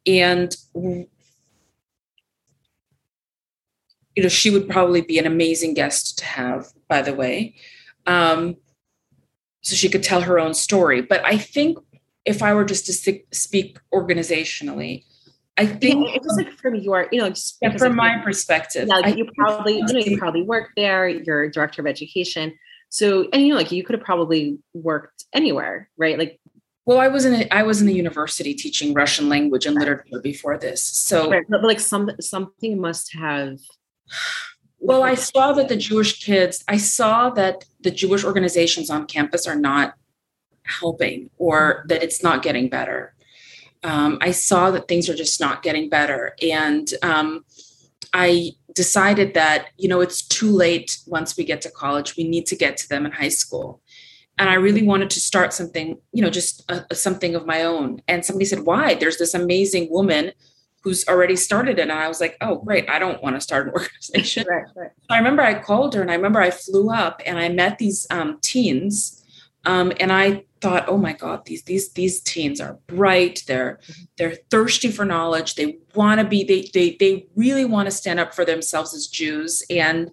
And 0.05 0.55
you 4.19 4.23
know, 4.23 4.29
she 4.29 4.49
would 4.49 4.67
probably 4.67 4.99
be 4.99 5.17
an 5.17 5.25
amazing 5.25 5.73
guest 5.73 6.17
to 6.17 6.25
have, 6.25 6.73
by 6.89 7.01
the 7.01 7.13
way. 7.13 7.55
Um, 8.05 8.57
so 9.61 9.77
she 9.77 9.87
could 9.87 10.03
tell 10.03 10.19
her 10.19 10.37
own 10.37 10.53
story. 10.53 11.01
But 11.01 11.23
I 11.23 11.37
think 11.37 11.77
if 12.25 12.43
I 12.43 12.53
were 12.53 12.65
just 12.65 12.85
to 12.85 13.19
speak 13.31 13.79
organizationally, 13.93 15.05
I 15.57 15.65
think 15.65 16.05
yeah, 16.05 16.15
it 16.15 16.21
was 16.21 16.35
like 16.35 16.51
from 16.51 16.75
your, 16.75 17.07
you 17.13 17.21
know, 17.21 17.29
just 17.29 17.59
yeah, 17.61 17.77
from 17.77 17.95
my 17.95 18.17
perspective. 18.17 18.89
Yeah, 18.89 18.97
like 18.97 19.15
you 19.15 19.25
probably, 19.37 19.77
you 19.77 19.85
know, 19.85 19.99
you 19.99 20.17
probably 20.17 20.41
worked 20.41 20.73
there. 20.75 21.07
You're 21.07 21.49
director 21.49 21.81
of 21.81 21.87
education, 21.87 22.53
so 22.89 23.29
and 23.31 23.43
you 23.43 23.49
know, 23.53 23.55
like 23.55 23.71
you 23.71 23.85
could 23.85 23.95
have 23.95 24.03
probably 24.03 24.59
worked 24.73 25.23
anywhere, 25.33 25.89
right? 25.97 26.19
Like, 26.19 26.41
well, 26.85 26.99
I 26.99 27.07
was 27.07 27.23
in 27.23 27.41
a, 27.41 27.47
I 27.51 27.63
was 27.63 27.79
in 27.79 27.87
the 27.87 27.93
university 27.93 28.53
teaching 28.53 28.93
Russian 28.93 29.29
language 29.29 29.65
and 29.65 29.75
literature 29.75 30.19
before 30.21 30.57
this, 30.57 30.83
so 30.83 31.29
right. 31.31 31.45
but 31.47 31.63
like 31.63 31.79
some 31.79 32.11
something 32.19 32.81
must 32.81 33.13
have. 33.13 33.59
Well, 34.79 35.03
I 35.03 35.15
saw 35.15 35.53
that 35.53 35.67
the 35.67 35.75
Jewish 35.75 36.23
kids, 36.23 36.63
I 36.67 36.77
saw 36.77 37.29
that 37.31 37.65
the 37.81 37.91
Jewish 37.91 38.23
organizations 38.23 38.89
on 38.89 39.05
campus 39.05 39.45
are 39.45 39.55
not 39.55 39.93
helping, 40.63 41.29
or 41.37 41.83
that 41.87 42.01
it's 42.03 42.23
not 42.23 42.43
getting 42.43 42.69
better 42.69 43.13
um, 43.83 44.17
I 44.21 44.31
saw 44.31 44.71
that 44.71 44.87
things 44.87 45.09
are 45.09 45.15
just 45.15 45.39
not 45.39 45.63
getting 45.63 45.89
better. 45.89 46.35
And 46.41 46.91
um, 47.01 47.45
I 48.13 48.51
decided 48.75 49.33
that, 49.33 49.67
you 49.77 49.87
know, 49.87 50.01
it's 50.01 50.21
too 50.21 50.51
late 50.51 50.99
once 51.07 51.37
we 51.37 51.43
get 51.43 51.61
to 51.61 51.71
college. 51.71 52.17
We 52.17 52.27
need 52.27 52.45
to 52.47 52.55
get 52.55 52.77
to 52.77 52.89
them 52.89 53.05
in 53.05 53.11
high 53.11 53.29
school. 53.29 53.81
And 54.37 54.49
I 54.49 54.53
really 54.53 54.83
wanted 54.83 55.09
to 55.11 55.19
start 55.19 55.53
something, 55.53 55.97
you 56.13 56.21
know, 56.21 56.29
just 56.29 56.69
a, 56.71 56.85
a 56.91 56.95
something 56.95 57.35
of 57.35 57.45
my 57.45 57.63
own. 57.63 58.01
And 58.07 58.25
somebody 58.25 58.45
said, 58.45 58.65
why? 58.65 58.95
There's 58.95 59.17
this 59.17 59.33
amazing 59.33 59.89
woman 59.89 60.31
who's 60.81 61.07
already 61.07 61.35
started 61.35 61.77
it. 61.77 61.83
And 61.83 61.91
I 61.91 62.07
was 62.07 62.21
like, 62.21 62.37
oh, 62.41 62.57
great. 62.57 62.89
I 62.89 62.99
don't 62.99 63.21
want 63.21 63.35
to 63.35 63.41
start 63.41 63.67
an 63.67 63.73
organization. 63.77 64.45
Right, 64.49 64.65
right. 64.75 64.91
I 65.09 65.17
remember 65.17 65.41
I 65.41 65.59
called 65.59 65.93
her 65.93 66.01
and 66.01 66.11
I 66.11 66.15
remember 66.15 66.41
I 66.41 66.51
flew 66.51 66.89
up 66.89 67.21
and 67.25 67.37
I 67.37 67.49
met 67.49 67.77
these 67.77 68.07
um, 68.09 68.39
teens 68.41 69.19
um, 69.65 69.91
and 69.99 70.11
I 70.11 70.45
thought, 70.61 70.85
oh 70.87 70.97
my 70.97 71.13
God, 71.13 71.45
these 71.45 71.63
these 71.63 71.91
these 71.93 72.21
teens 72.21 72.61
are 72.61 72.79
bright. 72.87 73.43
They're 73.47 73.79
they're 74.17 74.37
thirsty 74.49 74.89
for 74.89 75.05
knowledge. 75.05 75.55
They 75.55 75.77
want 75.95 76.19
to 76.21 76.27
be. 76.27 76.43
They 76.43 76.69
they 76.73 76.95
they 76.99 77.27
really 77.35 77.65
want 77.65 77.87
to 77.87 77.91
stand 77.91 78.19
up 78.19 78.33
for 78.33 78.45
themselves 78.45 78.93
as 78.93 79.07
Jews. 79.07 79.63
And 79.69 80.11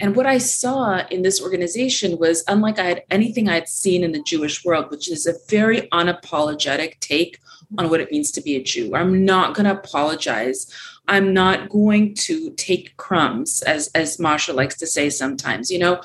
and 0.00 0.16
what 0.16 0.26
I 0.26 0.38
saw 0.38 1.06
in 1.10 1.22
this 1.22 1.42
organization 1.42 2.18
was 2.18 2.44
unlike 2.48 2.78
I 2.78 2.84
had 2.84 3.02
anything 3.10 3.48
I 3.48 3.54
had 3.54 3.68
seen 3.68 4.04
in 4.04 4.12
the 4.12 4.22
Jewish 4.22 4.64
world, 4.64 4.90
which 4.90 5.10
is 5.10 5.26
a 5.26 5.34
very 5.48 5.82
unapologetic 5.92 7.00
take 7.00 7.40
on 7.76 7.90
what 7.90 8.00
it 8.00 8.10
means 8.10 8.30
to 8.32 8.40
be 8.40 8.56
a 8.56 8.62
Jew. 8.62 8.94
I'm 8.94 9.24
not 9.24 9.54
going 9.54 9.66
to 9.66 9.72
apologize. 9.72 10.72
I'm 11.06 11.34
not 11.34 11.68
going 11.68 12.14
to 12.14 12.50
take 12.50 12.96
crumbs, 12.96 13.62
as 13.62 13.88
as 13.94 14.18
Masha 14.18 14.52
likes 14.52 14.76
to 14.78 14.86
say 14.86 15.10
sometimes. 15.10 15.70
You 15.70 15.78
know. 15.78 16.02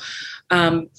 Um, 0.49 0.89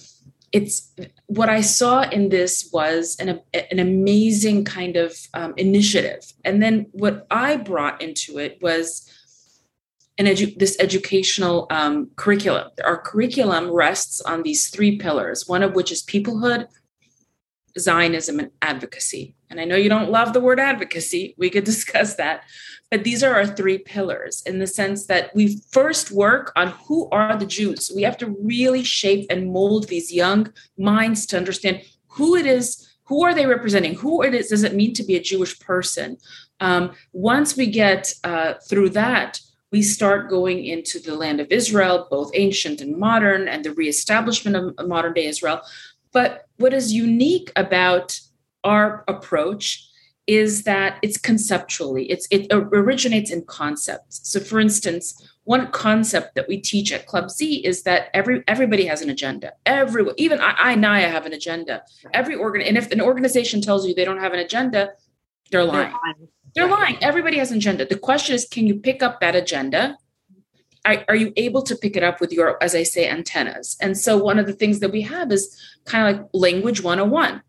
it's 0.52 0.92
what 1.26 1.48
I 1.48 1.62
saw 1.62 2.02
in 2.02 2.28
this 2.28 2.70
was 2.72 3.16
an, 3.18 3.40
an 3.52 3.80
amazing 3.80 4.64
kind 4.64 4.96
of 4.96 5.12
um, 5.34 5.52
initiative. 5.56 6.32
And 6.44 6.62
then 6.62 6.86
what 6.92 7.26
I 7.28 7.56
brought 7.56 8.00
into 8.00 8.38
it 8.38 8.58
was 8.62 9.10
an 10.16 10.26
edu- 10.26 10.56
this 10.56 10.76
educational 10.78 11.66
um, 11.70 12.10
curriculum. 12.14 12.70
Our 12.84 12.98
curriculum 12.98 13.68
rests 13.68 14.20
on 14.20 14.44
these 14.44 14.70
three 14.70 14.96
pillars, 14.96 15.48
one 15.48 15.64
of 15.64 15.74
which 15.74 15.90
is 15.90 16.04
peoplehood, 16.04 16.68
Zionism, 17.76 18.38
and 18.38 18.50
advocacy. 18.62 19.34
And 19.54 19.60
I 19.60 19.64
know 19.64 19.76
you 19.76 19.88
don't 19.88 20.10
love 20.10 20.32
the 20.32 20.40
word 20.40 20.58
advocacy. 20.58 21.34
We 21.38 21.48
could 21.48 21.64
discuss 21.72 22.16
that. 22.16 22.42
But 22.90 23.04
these 23.04 23.22
are 23.22 23.34
our 23.34 23.46
three 23.46 23.78
pillars 23.78 24.42
in 24.46 24.58
the 24.58 24.66
sense 24.66 25.06
that 25.06 25.34
we 25.34 25.60
first 25.70 26.10
work 26.10 26.52
on 26.56 26.68
who 26.86 27.08
are 27.10 27.36
the 27.36 27.46
Jews. 27.46 27.90
We 27.94 28.02
have 28.02 28.18
to 28.18 28.36
really 28.42 28.82
shape 28.82 29.26
and 29.30 29.52
mold 29.52 29.88
these 29.88 30.12
young 30.12 30.52
minds 30.76 31.24
to 31.26 31.36
understand 31.36 31.82
who 32.08 32.36
it 32.36 32.46
is, 32.46 32.96
who 33.04 33.24
are 33.24 33.34
they 33.34 33.46
representing, 33.46 33.94
who 33.94 34.22
it 34.22 34.34
is, 34.34 34.48
does 34.48 34.64
it 34.64 34.74
mean 34.74 34.92
to 34.94 35.04
be 35.04 35.16
a 35.16 35.22
Jewish 35.22 35.58
person. 35.60 36.18
Um, 36.60 36.92
once 37.12 37.56
we 37.56 37.66
get 37.66 38.12
uh, 38.22 38.54
through 38.68 38.90
that, 38.90 39.40
we 39.72 39.82
start 39.82 40.30
going 40.30 40.64
into 40.64 41.00
the 41.00 41.16
land 41.16 41.40
of 41.40 41.48
Israel, 41.50 42.06
both 42.10 42.30
ancient 42.34 42.80
and 42.80 42.96
modern, 42.96 43.48
and 43.48 43.64
the 43.64 43.72
reestablishment 43.72 44.74
of 44.78 44.88
modern 44.88 45.14
day 45.14 45.26
Israel. 45.26 45.62
But 46.12 46.46
what 46.58 46.72
is 46.72 46.92
unique 46.92 47.50
about 47.56 48.20
our 48.64 49.04
approach 49.08 49.88
is 50.26 50.62
that 50.62 50.98
it's 51.02 51.18
conceptually 51.18 52.10
it's 52.10 52.26
it 52.30 52.46
originates 52.50 53.30
in 53.30 53.44
concepts. 53.44 54.20
So 54.24 54.40
for 54.40 54.58
instance 54.58 55.30
one 55.44 55.70
concept 55.72 56.34
that 56.34 56.48
we 56.48 56.58
teach 56.58 56.90
at 56.92 57.06
club 57.06 57.30
z 57.30 57.56
is 57.56 57.82
that 57.82 58.08
every 58.14 58.42
everybody 58.48 58.86
has 58.86 59.02
an 59.02 59.10
agenda. 59.10 59.52
Every 59.66 60.06
even 60.16 60.40
i, 60.40 60.54
I 60.56 60.74
naya 60.74 61.08
have 61.08 61.26
an 61.26 61.34
agenda. 61.34 61.82
Every 62.14 62.34
organ 62.34 62.62
and 62.62 62.78
if 62.78 62.90
an 62.90 63.02
organization 63.02 63.60
tells 63.60 63.86
you 63.86 63.94
they 63.94 64.04
don't 64.04 64.20
have 64.20 64.32
an 64.32 64.40
agenda 64.40 64.92
they're 65.50 65.64
lying 65.64 65.92
they're 65.92 66.00
lying, 66.04 66.28
they're 66.54 66.68
lying. 66.68 66.96
everybody 67.02 67.36
has 67.38 67.50
an 67.50 67.58
agenda. 67.58 67.84
The 67.84 67.98
question 67.98 68.34
is 68.34 68.46
can 68.46 68.66
you 68.66 68.76
pick 68.76 69.02
up 69.02 69.20
that 69.20 69.36
agenda? 69.36 69.98
Are, 70.86 71.02
are 71.08 71.16
you 71.16 71.32
able 71.36 71.62
to 71.62 71.76
pick 71.76 71.96
it 71.96 72.02
up 72.02 72.20
with 72.20 72.32
your 72.32 72.62
as 72.62 72.74
i 72.74 72.82
say 72.82 73.10
antennas? 73.10 73.76
And 73.82 73.98
so 73.98 74.16
one 74.16 74.38
of 74.38 74.46
the 74.46 74.54
things 74.54 74.80
that 74.80 74.90
we 74.90 75.02
have 75.02 75.30
is 75.32 75.54
kind 75.84 76.08
of 76.08 76.22
like 76.22 76.30
language 76.32 76.82
101 76.82 77.42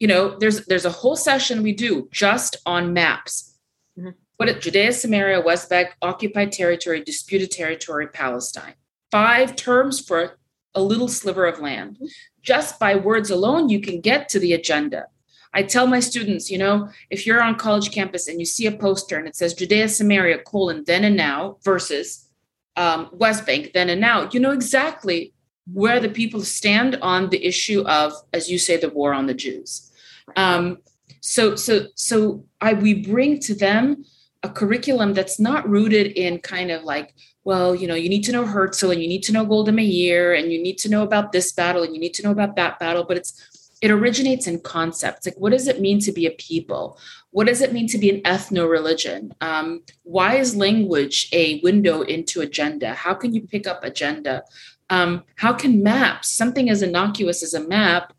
you 0.00 0.08
know, 0.08 0.36
there's 0.38 0.64
there's 0.66 0.84
a 0.84 0.90
whole 0.90 1.16
session 1.16 1.62
we 1.62 1.72
do 1.72 2.08
just 2.12 2.56
on 2.66 2.92
maps. 2.92 3.58
Mm-hmm. 3.98 4.10
What 4.36 4.48
it 4.48 4.60
Judea, 4.60 4.92
Samaria, 4.92 5.40
West 5.40 5.68
Bank, 5.68 5.88
occupied 6.00 6.52
territory, 6.52 7.02
disputed 7.02 7.50
territory, 7.50 8.06
Palestine. 8.06 8.74
Five 9.10 9.56
terms 9.56 10.00
for 10.00 10.38
a 10.74 10.82
little 10.82 11.08
sliver 11.08 11.46
of 11.46 11.60
land. 11.60 11.96
Mm-hmm. 11.96 12.06
Just 12.42 12.78
by 12.78 12.94
words 12.94 13.30
alone, 13.30 13.68
you 13.68 13.80
can 13.80 14.00
get 14.00 14.28
to 14.30 14.38
the 14.38 14.52
agenda. 14.52 15.06
I 15.52 15.62
tell 15.62 15.86
my 15.86 16.00
students, 16.00 16.50
you 16.50 16.58
know, 16.58 16.90
if 17.10 17.26
you're 17.26 17.42
on 17.42 17.56
college 17.56 17.90
campus 17.90 18.28
and 18.28 18.38
you 18.38 18.46
see 18.46 18.66
a 18.66 18.72
poster 18.72 19.18
and 19.18 19.26
it 19.26 19.34
says 19.34 19.54
Judea, 19.54 19.88
Samaria, 19.88 20.38
colon, 20.40 20.84
then 20.86 21.04
and 21.04 21.16
now 21.16 21.56
versus 21.64 22.28
um, 22.76 23.08
West 23.12 23.44
Bank, 23.46 23.72
then 23.72 23.88
and 23.88 24.00
now, 24.00 24.28
you 24.30 24.40
know 24.40 24.52
exactly 24.52 25.32
where 25.72 26.00
the 26.00 26.08
people 26.08 26.42
stand 26.42 26.96
on 27.02 27.30
the 27.30 27.44
issue 27.44 27.82
of, 27.82 28.12
as 28.32 28.50
you 28.50 28.58
say, 28.58 28.76
the 28.76 28.88
war 28.88 29.12
on 29.12 29.26
the 29.26 29.34
Jews. 29.34 29.90
Um, 30.36 30.78
so 31.20 31.56
so 31.56 31.86
so 31.94 32.44
I 32.60 32.74
we 32.74 32.94
bring 32.94 33.40
to 33.40 33.54
them 33.54 34.04
a 34.42 34.48
curriculum 34.48 35.14
that's 35.14 35.40
not 35.40 35.68
rooted 35.68 36.06
in 36.12 36.38
kind 36.38 36.70
of 36.70 36.84
like 36.84 37.14
well, 37.44 37.74
you 37.74 37.88
know, 37.88 37.94
you 37.94 38.10
need 38.10 38.24
to 38.24 38.32
know 38.32 38.44
Herzl 38.44 38.90
and 38.90 39.00
you 39.00 39.08
need 39.08 39.22
to 39.22 39.32
know 39.32 39.46
Golda 39.46 39.72
Meir 39.72 40.34
and 40.34 40.52
you 40.52 40.62
need 40.62 40.76
to 40.78 40.90
know 40.90 41.02
about 41.02 41.32
this 41.32 41.50
battle 41.50 41.82
and 41.82 41.94
you 41.94 42.00
need 42.00 42.12
to 42.14 42.22
know 42.22 42.30
about 42.30 42.56
that 42.56 42.78
battle, 42.78 43.04
but 43.08 43.16
it's 43.16 43.32
it 43.80 43.90
originates 43.90 44.46
in 44.46 44.60
concepts. 44.60 45.24
Like, 45.24 45.36
what 45.38 45.52
does 45.52 45.66
it 45.66 45.80
mean 45.80 45.98
to 46.00 46.12
be 46.12 46.26
a 46.26 46.32
people? 46.32 46.98
What 47.30 47.46
does 47.46 47.62
it 47.62 47.72
mean 47.72 47.86
to 47.88 47.98
be 47.98 48.10
an 48.10 48.20
ethno 48.22 48.68
religion? 48.68 49.32
Um, 49.40 49.82
why 50.02 50.34
is 50.34 50.56
language 50.56 51.28
a 51.32 51.60
window 51.62 52.02
into 52.02 52.40
agenda? 52.40 52.94
How 52.94 53.14
can 53.14 53.34
you 53.34 53.42
pick 53.42 53.66
up 53.66 53.84
agenda? 53.84 54.42
Um, 54.90 55.24
how 55.36 55.52
can 55.52 55.82
maps, 55.82 56.28
something 56.30 56.70
as 56.70 56.82
innocuous 56.82 57.42
as 57.42 57.54
a 57.54 57.66
map, 57.66 58.12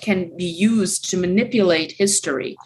can 0.00 0.36
be 0.36 0.44
used 0.44 1.08
to 1.10 1.16
manipulate 1.16 1.92
history. 1.92 2.56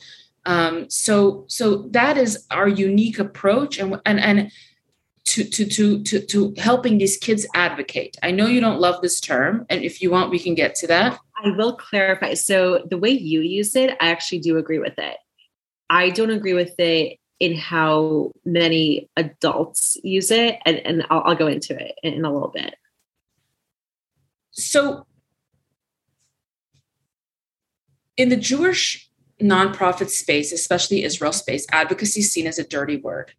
Um, 0.47 0.89
so, 0.89 1.45
so 1.49 1.89
that 1.91 2.17
is 2.17 2.47
our 2.51 2.69
unique 2.69 3.19
approach, 3.19 3.79
and 3.79 4.01
and 4.07 4.19
and 4.21 4.51
to, 5.25 5.45
to 5.45 5.67
to 5.67 6.03
to 6.05 6.21
to 6.21 6.55
helping 6.57 6.99
these 6.99 7.19
kids 7.19 7.47
advocate. 7.55 8.17
I 8.23 8.31
know 8.31 8.47
you 8.47 8.61
don't 8.61 8.81
love 8.81 9.03
this 9.03 9.21
term, 9.21 9.67
and 9.69 9.83
if 9.83 10.01
you 10.01 10.11
want, 10.11 10.31
we 10.31 10.39
can 10.39 10.55
get 10.55 10.75
to 10.77 10.87
that. 10.87 11.19
I 11.45 11.51
will 11.51 11.77
clarify. 11.77 12.35
So 12.35 12.85
the 12.89 12.99
way 12.99 13.11
you 13.11 13.41
use 13.41 13.77
it, 13.77 13.91
I 14.01 14.09
actually 14.09 14.41
do 14.41 14.57
agree 14.57 14.79
with 14.79 14.99
it. 14.99 15.17
I 15.91 16.11
don't 16.11 16.31
agree 16.31 16.55
with 16.55 16.79
it 16.79 17.19
in 17.41 17.55
how 17.55 18.33
many 18.45 19.09
adults 19.17 19.97
use 20.03 20.31
it, 20.31 20.59
and, 20.65 20.79
and 20.79 21.07
I'll, 21.11 21.23
I'll 21.27 21.37
go 21.37 21.47
into 21.47 21.79
it 21.79 21.95
in 22.03 22.25
a 22.25 22.33
little 22.33 22.49
bit. 22.49 22.75
So 24.59 25.07
in 28.17 28.29
the 28.29 28.37
Jewish 28.37 29.09
nonprofit 29.41 30.09
space, 30.09 30.53
especially 30.53 31.05
Israel 31.05 31.33
space, 31.33 31.65
advocacy 31.71 32.21
is 32.21 32.33
seen 32.33 32.47
as 32.47 32.59
a 32.59 32.67
dirty 32.67 32.97
word. 32.97 33.33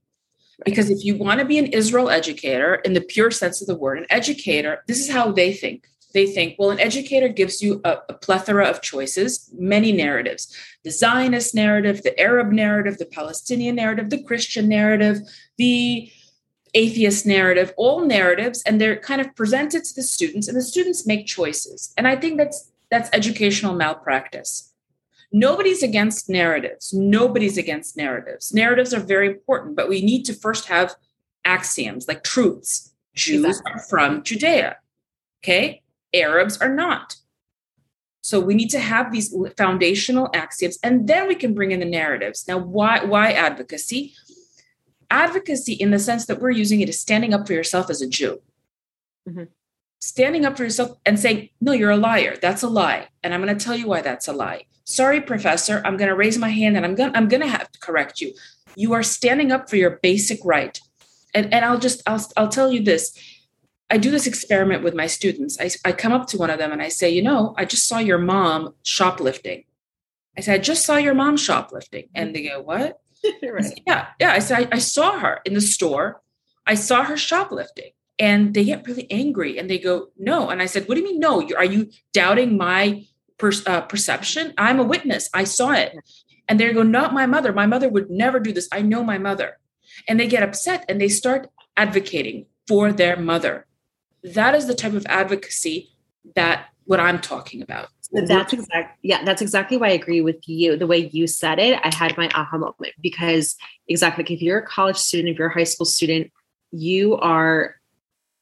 Because 0.66 0.90
if 0.90 1.04
you 1.04 1.16
want 1.16 1.40
to 1.40 1.46
be 1.46 1.58
an 1.58 1.68
Israel 1.68 2.10
educator 2.10 2.76
in 2.76 2.94
the 2.94 3.02
pure 3.02 3.32
sense 3.32 3.62
of 3.62 3.68
the 3.68 3.76
word, 3.76 3.98
an 3.98 4.06
educator, 4.10 4.84
this 4.88 5.00
is 5.00 5.10
how 5.10 5.32
they 5.32 5.54
think. 5.54 5.88
They 6.14 6.26
think, 6.26 6.56
well, 6.58 6.72
an 6.72 6.80
educator 6.80 7.28
gives 7.28 7.62
you 7.62 7.82
a, 7.84 7.98
a 8.10 8.14
plethora 8.14 8.66
of 8.66 8.82
choices, 8.82 9.50
many 9.54 9.92
narratives 9.92 10.56
the 10.84 10.92
Zionist 10.92 11.54
narrative, 11.54 12.02
the 12.04 12.18
Arab 12.20 12.52
narrative, 12.52 12.98
the 12.98 13.06
Palestinian 13.06 13.76
narrative, 13.76 14.10
the 14.10 14.24
Christian 14.24 14.70
narrative, 14.70 15.20
the 15.58 16.10
atheist 16.74 17.26
narrative, 17.26 17.74
all 17.78 18.06
narratives, 18.06 18.62
and 18.64 18.80
they're 18.80 19.00
kind 19.00 19.22
of 19.22 19.36
presented 19.36 19.84
to 19.84 19.96
the 19.96 20.04
students, 20.04 20.48
and 20.48 20.58
the 20.58 20.62
students 20.62 21.06
make 21.06 21.26
choices. 21.26 21.94
And 21.98 22.08
I 22.08 22.16
think 22.16 22.38
that's 22.38 22.72
that's 22.90 23.10
educational 23.14 23.76
malpractice 23.76 24.70
Nobody's 25.32 25.84
against 25.84 26.30
narratives. 26.30 26.92
Nobody's 26.94 27.58
against 27.58 27.96
narratives. 27.96 28.54
Narratives 28.54 28.94
are 28.94 29.00
very 29.00 29.28
important, 29.28 29.76
but 29.76 29.88
we 29.88 30.02
need 30.02 30.24
to 30.24 30.34
first 30.34 30.66
have 30.68 30.96
axioms 31.46 32.08
like 32.08 32.24
truths. 32.24 32.94
Jews 33.16 33.46
exactly. 33.46 33.74
are 33.74 33.80
from 33.80 34.24
Judea. 34.24 34.78
Okay. 35.44 35.84
Arabs 36.14 36.58
are 36.58 36.74
not. 36.74 37.16
So 38.22 38.40
we 38.40 38.56
need 38.56 38.70
to 38.72 38.80
have 38.80 39.12
these 39.12 39.34
foundational 39.58 40.30
axioms 40.34 40.78
and 40.84 41.08
then 41.08 41.28
we 41.28 41.36
can 41.36 41.54
bring 41.54 41.72
in 41.72 41.80
the 41.80 41.86
narratives. 41.86 42.48
Now, 42.48 42.58
why, 42.58 43.04
why 43.04 43.32
advocacy? 43.32 44.14
Advocacy, 45.10 45.74
in 45.74 45.92
the 45.92 46.00
sense 46.00 46.26
that 46.28 46.40
we're 46.40 46.52
using 46.52 46.82
it, 46.82 46.90
is 46.90 47.00
standing 47.00 47.34
up 47.34 47.48
for 47.48 47.54
yourself 47.54 47.90
as 47.90 48.02
a 48.02 48.08
Jew. 48.08 48.42
Mm-hmm. 49.28 49.44
Standing 50.00 50.46
up 50.46 50.56
for 50.56 50.64
yourself 50.64 50.98
and 51.06 51.20
saying, 51.20 51.50
no, 51.60 51.72
you're 51.72 51.92
a 51.92 51.98
liar. 51.98 52.38
That's 52.42 52.64
a 52.64 52.70
lie. 52.70 53.08
And 53.24 53.34
I'm 53.34 53.44
going 53.44 53.56
to 53.56 53.64
tell 53.64 53.76
you 53.76 53.88
why 53.88 54.02
that's 54.02 54.28
a 54.28 54.34
lie. 54.34 54.66
Sorry 54.90 55.22
professor. 55.22 55.84
I'm 55.86 55.98
going 55.98 56.10
to 56.10 56.16
raise 56.16 56.40
my 56.40 56.50
hand 56.50 56.76
and 56.76 56.84
i'm 56.84 56.96
going 56.96 57.12
to 57.12 57.18
i'm 57.18 57.28
going 57.28 57.44
to 57.44 57.48
have 57.48 57.72
to 57.72 57.80
correct 57.80 58.22
you. 58.22 58.34
You 58.76 58.94
are 58.94 59.04
standing 59.04 59.52
up 59.52 59.70
for 59.70 59.76
your 59.76 60.00
basic 60.02 60.40
right. 60.44 60.80
And 61.36 61.54
and 61.54 61.64
i'll 61.64 61.78
just 61.78 62.02
i'll, 62.08 62.26
I'll 62.38 62.48
tell 62.48 62.72
you 62.74 62.82
this. 62.82 63.16
I 63.92 63.98
do 63.98 64.10
this 64.10 64.26
experiment 64.26 64.84
with 64.84 64.96
my 64.96 65.06
students. 65.06 65.60
I, 65.60 65.70
I 65.86 65.92
come 65.92 66.12
up 66.12 66.26
to 66.28 66.38
one 66.38 66.50
of 66.50 66.58
them 66.58 66.72
and 66.72 66.82
i 66.82 66.90
say 66.90 67.10
you 67.10 67.22
know 67.22 67.54
i 67.56 67.66
just 67.66 67.88
saw 67.88 68.00
your 68.00 68.18
mom 68.18 68.74
shoplifting. 68.84 69.66
I 70.36 70.42
said 70.42 70.56
i 70.56 70.58
just 70.58 70.86
saw 70.88 70.98
your 70.98 71.14
mom 71.14 71.38
shoplifting. 71.38 72.10
And 72.16 72.36
they 72.36 72.48
go 72.48 72.60
what 72.60 73.00
right. 73.44 73.66
said, 73.66 73.82
yeah 73.86 74.08
yeah 74.20 74.32
i 74.32 74.40
said 74.40 74.70
I, 74.72 74.76
I 74.76 74.80
saw 74.80 75.20
her 75.20 75.42
in 75.46 75.54
the 75.54 75.62
store 75.62 76.22
i 76.66 76.76
saw 76.76 77.04
her 77.04 77.18
shoplifting 77.18 77.92
and 78.18 78.54
they 78.54 78.66
get 78.66 78.88
really 78.88 79.10
angry 79.12 79.58
and 79.58 79.70
they 79.70 79.80
go 79.80 80.08
no 80.18 80.50
and 80.50 80.62
i 80.62 80.66
said 80.66 80.88
what 80.88 80.96
do 80.96 81.02
you 81.02 81.08
mean 81.08 81.20
no 81.20 81.42
are 81.58 81.66
you 81.66 81.90
doubting 82.14 82.58
my 82.58 83.06
per, 83.40 83.52
uh, 83.66 83.82
perception. 83.82 84.54
I'm 84.58 84.80
a 84.80 84.84
witness. 84.84 85.30
I 85.34 85.46
saw 85.46 85.72
it. 85.72 85.98
And 86.48 86.60
they 86.60 86.72
go, 86.72 86.84
not 86.84 87.14
my 87.14 87.26
mother. 87.26 87.52
My 87.54 87.66
mother 87.66 87.90
would 87.90 88.12
never 88.12 88.40
do 88.40 88.52
this. 88.52 88.68
I 88.72 88.82
know 88.84 89.04
my 89.04 89.18
mother. 89.18 89.58
And 90.08 90.20
they 90.20 90.28
get 90.28 90.44
upset 90.44 90.86
and 90.88 91.02
they 91.02 91.10
start 91.10 91.50
advocating 91.76 92.46
for 92.68 92.92
their 92.92 93.18
mother. 93.18 93.66
That 94.24 94.54
is 94.54 94.68
the 94.68 94.76
type 94.76 94.94
of 94.94 95.06
advocacy 95.08 95.90
that 96.36 96.68
what 96.86 97.00
I'm 97.00 97.20
talking 97.20 97.62
about. 97.62 97.90
That's 98.12 98.54
exactly 98.54 98.98
yeah, 99.10 99.24
that's 99.24 99.42
exactly 99.42 99.78
why 99.78 99.88
I 99.88 99.92
agree 99.92 100.22
with 100.22 100.48
you. 100.48 100.76
The 100.76 100.88
way 100.88 101.10
you 101.12 101.28
said 101.28 101.60
it, 101.60 101.80
I 101.84 101.94
had 101.94 102.18
my 102.18 102.30
aha 102.34 102.58
moment 102.58 102.94
because 103.02 103.56
exactly 103.88 104.24
like 104.24 104.32
if 104.32 104.42
you're 104.42 104.60
a 104.60 104.66
college 104.66 104.98
student, 104.98 105.30
if 105.30 105.38
you're 105.38 105.50
a 105.50 105.54
high 105.54 105.64
school 105.64 105.86
student, 105.86 106.32
you 106.72 107.16
are 107.18 107.76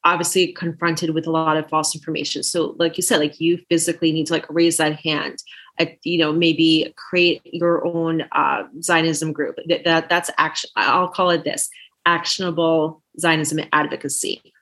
obviously 0.03 0.53
confronted 0.53 1.09
with 1.09 1.27
a 1.27 1.31
lot 1.31 1.57
of 1.57 1.67
false 1.69 1.93
information. 1.93 2.41
So, 2.43 2.75
like 2.77 2.97
you 2.97 3.03
said, 3.03 3.19
like 3.19 3.41
you 3.41 3.59
physically 3.69 4.11
need 4.13 4.27
to 4.27 4.33
like 4.33 4.45
raise 4.49 4.77
that 4.77 4.99
hand. 4.99 5.37
Uh, 5.79 5.85
you 6.03 6.17
know, 6.17 6.31
maybe 6.31 6.93
create 6.95 7.41
your 7.45 7.85
own 7.85 8.23
uh, 8.31 8.63
Zionism 8.81 9.33
group. 9.33 9.57
That, 9.67 9.83
that 9.83 10.09
that's 10.09 10.31
action. 10.37 10.69
I'll 10.75 11.09
call 11.09 11.29
it 11.29 11.43
this: 11.43 11.69
actionable 12.05 13.03
Zionism 13.19 13.59
advocacy. 13.73 14.53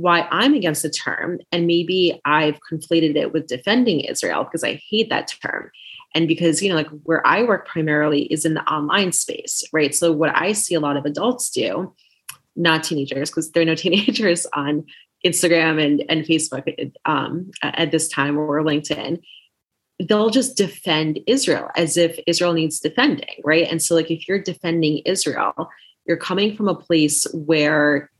Why 0.00 0.28
I'm 0.30 0.54
against 0.54 0.82
the 0.82 0.90
term, 0.90 1.40
and 1.50 1.66
maybe 1.66 2.20
I've 2.24 2.58
conflated 2.70 3.16
it 3.16 3.32
with 3.32 3.46
defending 3.46 4.00
Israel 4.00 4.44
because 4.44 4.62
I 4.62 4.80
hate 4.88 5.10
that 5.10 5.32
term. 5.42 5.70
And 6.14 6.26
because, 6.26 6.62
you 6.62 6.70
know, 6.70 6.76
like 6.76 6.88
where 7.02 7.26
I 7.26 7.42
work 7.42 7.66
primarily 7.66 8.22
is 8.22 8.44
in 8.44 8.54
the 8.54 8.62
online 8.62 9.12
space, 9.12 9.62
right? 9.72 9.94
So, 9.94 10.10
what 10.12 10.34
I 10.34 10.52
see 10.52 10.74
a 10.74 10.80
lot 10.80 10.96
of 10.96 11.04
adults 11.04 11.50
do 11.50 11.94
not 12.56 12.82
teenagers 12.82 13.30
because 13.30 13.50
there 13.52 13.62
are 13.62 13.66
no 13.66 13.74
teenagers 13.86 14.46
on 14.52 14.84
Instagram 15.24 15.82
and, 15.84 16.04
and 16.08 16.24
Facebook 16.24 16.92
um, 17.04 17.50
at 17.62 17.90
this 17.90 18.08
time 18.08 18.38
or 18.38 18.62
LinkedIn, 18.62 19.20
they'll 20.08 20.30
just 20.30 20.56
defend 20.56 21.18
Israel 21.26 21.70
as 21.76 21.96
if 21.96 22.18
Israel 22.26 22.52
needs 22.52 22.78
defending, 22.78 23.40
right? 23.44 23.66
And 23.68 23.82
so, 23.82 23.94
like, 23.94 24.10
if 24.10 24.28
you're 24.28 24.42
defending 24.42 24.98
Israel, 24.98 25.70
you're 26.06 26.16
coming 26.16 26.56
from 26.56 26.68
a 26.68 26.74
place 26.74 27.26
where, 27.34 28.10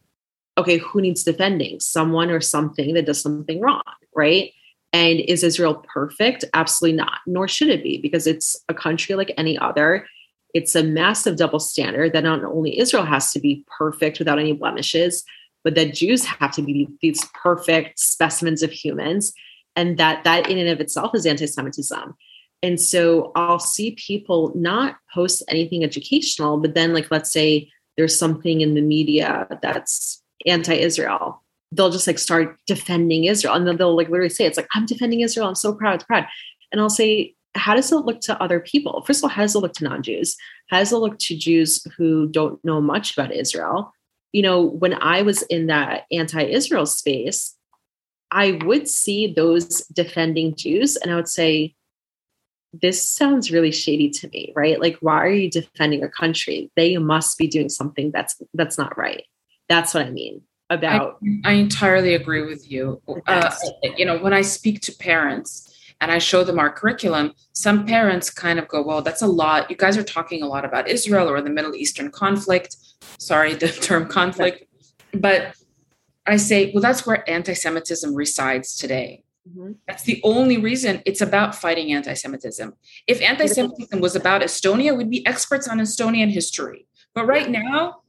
okay, 0.58 0.78
who 0.78 1.00
needs 1.00 1.24
defending? 1.24 1.80
Someone 1.80 2.30
or 2.30 2.40
something 2.40 2.94
that 2.94 3.06
does 3.06 3.22
something 3.22 3.60
wrong, 3.60 3.82
right? 4.14 4.52
And 4.92 5.20
is 5.20 5.42
Israel 5.44 5.84
perfect? 5.92 6.44
Absolutely 6.52 6.96
not, 6.96 7.20
nor 7.26 7.48
should 7.48 7.68
it 7.68 7.82
be, 7.82 7.98
because 7.98 8.26
it's 8.26 8.56
a 8.68 8.74
country 8.74 9.14
like 9.14 9.32
any 9.36 9.56
other 9.58 10.06
it's 10.54 10.74
a 10.74 10.82
massive 10.82 11.36
double 11.36 11.60
standard 11.60 12.12
that 12.12 12.24
not 12.24 12.44
only 12.44 12.78
Israel 12.78 13.04
has 13.04 13.32
to 13.32 13.40
be 13.40 13.64
perfect 13.78 14.18
without 14.18 14.38
any 14.38 14.52
blemishes, 14.52 15.24
but 15.64 15.74
that 15.74 15.94
Jews 15.94 16.24
have 16.24 16.52
to 16.52 16.62
be 16.62 16.88
these 17.02 17.24
perfect 17.34 17.98
specimens 17.98 18.62
of 18.62 18.70
humans, 18.70 19.32
and 19.76 19.98
that 19.98 20.24
that 20.24 20.48
in 20.48 20.58
and 20.58 20.68
of 20.68 20.80
itself 20.80 21.14
is 21.14 21.26
anti-Semitism. 21.26 22.14
And 22.62 22.80
so 22.80 23.30
I'll 23.36 23.58
see 23.58 23.92
people 23.92 24.52
not 24.54 24.96
post 25.14 25.42
anything 25.48 25.84
educational, 25.84 26.58
but 26.58 26.74
then, 26.74 26.92
like, 26.94 27.10
let's 27.10 27.30
say 27.30 27.70
there's 27.96 28.18
something 28.18 28.60
in 28.60 28.74
the 28.74 28.80
media 28.80 29.46
that's 29.62 30.22
anti 30.46 30.74
Israel. 30.74 31.42
They'll 31.72 31.90
just 31.90 32.06
like 32.06 32.18
start 32.18 32.56
defending 32.66 33.24
Israel. 33.24 33.54
And 33.54 33.66
then 33.66 33.76
they'll 33.76 33.96
like 33.96 34.08
literally 34.08 34.30
say, 34.30 34.46
it's 34.46 34.56
like, 34.56 34.68
I'm 34.74 34.86
defending 34.86 35.20
Israel. 35.20 35.48
I'm 35.48 35.54
so 35.54 35.74
proud, 35.74 36.04
proud. 36.06 36.26
And 36.72 36.80
I'll 36.80 36.90
say, 36.90 37.34
how 37.54 37.74
does 37.74 37.90
it 37.92 37.96
look 37.96 38.20
to 38.20 38.42
other 38.42 38.60
people? 38.60 39.02
First 39.02 39.20
of 39.20 39.24
all, 39.24 39.30
how 39.30 39.42
does 39.42 39.54
it 39.54 39.58
look 39.58 39.74
to 39.74 39.84
non 39.84 40.02
Jews? 40.02 40.36
How 40.68 40.78
does 40.78 40.92
it 40.92 40.96
look 40.96 41.18
to 41.18 41.36
Jews 41.36 41.86
who 41.96 42.28
don't 42.28 42.62
know 42.64 42.80
much 42.80 43.12
about 43.12 43.32
Israel? 43.32 43.92
You 44.32 44.42
know, 44.42 44.62
when 44.62 44.94
I 44.94 45.22
was 45.22 45.42
in 45.42 45.66
that 45.66 46.04
anti 46.10 46.42
Israel 46.42 46.86
space, 46.86 47.54
I 48.30 48.58
would 48.64 48.88
see 48.88 49.32
those 49.32 49.86
defending 49.86 50.54
Jews 50.54 50.96
and 50.96 51.10
I 51.10 51.16
would 51.16 51.28
say, 51.28 51.74
this 52.72 53.02
sounds 53.02 53.50
really 53.50 53.72
shady 53.72 54.10
to 54.10 54.28
me, 54.28 54.52
right? 54.54 54.78
Like, 54.78 54.98
why 55.00 55.24
are 55.24 55.30
you 55.30 55.50
defending 55.50 56.04
a 56.04 56.08
country? 56.08 56.70
They 56.76 56.98
must 56.98 57.38
be 57.38 57.46
doing 57.46 57.70
something 57.70 58.10
that's 58.12 58.40
that's 58.52 58.76
not 58.76 58.96
right. 58.98 59.24
That's 59.68 59.94
what 59.94 60.06
I 60.06 60.10
mean 60.10 60.42
about. 60.70 61.18
I, 61.44 61.50
I 61.50 61.52
entirely 61.54 62.14
agree 62.14 62.42
with 62.42 62.70
you. 62.70 63.00
Uh, 63.26 63.54
you 63.96 64.04
know, 64.04 64.18
when 64.18 64.32
I 64.32 64.42
speak 64.42 64.80
to 64.82 64.92
parents 64.92 65.64
and 66.00 66.10
I 66.10 66.18
show 66.18 66.44
them 66.44 66.58
our 66.58 66.70
curriculum, 66.70 67.32
some 67.52 67.86
parents 67.86 68.30
kind 68.30 68.58
of 68.58 68.68
go, 68.68 68.82
"Well, 68.82 69.02
that's 69.02 69.22
a 69.22 69.26
lot. 69.26 69.70
You 69.70 69.76
guys 69.76 69.96
are 69.96 70.04
talking 70.04 70.42
a 70.42 70.46
lot 70.46 70.64
about 70.64 70.88
Israel 70.88 71.28
or 71.28 71.40
the 71.40 71.50
Middle 71.50 71.74
Eastern 71.74 72.10
conflict." 72.10 72.76
Sorry, 73.18 73.54
the 73.62 73.68
term 73.68 74.06
conflict, 74.06 74.64
but 75.12 75.54
I 76.28 76.36
say, 76.36 76.70
well, 76.72 76.82
that's 76.82 77.06
where 77.06 77.28
anti 77.28 77.54
Semitism 77.54 78.14
resides 78.14 78.76
today. 78.76 79.24
Mm-hmm. 79.48 79.72
That's 79.86 80.02
the 80.02 80.20
only 80.22 80.58
reason 80.58 81.02
it's 81.06 81.22
about 81.22 81.54
fighting 81.54 81.92
anti 81.92 82.12
Semitism. 82.12 82.74
If 83.06 83.22
anti 83.22 83.46
Semitism 83.46 84.00
was 84.00 84.14
about 84.14 84.42
Estonia, 84.42 84.96
we'd 84.96 85.10
be 85.10 85.26
experts 85.26 85.66
on 85.66 85.78
Estonian 85.78 86.30
history. 86.30 86.86
But 87.14 87.26
right 87.26 87.48
now, 87.48 88.02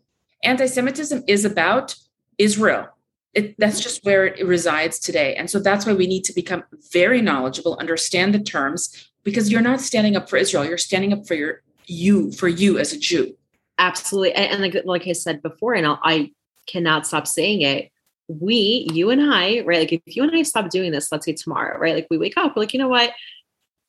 anti 0.44 0.66
Semitism 0.66 1.24
is 1.28 1.46
about 1.46 1.96
Israel. 2.38 2.88
It, 3.34 3.56
that's 3.58 3.76
mm-hmm. 3.76 3.84
just 3.84 4.06
where 4.06 4.26
it 4.26 4.46
resides 4.46 5.00
today. 5.00 5.36
And 5.36 5.50
so 5.50 5.60
that's 5.60 5.86
why 5.86 5.94
we 5.94 6.08
need 6.08 6.24
to 6.26 6.34
become 6.34 6.64
very 6.92 7.22
knowledgeable, 7.22 7.78
understand 7.80 8.34
the 8.34 8.40
terms, 8.40 9.12
because 9.24 9.52
you're 9.52 9.62
not 9.62 9.82
standing 9.82 10.16
up 10.16 10.30
for 10.30 10.38
Israel. 10.38 10.66
You're 10.66 10.78
standing 10.78 11.14
up 11.14 11.28
for 11.28 11.36
your 11.36 11.62
you, 11.86 12.32
for 12.32 12.48
you 12.48 12.80
as 12.80 12.94
a 12.94 13.00
Jew. 13.00 13.36
Absolutely. 13.78 14.34
And, 14.34 14.54
and 14.54 14.62
like, 14.62 14.86
like 14.86 15.08
I 15.08 15.14
said 15.14 15.42
before, 15.42 15.74
and 15.74 15.86
I'll, 15.86 16.00
I 16.04 16.32
cannot 16.68 17.08
stop 17.08 17.28
saying 17.28 17.62
it, 17.62 17.92
we, 18.28 18.88
you 18.94 19.10
and 19.10 19.22
I, 19.22 19.62
right? 19.62 19.80
Like 19.80 19.94
if 19.94 20.02
you 20.06 20.24
and 20.24 20.36
I 20.36 20.44
stop 20.44 20.70
doing 20.70 20.92
this, 20.92 21.12
let's 21.12 21.26
say 21.26 21.34
tomorrow, 21.34 21.80
right? 21.80 21.96
Like 21.96 22.08
we 22.10 22.18
wake 22.18 22.38
up, 22.38 22.56
we're 22.56 22.64
like, 22.64 22.74
you 22.74 22.80
know 22.80 22.88
what? 22.88 23.12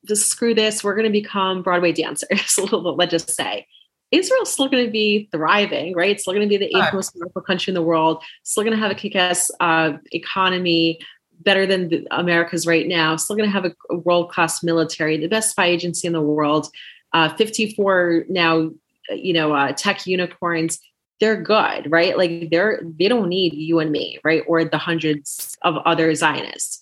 Just 0.07 0.27
screw 0.27 0.55
this. 0.55 0.83
We're 0.83 0.95
going 0.95 1.05
to 1.05 1.11
become 1.11 1.61
Broadway 1.61 1.91
dancers. 1.91 2.57
let's 2.71 3.11
just 3.11 3.29
say. 3.29 3.67
Israel's 4.11 4.51
still 4.51 4.67
going 4.67 4.85
to 4.85 4.91
be 4.91 5.29
thriving, 5.31 5.95
right? 5.95 6.11
It's 6.11 6.23
still 6.23 6.33
going 6.33 6.47
to 6.47 6.49
be 6.49 6.57
the 6.57 6.75
eighth 6.77 6.93
most 6.93 7.17
powerful 7.17 7.41
country 7.41 7.71
in 7.71 7.75
the 7.75 7.81
world. 7.81 8.23
Still 8.43 8.63
going 8.63 8.75
to 8.75 8.81
have 8.81 8.91
a 8.91 8.95
kick-ass 8.95 9.49
uh, 9.59 9.93
economy, 10.11 10.99
better 11.39 11.65
than 11.65 11.89
the, 11.89 12.05
America's 12.11 12.67
right 12.67 12.87
now. 12.87 13.15
Still 13.15 13.35
going 13.35 13.47
to 13.47 13.53
have 13.53 13.65
a, 13.65 13.73
a 13.89 13.97
world-class 13.97 14.63
military, 14.63 15.17
the 15.17 15.27
best 15.27 15.51
spy 15.51 15.67
agency 15.67 16.07
in 16.07 16.13
the 16.13 16.21
world. 16.21 16.67
Uh, 17.13 17.33
54 17.35 18.25
now, 18.29 18.69
you 19.09 19.33
know, 19.33 19.53
uh, 19.53 19.71
tech 19.71 20.05
unicorns 20.05 20.79
they're 21.21 21.39
good, 21.39 21.89
right? 21.89 22.17
Like 22.17 22.49
they're 22.49 22.81
they 22.99 23.07
don't 23.07 23.29
need 23.29 23.53
you 23.53 23.79
and 23.79 23.91
me, 23.91 24.17
right? 24.23 24.43
Or 24.47 24.65
the 24.65 24.79
hundreds 24.79 25.55
of 25.61 25.77
other 25.85 26.13
Zionists. 26.15 26.81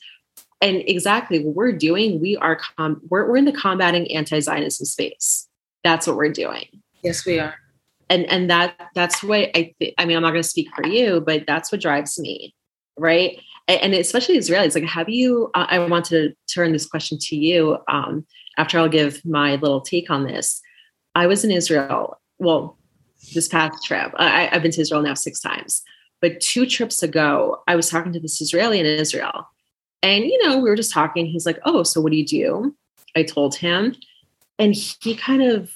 And 0.61 0.77
exactly 0.87 1.43
what 1.43 1.55
we're 1.55 1.71
doing, 1.73 2.19
we 2.19 2.37
are 2.37 2.55
com- 2.55 3.01
we're, 3.09 3.29
we're 3.29 3.37
in 3.37 3.45
the 3.45 3.51
combating 3.51 4.11
anti-Zionism 4.11 4.85
space. 4.85 5.47
That's 5.83 6.07
what 6.07 6.15
we're 6.15 6.31
doing. 6.31 6.65
Yes, 7.03 7.25
we 7.25 7.39
are. 7.39 7.55
And 8.09 8.25
and 8.25 8.49
that 8.49 8.89
that's 8.95 9.23
what 9.23 9.49
I 9.55 9.73
think. 9.79 9.93
I 9.97 10.05
mean, 10.05 10.17
I'm 10.17 10.23
not 10.23 10.31
going 10.31 10.43
to 10.43 10.49
speak 10.49 10.69
for 10.75 10.85
you, 10.85 11.21
but 11.21 11.43
that's 11.45 11.71
what 11.71 11.81
drives 11.81 12.19
me, 12.19 12.55
right? 12.97 13.39
And, 13.67 13.81
and 13.81 13.93
especially 13.93 14.37
Israelis. 14.37 14.75
Like, 14.75 14.83
have 14.85 15.09
you? 15.09 15.51
I 15.53 15.79
want 15.79 16.05
to 16.05 16.33
turn 16.53 16.71
this 16.71 16.87
question 16.87 17.17
to 17.21 17.35
you. 17.35 17.77
Um, 17.87 18.25
after 18.57 18.79
I'll 18.79 18.89
give 18.89 19.23
my 19.23 19.55
little 19.55 19.81
take 19.81 20.09
on 20.09 20.25
this, 20.25 20.61
I 21.15 21.27
was 21.27 21.45
in 21.45 21.51
Israel. 21.51 22.19
Well, 22.39 22.77
this 23.33 23.47
past 23.47 23.85
trip. 23.85 24.11
I, 24.17 24.49
I've 24.51 24.61
been 24.61 24.71
to 24.71 24.81
Israel 24.81 25.01
now 25.01 25.13
six 25.13 25.39
times, 25.39 25.83
but 26.21 26.39
two 26.39 26.65
trips 26.65 27.03
ago, 27.03 27.61
I 27.67 27.75
was 27.75 27.89
talking 27.89 28.13
to 28.13 28.19
this 28.19 28.41
Israeli 28.41 28.79
in 28.79 28.85
Israel. 28.85 29.47
And, 30.01 30.23
you 30.23 30.47
know, 30.47 30.57
we 30.57 30.69
were 30.69 30.75
just 30.75 30.93
talking. 30.93 31.25
He's 31.25 31.45
like, 31.45 31.59
Oh, 31.65 31.83
so 31.83 32.01
what 32.01 32.11
do 32.11 32.17
you 32.17 32.25
do? 32.25 32.75
I 33.15 33.23
told 33.23 33.55
him. 33.55 33.95
And 34.57 34.73
he 34.73 35.15
kind 35.15 35.41
of 35.41 35.71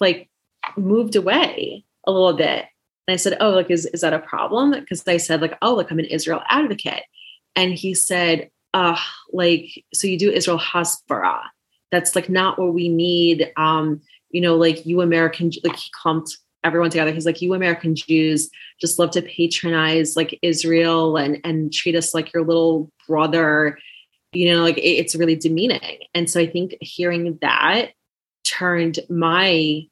like 0.00 0.28
moved 0.76 1.16
away 1.16 1.84
a 2.06 2.12
little 2.12 2.34
bit. 2.34 2.64
And 3.06 3.14
I 3.14 3.16
said, 3.16 3.36
Oh, 3.40 3.50
like, 3.50 3.70
is, 3.70 3.86
is 3.86 4.02
that 4.02 4.12
a 4.12 4.18
problem? 4.18 4.72
Because 4.72 5.06
I 5.06 5.16
said, 5.16 5.40
like, 5.40 5.56
oh, 5.62 5.74
like 5.74 5.90
I'm 5.90 5.98
an 5.98 6.04
Israel 6.06 6.42
advocate. 6.48 7.04
And 7.56 7.72
he 7.72 7.94
said, 7.94 8.50
uh, 8.74 8.98
like, 9.32 9.84
so 9.94 10.06
you 10.06 10.18
do 10.18 10.30
Israel 10.30 10.58
Hasbara. 10.58 11.40
That's 11.90 12.14
like 12.14 12.28
not 12.28 12.58
what 12.58 12.74
we 12.74 12.88
need. 12.88 13.50
Um, 13.56 14.02
you 14.30 14.40
know, 14.40 14.56
like 14.56 14.84
you 14.84 15.00
American, 15.00 15.50
like 15.64 15.76
he 15.76 15.90
clumped 15.92 16.36
everyone 16.64 16.90
together. 16.90 17.12
He's 17.12 17.26
like, 17.26 17.40
you 17.40 17.54
American 17.54 17.94
Jews 17.94 18.50
just 18.80 18.98
love 18.98 19.10
to 19.12 19.22
patronize 19.22 20.16
like 20.16 20.38
Israel 20.42 21.16
and 21.16 21.40
and 21.44 21.72
treat 21.72 21.96
us 21.96 22.14
like 22.14 22.32
your 22.32 22.44
little 22.44 22.90
brother. 23.06 23.78
You 24.32 24.52
know, 24.52 24.62
like 24.62 24.76
it, 24.76 24.82
it's 24.82 25.16
really 25.16 25.36
demeaning. 25.36 26.00
And 26.14 26.28
so 26.28 26.40
I 26.40 26.46
think 26.46 26.76
hearing 26.80 27.38
that 27.40 27.90
turned 28.48 28.98
my 29.10 29.82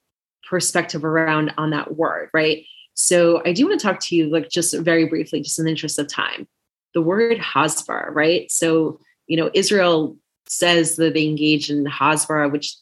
perspective 0.49 1.05
around 1.05 1.53
on 1.59 1.71
that 1.71 1.97
word, 1.97 2.31
right? 2.33 2.65
So 2.95 3.43
I 3.45 3.53
do 3.53 3.67
want 3.67 3.79
to 3.79 3.87
talk 3.87 4.01
to 4.01 4.17
you 4.17 4.29
like 4.31 4.49
just 4.49 4.77
very 4.79 5.05
briefly, 5.05 5.43
just 5.43 5.59
in 5.59 5.67
the 5.67 5.71
interest 5.71 5.99
of 5.99 6.09
time. 6.09 6.49
The 6.95 7.03
word 7.03 7.39
Hasbara, 7.39 8.15
right? 8.15 8.51
So, 8.51 9.01
you 9.27 9.37
know, 9.37 9.51
Israel 9.53 10.17
says 10.47 10.97
that 10.97 11.13
they 11.13 11.27
engage 11.27 11.71
in 11.71 11.85
Hasbara, 11.85 12.51
which 12.51 12.75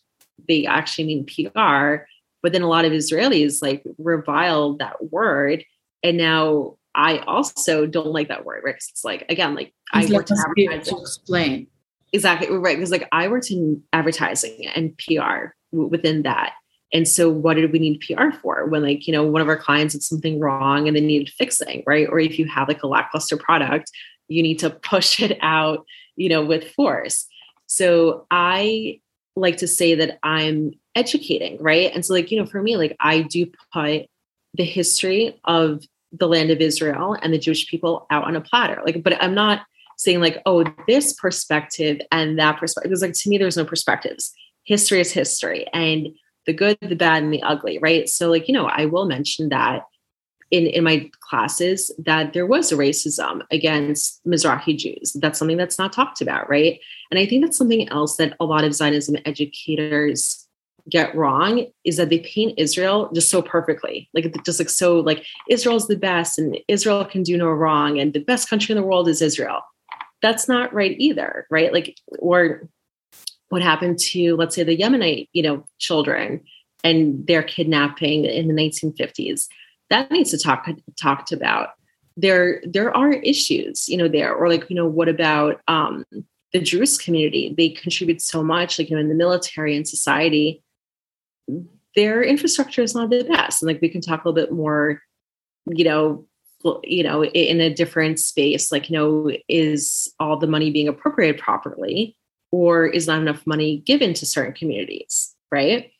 they 0.46 0.66
actually 0.66 1.04
mean 1.04 1.26
PR. 1.26 2.04
But 2.42 2.52
then 2.52 2.62
a 2.62 2.68
lot 2.68 2.84
of 2.84 2.92
Israelis 2.92 3.62
like 3.62 3.82
revile 3.98 4.76
that 4.76 5.10
word. 5.10 5.64
And 6.02 6.16
now 6.16 6.76
I 6.94 7.18
also 7.18 7.86
don't 7.86 8.12
like 8.12 8.28
that 8.28 8.44
word, 8.44 8.62
right? 8.64 8.74
Because 8.74 8.90
it's 8.90 9.04
like, 9.04 9.24
again, 9.28 9.54
like 9.54 9.72
I 9.92 10.06
worked 10.12 10.30
in 10.30 10.36
advertising. 10.38 10.94
To 10.94 11.00
explain. 11.00 11.66
Exactly. 12.12 12.50
Right. 12.50 12.76
Because 12.76 12.92
like 12.92 13.08
I 13.10 13.26
worked 13.26 13.50
in 13.50 13.82
advertising 13.92 14.66
and 14.66 14.96
PR 14.98 15.54
within 15.74 16.22
that. 16.22 16.54
And 16.92 17.08
so 17.08 17.28
what 17.28 17.54
did 17.54 17.72
we 17.72 17.78
need 17.78 18.00
PR 18.00 18.30
for? 18.30 18.66
When 18.66 18.82
like, 18.82 19.06
you 19.06 19.12
know, 19.12 19.24
one 19.24 19.42
of 19.42 19.48
our 19.48 19.56
clients 19.56 19.94
did 19.94 20.02
something 20.02 20.38
wrong 20.38 20.86
and 20.86 20.96
they 20.96 21.00
needed 21.00 21.28
fixing, 21.28 21.82
right? 21.86 22.08
Or 22.08 22.20
if 22.20 22.38
you 22.38 22.46
have 22.46 22.68
like 22.68 22.82
a 22.82 22.86
lackluster 22.86 23.36
product, 23.36 23.90
you 24.28 24.42
need 24.42 24.60
to 24.60 24.70
push 24.70 25.20
it 25.20 25.38
out, 25.42 25.84
you 26.16 26.28
know, 26.28 26.44
with 26.44 26.70
force. 26.72 27.26
So 27.66 28.26
I 28.30 29.00
like 29.36 29.56
to 29.58 29.68
say 29.68 29.94
that 29.96 30.18
I'm 30.22 30.72
educating, 30.94 31.60
right? 31.60 31.90
And 31.92 32.04
so, 32.04 32.14
like, 32.14 32.30
you 32.30 32.38
know, 32.38 32.46
for 32.46 32.62
me, 32.62 32.76
like, 32.76 32.96
I 33.00 33.22
do 33.22 33.46
put 33.72 34.06
the 34.54 34.64
history 34.64 35.40
of 35.44 35.82
the 36.12 36.28
land 36.28 36.50
of 36.50 36.60
Israel 36.60 37.16
and 37.20 37.32
the 37.32 37.38
Jewish 37.38 37.66
people 37.66 38.06
out 38.10 38.24
on 38.24 38.36
a 38.36 38.40
platter. 38.40 38.80
Like, 38.84 39.02
but 39.02 39.20
I'm 39.20 39.34
not 39.34 39.62
saying, 39.96 40.20
like, 40.20 40.40
oh, 40.46 40.64
this 40.86 41.14
perspective 41.14 42.00
and 42.12 42.38
that 42.38 42.58
perspective. 42.58 42.90
Because, 42.90 43.02
like, 43.02 43.14
to 43.14 43.28
me, 43.28 43.38
there's 43.38 43.56
no 43.56 43.64
perspectives. 43.64 44.32
History 44.64 45.00
is 45.00 45.12
history, 45.12 45.66
and 45.72 46.08
the 46.46 46.52
good, 46.52 46.78
the 46.80 46.96
bad, 46.96 47.22
and 47.22 47.32
the 47.32 47.42
ugly, 47.42 47.78
right? 47.78 48.08
So, 48.08 48.30
like, 48.30 48.48
you 48.48 48.54
know, 48.54 48.66
I 48.66 48.86
will 48.86 49.06
mention 49.06 49.48
that 49.50 49.82
in, 50.50 50.66
in 50.66 50.84
my 50.84 51.10
classes 51.20 51.90
that 51.98 52.32
there 52.32 52.46
was 52.46 52.70
racism 52.70 53.42
against 53.50 54.24
Mizrahi 54.24 54.76
Jews. 54.76 55.16
That's 55.20 55.38
something 55.38 55.56
that's 55.56 55.78
not 55.78 55.92
talked 55.92 56.20
about, 56.20 56.48
right? 56.48 56.78
And 57.10 57.18
I 57.18 57.26
think 57.26 57.44
that's 57.44 57.56
something 57.56 57.88
else 57.88 58.16
that 58.16 58.36
a 58.40 58.44
lot 58.44 58.64
of 58.64 58.74
Zionism 58.74 59.16
educators 59.24 60.46
get 60.88 61.14
wrong 61.14 61.66
is 61.84 61.96
that 61.96 62.10
they 62.10 62.18
paint 62.20 62.58
Israel 62.58 63.10
just 63.14 63.30
so 63.30 63.40
perfectly. 63.40 64.08
Like 64.12 64.26
it 64.26 64.44
just 64.44 64.60
like 64.60 64.68
so 64.68 65.00
like 65.00 65.24
Israel's 65.48 65.88
the 65.88 65.96
best 65.96 66.38
and 66.38 66.58
Israel 66.68 67.04
can 67.04 67.22
do 67.22 67.36
no 67.36 67.48
wrong 67.48 67.98
and 67.98 68.12
the 68.12 68.20
best 68.20 68.48
country 68.50 68.74
in 68.74 68.80
the 68.80 68.86
world 68.86 69.08
is 69.08 69.22
Israel. 69.22 69.62
That's 70.20 70.46
not 70.46 70.72
right 70.72 70.94
either, 70.98 71.46
right? 71.50 71.72
Like 71.72 71.96
or 72.18 72.68
what 73.48 73.62
happened 73.62 73.98
to 73.98 74.36
let's 74.36 74.54
say 74.54 74.62
the 74.62 74.76
Yemenite, 74.76 75.28
you 75.32 75.42
know, 75.42 75.64
children 75.78 76.40
and 76.82 77.26
their 77.26 77.42
kidnapping 77.42 78.24
in 78.24 78.48
the 78.48 78.54
1950s 78.54 79.48
that 79.90 80.10
needs 80.10 80.30
to 80.30 80.38
talk 80.38 80.66
talked 81.00 81.32
about. 81.32 81.70
There 82.16 82.62
there 82.64 82.96
are 82.96 83.12
issues 83.12 83.88
you 83.88 83.96
know 83.96 84.08
there 84.08 84.34
or 84.34 84.48
like 84.48 84.68
you 84.70 84.76
know 84.76 84.86
what 84.86 85.08
about 85.08 85.60
um 85.68 86.04
the 86.52 86.60
Druze 86.60 86.96
community? 86.96 87.52
They 87.56 87.70
contribute 87.70 88.22
so 88.22 88.42
much 88.42 88.78
like 88.78 88.88
you 88.88 88.96
know 88.96 89.00
in 89.00 89.08
the 89.08 89.14
military 89.14 89.76
and 89.76 89.86
society. 89.86 90.62
Their 91.96 92.22
infrastructure 92.22 92.82
is 92.82 92.94
not 92.94 93.10
the 93.10 93.24
best 93.24 93.62
and 93.62 93.68
like 93.68 93.80
we 93.80 93.88
can 93.88 94.00
talk 94.00 94.24
a 94.24 94.28
little 94.28 94.46
bit 94.46 94.52
more 94.52 95.00
you 95.66 95.84
know 95.84 96.26
you 96.82 97.02
know 97.02 97.24
in 97.24 97.60
a 97.60 97.72
different 97.72 98.18
space 98.18 98.72
like 98.72 98.88
you 98.88 98.96
know 98.96 99.30
is 99.48 100.12
all 100.18 100.38
the 100.38 100.46
money 100.46 100.70
being 100.70 100.88
appropriated 100.88 101.40
properly 101.40 102.16
or 102.54 102.86
is 102.86 103.08
not 103.08 103.20
enough 103.20 103.44
money 103.48 103.78
given 103.78 104.14
to 104.14 104.24
certain 104.24 104.54
communities, 104.54 105.34
right? 105.50 105.90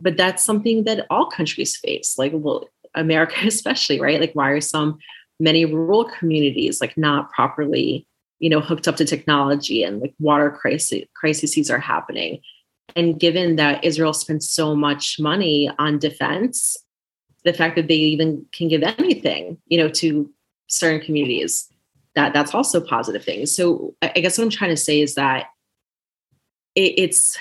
But 0.00 0.16
that's 0.16 0.42
something 0.42 0.84
that 0.84 1.06
all 1.10 1.26
countries 1.26 1.76
face, 1.76 2.16
like 2.16 2.32
well, 2.34 2.66
America 2.94 3.36
especially, 3.46 4.00
right? 4.00 4.18
Like 4.18 4.32
why 4.32 4.52
are 4.52 4.60
some 4.62 4.96
many 5.38 5.66
rural 5.66 6.06
communities 6.06 6.80
like 6.80 6.96
not 6.96 7.30
properly, 7.30 8.06
you 8.38 8.48
know, 8.48 8.62
hooked 8.62 8.88
up 8.88 8.96
to 8.96 9.04
technology 9.04 9.82
and 9.82 10.00
like 10.00 10.14
water 10.18 10.50
crisis 10.50 11.04
crises 11.14 11.70
are 11.70 11.78
happening? 11.78 12.40
And 12.96 13.20
given 13.20 13.56
that 13.56 13.84
Israel 13.84 14.14
spends 14.14 14.48
so 14.48 14.74
much 14.74 15.20
money 15.20 15.70
on 15.78 15.98
defense, 15.98 16.74
the 17.44 17.52
fact 17.52 17.76
that 17.76 17.86
they 17.86 17.96
even 17.96 18.46
can 18.54 18.68
give 18.68 18.82
anything, 18.82 19.58
you 19.66 19.76
know, 19.76 19.90
to 19.90 20.30
certain 20.68 21.04
communities, 21.04 21.70
that 22.14 22.32
that's 22.32 22.54
also 22.54 22.80
positive 22.80 23.22
things. 23.22 23.54
So 23.54 23.94
I 24.00 24.20
guess 24.20 24.38
what 24.38 24.44
I'm 24.44 24.50
trying 24.50 24.70
to 24.70 24.76
say 24.88 25.02
is 25.02 25.14
that 25.16 25.48
it, 26.78 26.94
it's 26.96 27.36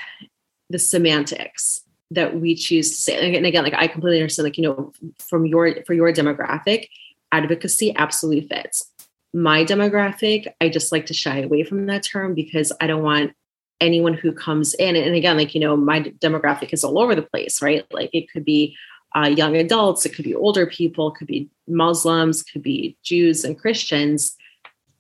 the 0.70 0.80
semantics 0.80 1.84
that 2.12 2.40
we 2.40 2.56
choose 2.56 2.90
to 2.92 2.98
say. 2.98 3.36
And 3.36 3.46
again, 3.46 3.64
like 3.64 3.74
I 3.74 3.88
completely 3.88 4.20
understand, 4.20 4.46
like, 4.46 4.58
you 4.58 4.64
know, 4.64 4.92
from 5.20 5.46
your 5.46 5.84
for 5.86 5.94
your 5.94 6.12
demographic, 6.12 6.88
advocacy 7.32 7.96
absolutely 7.96 8.48
fits. 8.48 8.92
My 9.34 9.64
demographic, 9.64 10.48
I 10.60 10.70
just 10.70 10.92
like 10.92 11.06
to 11.08 11.14
shy 11.14 11.42
away 11.42 11.64
from 11.64 11.86
that 11.86 12.04
term 12.04 12.34
because 12.34 12.72
I 12.82 12.88
don't 12.88 13.04
want 13.04 13.34
anyone 13.80 14.16
who 14.16 14.32
comes 14.32 14.74
in 14.74 14.96
and 14.96 15.14
again 15.14 15.38
like 15.38 15.54
you 15.54 15.62
know 15.62 15.78
my 15.78 16.02
demographic 16.02 16.74
is 16.74 16.84
all 16.84 16.98
over 16.98 17.14
the 17.14 17.22
place 17.22 17.62
right 17.62 17.86
like 17.92 18.10
it 18.12 18.28
could 18.32 18.44
be 18.44 18.76
uh, 19.16 19.28
young 19.28 19.56
adults 19.56 20.04
it 20.04 20.16
could 20.16 20.26
be 20.26 20.34
older 20.34 20.66
people 20.66 21.12
could 21.12 21.28
be 21.28 21.48
muslims 21.68 22.42
could 22.42 22.64
be 22.64 22.98
jews 23.04 23.44
and 23.44 23.60
christians 23.60 24.36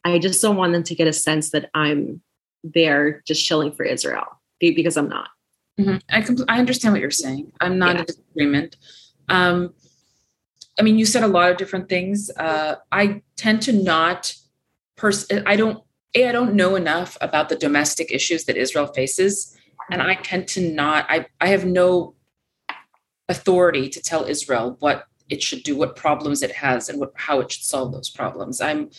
i 0.05 0.19
just 0.19 0.39
don't 0.43 0.57
want 0.57 0.73
them 0.73 0.83
to 0.83 0.93
get 0.93 1.07
a 1.07 1.11
sense 1.13 1.49
that 1.49 1.71
i'm 1.73 2.21
there 2.63 3.21
just 3.25 3.45
chilling 3.45 3.71
for 3.71 3.83
israel 3.83 4.25
because 4.59 4.97
i'm 4.97 5.09
not 5.09 5.29
mm-hmm. 5.79 5.97
I, 6.09 6.21
compl- 6.21 6.45
I 6.47 6.59
understand 6.59 6.93
what 6.93 7.01
you're 7.01 7.11
saying 7.11 7.51
i'm 7.61 7.77
not 7.77 7.95
yeah. 7.95 7.99
in 8.01 8.05
disagreement 8.05 8.75
um, 9.29 9.73
i 10.79 10.81
mean 10.81 10.97
you 10.97 11.05
said 11.05 11.23
a 11.23 11.27
lot 11.27 11.51
of 11.51 11.57
different 11.57 11.89
things 11.89 12.29
uh, 12.37 12.75
i 12.91 13.21
tend 13.35 13.61
to 13.63 13.73
not 13.73 14.33
pers- 14.95 15.27
i 15.45 15.55
don't 15.55 15.83
a, 16.17 16.29
I 16.29 16.31
don't 16.31 16.55
know 16.55 16.75
enough 16.75 17.17
about 17.21 17.49
the 17.49 17.55
domestic 17.55 18.11
issues 18.11 18.45
that 18.45 18.57
Israel 18.57 18.87
faces. 18.87 19.55
And 19.91 20.01
I 20.01 20.15
tend 20.15 20.47
to 20.49 20.61
not, 20.73 21.05
I, 21.09 21.27
I 21.39 21.47
have 21.47 21.65
no 21.65 22.15
authority 23.29 23.87
to 23.89 24.01
tell 24.01 24.25
Israel 24.25 24.75
what 24.79 25.05
it 25.29 25.41
should 25.41 25.63
do, 25.63 25.77
what 25.77 25.95
problems 25.95 26.41
it 26.41 26.51
has, 26.51 26.89
and 26.89 26.99
what, 26.99 27.11
how 27.15 27.39
it 27.39 27.51
should 27.51 27.63
solve 27.63 27.91
those 27.91 28.09
problems. 28.09 28.59
I'm, 28.61 28.89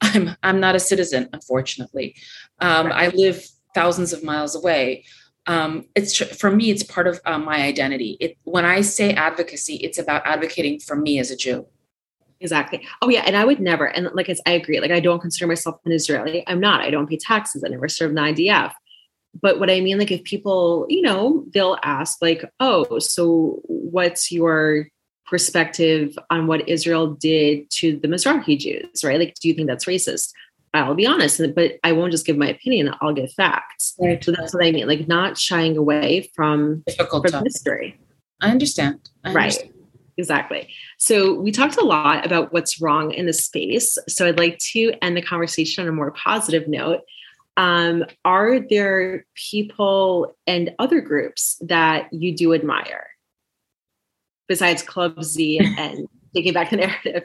I'm, 0.00 0.36
I'm 0.42 0.60
not 0.60 0.76
a 0.76 0.80
citizen, 0.80 1.28
unfortunately. 1.32 2.16
Um, 2.60 2.90
I 2.92 3.08
live 3.08 3.44
thousands 3.74 4.12
of 4.12 4.24
miles 4.24 4.54
away. 4.54 5.04
Um, 5.46 5.86
it's 5.94 6.16
for 6.16 6.50
me, 6.50 6.70
it's 6.70 6.82
part 6.82 7.06
of 7.06 7.20
uh, 7.24 7.38
my 7.38 7.62
identity. 7.62 8.16
It, 8.20 8.36
when 8.44 8.64
I 8.64 8.82
say 8.82 9.14
advocacy, 9.14 9.76
it's 9.76 9.98
about 9.98 10.26
advocating 10.26 10.78
for 10.78 10.94
me 10.94 11.18
as 11.18 11.30
a 11.30 11.36
Jew. 11.36 11.66
Exactly. 12.40 12.86
Oh 13.02 13.08
yeah, 13.08 13.22
and 13.26 13.36
I 13.36 13.44
would 13.44 13.60
never. 13.60 13.86
And 13.86 14.10
like 14.12 14.30
I 14.46 14.50
agree. 14.52 14.78
Like 14.80 14.90
I 14.90 15.00
don't 15.00 15.20
consider 15.20 15.46
myself 15.46 15.80
an 15.84 15.92
Israeli. 15.92 16.44
I'm 16.46 16.60
not. 16.60 16.82
I 16.82 16.90
don't 16.90 17.08
pay 17.08 17.16
taxes. 17.16 17.64
I 17.64 17.68
never 17.68 17.88
served 17.88 18.16
an 18.16 18.22
IDF. 18.34 18.72
But 19.40 19.58
what 19.58 19.70
I 19.70 19.80
mean, 19.80 19.98
like 19.98 20.10
if 20.10 20.24
people, 20.24 20.86
you 20.88 21.02
know, 21.02 21.44
they'll 21.52 21.78
ask, 21.82 22.20
like, 22.22 22.44
oh, 22.60 22.98
so 22.98 23.60
what's 23.64 24.32
your 24.32 24.88
perspective 25.28 26.18
on 26.30 26.46
what 26.46 26.68
Israel 26.68 27.08
did 27.14 27.70
to 27.70 27.96
the 27.96 28.08
Mizrahi 28.08 28.58
Jews, 28.58 29.04
right? 29.04 29.18
Like, 29.18 29.34
do 29.40 29.48
you 29.48 29.54
think 29.54 29.68
that's 29.68 29.84
racist? 29.84 30.32
I'll 30.74 30.94
be 30.94 31.06
honest, 31.06 31.40
but 31.54 31.78
I 31.82 31.92
won't 31.92 32.12
just 32.12 32.26
give 32.26 32.36
my 32.36 32.48
opinion. 32.48 32.94
I'll 33.00 33.14
give 33.14 33.32
facts. 33.32 33.94
Right. 33.98 34.22
So 34.22 34.32
that's 34.32 34.52
what 34.52 34.64
I 34.64 34.70
mean, 34.70 34.86
like 34.86 35.08
not 35.08 35.38
shying 35.38 35.76
away 35.76 36.30
from, 36.34 36.82
Difficult 36.86 37.30
from 37.30 37.44
history. 37.44 37.98
I 38.40 38.50
understand. 38.50 39.08
I 39.24 39.30
understand. 39.30 39.68
Right 39.68 39.74
exactly. 40.18 40.68
So 40.98 41.32
we 41.34 41.52
talked 41.52 41.76
a 41.76 41.84
lot 41.84 42.26
about 42.26 42.52
what's 42.52 42.80
wrong 42.80 43.12
in 43.12 43.26
the 43.26 43.32
space. 43.32 43.96
So 44.08 44.26
I'd 44.26 44.38
like 44.38 44.58
to 44.72 44.92
end 45.00 45.16
the 45.16 45.22
conversation 45.22 45.82
on 45.82 45.88
a 45.88 45.92
more 45.92 46.10
positive 46.10 46.68
note. 46.68 47.00
Um, 47.56 48.04
are 48.24 48.60
there 48.60 49.24
people 49.34 50.36
and 50.46 50.74
other 50.78 51.00
groups 51.00 51.56
that 51.62 52.12
you 52.12 52.36
do 52.36 52.52
admire 52.52 53.06
besides 54.48 54.82
Club 54.82 55.22
Z 55.22 55.58
and 55.78 56.08
taking 56.34 56.52
back 56.52 56.70
the 56.70 56.76
narrative? 56.76 57.24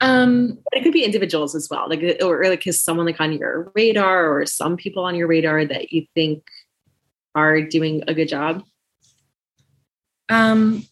Um, 0.00 0.58
it 0.72 0.84
could 0.84 0.92
be 0.92 1.04
individuals 1.04 1.56
as 1.56 1.68
well, 1.68 1.88
like 1.88 2.02
or, 2.22 2.42
or 2.42 2.48
like 2.48 2.66
is 2.66 2.80
someone 2.80 3.06
like 3.06 3.20
on 3.20 3.32
your 3.32 3.72
radar, 3.74 4.32
or 4.32 4.46
some 4.46 4.76
people 4.76 5.04
on 5.04 5.16
your 5.16 5.26
radar 5.26 5.64
that 5.64 5.92
you 5.92 6.06
think 6.14 6.44
are 7.34 7.60
doing 7.60 8.04
a 8.06 8.14
good 8.14 8.28
job. 8.28 8.62
Um, 10.28 10.84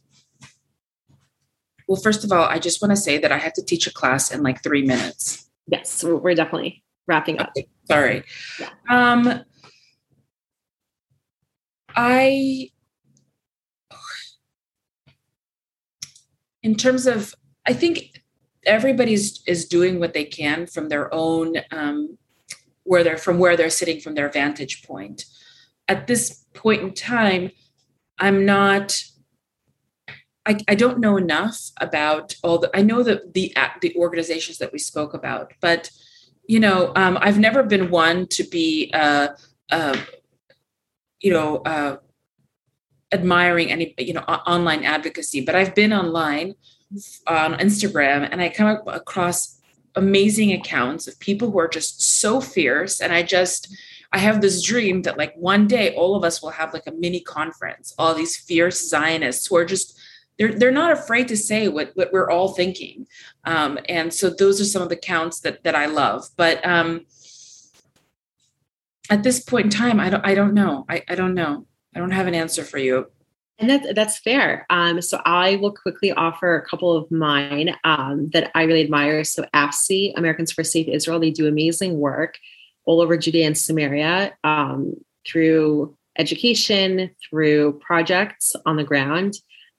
well, 1.87 2.01
first 2.01 2.24
of 2.24 2.33
all, 2.33 2.45
I 2.45 2.59
just 2.59 2.83
want 2.83 2.91
to 2.93 2.97
say 2.97 3.19
that 3.19 3.31
I 3.31 3.39
have 3.39 3.53
to 3.55 3.65
teach 3.65 3.87
a 3.87 3.93
class 3.93 4.33
in 4.33 4.43
like 4.43 4.62
three 4.62 4.83
minutes. 4.83 5.49
Yes, 5.69 6.03
we're 6.03 6.35
definitely 6.35 6.83
wrapping 7.07 7.39
up. 7.39 7.51
Okay, 7.57 7.69
sorry. 7.85 8.24
Yeah. 8.59 8.70
Um, 8.89 9.45
I, 11.95 12.70
in 16.66 16.74
terms 16.74 17.06
of, 17.06 17.32
I 17.64 17.72
think 17.72 18.22
everybody's 18.66 19.40
is 19.47 19.66
doing 19.66 20.01
what 20.01 20.14
they 20.14 20.24
can 20.24 20.66
from 20.66 20.88
their 20.88 21.06
own, 21.14 21.55
um, 21.70 22.18
where 22.82 23.05
they're 23.05 23.16
from 23.26 23.38
where 23.38 23.56
they're 23.56 23.70
sitting 23.80 24.01
from 24.01 24.14
their 24.14 24.28
vantage 24.28 24.82
point. 24.82 25.26
At 25.86 26.09
this 26.09 26.44
point 26.55 26.82
in 26.82 26.93
time, 26.93 27.52
I'm 28.18 28.44
not 28.44 29.01
I, 30.44 30.59
I 30.68 30.74
don't 30.76 30.98
know 30.98 31.16
enough 31.16 31.59
about 31.80 32.34
all 32.43 32.59
the. 32.59 32.70
I 32.74 32.82
know 32.82 33.02
that 33.02 33.34
the 33.34 33.55
the 33.82 33.94
organizations 33.97 34.59
that 34.59 34.72
we 34.72 34.78
spoke 34.78 35.12
about, 35.14 35.52
but 35.60 35.90
you 36.48 36.60
know, 36.60 36.93
um, 36.94 37.18
I've 37.20 37.38
never 37.38 37.62
been 37.64 37.90
one 37.90 38.26
to 38.28 38.44
be, 38.44 38.90
uh, 38.94 39.28
uh, 39.70 39.97
you 41.20 41.32
know, 41.32 41.59
uh, 41.59 41.97
admiring 43.12 43.70
any 43.70 43.95
you 43.99 44.15
know 44.15 44.20
online 44.20 44.85
advocacy. 44.85 45.41
But 45.41 45.55
I've 45.55 45.74
been 45.74 45.93
online 45.93 46.55
on 47.27 47.55
Instagram, 47.55 48.28
and 48.31 48.41
I 48.41 48.49
come 48.49 48.81
across 48.87 49.61
amazing 49.95 50.53
accounts 50.53 51.09
of 51.09 51.19
people 51.19 51.51
who 51.51 51.59
are 51.59 51.69
just 51.69 52.03
so 52.03 52.41
fierce, 52.41 53.01
and 53.01 53.12
I 53.12 53.23
just. 53.23 53.74
I 54.12 54.19
have 54.19 54.41
this 54.41 54.62
dream 54.62 55.03
that 55.03 55.19
like 55.19 55.35
one 55.35 55.66
day 55.66 55.93
all 55.95 56.15
of 56.15 56.23
us 56.23 56.41
will 56.41 56.51
have 56.51 56.73
like 56.73 56.87
a 56.87 56.93
mini 56.93 57.20
conference, 57.20 57.93
all 57.99 58.15
these 58.15 58.37
fierce 58.37 58.89
Zionists 58.89 59.49
who 59.49 59.57
are 59.57 59.65
just 59.65 59.99
they're 60.39 60.53
they're 60.53 60.70
not 60.70 60.93
afraid 60.93 61.28
to 61.28 61.37
say 61.37 61.69
what, 61.69 61.93
what 61.95 62.12
we're 62.12 62.31
all 62.31 62.49
thinking 62.49 63.07
um, 63.45 63.78
and 63.89 64.12
so 64.12 64.31
those 64.31 64.61
are 64.61 64.65
some 64.65 64.83
of 64.83 64.89
the 64.89 64.97
counts 64.97 65.41
that 65.41 65.62
that 65.65 65.74
i 65.74 65.87
love 65.87 66.28
but 66.37 66.65
um, 66.66 67.07
at 69.11 69.23
this 69.23 69.41
point 69.41 69.66
in 69.66 69.70
time 69.70 70.01
i 70.01 70.11
don't 70.11 70.24
i 70.24 70.35
don't 70.35 70.55
know 70.55 70.85
I, 70.89 71.03
I 71.09 71.15
don't 71.15 71.35
know 71.35 71.66
i 71.97 71.98
don't 71.98 72.12
have 72.12 72.27
an 72.27 72.35
answer 72.35 72.62
for 72.62 72.78
you 72.78 73.06
and 73.59 73.70
that's 73.70 73.94
that's 73.94 74.18
fair. 74.18 74.66
Um, 74.68 75.01
so 75.01 75.20
I 75.24 75.56
will 75.56 75.73
quickly 75.73 76.12
offer 76.12 76.56
a 76.56 76.68
couple 76.68 76.94
of 76.94 77.10
mine 77.10 77.74
um, 77.85 78.28
that 78.35 78.51
I 78.55 78.64
really 78.64 78.82
admire. 78.82 79.24
So 79.24 79.47
AFSI, 79.55 80.12
Americans 80.16 80.52
for 80.52 80.62
Safe 80.62 80.89
Israel, 80.89 81.18
they 81.18 81.31
do 81.31 81.47
amazing 81.47 81.98
work 81.98 82.36
all 82.85 83.01
over 83.01 83.16
Judea 83.16 83.47
and 83.47 83.56
Samaria 83.56 84.35
um, 84.44 84.94
through 85.27 85.97
education, 86.18 87.10
through 87.28 87.81
projects 87.81 88.55
on 88.66 88.77
the 88.77 88.85
ground. 88.85 89.35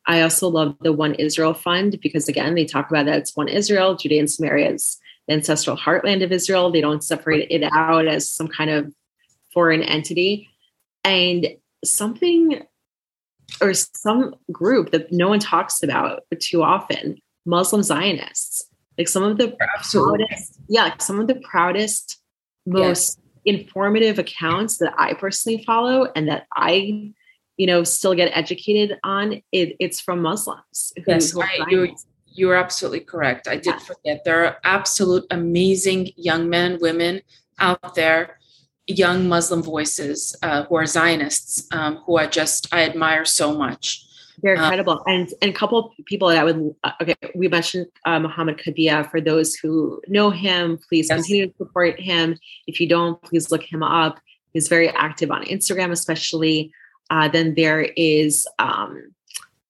I 0.08 0.22
also 0.22 0.48
love 0.48 0.76
the 0.82 0.94
One 0.94 1.16
Israel 1.16 1.54
Fund 1.54 2.00
because, 2.02 2.28
again, 2.28 2.56
they 2.56 2.66
talk 2.66 2.90
about 2.90 3.06
that 3.06 3.20
it's 3.20 3.36
One 3.36 3.48
Israel, 3.48 3.96
Judea 3.96 4.20
and 4.20 4.32
Samaria 4.32 4.72
is 4.72 4.98
the 5.28 5.36
ancestral 5.36 5.78
heartland 5.78 6.24
of 6.24 6.32
Israel. 6.32 6.72
They 6.72 6.82
don't 6.82 7.04
separate 7.04 7.48
it 7.52 7.64
out 7.74 8.08
as 8.08 8.30
some 8.30 8.48
kind 8.48 8.72
of 8.72 8.92
foreign 9.54 9.84
entity. 9.84 10.50
And 11.04 11.48
something 11.84 12.62
or 13.62 13.74
some 13.74 14.36
group 14.52 14.92
that 14.92 15.12
no 15.12 15.30
one 15.30 15.40
talks 15.40 15.84
about 15.84 16.24
too 16.40 16.64
often 16.64 17.18
Muslim 17.46 17.84
Zionists. 17.84 18.66
Like 18.98 19.08
some 19.08 19.24
of 19.24 19.38
the 19.38 19.56
Absolutely. 19.78 20.26
proudest, 20.26 20.60
yeah, 20.68 20.98
some 20.98 21.20
of 21.20 21.28
the 21.28 21.36
proudest, 21.36 22.20
most 22.66 23.20
yes. 23.46 23.56
informative 23.58 24.20
accounts 24.20 24.78
that 24.78 24.94
I 24.98 25.14
personally 25.14 25.64
follow 25.64 26.12
and 26.16 26.28
that 26.28 26.48
I 26.54 27.14
you 27.58 27.66
know 27.66 27.84
still 27.84 28.14
get 28.14 28.32
educated 28.36 28.98
on 29.04 29.42
it, 29.52 29.76
it's 29.80 30.00
from 30.00 30.22
muslims 30.22 30.94
who, 30.96 31.12
yes 31.12 31.32
who 31.32 31.44
you, 31.70 31.96
you're 32.28 32.56
absolutely 32.56 33.00
correct 33.00 33.48
i 33.48 33.56
did 33.56 33.66
yeah. 33.74 33.80
forget 33.80 34.24
there 34.24 34.46
are 34.46 34.58
absolute 34.64 35.26
amazing 35.32 36.10
young 36.16 36.48
men 36.50 36.78
women 36.80 37.20
out 37.60 37.96
there 37.96 38.38
young 38.88 39.28
muslim 39.28 39.62
voices 39.62 40.36
uh, 40.44 40.64
who 40.64 40.76
are 40.76 40.86
zionists 40.86 41.68
um, 41.72 41.98
who 42.06 42.18
i 42.18 42.26
just 42.26 42.74
i 42.74 42.84
admire 42.84 43.26
so 43.26 43.54
much 43.54 44.04
they're 44.44 44.56
um, 44.56 44.66
incredible. 44.66 44.94
Um, 44.94 45.04
and 45.08 45.34
and 45.42 45.50
a 45.50 45.54
couple 45.54 45.96
people 46.06 46.28
that 46.28 46.38
I 46.38 46.44
would 46.44 46.76
uh, 46.84 46.92
okay, 47.02 47.16
we 47.34 47.48
mentioned 47.48 47.88
uh, 48.06 48.20
Mohammed 48.20 48.60
Kabiya. 48.60 49.10
For 49.10 49.20
those 49.20 49.56
who 49.56 50.00
know 50.08 50.30
him, 50.30 50.78
please 50.88 51.08
yes. 51.10 51.18
continue 51.18 51.48
to 51.48 51.54
support 51.58 52.00
him. 52.00 52.38
If 52.68 52.80
you 52.80 52.88
don't, 52.88 53.20
please 53.24 53.50
look 53.50 53.64
him 53.64 53.82
up 53.82 54.20
He's 54.58 54.70
very 54.70 54.90
active 54.90 55.30
on 55.30 55.44
Instagram, 55.44 55.92
especially. 55.92 56.72
Uh, 57.12 57.28
then 57.28 57.54
there 57.54 57.82
is, 57.96 58.48
um, 58.58 59.14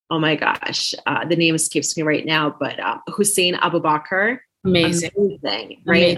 oh 0.09 0.17
my 0.17 0.37
gosh, 0.37 0.95
uh, 1.05 1.25
the 1.25 1.35
name 1.35 1.55
escapes 1.55 1.97
me 1.97 2.03
right 2.03 2.25
now, 2.25 2.55
but 2.57 2.79
uh, 2.79 2.99
Hussein 3.09 3.55
Aboubakr. 3.55 4.39
Amazing, 4.65 5.11
Amazing 5.15 5.81
right? 5.85 6.17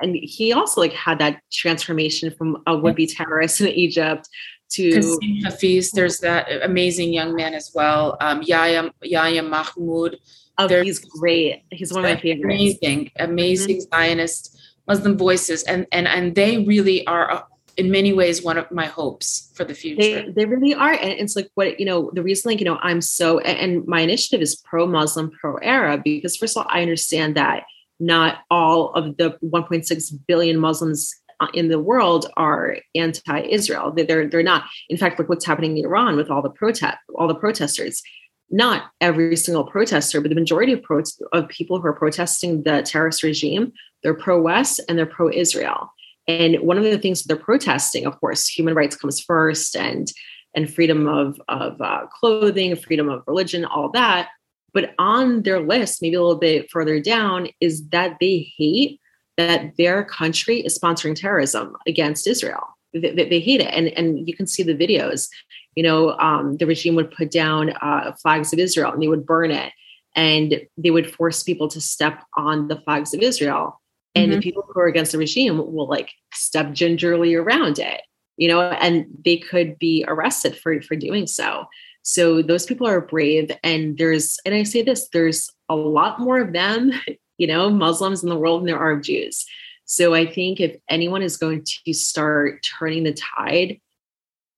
And, 0.00 0.14
and, 0.14 0.16
he 0.16 0.52
also 0.52 0.80
like 0.80 0.92
had 0.92 1.18
that 1.18 1.42
transformation 1.52 2.30
from 2.30 2.62
a 2.66 2.76
would-be 2.76 3.06
terrorist 3.06 3.60
in 3.60 3.68
Egypt 3.68 4.28
to 4.70 5.18
Hafiz. 5.44 5.90
There's 5.90 6.18
that 6.20 6.48
amazing 6.62 7.12
young 7.12 7.34
man 7.34 7.54
as 7.54 7.70
well, 7.74 8.16
um, 8.20 8.42
Yahya 8.42 8.90
Yahya 9.02 9.42
Mahmoud. 9.42 10.18
Oh, 10.58 10.68
There's, 10.68 10.86
he's 10.86 10.98
great. 10.98 11.64
He's 11.70 11.92
one 11.92 12.04
of 12.04 12.10
my 12.10 12.20
favorites. 12.20 12.44
Amazing, 12.44 13.10
amazing 13.18 13.76
mm-hmm. 13.78 13.96
Zionist 13.96 14.58
Muslim 14.86 15.18
voices, 15.18 15.62
and 15.64 15.86
and 15.92 16.06
and 16.06 16.34
they 16.34 16.64
really 16.64 17.06
are 17.06 17.30
uh, 17.30 17.42
in 17.76 17.90
many 17.90 18.12
ways 18.12 18.42
one 18.42 18.58
of 18.58 18.70
my 18.70 18.86
hopes 18.86 19.50
for 19.54 19.64
the 19.64 19.74
future. 19.74 20.26
They, 20.26 20.32
they 20.36 20.44
really 20.44 20.74
are. 20.74 20.92
And 20.92 21.12
it's 21.12 21.34
like 21.34 21.48
what, 21.54 21.80
you 21.80 21.86
know, 21.86 22.10
the 22.12 22.22
reason, 22.22 22.50
like, 22.50 22.58
you 22.58 22.66
know, 22.66 22.78
I'm 22.82 23.00
so, 23.00 23.38
and 23.40 23.86
my 23.86 24.00
initiative 24.00 24.42
is 24.42 24.56
pro 24.56 24.86
Muslim, 24.86 25.30
pro 25.30 25.58
Arab, 25.62 26.02
because 26.04 26.36
first 26.36 26.56
of 26.56 26.62
all, 26.62 26.70
I 26.70 26.82
understand 26.82 27.36
that 27.36 27.62
not 28.00 28.38
all 28.50 28.92
of 28.94 29.16
the 29.16 29.38
1.6 29.44 30.18
billion 30.26 30.58
Muslims 30.58 31.14
uh, 31.40 31.48
in 31.54 31.68
the 31.68 31.78
world 31.78 32.26
are 32.36 32.78
anti-Israel. 32.94 33.92
They're 33.96 34.26
they're 34.28 34.42
not. 34.42 34.64
In 34.88 34.96
fact, 34.96 35.18
look 35.18 35.28
what's 35.28 35.46
happening 35.46 35.78
in 35.78 35.84
Iran 35.84 36.16
with 36.16 36.30
all 36.30 36.42
the 36.42 36.50
protest, 36.50 36.98
all 37.14 37.28
the 37.28 37.34
protesters. 37.34 38.02
Not 38.50 38.90
every 39.00 39.36
single 39.36 39.64
protester, 39.64 40.20
but 40.20 40.28
the 40.28 40.34
majority 40.34 40.72
of, 40.72 40.82
pro- 40.82 41.02
of 41.32 41.48
people 41.48 41.80
who 41.80 41.86
are 41.86 41.92
protesting 41.92 42.64
the 42.64 42.82
terrorist 42.82 43.22
regime, 43.22 43.72
they're 44.02 44.12
pro-West 44.12 44.80
and 44.88 44.98
they're 44.98 45.06
pro-Israel. 45.06 45.92
And 46.26 46.56
one 46.56 46.76
of 46.76 46.82
the 46.82 46.98
things 46.98 47.22
that 47.22 47.28
they're 47.28 47.44
protesting, 47.44 48.06
of 48.06 48.18
course, 48.18 48.48
human 48.48 48.74
rights 48.74 48.96
comes 48.96 49.20
first, 49.20 49.76
and 49.76 50.10
and 50.54 50.72
freedom 50.72 51.06
of 51.06 51.40
of 51.48 51.80
uh, 51.80 52.06
clothing, 52.12 52.76
freedom 52.76 53.08
of 53.08 53.22
religion, 53.26 53.64
all 53.64 53.90
that. 53.92 54.28
But 54.72 54.94
on 54.98 55.42
their 55.42 55.60
list, 55.60 56.02
maybe 56.02 56.14
a 56.14 56.20
little 56.20 56.36
bit 56.36 56.70
further 56.70 57.00
down, 57.00 57.48
is 57.60 57.88
that 57.88 58.16
they 58.20 58.52
hate 58.56 59.00
that 59.36 59.76
their 59.78 60.04
country 60.04 60.60
is 60.60 60.78
sponsoring 60.78 61.14
terrorism 61.14 61.76
against 61.86 62.26
Israel. 62.26 62.66
They, 62.92 63.12
they 63.12 63.40
hate 63.40 63.60
it, 63.60 63.72
and 63.72 63.88
and 63.88 64.28
you 64.28 64.34
can 64.34 64.46
see 64.46 64.62
the 64.62 64.74
videos. 64.74 65.28
You 65.76 65.84
know, 65.84 66.18
um, 66.18 66.56
the 66.56 66.66
regime 66.66 66.96
would 66.96 67.10
put 67.12 67.30
down 67.30 67.70
uh, 67.80 68.12
flags 68.20 68.52
of 68.52 68.58
Israel 68.58 68.92
and 68.92 69.00
they 69.00 69.08
would 69.08 69.24
burn 69.24 69.50
it, 69.50 69.72
and 70.16 70.60
they 70.76 70.90
would 70.90 71.12
force 71.14 71.42
people 71.42 71.68
to 71.68 71.80
step 71.80 72.24
on 72.36 72.68
the 72.68 72.80
flags 72.80 73.14
of 73.14 73.20
Israel. 73.20 73.80
And 74.14 74.30
mm-hmm. 74.30 74.40
the 74.40 74.42
people 74.42 74.64
who 74.68 74.80
are 74.80 74.88
against 74.88 75.12
the 75.12 75.18
regime 75.18 75.58
will 75.72 75.88
like 75.88 76.10
step 76.34 76.72
gingerly 76.72 77.34
around 77.36 77.78
it, 77.78 78.02
you 78.36 78.48
know, 78.48 78.60
and 78.60 79.06
they 79.24 79.36
could 79.36 79.78
be 79.78 80.04
arrested 80.08 80.56
for 80.56 80.82
for 80.82 80.96
doing 80.96 81.26
so. 81.28 81.66
So 82.02 82.42
those 82.42 82.66
people 82.66 82.86
are 82.86 83.00
brave. 83.00 83.50
And 83.62 83.96
there's, 83.98 84.38
and 84.44 84.54
I 84.54 84.62
say 84.62 84.82
this, 84.82 85.08
there's 85.12 85.50
a 85.68 85.76
lot 85.76 86.20
more 86.20 86.40
of 86.40 86.52
them, 86.52 86.92
you 87.38 87.46
know, 87.46 87.70
Muslims 87.70 88.22
in 88.22 88.28
the 88.28 88.36
world 88.36 88.60
than 88.60 88.66
there 88.66 88.78
are 88.78 88.92
of 88.92 89.02
Jews. 89.02 89.44
So 89.84 90.14
I 90.14 90.24
think 90.24 90.60
if 90.60 90.76
anyone 90.88 91.22
is 91.22 91.36
going 91.36 91.64
to 91.84 91.92
start 91.92 92.64
turning 92.78 93.02
the 93.02 93.12
tide 93.12 93.80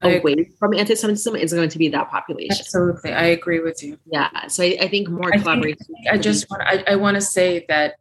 away 0.02 0.50
from 0.58 0.74
anti-Semitism, 0.74 1.34
it's 1.36 1.52
going 1.52 1.68
to 1.68 1.78
be 1.78 1.88
that 1.88 2.10
population. 2.10 2.58
Absolutely, 2.58 3.12
I 3.12 3.26
agree 3.26 3.60
with 3.60 3.82
you. 3.82 3.98
Yeah, 4.04 4.48
so 4.48 4.62
I, 4.62 4.76
I 4.80 4.88
think 4.88 5.08
more 5.08 5.32
I 5.32 5.38
collaboration. 5.38 5.78
Think, 5.78 6.08
I 6.10 6.18
just 6.18 6.50
want 6.50 6.62
I, 6.64 6.84
I 6.86 6.96
want 6.96 7.14
to 7.14 7.20
say 7.20 7.64
that 7.68 7.94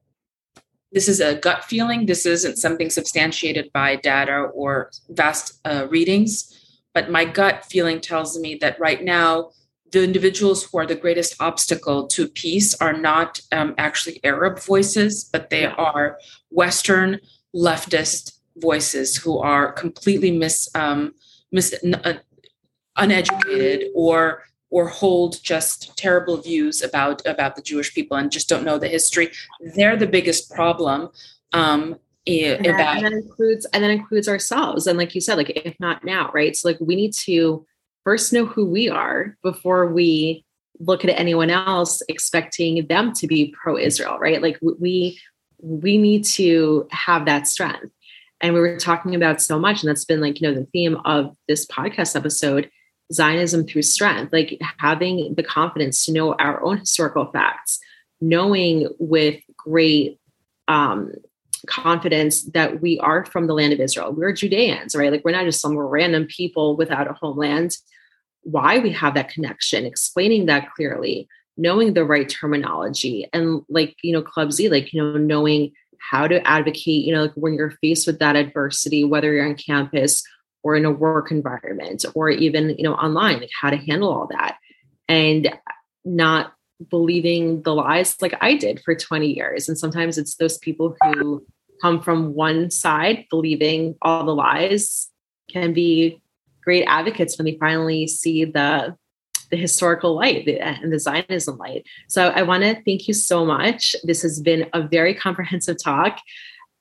this 0.91 1.07
is 1.07 1.21
a 1.21 1.35
gut 1.35 1.63
feeling. 1.63 2.05
This 2.05 2.25
isn't 2.25 2.57
something 2.57 2.89
substantiated 2.89 3.71
by 3.71 3.95
data 3.95 4.49
or 4.53 4.91
vast 5.09 5.59
uh, 5.63 5.87
readings. 5.89 6.50
But 6.93 7.09
my 7.09 7.25
gut 7.25 7.65
feeling 7.65 8.01
tells 8.01 8.39
me 8.39 8.55
that 8.61 8.79
right 8.79 9.03
now, 9.03 9.51
the 9.91 10.03
individuals 10.03 10.63
who 10.63 10.77
are 10.77 10.85
the 10.85 10.95
greatest 10.95 11.35
obstacle 11.39 12.07
to 12.07 12.27
peace 12.27 12.73
are 12.75 12.93
not 12.93 13.41
um, 13.51 13.75
actually 13.77 14.19
Arab 14.23 14.59
voices, 14.59 15.29
but 15.31 15.49
they 15.49 15.65
are 15.65 16.17
Western 16.49 17.19
leftist 17.55 18.39
voices 18.57 19.17
who 19.17 19.37
are 19.39 19.71
completely 19.73 20.31
mis, 20.31 20.69
um, 20.75 21.13
mis 21.51 21.73
uh, 22.03 22.13
uneducated 22.97 23.89
or 23.95 24.43
or 24.69 24.87
hold 24.87 25.43
just 25.43 25.97
terrible 25.97 26.37
views 26.37 26.81
about 26.81 27.21
about 27.25 27.55
the 27.55 27.61
Jewish 27.61 27.93
people 27.93 28.15
and 28.15 28.31
just 28.31 28.47
don't 28.47 28.63
know 28.63 28.77
the 28.77 28.87
history. 28.87 29.31
They're 29.75 29.97
the 29.97 30.07
biggest 30.07 30.49
problem. 30.51 31.09
Um, 31.53 31.99
and 32.27 32.65
that, 32.65 32.97
and 32.97 33.05
that 33.05 33.13
includes 33.13 33.65
and 33.73 33.83
that 33.83 33.91
includes 33.91 34.27
ourselves. 34.27 34.87
And 34.87 34.97
like 34.97 35.15
you 35.15 35.21
said 35.21 35.37
like 35.37 35.49
if 35.49 35.79
not 35.79 36.03
now 36.03 36.31
right? 36.33 36.55
So 36.55 36.69
like 36.69 36.77
we 36.79 36.95
need 36.95 37.13
to 37.25 37.65
first 38.03 38.33
know 38.33 38.45
who 38.45 38.65
we 38.65 38.89
are 38.89 39.37
before 39.43 39.87
we 39.87 40.45
look 40.79 41.03
at 41.03 41.19
anyone 41.19 41.49
else 41.49 42.01
expecting 42.09 42.87
them 42.87 43.13
to 43.13 43.27
be 43.27 43.53
pro-israel 43.61 44.17
right? 44.19 44.41
Like 44.41 44.59
we 44.61 45.19
we 45.59 45.97
need 45.97 46.25
to 46.25 46.87
have 46.91 47.25
that 47.25 47.47
strength. 47.47 47.91
And 48.39 48.55
we 48.55 48.59
were 48.59 48.77
talking 48.77 49.13
about 49.13 49.41
so 49.41 49.59
much 49.59 49.83
and 49.83 49.89
that's 49.89 50.05
been 50.05 50.21
like 50.21 50.41
you 50.41 50.47
know 50.47 50.59
the 50.59 50.67
theme 50.67 50.97
of 51.05 51.35
this 51.47 51.65
podcast 51.65 52.15
episode 52.15 52.69
zionism 53.13 53.65
through 53.65 53.81
strength 53.81 54.31
like 54.31 54.57
having 54.77 55.33
the 55.35 55.43
confidence 55.43 56.05
to 56.05 56.13
know 56.13 56.33
our 56.35 56.63
own 56.63 56.77
historical 56.77 57.25
facts 57.25 57.77
knowing 58.21 58.87
with 58.99 59.41
great 59.57 60.17
um, 60.69 61.11
confidence 61.67 62.43
that 62.51 62.81
we 62.81 62.99
are 62.99 63.25
from 63.25 63.47
the 63.47 63.53
land 63.53 63.73
of 63.73 63.79
Israel. 63.79 64.13
We're 64.13 64.33
Judeans, 64.33 64.95
right? 64.95 65.11
Like 65.11 65.23
we're 65.23 65.31
not 65.31 65.45
just 65.45 65.61
some 65.61 65.77
random 65.77 66.25
people 66.25 66.75
without 66.75 67.09
a 67.09 67.13
homeland. 67.13 67.77
Why 68.43 68.79
we 68.79 68.91
have 68.91 69.13
that 69.13 69.29
connection, 69.29 69.85
explaining 69.85 70.47
that 70.47 70.71
clearly, 70.75 71.27
knowing 71.57 71.93
the 71.93 72.05
right 72.05 72.27
terminology, 72.27 73.27
and 73.33 73.61
like, 73.69 73.95
you 74.01 74.13
know, 74.13 74.21
Club 74.21 74.51
Z, 74.51 74.69
like, 74.69 74.93
you 74.93 75.01
know, 75.01 75.17
knowing 75.17 75.71
how 75.99 76.27
to 76.27 76.45
advocate, 76.47 77.05
you 77.05 77.13
know, 77.13 77.23
like 77.23 77.33
when 77.35 77.53
you're 77.53 77.77
faced 77.81 78.07
with 78.07 78.19
that 78.19 78.35
adversity, 78.35 79.03
whether 79.03 79.31
you're 79.31 79.45
on 79.45 79.55
campus 79.55 80.23
or 80.63 80.75
in 80.75 80.85
a 80.85 80.91
work 80.91 81.31
environment 81.31 82.03
or 82.15 82.29
even, 82.29 82.75
you 82.77 82.83
know, 82.83 82.93
online, 82.95 83.39
like 83.39 83.51
how 83.59 83.69
to 83.69 83.77
handle 83.77 84.11
all 84.11 84.27
that 84.31 84.57
and 85.07 85.53
not 86.03 86.53
believing 86.89 87.61
the 87.63 87.73
lies 87.73 88.21
like 88.21 88.35
I 88.41 88.55
did 88.55 88.81
for 88.83 88.95
20 88.95 89.27
years. 89.27 89.67
And 89.67 89.77
sometimes 89.77 90.17
it's 90.17 90.35
those 90.35 90.57
people 90.57 90.95
who 91.01 91.45
come 91.81 92.01
from 92.01 92.33
one 92.33 92.69
side 92.69 93.25
believing 93.29 93.95
all 94.01 94.25
the 94.25 94.35
lies 94.35 95.09
can 95.49 95.73
be 95.73 96.21
great 96.63 96.85
advocates 96.85 97.37
when 97.37 97.45
they 97.45 97.57
finally 97.59 98.07
see 98.07 98.45
the 98.45 98.95
the 99.49 99.57
historical 99.57 100.15
light 100.15 100.47
and 100.47 100.93
the 100.93 100.99
Zionism 100.99 101.57
light. 101.57 101.85
So 102.07 102.29
I 102.29 102.41
want 102.43 102.63
to 102.63 102.81
thank 102.85 103.09
you 103.09 103.13
so 103.13 103.43
much. 103.43 103.97
This 104.03 104.21
has 104.21 104.39
been 104.39 104.69
a 104.71 104.87
very 104.87 105.13
comprehensive 105.13 105.75
talk 105.83 106.19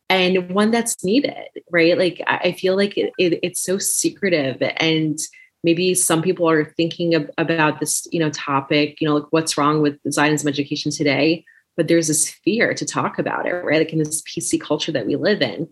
and 0.09 0.51
one 0.51 0.71
that's 0.71 1.03
needed, 1.05 1.35
right? 1.71 1.99
Like 1.99 2.23
I 2.27 2.53
feel 2.53 2.77
like 2.77 2.97
it, 2.97 3.13
it, 3.19 3.41
it's 3.43 3.61
so 3.61 3.79
secretive 3.79 4.63
and 4.77 5.19
maybe 5.63 5.95
some 5.95 6.23
people 6.23 6.49
are 6.49 6.65
thinking 6.65 7.15
of, 7.15 7.31
about 7.39 7.81
this 7.81 8.07
you 8.13 8.21
know 8.21 8.31
topic 8.31 9.01
you 9.01 9.09
know 9.09 9.17
like 9.17 9.27
what's 9.31 9.57
wrong 9.59 9.83
with 9.83 9.99
zionism 10.11 10.49
education 10.49 10.91
today? 10.91 11.45
But 11.77 11.89
there's 11.89 12.09
this 12.09 12.29
fear 12.29 12.75
to 12.75 12.85
talk 12.85 13.19
about 13.19 13.47
it 13.47 13.53
right? 13.53 13.79
Like 13.79 13.93
in 13.93 13.99
this 13.99 14.23
pc 14.23 14.61
culture 14.61 14.93
that 14.93 15.07
we 15.07 15.17
live 15.17 15.43
in. 15.43 15.69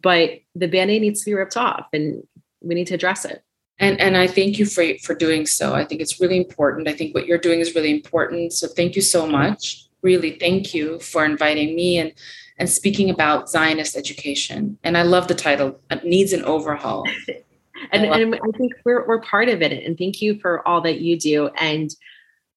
But 0.00 0.40
the 0.54 0.68
band-aid 0.68 1.02
needs 1.02 1.20
to 1.20 1.26
be 1.26 1.34
ripped 1.34 1.56
off 1.56 1.86
and 1.92 2.22
we 2.62 2.74
need 2.74 2.86
to 2.88 2.94
address 2.94 3.24
it. 3.24 3.42
And 3.78 4.00
and 4.00 4.16
i 4.16 4.26
thank 4.26 4.58
you 4.58 4.66
for 4.66 4.84
for 5.02 5.14
doing 5.14 5.46
so. 5.46 5.74
I 5.74 5.84
think 5.84 6.00
it's 6.00 6.20
really 6.20 6.36
important. 6.36 6.88
I 6.88 6.92
think 6.92 7.14
what 7.14 7.26
you're 7.26 7.38
doing 7.38 7.60
is 7.60 7.74
really 7.74 7.90
important. 7.90 8.52
So 8.52 8.68
thank 8.68 8.96
you 8.96 9.02
so 9.02 9.26
much. 9.26 9.86
Really 10.02 10.32
thank 10.32 10.74
you 10.74 10.98
for 11.00 11.24
inviting 11.24 11.74
me 11.74 11.98
and 11.98 12.12
and 12.58 12.68
speaking 12.68 13.10
about 13.10 13.48
zionist 13.48 13.96
education. 13.96 14.78
And 14.84 14.96
i 14.96 15.02
love 15.02 15.26
the 15.28 15.34
title 15.34 15.80
it 15.90 16.04
needs 16.04 16.32
an 16.32 16.44
overhaul 16.44 17.06
and, 17.90 18.06
I 18.06 18.20
and 18.20 18.34
I 18.34 18.58
think 18.58 18.72
we're 18.84 19.06
we're 19.06 19.20
part 19.20 19.48
of 19.48 19.62
it. 19.62 19.72
And 19.72 19.96
thank 19.98 20.20
you 20.22 20.38
for 20.40 20.66
all 20.66 20.80
that 20.82 21.00
you 21.00 21.18
do. 21.18 21.48
And 21.58 21.90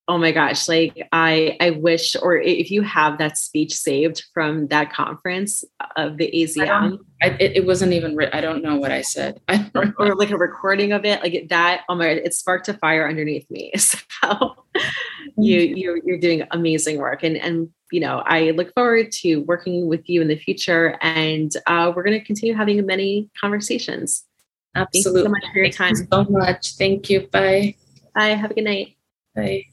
oh 0.07 0.17
my 0.17 0.31
gosh, 0.31 0.67
like 0.67 1.07
I 1.11 1.57
I 1.59 1.71
wish, 1.71 2.15
or 2.21 2.37
if 2.37 2.69
you 2.69 2.81
have 2.83 3.17
that 3.17 3.37
speech 3.37 3.73
saved 3.73 4.23
from 4.33 4.67
that 4.67 4.91
conference 4.93 5.63
of 5.95 6.17
the 6.17 6.29
AZM, 6.33 6.99
I, 7.21 7.27
it, 7.39 7.57
it, 7.57 7.65
wasn't 7.65 7.93
even. 7.93 8.17
I 8.33 8.41
don't 8.41 8.63
know 8.63 8.75
what 8.77 8.91
I 8.91 9.01
said, 9.01 9.41
or, 9.75 9.93
or, 9.97 10.15
like 10.15 10.31
a 10.31 10.37
recording 10.37 10.91
of 10.91 11.05
it, 11.05 11.21
like 11.21 11.47
that. 11.49 11.81
Oh 11.89 11.95
my, 11.95 12.07
it 12.07 12.33
sparked 12.33 12.67
a 12.67 12.73
fire 12.75 13.07
underneath 13.07 13.49
me. 13.49 13.73
So 14.23 14.55
you 15.37 15.59
you 15.59 16.01
you're 16.03 16.19
doing 16.19 16.43
amazing 16.51 16.97
work, 16.97 17.21
and 17.23 17.37
and 17.37 17.69
you 17.91 17.99
know 17.99 18.23
I 18.25 18.51
look 18.51 18.73
forward 18.73 19.11
to 19.21 19.37
working 19.41 19.87
with 19.87 20.09
you 20.09 20.21
in 20.21 20.27
the 20.27 20.35
future, 20.35 20.97
and 21.01 21.51
uh, 21.67 21.91
we're 21.95 22.03
going 22.03 22.19
to 22.19 22.25
continue 22.25 22.55
having 22.55 22.83
many 22.85 23.29
conversations. 23.39 24.23
Absolutely. 24.75 25.03
Thank 25.03 25.15
you 25.15 25.23
so 25.23 25.29
much 25.29 25.53
for 25.53 25.59
your 25.59 25.71
time. 25.71 25.95
so 25.95 26.23
much. 26.29 26.75
Thank 26.75 27.09
you. 27.09 27.27
Bye. 27.27 27.75
Bye. 28.13 28.29
Have 28.29 28.51
a 28.51 28.53
good 28.53 28.65
night. 28.65 28.97
Bye. 29.33 29.65